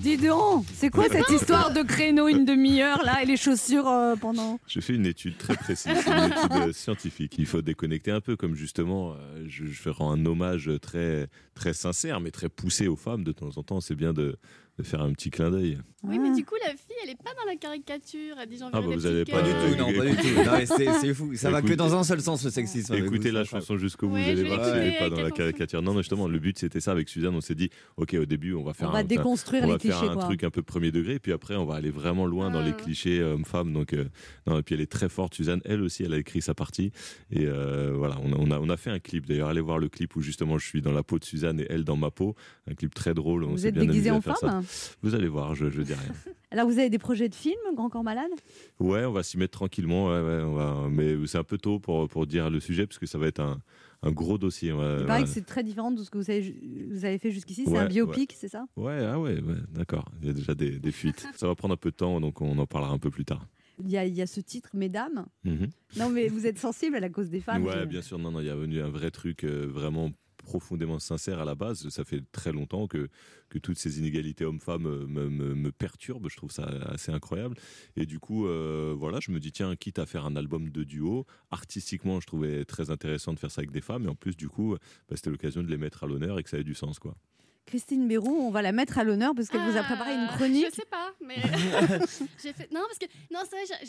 Dis 0.05 0.17
donc, 0.17 0.65
c'est 0.71 0.91
quoi 0.91 1.05
cette 1.09 1.29
histoire 1.31 1.73
de 1.73 1.81
créneau 1.81 2.27
une 2.27 2.45
demi-heure 2.45 3.03
là 3.03 3.23
et 3.23 3.25
les 3.25 3.37
chaussures 3.37 3.87
euh, 3.87 4.15
pendant 4.15 4.59
J'ai 4.67 4.81
fait 4.81 4.93
une 4.93 5.07
étude 5.07 5.35
très 5.35 5.55
précise, 5.55 5.93
c'est 5.95 6.11
une 6.11 6.25
étude 6.25 6.51
euh, 6.51 6.71
scientifique. 6.73 7.33
Il 7.39 7.47
faut 7.47 7.63
déconnecter 7.63 8.11
un 8.11 8.21
peu, 8.21 8.35
comme 8.35 8.53
justement, 8.53 9.13
euh, 9.13 9.45
je, 9.47 9.65
je 9.65 9.89
rends 9.89 10.11
un 10.11 10.23
hommage 10.27 10.69
très, 10.79 11.27
très 11.55 11.73
sincère, 11.73 12.19
mais 12.19 12.29
très 12.29 12.49
poussé 12.49 12.87
aux 12.87 12.95
femmes 12.95 13.23
de 13.23 13.31
temps 13.31 13.49
en 13.55 13.63
temps. 13.63 13.81
C'est 13.81 13.95
bien 13.95 14.13
de, 14.13 14.37
de 14.77 14.83
faire 14.83 15.01
un 15.01 15.11
petit 15.13 15.29
clin 15.29 15.51
d'œil. 15.51 15.77
Oui, 16.03 16.19
mais 16.19 16.35
du 16.35 16.45
coup, 16.45 16.53
la 16.63 16.71
fille, 16.71 16.95
elle 17.03 17.09
est 17.11 17.15
pas 17.23 17.31
dans 17.33 17.45
la 17.49 17.55
caricature. 17.55 18.35
Elle 18.39 18.47
dit 18.49 18.57
Ah, 18.61 18.69
j'enverrai 18.73 18.87
bah, 18.87 18.95
vous 18.95 19.05
avez 19.07 19.25
pas 19.25 19.41
cœurs. 19.41 19.65
du 19.69 19.71
tout, 19.71 19.77
Non, 19.79 19.93
pas 19.93 20.05
du 20.05 20.15
tout. 20.17 20.43
Non, 20.45 20.51
mais 20.57 20.65
c'est 20.67 20.91
c'est 21.01 21.13
fou. 21.13 21.35
Ça 21.35 21.49
va 21.49 21.61
que 21.61 21.73
dans 21.73 21.95
un 21.95 22.03
seul 22.03 22.21
sens, 22.21 22.43
le 22.43 22.51
sexisme. 22.51 22.93
avec 22.93 23.05
Écoutez 23.05 23.31
la 23.31 23.43
chanson 23.43 23.77
jusqu'au 23.77 24.07
bout, 24.07 24.15
vous 24.17 24.21
allez 24.21 24.35
je 24.35 24.41
vais 24.43 24.47
voir, 24.49 24.63
c'est 24.65 24.83
l'écouter 24.83 24.99
pas 24.99 25.09
dans 25.09 25.21
la 25.21 25.31
caricature. 25.31 25.81
Non, 25.81 25.97
justement, 25.97 26.27
le 26.27 26.37
but 26.39 26.59
c'était 26.59 26.79
ça 26.81 26.91
avec 26.91 27.09
Suzanne. 27.09 27.35
On 27.35 27.41
s'est 27.41 27.55
dit, 27.55 27.69
ok, 27.97 28.15
au 28.19 28.25
début, 28.25 28.53
on 28.53 28.63
va 28.63 28.73
faire 28.73 28.89
On 28.89 28.91
va 28.91 28.99
un, 28.99 29.03
déconstruire 29.03 29.63
on 29.63 29.67
les 29.67 29.71
va 29.73 29.79
faire 29.79 29.97
clichés, 29.97 30.11
un 30.11 30.15
quoi. 30.15 30.23
truc 30.25 30.43
un 30.43 30.49
peu 30.51 30.61
premier 30.61 30.91
degré, 30.91 31.17
puis 31.19 31.31
après, 31.31 31.55
on 31.55 31.65
va 31.65 31.75
aller 31.75 31.89
vraiment 31.89 32.25
loin 32.27 32.51
dans 32.51 32.61
les 32.61 32.71
Ah. 32.71 32.73
clichés 32.83 33.23
hommes-femmes. 33.23 33.73
Donc, 33.73 33.93
euh, 33.93 34.05
non, 34.45 34.59
et 34.59 34.63
puis 34.63 34.75
elle 34.75 34.81
est 34.81 34.91
très 34.91 35.09
forte, 35.09 35.33
Suzanne. 35.33 35.61
Elle 35.65 35.81
aussi, 35.81 36.03
elle 36.03 36.13
a 36.13 36.17
écrit 36.17 36.41
sa 36.41 36.53
partie. 36.53 36.91
Et 37.31 37.45
euh, 37.47 37.93
voilà, 37.95 38.17
on 38.23 38.31
a, 38.33 38.35
on, 38.37 38.51
a, 38.51 38.59
on 38.59 38.69
a 38.69 38.77
fait 38.77 38.91
un 38.91 38.99
clip. 38.99 39.25
D'ailleurs, 39.25 39.47
allez 39.49 39.61
voir 39.61 39.79
le 39.79 39.89
clip 39.89 40.15
où 40.17 40.21
justement 40.21 40.57
je 40.59 40.67
suis 40.67 40.81
dans 40.81 40.91
la 40.91 41.01
peau 41.03 41.17
de 41.17 41.23
Suzanne 41.25 41.61
et 41.61 41.65
elle 41.69 41.83
dans 41.83 41.97
ma 41.97 42.11
peau. 42.11 42.35
Un 42.69 42.75
clip 42.75 42.93
très 42.93 43.13
drôle. 43.15 43.43
On 43.45 43.51
Vous 43.51 43.57
s'est 43.59 43.69
êtes 43.69 43.73
bien 43.75 43.85
déguisée 43.85 44.09
amusé 44.09 44.09
à 44.09 44.15
en 44.15 44.21
faire 44.21 44.37
ça. 44.37 44.61
Vous 45.01 45.15
allez 45.15 45.27
voir, 45.27 45.55
je, 45.55 45.69
je 45.69 45.81
dis 45.81 45.93
rien. 45.93 46.13
Alors 46.51 46.67
vous 46.67 46.79
avez 46.79 46.89
des 46.89 46.99
projets 46.99 47.27
de 47.29 47.35
films, 47.35 47.55
Grand 47.75 47.89
Corps 47.89 48.03
Malade? 48.03 48.31
Ouais, 48.79 49.03
on 49.05 49.11
va 49.11 49.23
s'y 49.23 49.37
mettre 49.37 49.57
tranquillement. 49.57 50.07
ouais, 50.07 50.21
ouais, 50.21 50.41
on 50.43 50.53
va... 50.53 50.87
Mais 50.89 51.15
c'est 51.27 51.37
un 51.37 51.43
peu 51.43 51.57
tôt 51.57 51.79
pour, 51.79 52.07
pour 52.07 52.25
dire 52.27 52.49
le 52.49 52.59
sujet, 52.59 52.85
parce 52.87 52.97
que 52.99 53.05
ça 53.05 53.17
va 53.17 53.27
être 53.27 53.39
un, 53.41 53.59
un 54.03 54.11
gros 54.11 54.37
dossier. 54.37 54.71
va- 54.71 54.97
Il 54.99 55.05
paraît 55.05 55.23
que 55.23 55.29
c'est 55.29 55.45
très 55.45 55.63
différent 55.63 55.91
de 55.91 56.01
ce 56.03 56.09
que 56.09 56.17
vous 56.17 56.29
avez, 56.29 56.55
vous 56.91 57.03
avez 57.05 57.17
fait 57.17 57.31
jusqu'ici. 57.31 57.63
C'est 57.65 57.71
Ouais, 57.71 57.79
un 57.79 57.87
biopic, 57.87 58.29
ouais. 58.31 58.37
c'est 58.39 58.47
ça? 58.47 58.65
Ouais, 58.77 59.03
ah 59.05 59.19
ouais, 59.19 59.41
ouais, 59.41 59.55
d'accord. 59.71 60.05
Il 60.21 60.27
y 60.27 60.29
a 60.29 60.33
déjà 60.33 60.55
des, 60.55 60.79
des 60.79 60.91
fuites. 60.91 61.27
ça 61.35 61.47
va 61.47 61.55
prendre 61.55 61.73
un 61.73 61.77
peu 61.77 61.91
de 61.91 61.95
temps, 61.95 62.21
donc 62.21 62.39
on 62.41 62.57
en 62.57 62.67
parlera 62.67 62.93
un 62.93 62.99
peu 62.99 63.09
plus 63.09 63.25
tard. 63.25 63.45
il 63.83 63.89
y, 63.89 63.97
a, 63.97 64.05
il 64.05 64.13
y 64.13 64.21
a 64.21 64.27
ce 64.27 64.39
titre, 64.39 64.69
Mesdames. 64.73 65.25
Mhm. 65.43 65.67
Non, 65.97 66.09
mais 66.09 66.29
vous 66.29 66.45
êtes 66.45 66.59
sensible 66.59 66.95
à 66.95 66.99
la 67.01 67.09
cause 67.09 67.29
des 67.29 67.41
femmes. 67.41 67.63
ouais, 67.65 67.81
je- 67.81 67.85
bien 67.85 68.01
sûr. 68.01 68.17
Non, 68.17 68.31
non, 68.31 68.39
il 68.39 68.45
y 68.47 68.49
a 68.49 68.55
venu 68.55 68.81
un 68.81 68.89
vrai 68.89 69.11
truc 69.11 69.43
euh, 69.43 69.65
vraiment 69.69 70.11
profondément 70.45 70.99
sincère 70.99 71.39
à 71.39 71.45
la 71.45 71.55
base. 71.55 71.89
Ça 71.89 72.05
fait 72.05 72.21
très 72.31 72.53
longtemps 72.53 72.87
que, 72.87 73.09
que 73.49 73.59
toutes 73.59 73.77
ces 73.77 73.99
inégalités 73.99 74.45
hommes-femmes 74.45 74.85
euh, 74.85 75.05
me, 75.05 75.29
me, 75.29 75.71
perturbent. 75.71 76.29
Je 76.29 76.37
trouve 76.37 76.51
ça 76.51 76.63
assez 76.85 77.11
incroyable. 77.11 77.57
Et 77.97 78.05
du 78.05 78.19
coup, 78.19 78.47
euh, 78.47 78.95
voilà, 78.97 79.19
je 79.19 79.31
me 79.31 79.39
dis, 79.39 79.51
tiens, 79.51 79.75
quitte 79.75 79.99
à 79.99 80.05
faire 80.05 80.25
un 80.25 80.37
album 80.37 80.69
de 80.69 80.83
duo, 80.83 81.25
artistiquement, 81.51 82.21
je 82.21 82.27
trouvais 82.27 82.63
très 82.63 82.89
intéressant 82.89 83.33
de 83.33 83.39
faire 83.39 83.51
ça 83.51 83.59
avec 83.59 83.71
des 83.71 83.81
femmes. 83.81 84.05
Et 84.05 84.09
en 84.09 84.15
plus, 84.15 84.37
du 84.37 84.47
coup, 84.47 84.75
bah, 85.09 85.15
c'était 85.15 85.31
l'occasion 85.31 85.63
de 85.63 85.69
les 85.69 85.77
mettre 85.77 86.05
à 86.05 86.07
l'honneur 86.07 86.39
et 86.39 86.43
que 86.43 86.49
ça 86.49 86.57
ait 86.57 86.63
du 86.63 86.75
sens, 86.75 86.99
quoi. 86.99 87.17
Christine 87.65 88.07
Béroux, 88.07 88.37
on 88.41 88.51
va 88.51 88.61
la 88.61 88.71
mettre 88.71 88.99
à 88.99 89.03
l'honneur 89.03 89.33
parce 89.35 89.47
qu'elle 89.49 89.61
vous 89.69 89.75
a 89.77 89.81
préparé 89.83 90.13
une 90.13 90.27
chronique. 90.27 90.65
Ah, 90.67 90.69
Je 90.71 90.75
sais 90.75 90.85
pas, 90.85 91.13
mais 91.21 91.35
j'ai 92.43 92.53
fait. 92.53 92.71
Non, 92.71 92.81
parce 92.87 92.99
que 92.99 93.05
non, 93.33 93.39
c'est 93.49 93.55
vrai, 93.65 93.85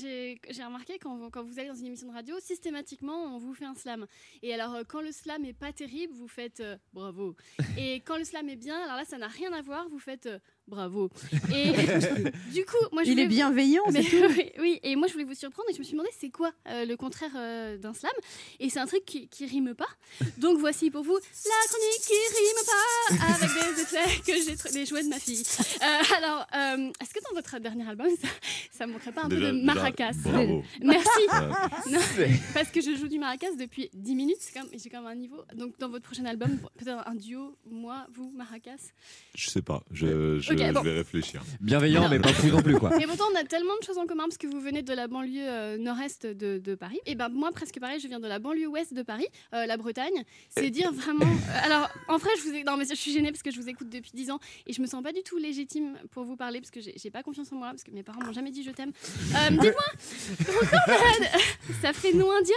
j'ai- 0.50 0.64
remarqué 0.64 0.98
quand, 0.98 1.30
quand 1.30 1.42
vous 1.44 1.58
allez 1.58 1.68
dans 1.68 1.74
une 1.74 1.86
émission 1.86 2.08
de 2.08 2.12
radio, 2.14 2.34
systématiquement, 2.40 3.34
on 3.36 3.38
vous 3.38 3.52
fait 3.54 3.66
un 3.66 3.74
slam. 3.74 4.06
Et 4.42 4.54
alors, 4.54 4.74
euh, 4.76 4.82
quand 4.88 5.00
le 5.02 5.12
slam 5.12 5.44
est 5.44 5.52
pas 5.52 5.72
terrible, 5.72 6.12
vous 6.14 6.26
faites 6.28 6.60
euh, 6.60 6.76
bravo. 6.94 7.36
Et 7.78 7.96
quand 8.00 8.16
le 8.16 8.24
slam 8.24 8.48
est 8.48 8.56
bien, 8.56 8.80
alors 8.82 8.96
là, 8.96 9.04
ça 9.04 9.18
n'a 9.18 9.28
rien 9.28 9.52
à 9.52 9.60
voir, 9.62 9.88
vous 9.90 9.98
faites 9.98 10.26
euh, 10.26 10.38
Bravo. 10.68 11.10
Et 11.54 11.72
du 12.52 12.64
coup, 12.64 12.76
moi 12.92 13.04
je 13.04 13.10
Il 13.12 13.20
est 13.20 13.26
bienveillant, 13.28 13.84
Mais 13.92 14.00
oui, 14.12 14.50
oui, 14.58 14.80
et 14.82 14.96
moi 14.96 15.06
je 15.06 15.12
voulais 15.12 15.24
vous 15.24 15.34
surprendre 15.34 15.68
et 15.70 15.72
je 15.74 15.78
me 15.78 15.84
suis 15.84 15.92
demandé 15.92 16.10
c'est 16.18 16.30
quoi 16.30 16.50
euh, 16.68 16.84
le 16.84 16.96
contraire 16.96 17.30
euh, 17.36 17.78
d'un 17.78 17.94
slam? 17.94 18.10
Et 18.58 18.68
c'est 18.68 18.80
un 18.80 18.86
truc 18.86 19.04
qui, 19.04 19.28
qui 19.28 19.46
rime 19.46 19.74
pas. 19.74 19.86
Donc 20.38 20.58
voici 20.58 20.90
pour 20.90 21.04
vous 21.04 21.14
la 21.16 21.68
chronique 21.68 22.00
qui 22.02 22.14
rime 22.36 22.66
pas 22.66 23.26
avec 23.34 23.76
des 23.76 23.82
effets 23.82 24.20
que 24.26 24.66
j'ai 24.66 24.72
des 24.72 24.86
jouets 24.86 25.04
de 25.04 25.08
ma 25.08 25.18
fille. 25.20 25.44
Euh, 25.82 26.16
alors, 26.16 26.46
euh, 26.56 26.90
est-ce 27.00 27.14
que 27.14 27.20
dans 27.28 27.34
votre 27.36 27.58
dernier 27.60 27.88
album 27.88 28.08
ça, 28.20 28.28
ça 28.72 28.86
manquerait 28.88 29.12
pas 29.12 29.22
un 29.24 29.28
Déjà- 29.28 29.40
peu 29.46 29.52
de 29.52 29.60
déjà, 29.60 29.74
maracas? 29.74 30.12
bravo. 30.24 30.64
Merci. 30.82 31.08
Non, 31.90 32.00
parce 32.54 32.70
que 32.70 32.80
je 32.80 32.96
joue 32.96 33.06
du 33.08 33.18
maracas 33.20 33.54
depuis 33.58 33.88
10 33.94 34.14
minutes, 34.16 34.38
j'ai 34.72 34.90
quand 34.90 35.02
même 35.02 35.12
un 35.12 35.14
niveau. 35.14 35.42
Donc 35.54 35.78
dans 35.78 35.88
votre 35.88 36.04
prochain 36.04 36.24
album, 36.24 36.58
peut-être 36.76 37.06
un 37.06 37.14
duo, 37.14 37.56
moi, 37.70 38.06
vous, 38.12 38.30
maracas? 38.34 38.90
Je 39.34 39.48
sais 39.50 39.62
pas, 39.62 39.84
je, 39.92 40.40
je 40.58 40.72
bon. 40.72 40.82
vais 40.82 40.92
réfléchir. 40.92 41.42
Bienveillant, 41.60 42.02
Non. 42.02 42.08
mais 42.08 42.18
pas 42.18 42.32
fou 42.32 42.48
non 42.48 42.62
plus, 42.62 42.76
quoi. 42.78 42.90
Et 43.00 43.06
pourtant, 43.06 43.24
on 43.32 43.36
a 43.36 43.44
tellement 43.44 43.76
de 43.80 43.84
choses 43.84 43.98
en 43.98 44.06
commun 44.06 44.24
parce 44.24 44.38
que 44.38 44.46
vous 44.46 44.60
venez 44.60 44.82
de 44.82 44.92
la 44.92 45.06
banlieue 45.08 45.40
euh, 45.46 45.76
nord-est 45.78 46.26
de, 46.26 46.58
de 46.58 46.74
Paris. 46.74 46.98
Et 47.06 47.14
ben 47.14 47.28
moi, 47.28 47.50
presque 47.52 47.78
pareil, 47.80 48.00
je 48.00 48.08
viens 48.08 48.20
de 48.20 48.28
la 48.28 48.38
banlieue 48.38 48.66
ouest 48.68 48.94
de 48.94 49.02
Paris, 49.02 49.26
euh, 49.54 49.66
la 49.66 49.76
Bretagne. 49.76 50.24
C'est 50.50 50.70
dire 50.70 50.92
vraiment. 50.92 51.24
euh, 51.26 51.64
alors, 51.64 51.88
en 52.08 52.16
vrai, 52.18 52.30
je 52.38 52.42
vous 52.42 52.54
ai... 52.54 52.64
non, 52.64 52.76
mais 52.76 52.84
je 52.88 52.94
suis 52.94 53.12
gênée 53.12 53.30
parce 53.30 53.42
que 53.42 53.50
je 53.50 53.60
vous 53.60 53.68
écoute 53.68 53.88
depuis 53.88 54.12
10 54.14 54.30
ans 54.30 54.38
et 54.66 54.72
je 54.72 54.80
me 54.80 54.86
sens 54.86 55.02
pas 55.02 55.12
du 55.12 55.22
tout 55.22 55.36
légitime 55.38 55.96
pour 56.10 56.24
vous 56.24 56.36
parler 56.36 56.60
parce 56.60 56.70
que 56.70 56.80
j'ai 56.80 57.10
pas 57.10 57.22
confiance 57.22 57.52
en 57.52 57.56
moi 57.56 57.68
parce 57.70 57.84
que 57.84 57.90
mes 57.90 58.02
parents 58.02 58.22
m'ont 58.24 58.32
jamais 58.32 58.50
dit 58.50 58.62
je 58.62 58.70
t'aime. 58.70 58.92
Euh, 59.34 59.50
Dites-moi, 59.50 59.86
ça 61.82 61.92
fait 61.92 62.12
nom 62.12 62.30
indien, 62.32 62.54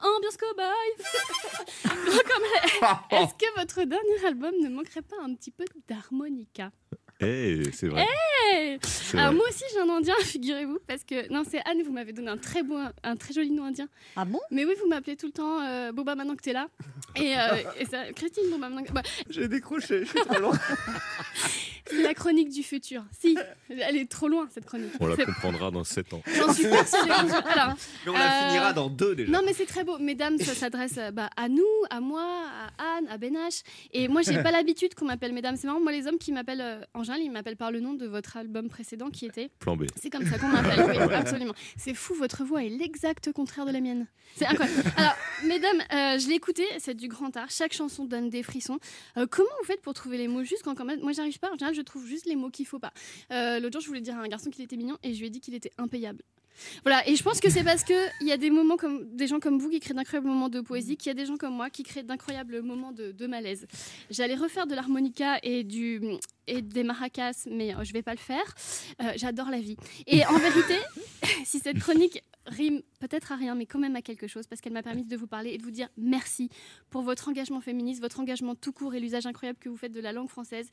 ambiance 0.00 0.36
cowboy. 0.36 0.64
Est-ce 3.10 3.34
que 3.34 3.60
votre 3.60 3.82
dernier 3.84 4.26
album 4.26 4.52
ne 4.62 4.68
manquerait 4.68 5.02
pas 5.02 5.16
un 5.22 5.34
petit 5.34 5.50
peu 5.50 5.64
d'harmonica? 5.88 6.70
Eh, 7.22 7.62
c'est 7.72 7.88
vrai. 7.88 8.06
Hey 8.52 8.78
C'est 8.82 9.16
Alors 9.18 9.28
vrai. 9.30 9.36
moi 9.36 9.46
aussi 9.48 9.64
j'ai 9.72 9.80
un 9.80 9.88
indien, 9.88 10.14
figurez-vous, 10.22 10.78
parce 10.86 11.04
que 11.04 11.32
non 11.32 11.42
c'est 11.48 11.60
Anne, 11.68 11.82
vous 11.84 11.92
m'avez 11.92 12.12
donné 12.12 12.28
un 12.28 12.36
très 12.36 12.62
beau, 12.62 12.76
un 13.02 13.16
très 13.16 13.32
joli 13.32 13.50
nom 13.50 13.64
indien. 13.64 13.88
Ah 14.16 14.24
bon? 14.24 14.40
Mais 14.50 14.64
oui, 14.64 14.74
vous 14.80 14.88
m'appelez 14.88 15.16
tout 15.16 15.26
le 15.26 15.32
temps 15.32 15.60
euh, 15.62 15.92
Boba 15.92 16.14
maintenant 16.14 16.34
que 16.36 16.42
t'es 16.42 16.52
là. 16.52 16.68
Et, 17.16 17.36
euh, 17.36 17.40
et 17.78 17.84
ça, 17.86 18.12
Christine 18.14 18.44
Boba 18.50 18.68
maintenant. 18.68 18.82
que- 18.84 18.92
bah, 18.92 19.02
J'ai 19.30 19.48
décroché, 19.48 20.00
je 20.04 20.08
suis 20.10 20.20
trop 20.20 20.38
loin. 20.40 20.58
c'est 21.86 22.02
la 22.02 22.14
chronique 22.14 22.50
du 22.50 22.62
futur. 22.62 23.04
Si, 23.18 23.36
elle 23.68 23.96
est 23.96 24.10
trop 24.10 24.28
loin 24.28 24.48
cette 24.52 24.66
chronique. 24.66 24.92
On 25.00 25.06
la 25.06 25.16
comprendra 25.16 25.70
dans 25.70 25.84
7 25.84 26.12
ans. 26.14 26.22
J'en 26.36 26.52
suis 26.52 26.64
persuadée. 26.64 27.10
Alors, 27.46 27.74
Mais 28.04 28.10
on 28.10 28.14
la 28.14 28.44
euh, 28.44 28.48
finira 28.48 28.72
dans 28.72 28.90
deux 28.90 29.14
déjà. 29.14 29.30
Non, 29.30 29.40
mais 29.44 29.52
c'est 29.52 29.66
très 29.66 29.84
beau. 29.84 29.98
Mesdames, 29.98 30.38
ça 30.38 30.54
s'adresse 30.54 30.98
euh, 30.98 31.10
bah, 31.10 31.30
à 31.36 31.48
nous, 31.48 31.62
à 31.90 32.00
moi, 32.00 32.22
à 32.78 32.96
Anne, 32.96 33.06
à 33.08 33.18
Benache. 33.18 33.62
Et 33.92 34.08
moi, 34.08 34.22
j'ai 34.22 34.42
pas 34.42 34.50
l'habitude 34.50 34.94
qu'on 34.94 35.06
m'appelle 35.06 35.32
mesdames. 35.32 35.56
C'est 35.56 35.66
marrant, 35.66 35.80
moi, 35.80 35.92
les 35.92 36.06
hommes 36.06 36.18
qui 36.18 36.32
m'appellent 36.32 36.60
euh, 36.60 36.80
en 36.94 37.02
général, 37.02 37.22
ils 37.22 37.30
m'appellent 37.30 37.56
par 37.56 37.70
le 37.70 37.80
nom 37.80 37.94
de 37.94 38.06
votre 38.06 38.36
album 38.36 38.68
précédent 38.68 39.10
qui 39.10 39.26
était. 39.26 39.50
Plan 39.58 39.76
B. 39.76 39.84
C'est 40.00 40.10
comme 40.10 40.26
ça 40.26 40.38
qu'on 40.38 40.48
m'appelle, 40.48 40.84
oui, 40.88 40.96
absolument. 41.14 41.54
C'est 41.76 41.94
fou, 41.94 42.14
votre 42.14 42.44
voix 42.44 42.64
est 42.64 42.68
l'exact 42.68 43.32
contraire 43.32 43.66
de 43.66 43.72
la 43.72 43.80
mienne. 43.80 44.06
C'est 44.36 44.46
incroyable. 44.46 44.82
Alors, 44.96 45.14
mesdames, 45.44 45.80
euh, 45.92 46.18
je 46.18 46.28
l'ai 46.28 46.34
écouté, 46.34 46.64
c'est 46.78 46.94
du 46.94 47.08
grand 47.08 47.36
art. 47.36 47.50
Chaque 47.50 47.72
chanson 47.72 48.04
donne 48.04 48.30
des 48.30 48.42
frissons. 48.42 48.78
Euh, 49.16 49.26
comment 49.30 49.50
vous 49.60 49.66
faites 49.66 49.82
pour 49.82 49.94
trouver 49.94 50.18
les 50.18 50.28
mots 50.28 50.44
justes 50.44 50.62
quand, 50.62 50.74
quand 50.74 50.84
même, 50.84 51.00
moi, 51.00 51.12
j'arrive 51.12 51.38
pas. 51.38 51.50
En 51.50 51.54
général, 51.54 51.71
je 51.74 51.82
trouve 51.82 52.06
juste 52.06 52.26
les 52.26 52.36
mots 52.36 52.50
qu'il 52.50 52.66
faut 52.66 52.78
pas. 52.78 52.92
Euh, 53.30 53.60
L'autre 53.60 53.74
jour, 53.74 53.82
je 53.82 53.88
voulais 53.88 54.00
dire 54.00 54.16
à 54.16 54.20
un 54.22 54.28
garçon 54.28 54.50
qu'il 54.50 54.64
était 54.64 54.76
mignon 54.76 54.98
et 55.02 55.14
je 55.14 55.20
lui 55.20 55.26
ai 55.26 55.30
dit 55.30 55.40
qu'il 55.40 55.54
était 55.54 55.72
impayable. 55.78 56.22
Voilà, 56.82 57.06
et 57.08 57.16
je 57.16 57.22
pense 57.22 57.40
que 57.40 57.50
c'est 57.50 57.64
parce 57.64 57.84
qu'il 57.84 57.96
y 58.22 58.32
a 58.32 58.36
des 58.36 58.50
moments 58.50 58.76
comme 58.76 59.14
des 59.16 59.26
gens 59.26 59.40
comme 59.40 59.58
vous 59.58 59.70
qui 59.70 59.80
créent 59.80 59.94
d'incroyables 59.94 60.26
moments 60.28 60.48
de 60.48 60.60
poésie, 60.60 60.96
qu'il 60.96 61.08
y 61.08 61.10
a 61.10 61.14
des 61.14 61.26
gens 61.26 61.36
comme 61.36 61.54
moi 61.54 61.70
qui 61.70 61.82
créent 61.82 62.02
d'incroyables 62.02 62.60
moments 62.62 62.92
de, 62.92 63.26
malaise. 63.26 63.66
J'allais 64.10 64.34
refaire 64.34 64.66
de 64.66 64.74
l'harmonica 64.74 65.38
et, 65.42 65.66
et 66.46 66.62
des 66.62 66.84
maracas, 66.84 67.46
mais 67.50 67.74
euh, 67.74 67.84
je 67.84 67.92
vais 67.92 68.02
pas 68.02 68.12
le 68.12 68.18
faire. 68.18 68.42
Euh, 69.00 69.12
J'adore 69.16 69.48
la 69.48 69.60
vie. 69.60 69.76
Et 70.06 70.24
en 70.26 70.38
vérité, 70.38 70.76
si 71.44 71.60
cette 71.60 71.78
chronique 71.78 72.22
rime 72.46 72.82
peut-être 72.98 73.32
à 73.32 73.36
rien, 73.36 73.54
mais 73.54 73.66
quand 73.66 73.78
même 73.78 73.94
à 73.96 74.02
quelque 74.02 74.26
chose, 74.26 74.46
parce 74.46 74.60
qu'elle 74.60 74.72
m'a 74.72 74.82
permis 74.82 75.04
de 75.04 75.16
vous 75.16 75.28
parler 75.28 75.50
et 75.50 75.58
de 75.58 75.62
vous 75.62 75.70
dire 75.70 75.88
merci 75.96 76.48
pour 76.90 77.02
votre 77.02 77.28
engagement 77.28 77.60
féministe, 77.60 78.00
votre 78.00 78.18
engagement 78.20 78.54
tout 78.54 78.72
court 78.72 78.94
et 78.94 79.00
l'usage 79.00 79.26
incroyable 79.26 79.58
que 79.60 79.68
vous 79.68 79.76
faites 79.76 79.92
de 79.92 80.00
la 80.00 80.12
langue 80.12 80.28
française. 80.28 80.68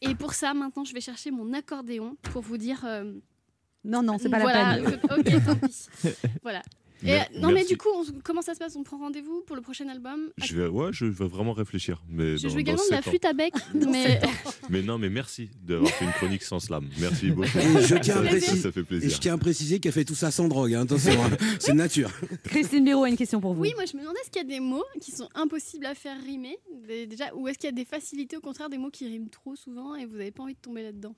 Et 0.00 0.14
pour 0.14 0.32
ça, 0.32 0.54
maintenant, 0.54 0.84
je 0.84 0.94
vais 0.94 1.00
chercher 1.00 1.30
mon 1.30 1.52
accordéon 1.52 2.16
pour 2.22 2.42
vous 2.42 2.56
dire. 2.56 2.84
euh, 2.84 3.12
Non, 3.84 4.02
non, 4.02 4.16
c'est 4.18 4.28
pas 4.28 4.38
voilà, 4.40 4.78
la 4.78 4.90
peine. 4.90 5.00
Ok, 5.18 5.44
tant 5.44 5.56
pis. 5.66 5.86
Voilà. 6.42 6.62
Et, 7.04 7.06
Mer- 7.06 7.28
non, 7.40 7.50
mais 7.50 7.64
du 7.64 7.76
coup, 7.76 7.88
on- 7.96 8.04
comment 8.22 8.42
ça 8.42 8.54
se 8.54 8.60
passe? 8.60 8.76
On 8.76 8.84
prend 8.84 8.96
rendez-vous 8.96 9.42
pour 9.44 9.56
le 9.56 9.62
prochain 9.62 9.88
album? 9.88 10.28
Je 10.36 10.54
vais, 10.56 10.68
ouais, 10.68 10.90
je 10.92 11.04
vais 11.06 11.26
vraiment 11.26 11.52
réfléchir. 11.52 12.00
Mais 12.08 12.36
Je 12.36 12.44
dans- 12.46 12.50
joue 12.54 12.58
également 12.60 12.84
de 12.88 12.92
la 12.94 13.02
flûte 13.02 13.24
à 13.24 13.32
bec, 13.32 13.52
mais 13.74 14.20
Mais 14.70 14.82
non, 14.82 14.98
mais 14.98 15.10
merci 15.10 15.50
d'avoir 15.64 15.90
fait 15.90 16.04
une 16.04 16.12
chronique 16.12 16.44
sans 16.44 16.60
slam. 16.60 16.88
Merci 17.00 17.32
beaucoup. 17.32 17.58
Et 17.58 17.82
je 17.82 17.96
tiens 17.96 18.18
à 18.18 18.22
ça, 18.22 18.28
préciser, 18.28 18.56
ça 18.60 18.70
fait 18.70 18.80
et 18.80 18.84
plaisir. 18.84 19.10
je 19.10 19.18
tiens 19.18 19.34
à 19.34 19.38
préciser 19.38 19.80
qu'elle 19.80 19.90
fait 19.90 20.04
tout 20.04 20.14
ça 20.14 20.30
sans 20.30 20.46
drogue. 20.46 20.74
hein. 20.74 20.82
Attention, 20.82 21.10
hein. 21.24 21.30
c'est 21.58 21.74
nature. 21.74 22.12
Christine 22.44 22.84
Béraud 22.84 23.02
a 23.02 23.08
une 23.08 23.16
question 23.16 23.40
pour 23.40 23.54
vous. 23.54 23.62
oui, 23.62 23.72
moi 23.74 23.84
je 23.84 23.96
me 23.96 24.02
demandais 24.02 24.20
est-ce 24.20 24.30
qu'il 24.30 24.42
y 24.42 24.44
a 24.44 24.48
des 24.48 24.60
mots 24.60 24.84
qui 25.00 25.10
sont 25.10 25.28
impossibles 25.34 25.86
à 25.86 25.96
faire 25.96 26.16
rimer? 26.24 26.56
Déjà, 26.86 27.34
ou 27.34 27.48
est-ce 27.48 27.58
qu'il 27.58 27.66
y 27.68 27.72
a 27.72 27.74
des 27.74 27.84
facilités, 27.84 28.36
au 28.36 28.40
contraire, 28.40 28.68
des 28.68 28.78
mots 28.78 28.90
qui 28.90 29.08
riment 29.08 29.28
trop 29.28 29.56
souvent 29.56 29.96
et 29.96 30.06
vous 30.06 30.18
n'avez 30.18 30.30
pas 30.30 30.44
envie 30.44 30.54
de 30.54 30.60
tomber 30.60 30.84
là-dedans? 30.84 31.16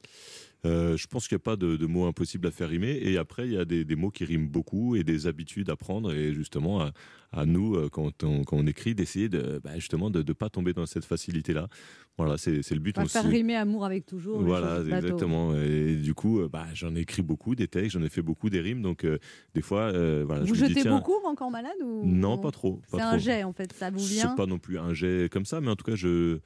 Euh, 0.65 0.97
je 0.97 1.07
pense 1.07 1.29
qu'il 1.29 1.37
n'y 1.37 1.43
a 1.43 1.45
pas 1.45 1.57
de, 1.57 1.77
de 1.77 1.87
mots 1.87 2.07
impossibles 2.07 2.47
à 2.47 2.51
faire 2.51 2.69
rimer. 2.69 2.99
Et 3.03 3.19
après, 3.19 3.47
il 3.47 3.53
y 3.53 3.59
a 3.59 3.65
des, 3.65 3.85
des 3.85 3.97
mots 3.97 4.11
qui 4.11 4.25
riment 4.25 4.49
beaucoup 4.49 4.97
et 4.97 5.05
des 5.05 5.27
habitudes 5.27 5.71
à 5.71 5.77
prendre. 5.77 6.13
Et 6.13 6.33
justement, 6.33 6.81
à, 6.81 6.93
à 7.33 7.47
nous, 7.47 7.75
euh, 7.75 7.89
quand 7.91 8.23
on, 8.23 8.45
quand 8.45 8.57
on 8.57 8.67
écrit, 8.67 8.95
d'essayer 8.95 9.29
de, 9.29 9.61
bah, 9.63 9.73
justement 9.77 10.11
de 10.11 10.23
ne 10.23 10.33
pas 10.33 10.49
tomber 10.49 10.73
dans 10.73 10.87
cette 10.87 11.05
facilité-là. 11.05 11.69
Voilà, 12.17 12.39
c'est 12.39 12.71
le 12.71 12.79
but 12.79 12.97
On 12.97 13.07
faire 13.07 13.25
rimer 13.29 13.57
amour 13.57 13.85
avec 13.85 14.07
toujours. 14.07 14.41
Voilà, 14.41 14.81
exactement. 14.81 15.55
Et 15.57 15.97
du 15.97 16.15
coup, 16.15 16.41
euh, 16.41 16.49
bah, 16.49 16.67
j'en 16.73 16.95
ai 16.95 17.01
écrit 17.01 17.23
beaucoup 17.23 17.57
des 17.57 17.67
textes, 17.67 17.91
j'en 17.99 18.03
ai 18.03 18.09
fait 18.09 18.23
beaucoup 18.23 18.51
des 18.51 18.61
rimes. 18.61 18.83
Donc, 18.83 19.05
euh, 19.05 19.19
des 19.55 19.63
fois, 19.63 19.81
euh, 19.93 20.23
voilà, 20.25 20.43
Vous 20.45 20.55
je 20.55 20.65
dis, 20.65 20.71
jetez 20.71 20.83
tiens, 20.83 20.97
beaucoup 20.97 21.17
encore 21.27 21.51
malade 21.51 21.75
ou 21.85 22.03
Non, 22.07 22.39
pas 22.39 22.53
trop. 22.53 22.81
C'est 22.89 23.01
un 23.01 23.19
jet 23.19 23.43
en 23.43 23.53
fait, 23.53 23.73
ça 23.73 23.91
vous 23.91 23.99
vient. 23.99 24.31
C'est 24.31 24.37
pas 24.37 24.47
non 24.47 24.59
plus 24.59 24.79
un 24.79 24.95
jet 24.95 25.29
comme 25.31 25.45
ça, 25.45 25.61
mais 25.61 25.71
en 25.71 25.77
tout 25.77 25.85
cas, 25.85 25.97
je. 25.97 26.39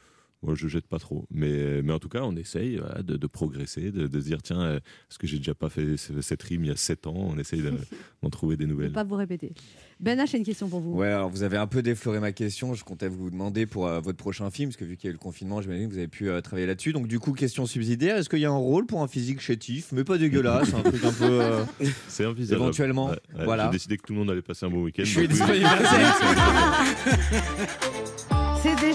Moi, 0.42 0.54
je 0.54 0.68
jette 0.68 0.86
pas 0.86 1.00
trop. 1.00 1.26
Mais, 1.32 1.82
mais 1.82 1.92
en 1.92 1.98
tout 1.98 2.08
cas, 2.08 2.20
on 2.22 2.36
essaye 2.36 2.76
voilà, 2.76 3.02
de, 3.02 3.16
de 3.16 3.26
progresser, 3.26 3.90
de, 3.90 4.06
de 4.06 4.20
se 4.20 4.24
dire 4.24 4.40
tiens, 4.40 4.60
euh, 4.62 4.76
est-ce 4.76 5.18
que 5.18 5.26
j'ai 5.26 5.38
déjà 5.38 5.52
pas 5.54 5.68
fait 5.68 5.96
ce- 5.96 6.20
cette 6.20 6.42
rime 6.44 6.62
il 6.64 6.68
y 6.68 6.70
a 6.70 6.76
7 6.76 7.08
ans? 7.08 7.14
On 7.16 7.36
essaye 7.38 7.60
de- 7.60 7.72
d'en 8.22 8.30
trouver 8.30 8.56
des 8.56 8.64
Ne 8.66 8.70
nouvelles. 8.72 8.92
pas 8.92 9.02
vous 9.02 9.16
répéter. 9.16 9.52
Ben 9.98 10.16
H, 10.20 10.30
j'ai 10.30 10.38
une 10.38 10.44
question 10.44 10.68
pour 10.68 10.78
vous. 10.78 10.92
Ouais, 10.92 11.08
alors 11.08 11.28
vous 11.28 11.42
avez 11.42 11.56
un 11.56 11.66
peu 11.66 11.82
défloré 11.82 12.20
ma 12.20 12.30
question. 12.30 12.72
Je 12.74 12.84
comptais 12.84 13.08
vous 13.08 13.30
demander 13.30 13.66
pour 13.66 13.88
euh, 13.88 13.98
votre 13.98 14.18
prochain 14.18 14.48
film, 14.52 14.68
parce 14.70 14.76
que 14.76 14.84
vu 14.84 14.96
qu'il 14.96 15.06
y 15.06 15.08
a 15.08 15.10
eu 15.10 15.14
le 15.14 15.18
confinement, 15.18 15.60
j'imagine 15.60 15.88
que 15.88 15.92
vous 15.94 15.98
avez 15.98 16.06
pu 16.06 16.30
euh, 16.30 16.40
travailler 16.40 16.68
là-dessus. 16.68 16.92
Donc, 16.92 17.08
du 17.08 17.18
coup, 17.18 17.32
question 17.32 17.66
subsidiaire 17.66 18.16
est-ce 18.16 18.28
qu'il 18.28 18.38
y 18.38 18.44
a 18.44 18.50
un 18.50 18.56
rôle 18.56 18.86
pour 18.86 19.02
un 19.02 19.08
physique 19.08 19.40
chétif, 19.40 19.90
mais 19.90 20.04
pas 20.04 20.18
dégueulasse, 20.18 20.72
un 20.72 20.82
truc 20.82 21.02
un 21.04 21.12
peu. 21.12 21.40
euh, 21.42 21.64
C'est 22.08 22.26
envisageable. 22.26 22.62
Éventuellement, 22.62 23.06
Ouais, 23.08 23.18
ouais, 23.38 23.44
voilà. 23.44 23.64
J'ai 23.66 23.72
décidé 23.72 23.96
que 23.96 24.02
tout 24.06 24.12
le 24.12 24.20
monde 24.20 24.30
allait 24.30 24.40
passer 24.42 24.66
un 24.66 24.70
bon 24.70 24.84
week-end. 24.84 25.02
Je 25.04 25.10
suis 25.18 25.26
disponible. 25.26 25.66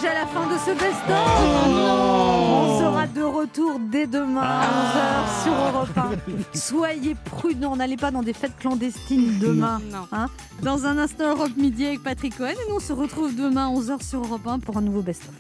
Déjà 0.03 0.15
la 0.15 0.27
fin 0.27 0.45
de 0.47 0.57
ce 0.57 0.71
best-of. 0.71 1.07
Oh 1.07 2.75
On 2.75 2.79
sera 2.81 3.07
de 3.07 3.21
retour 3.21 3.79
dès 3.89 4.05
demain 4.05 4.41
Ah. 4.43 4.63
à 4.63 5.23
11h 5.23 5.43
sur 5.43 5.53
Europe 5.53 5.97
1. 6.53 6.57
Soyez 6.57 7.15
prudents, 7.15 7.77
n'allez 7.77 7.95
pas 7.95 8.11
dans 8.11 8.21
des 8.21 8.33
fêtes 8.33 8.57
clandestines 8.59 9.39
demain. 9.39 9.79
Hein. 10.11 10.25
Dans 10.61 10.85
un 10.85 10.97
instant, 10.97 11.29
Europe 11.29 11.55
Midi 11.55 11.85
avec 11.85 12.03
Patrick 12.03 12.35
Cohen. 12.37 12.49
Et 12.49 12.69
nous, 12.69 12.75
on 12.75 12.79
se 12.81 12.91
retrouve 12.91 13.33
demain 13.33 13.67
à 13.67 13.71
11h 13.71 14.03
sur 14.03 14.19
Europe 14.25 14.45
1 14.45 14.59
pour 14.59 14.75
un 14.75 14.81
nouveau 14.81 15.01
best-of. 15.03 15.31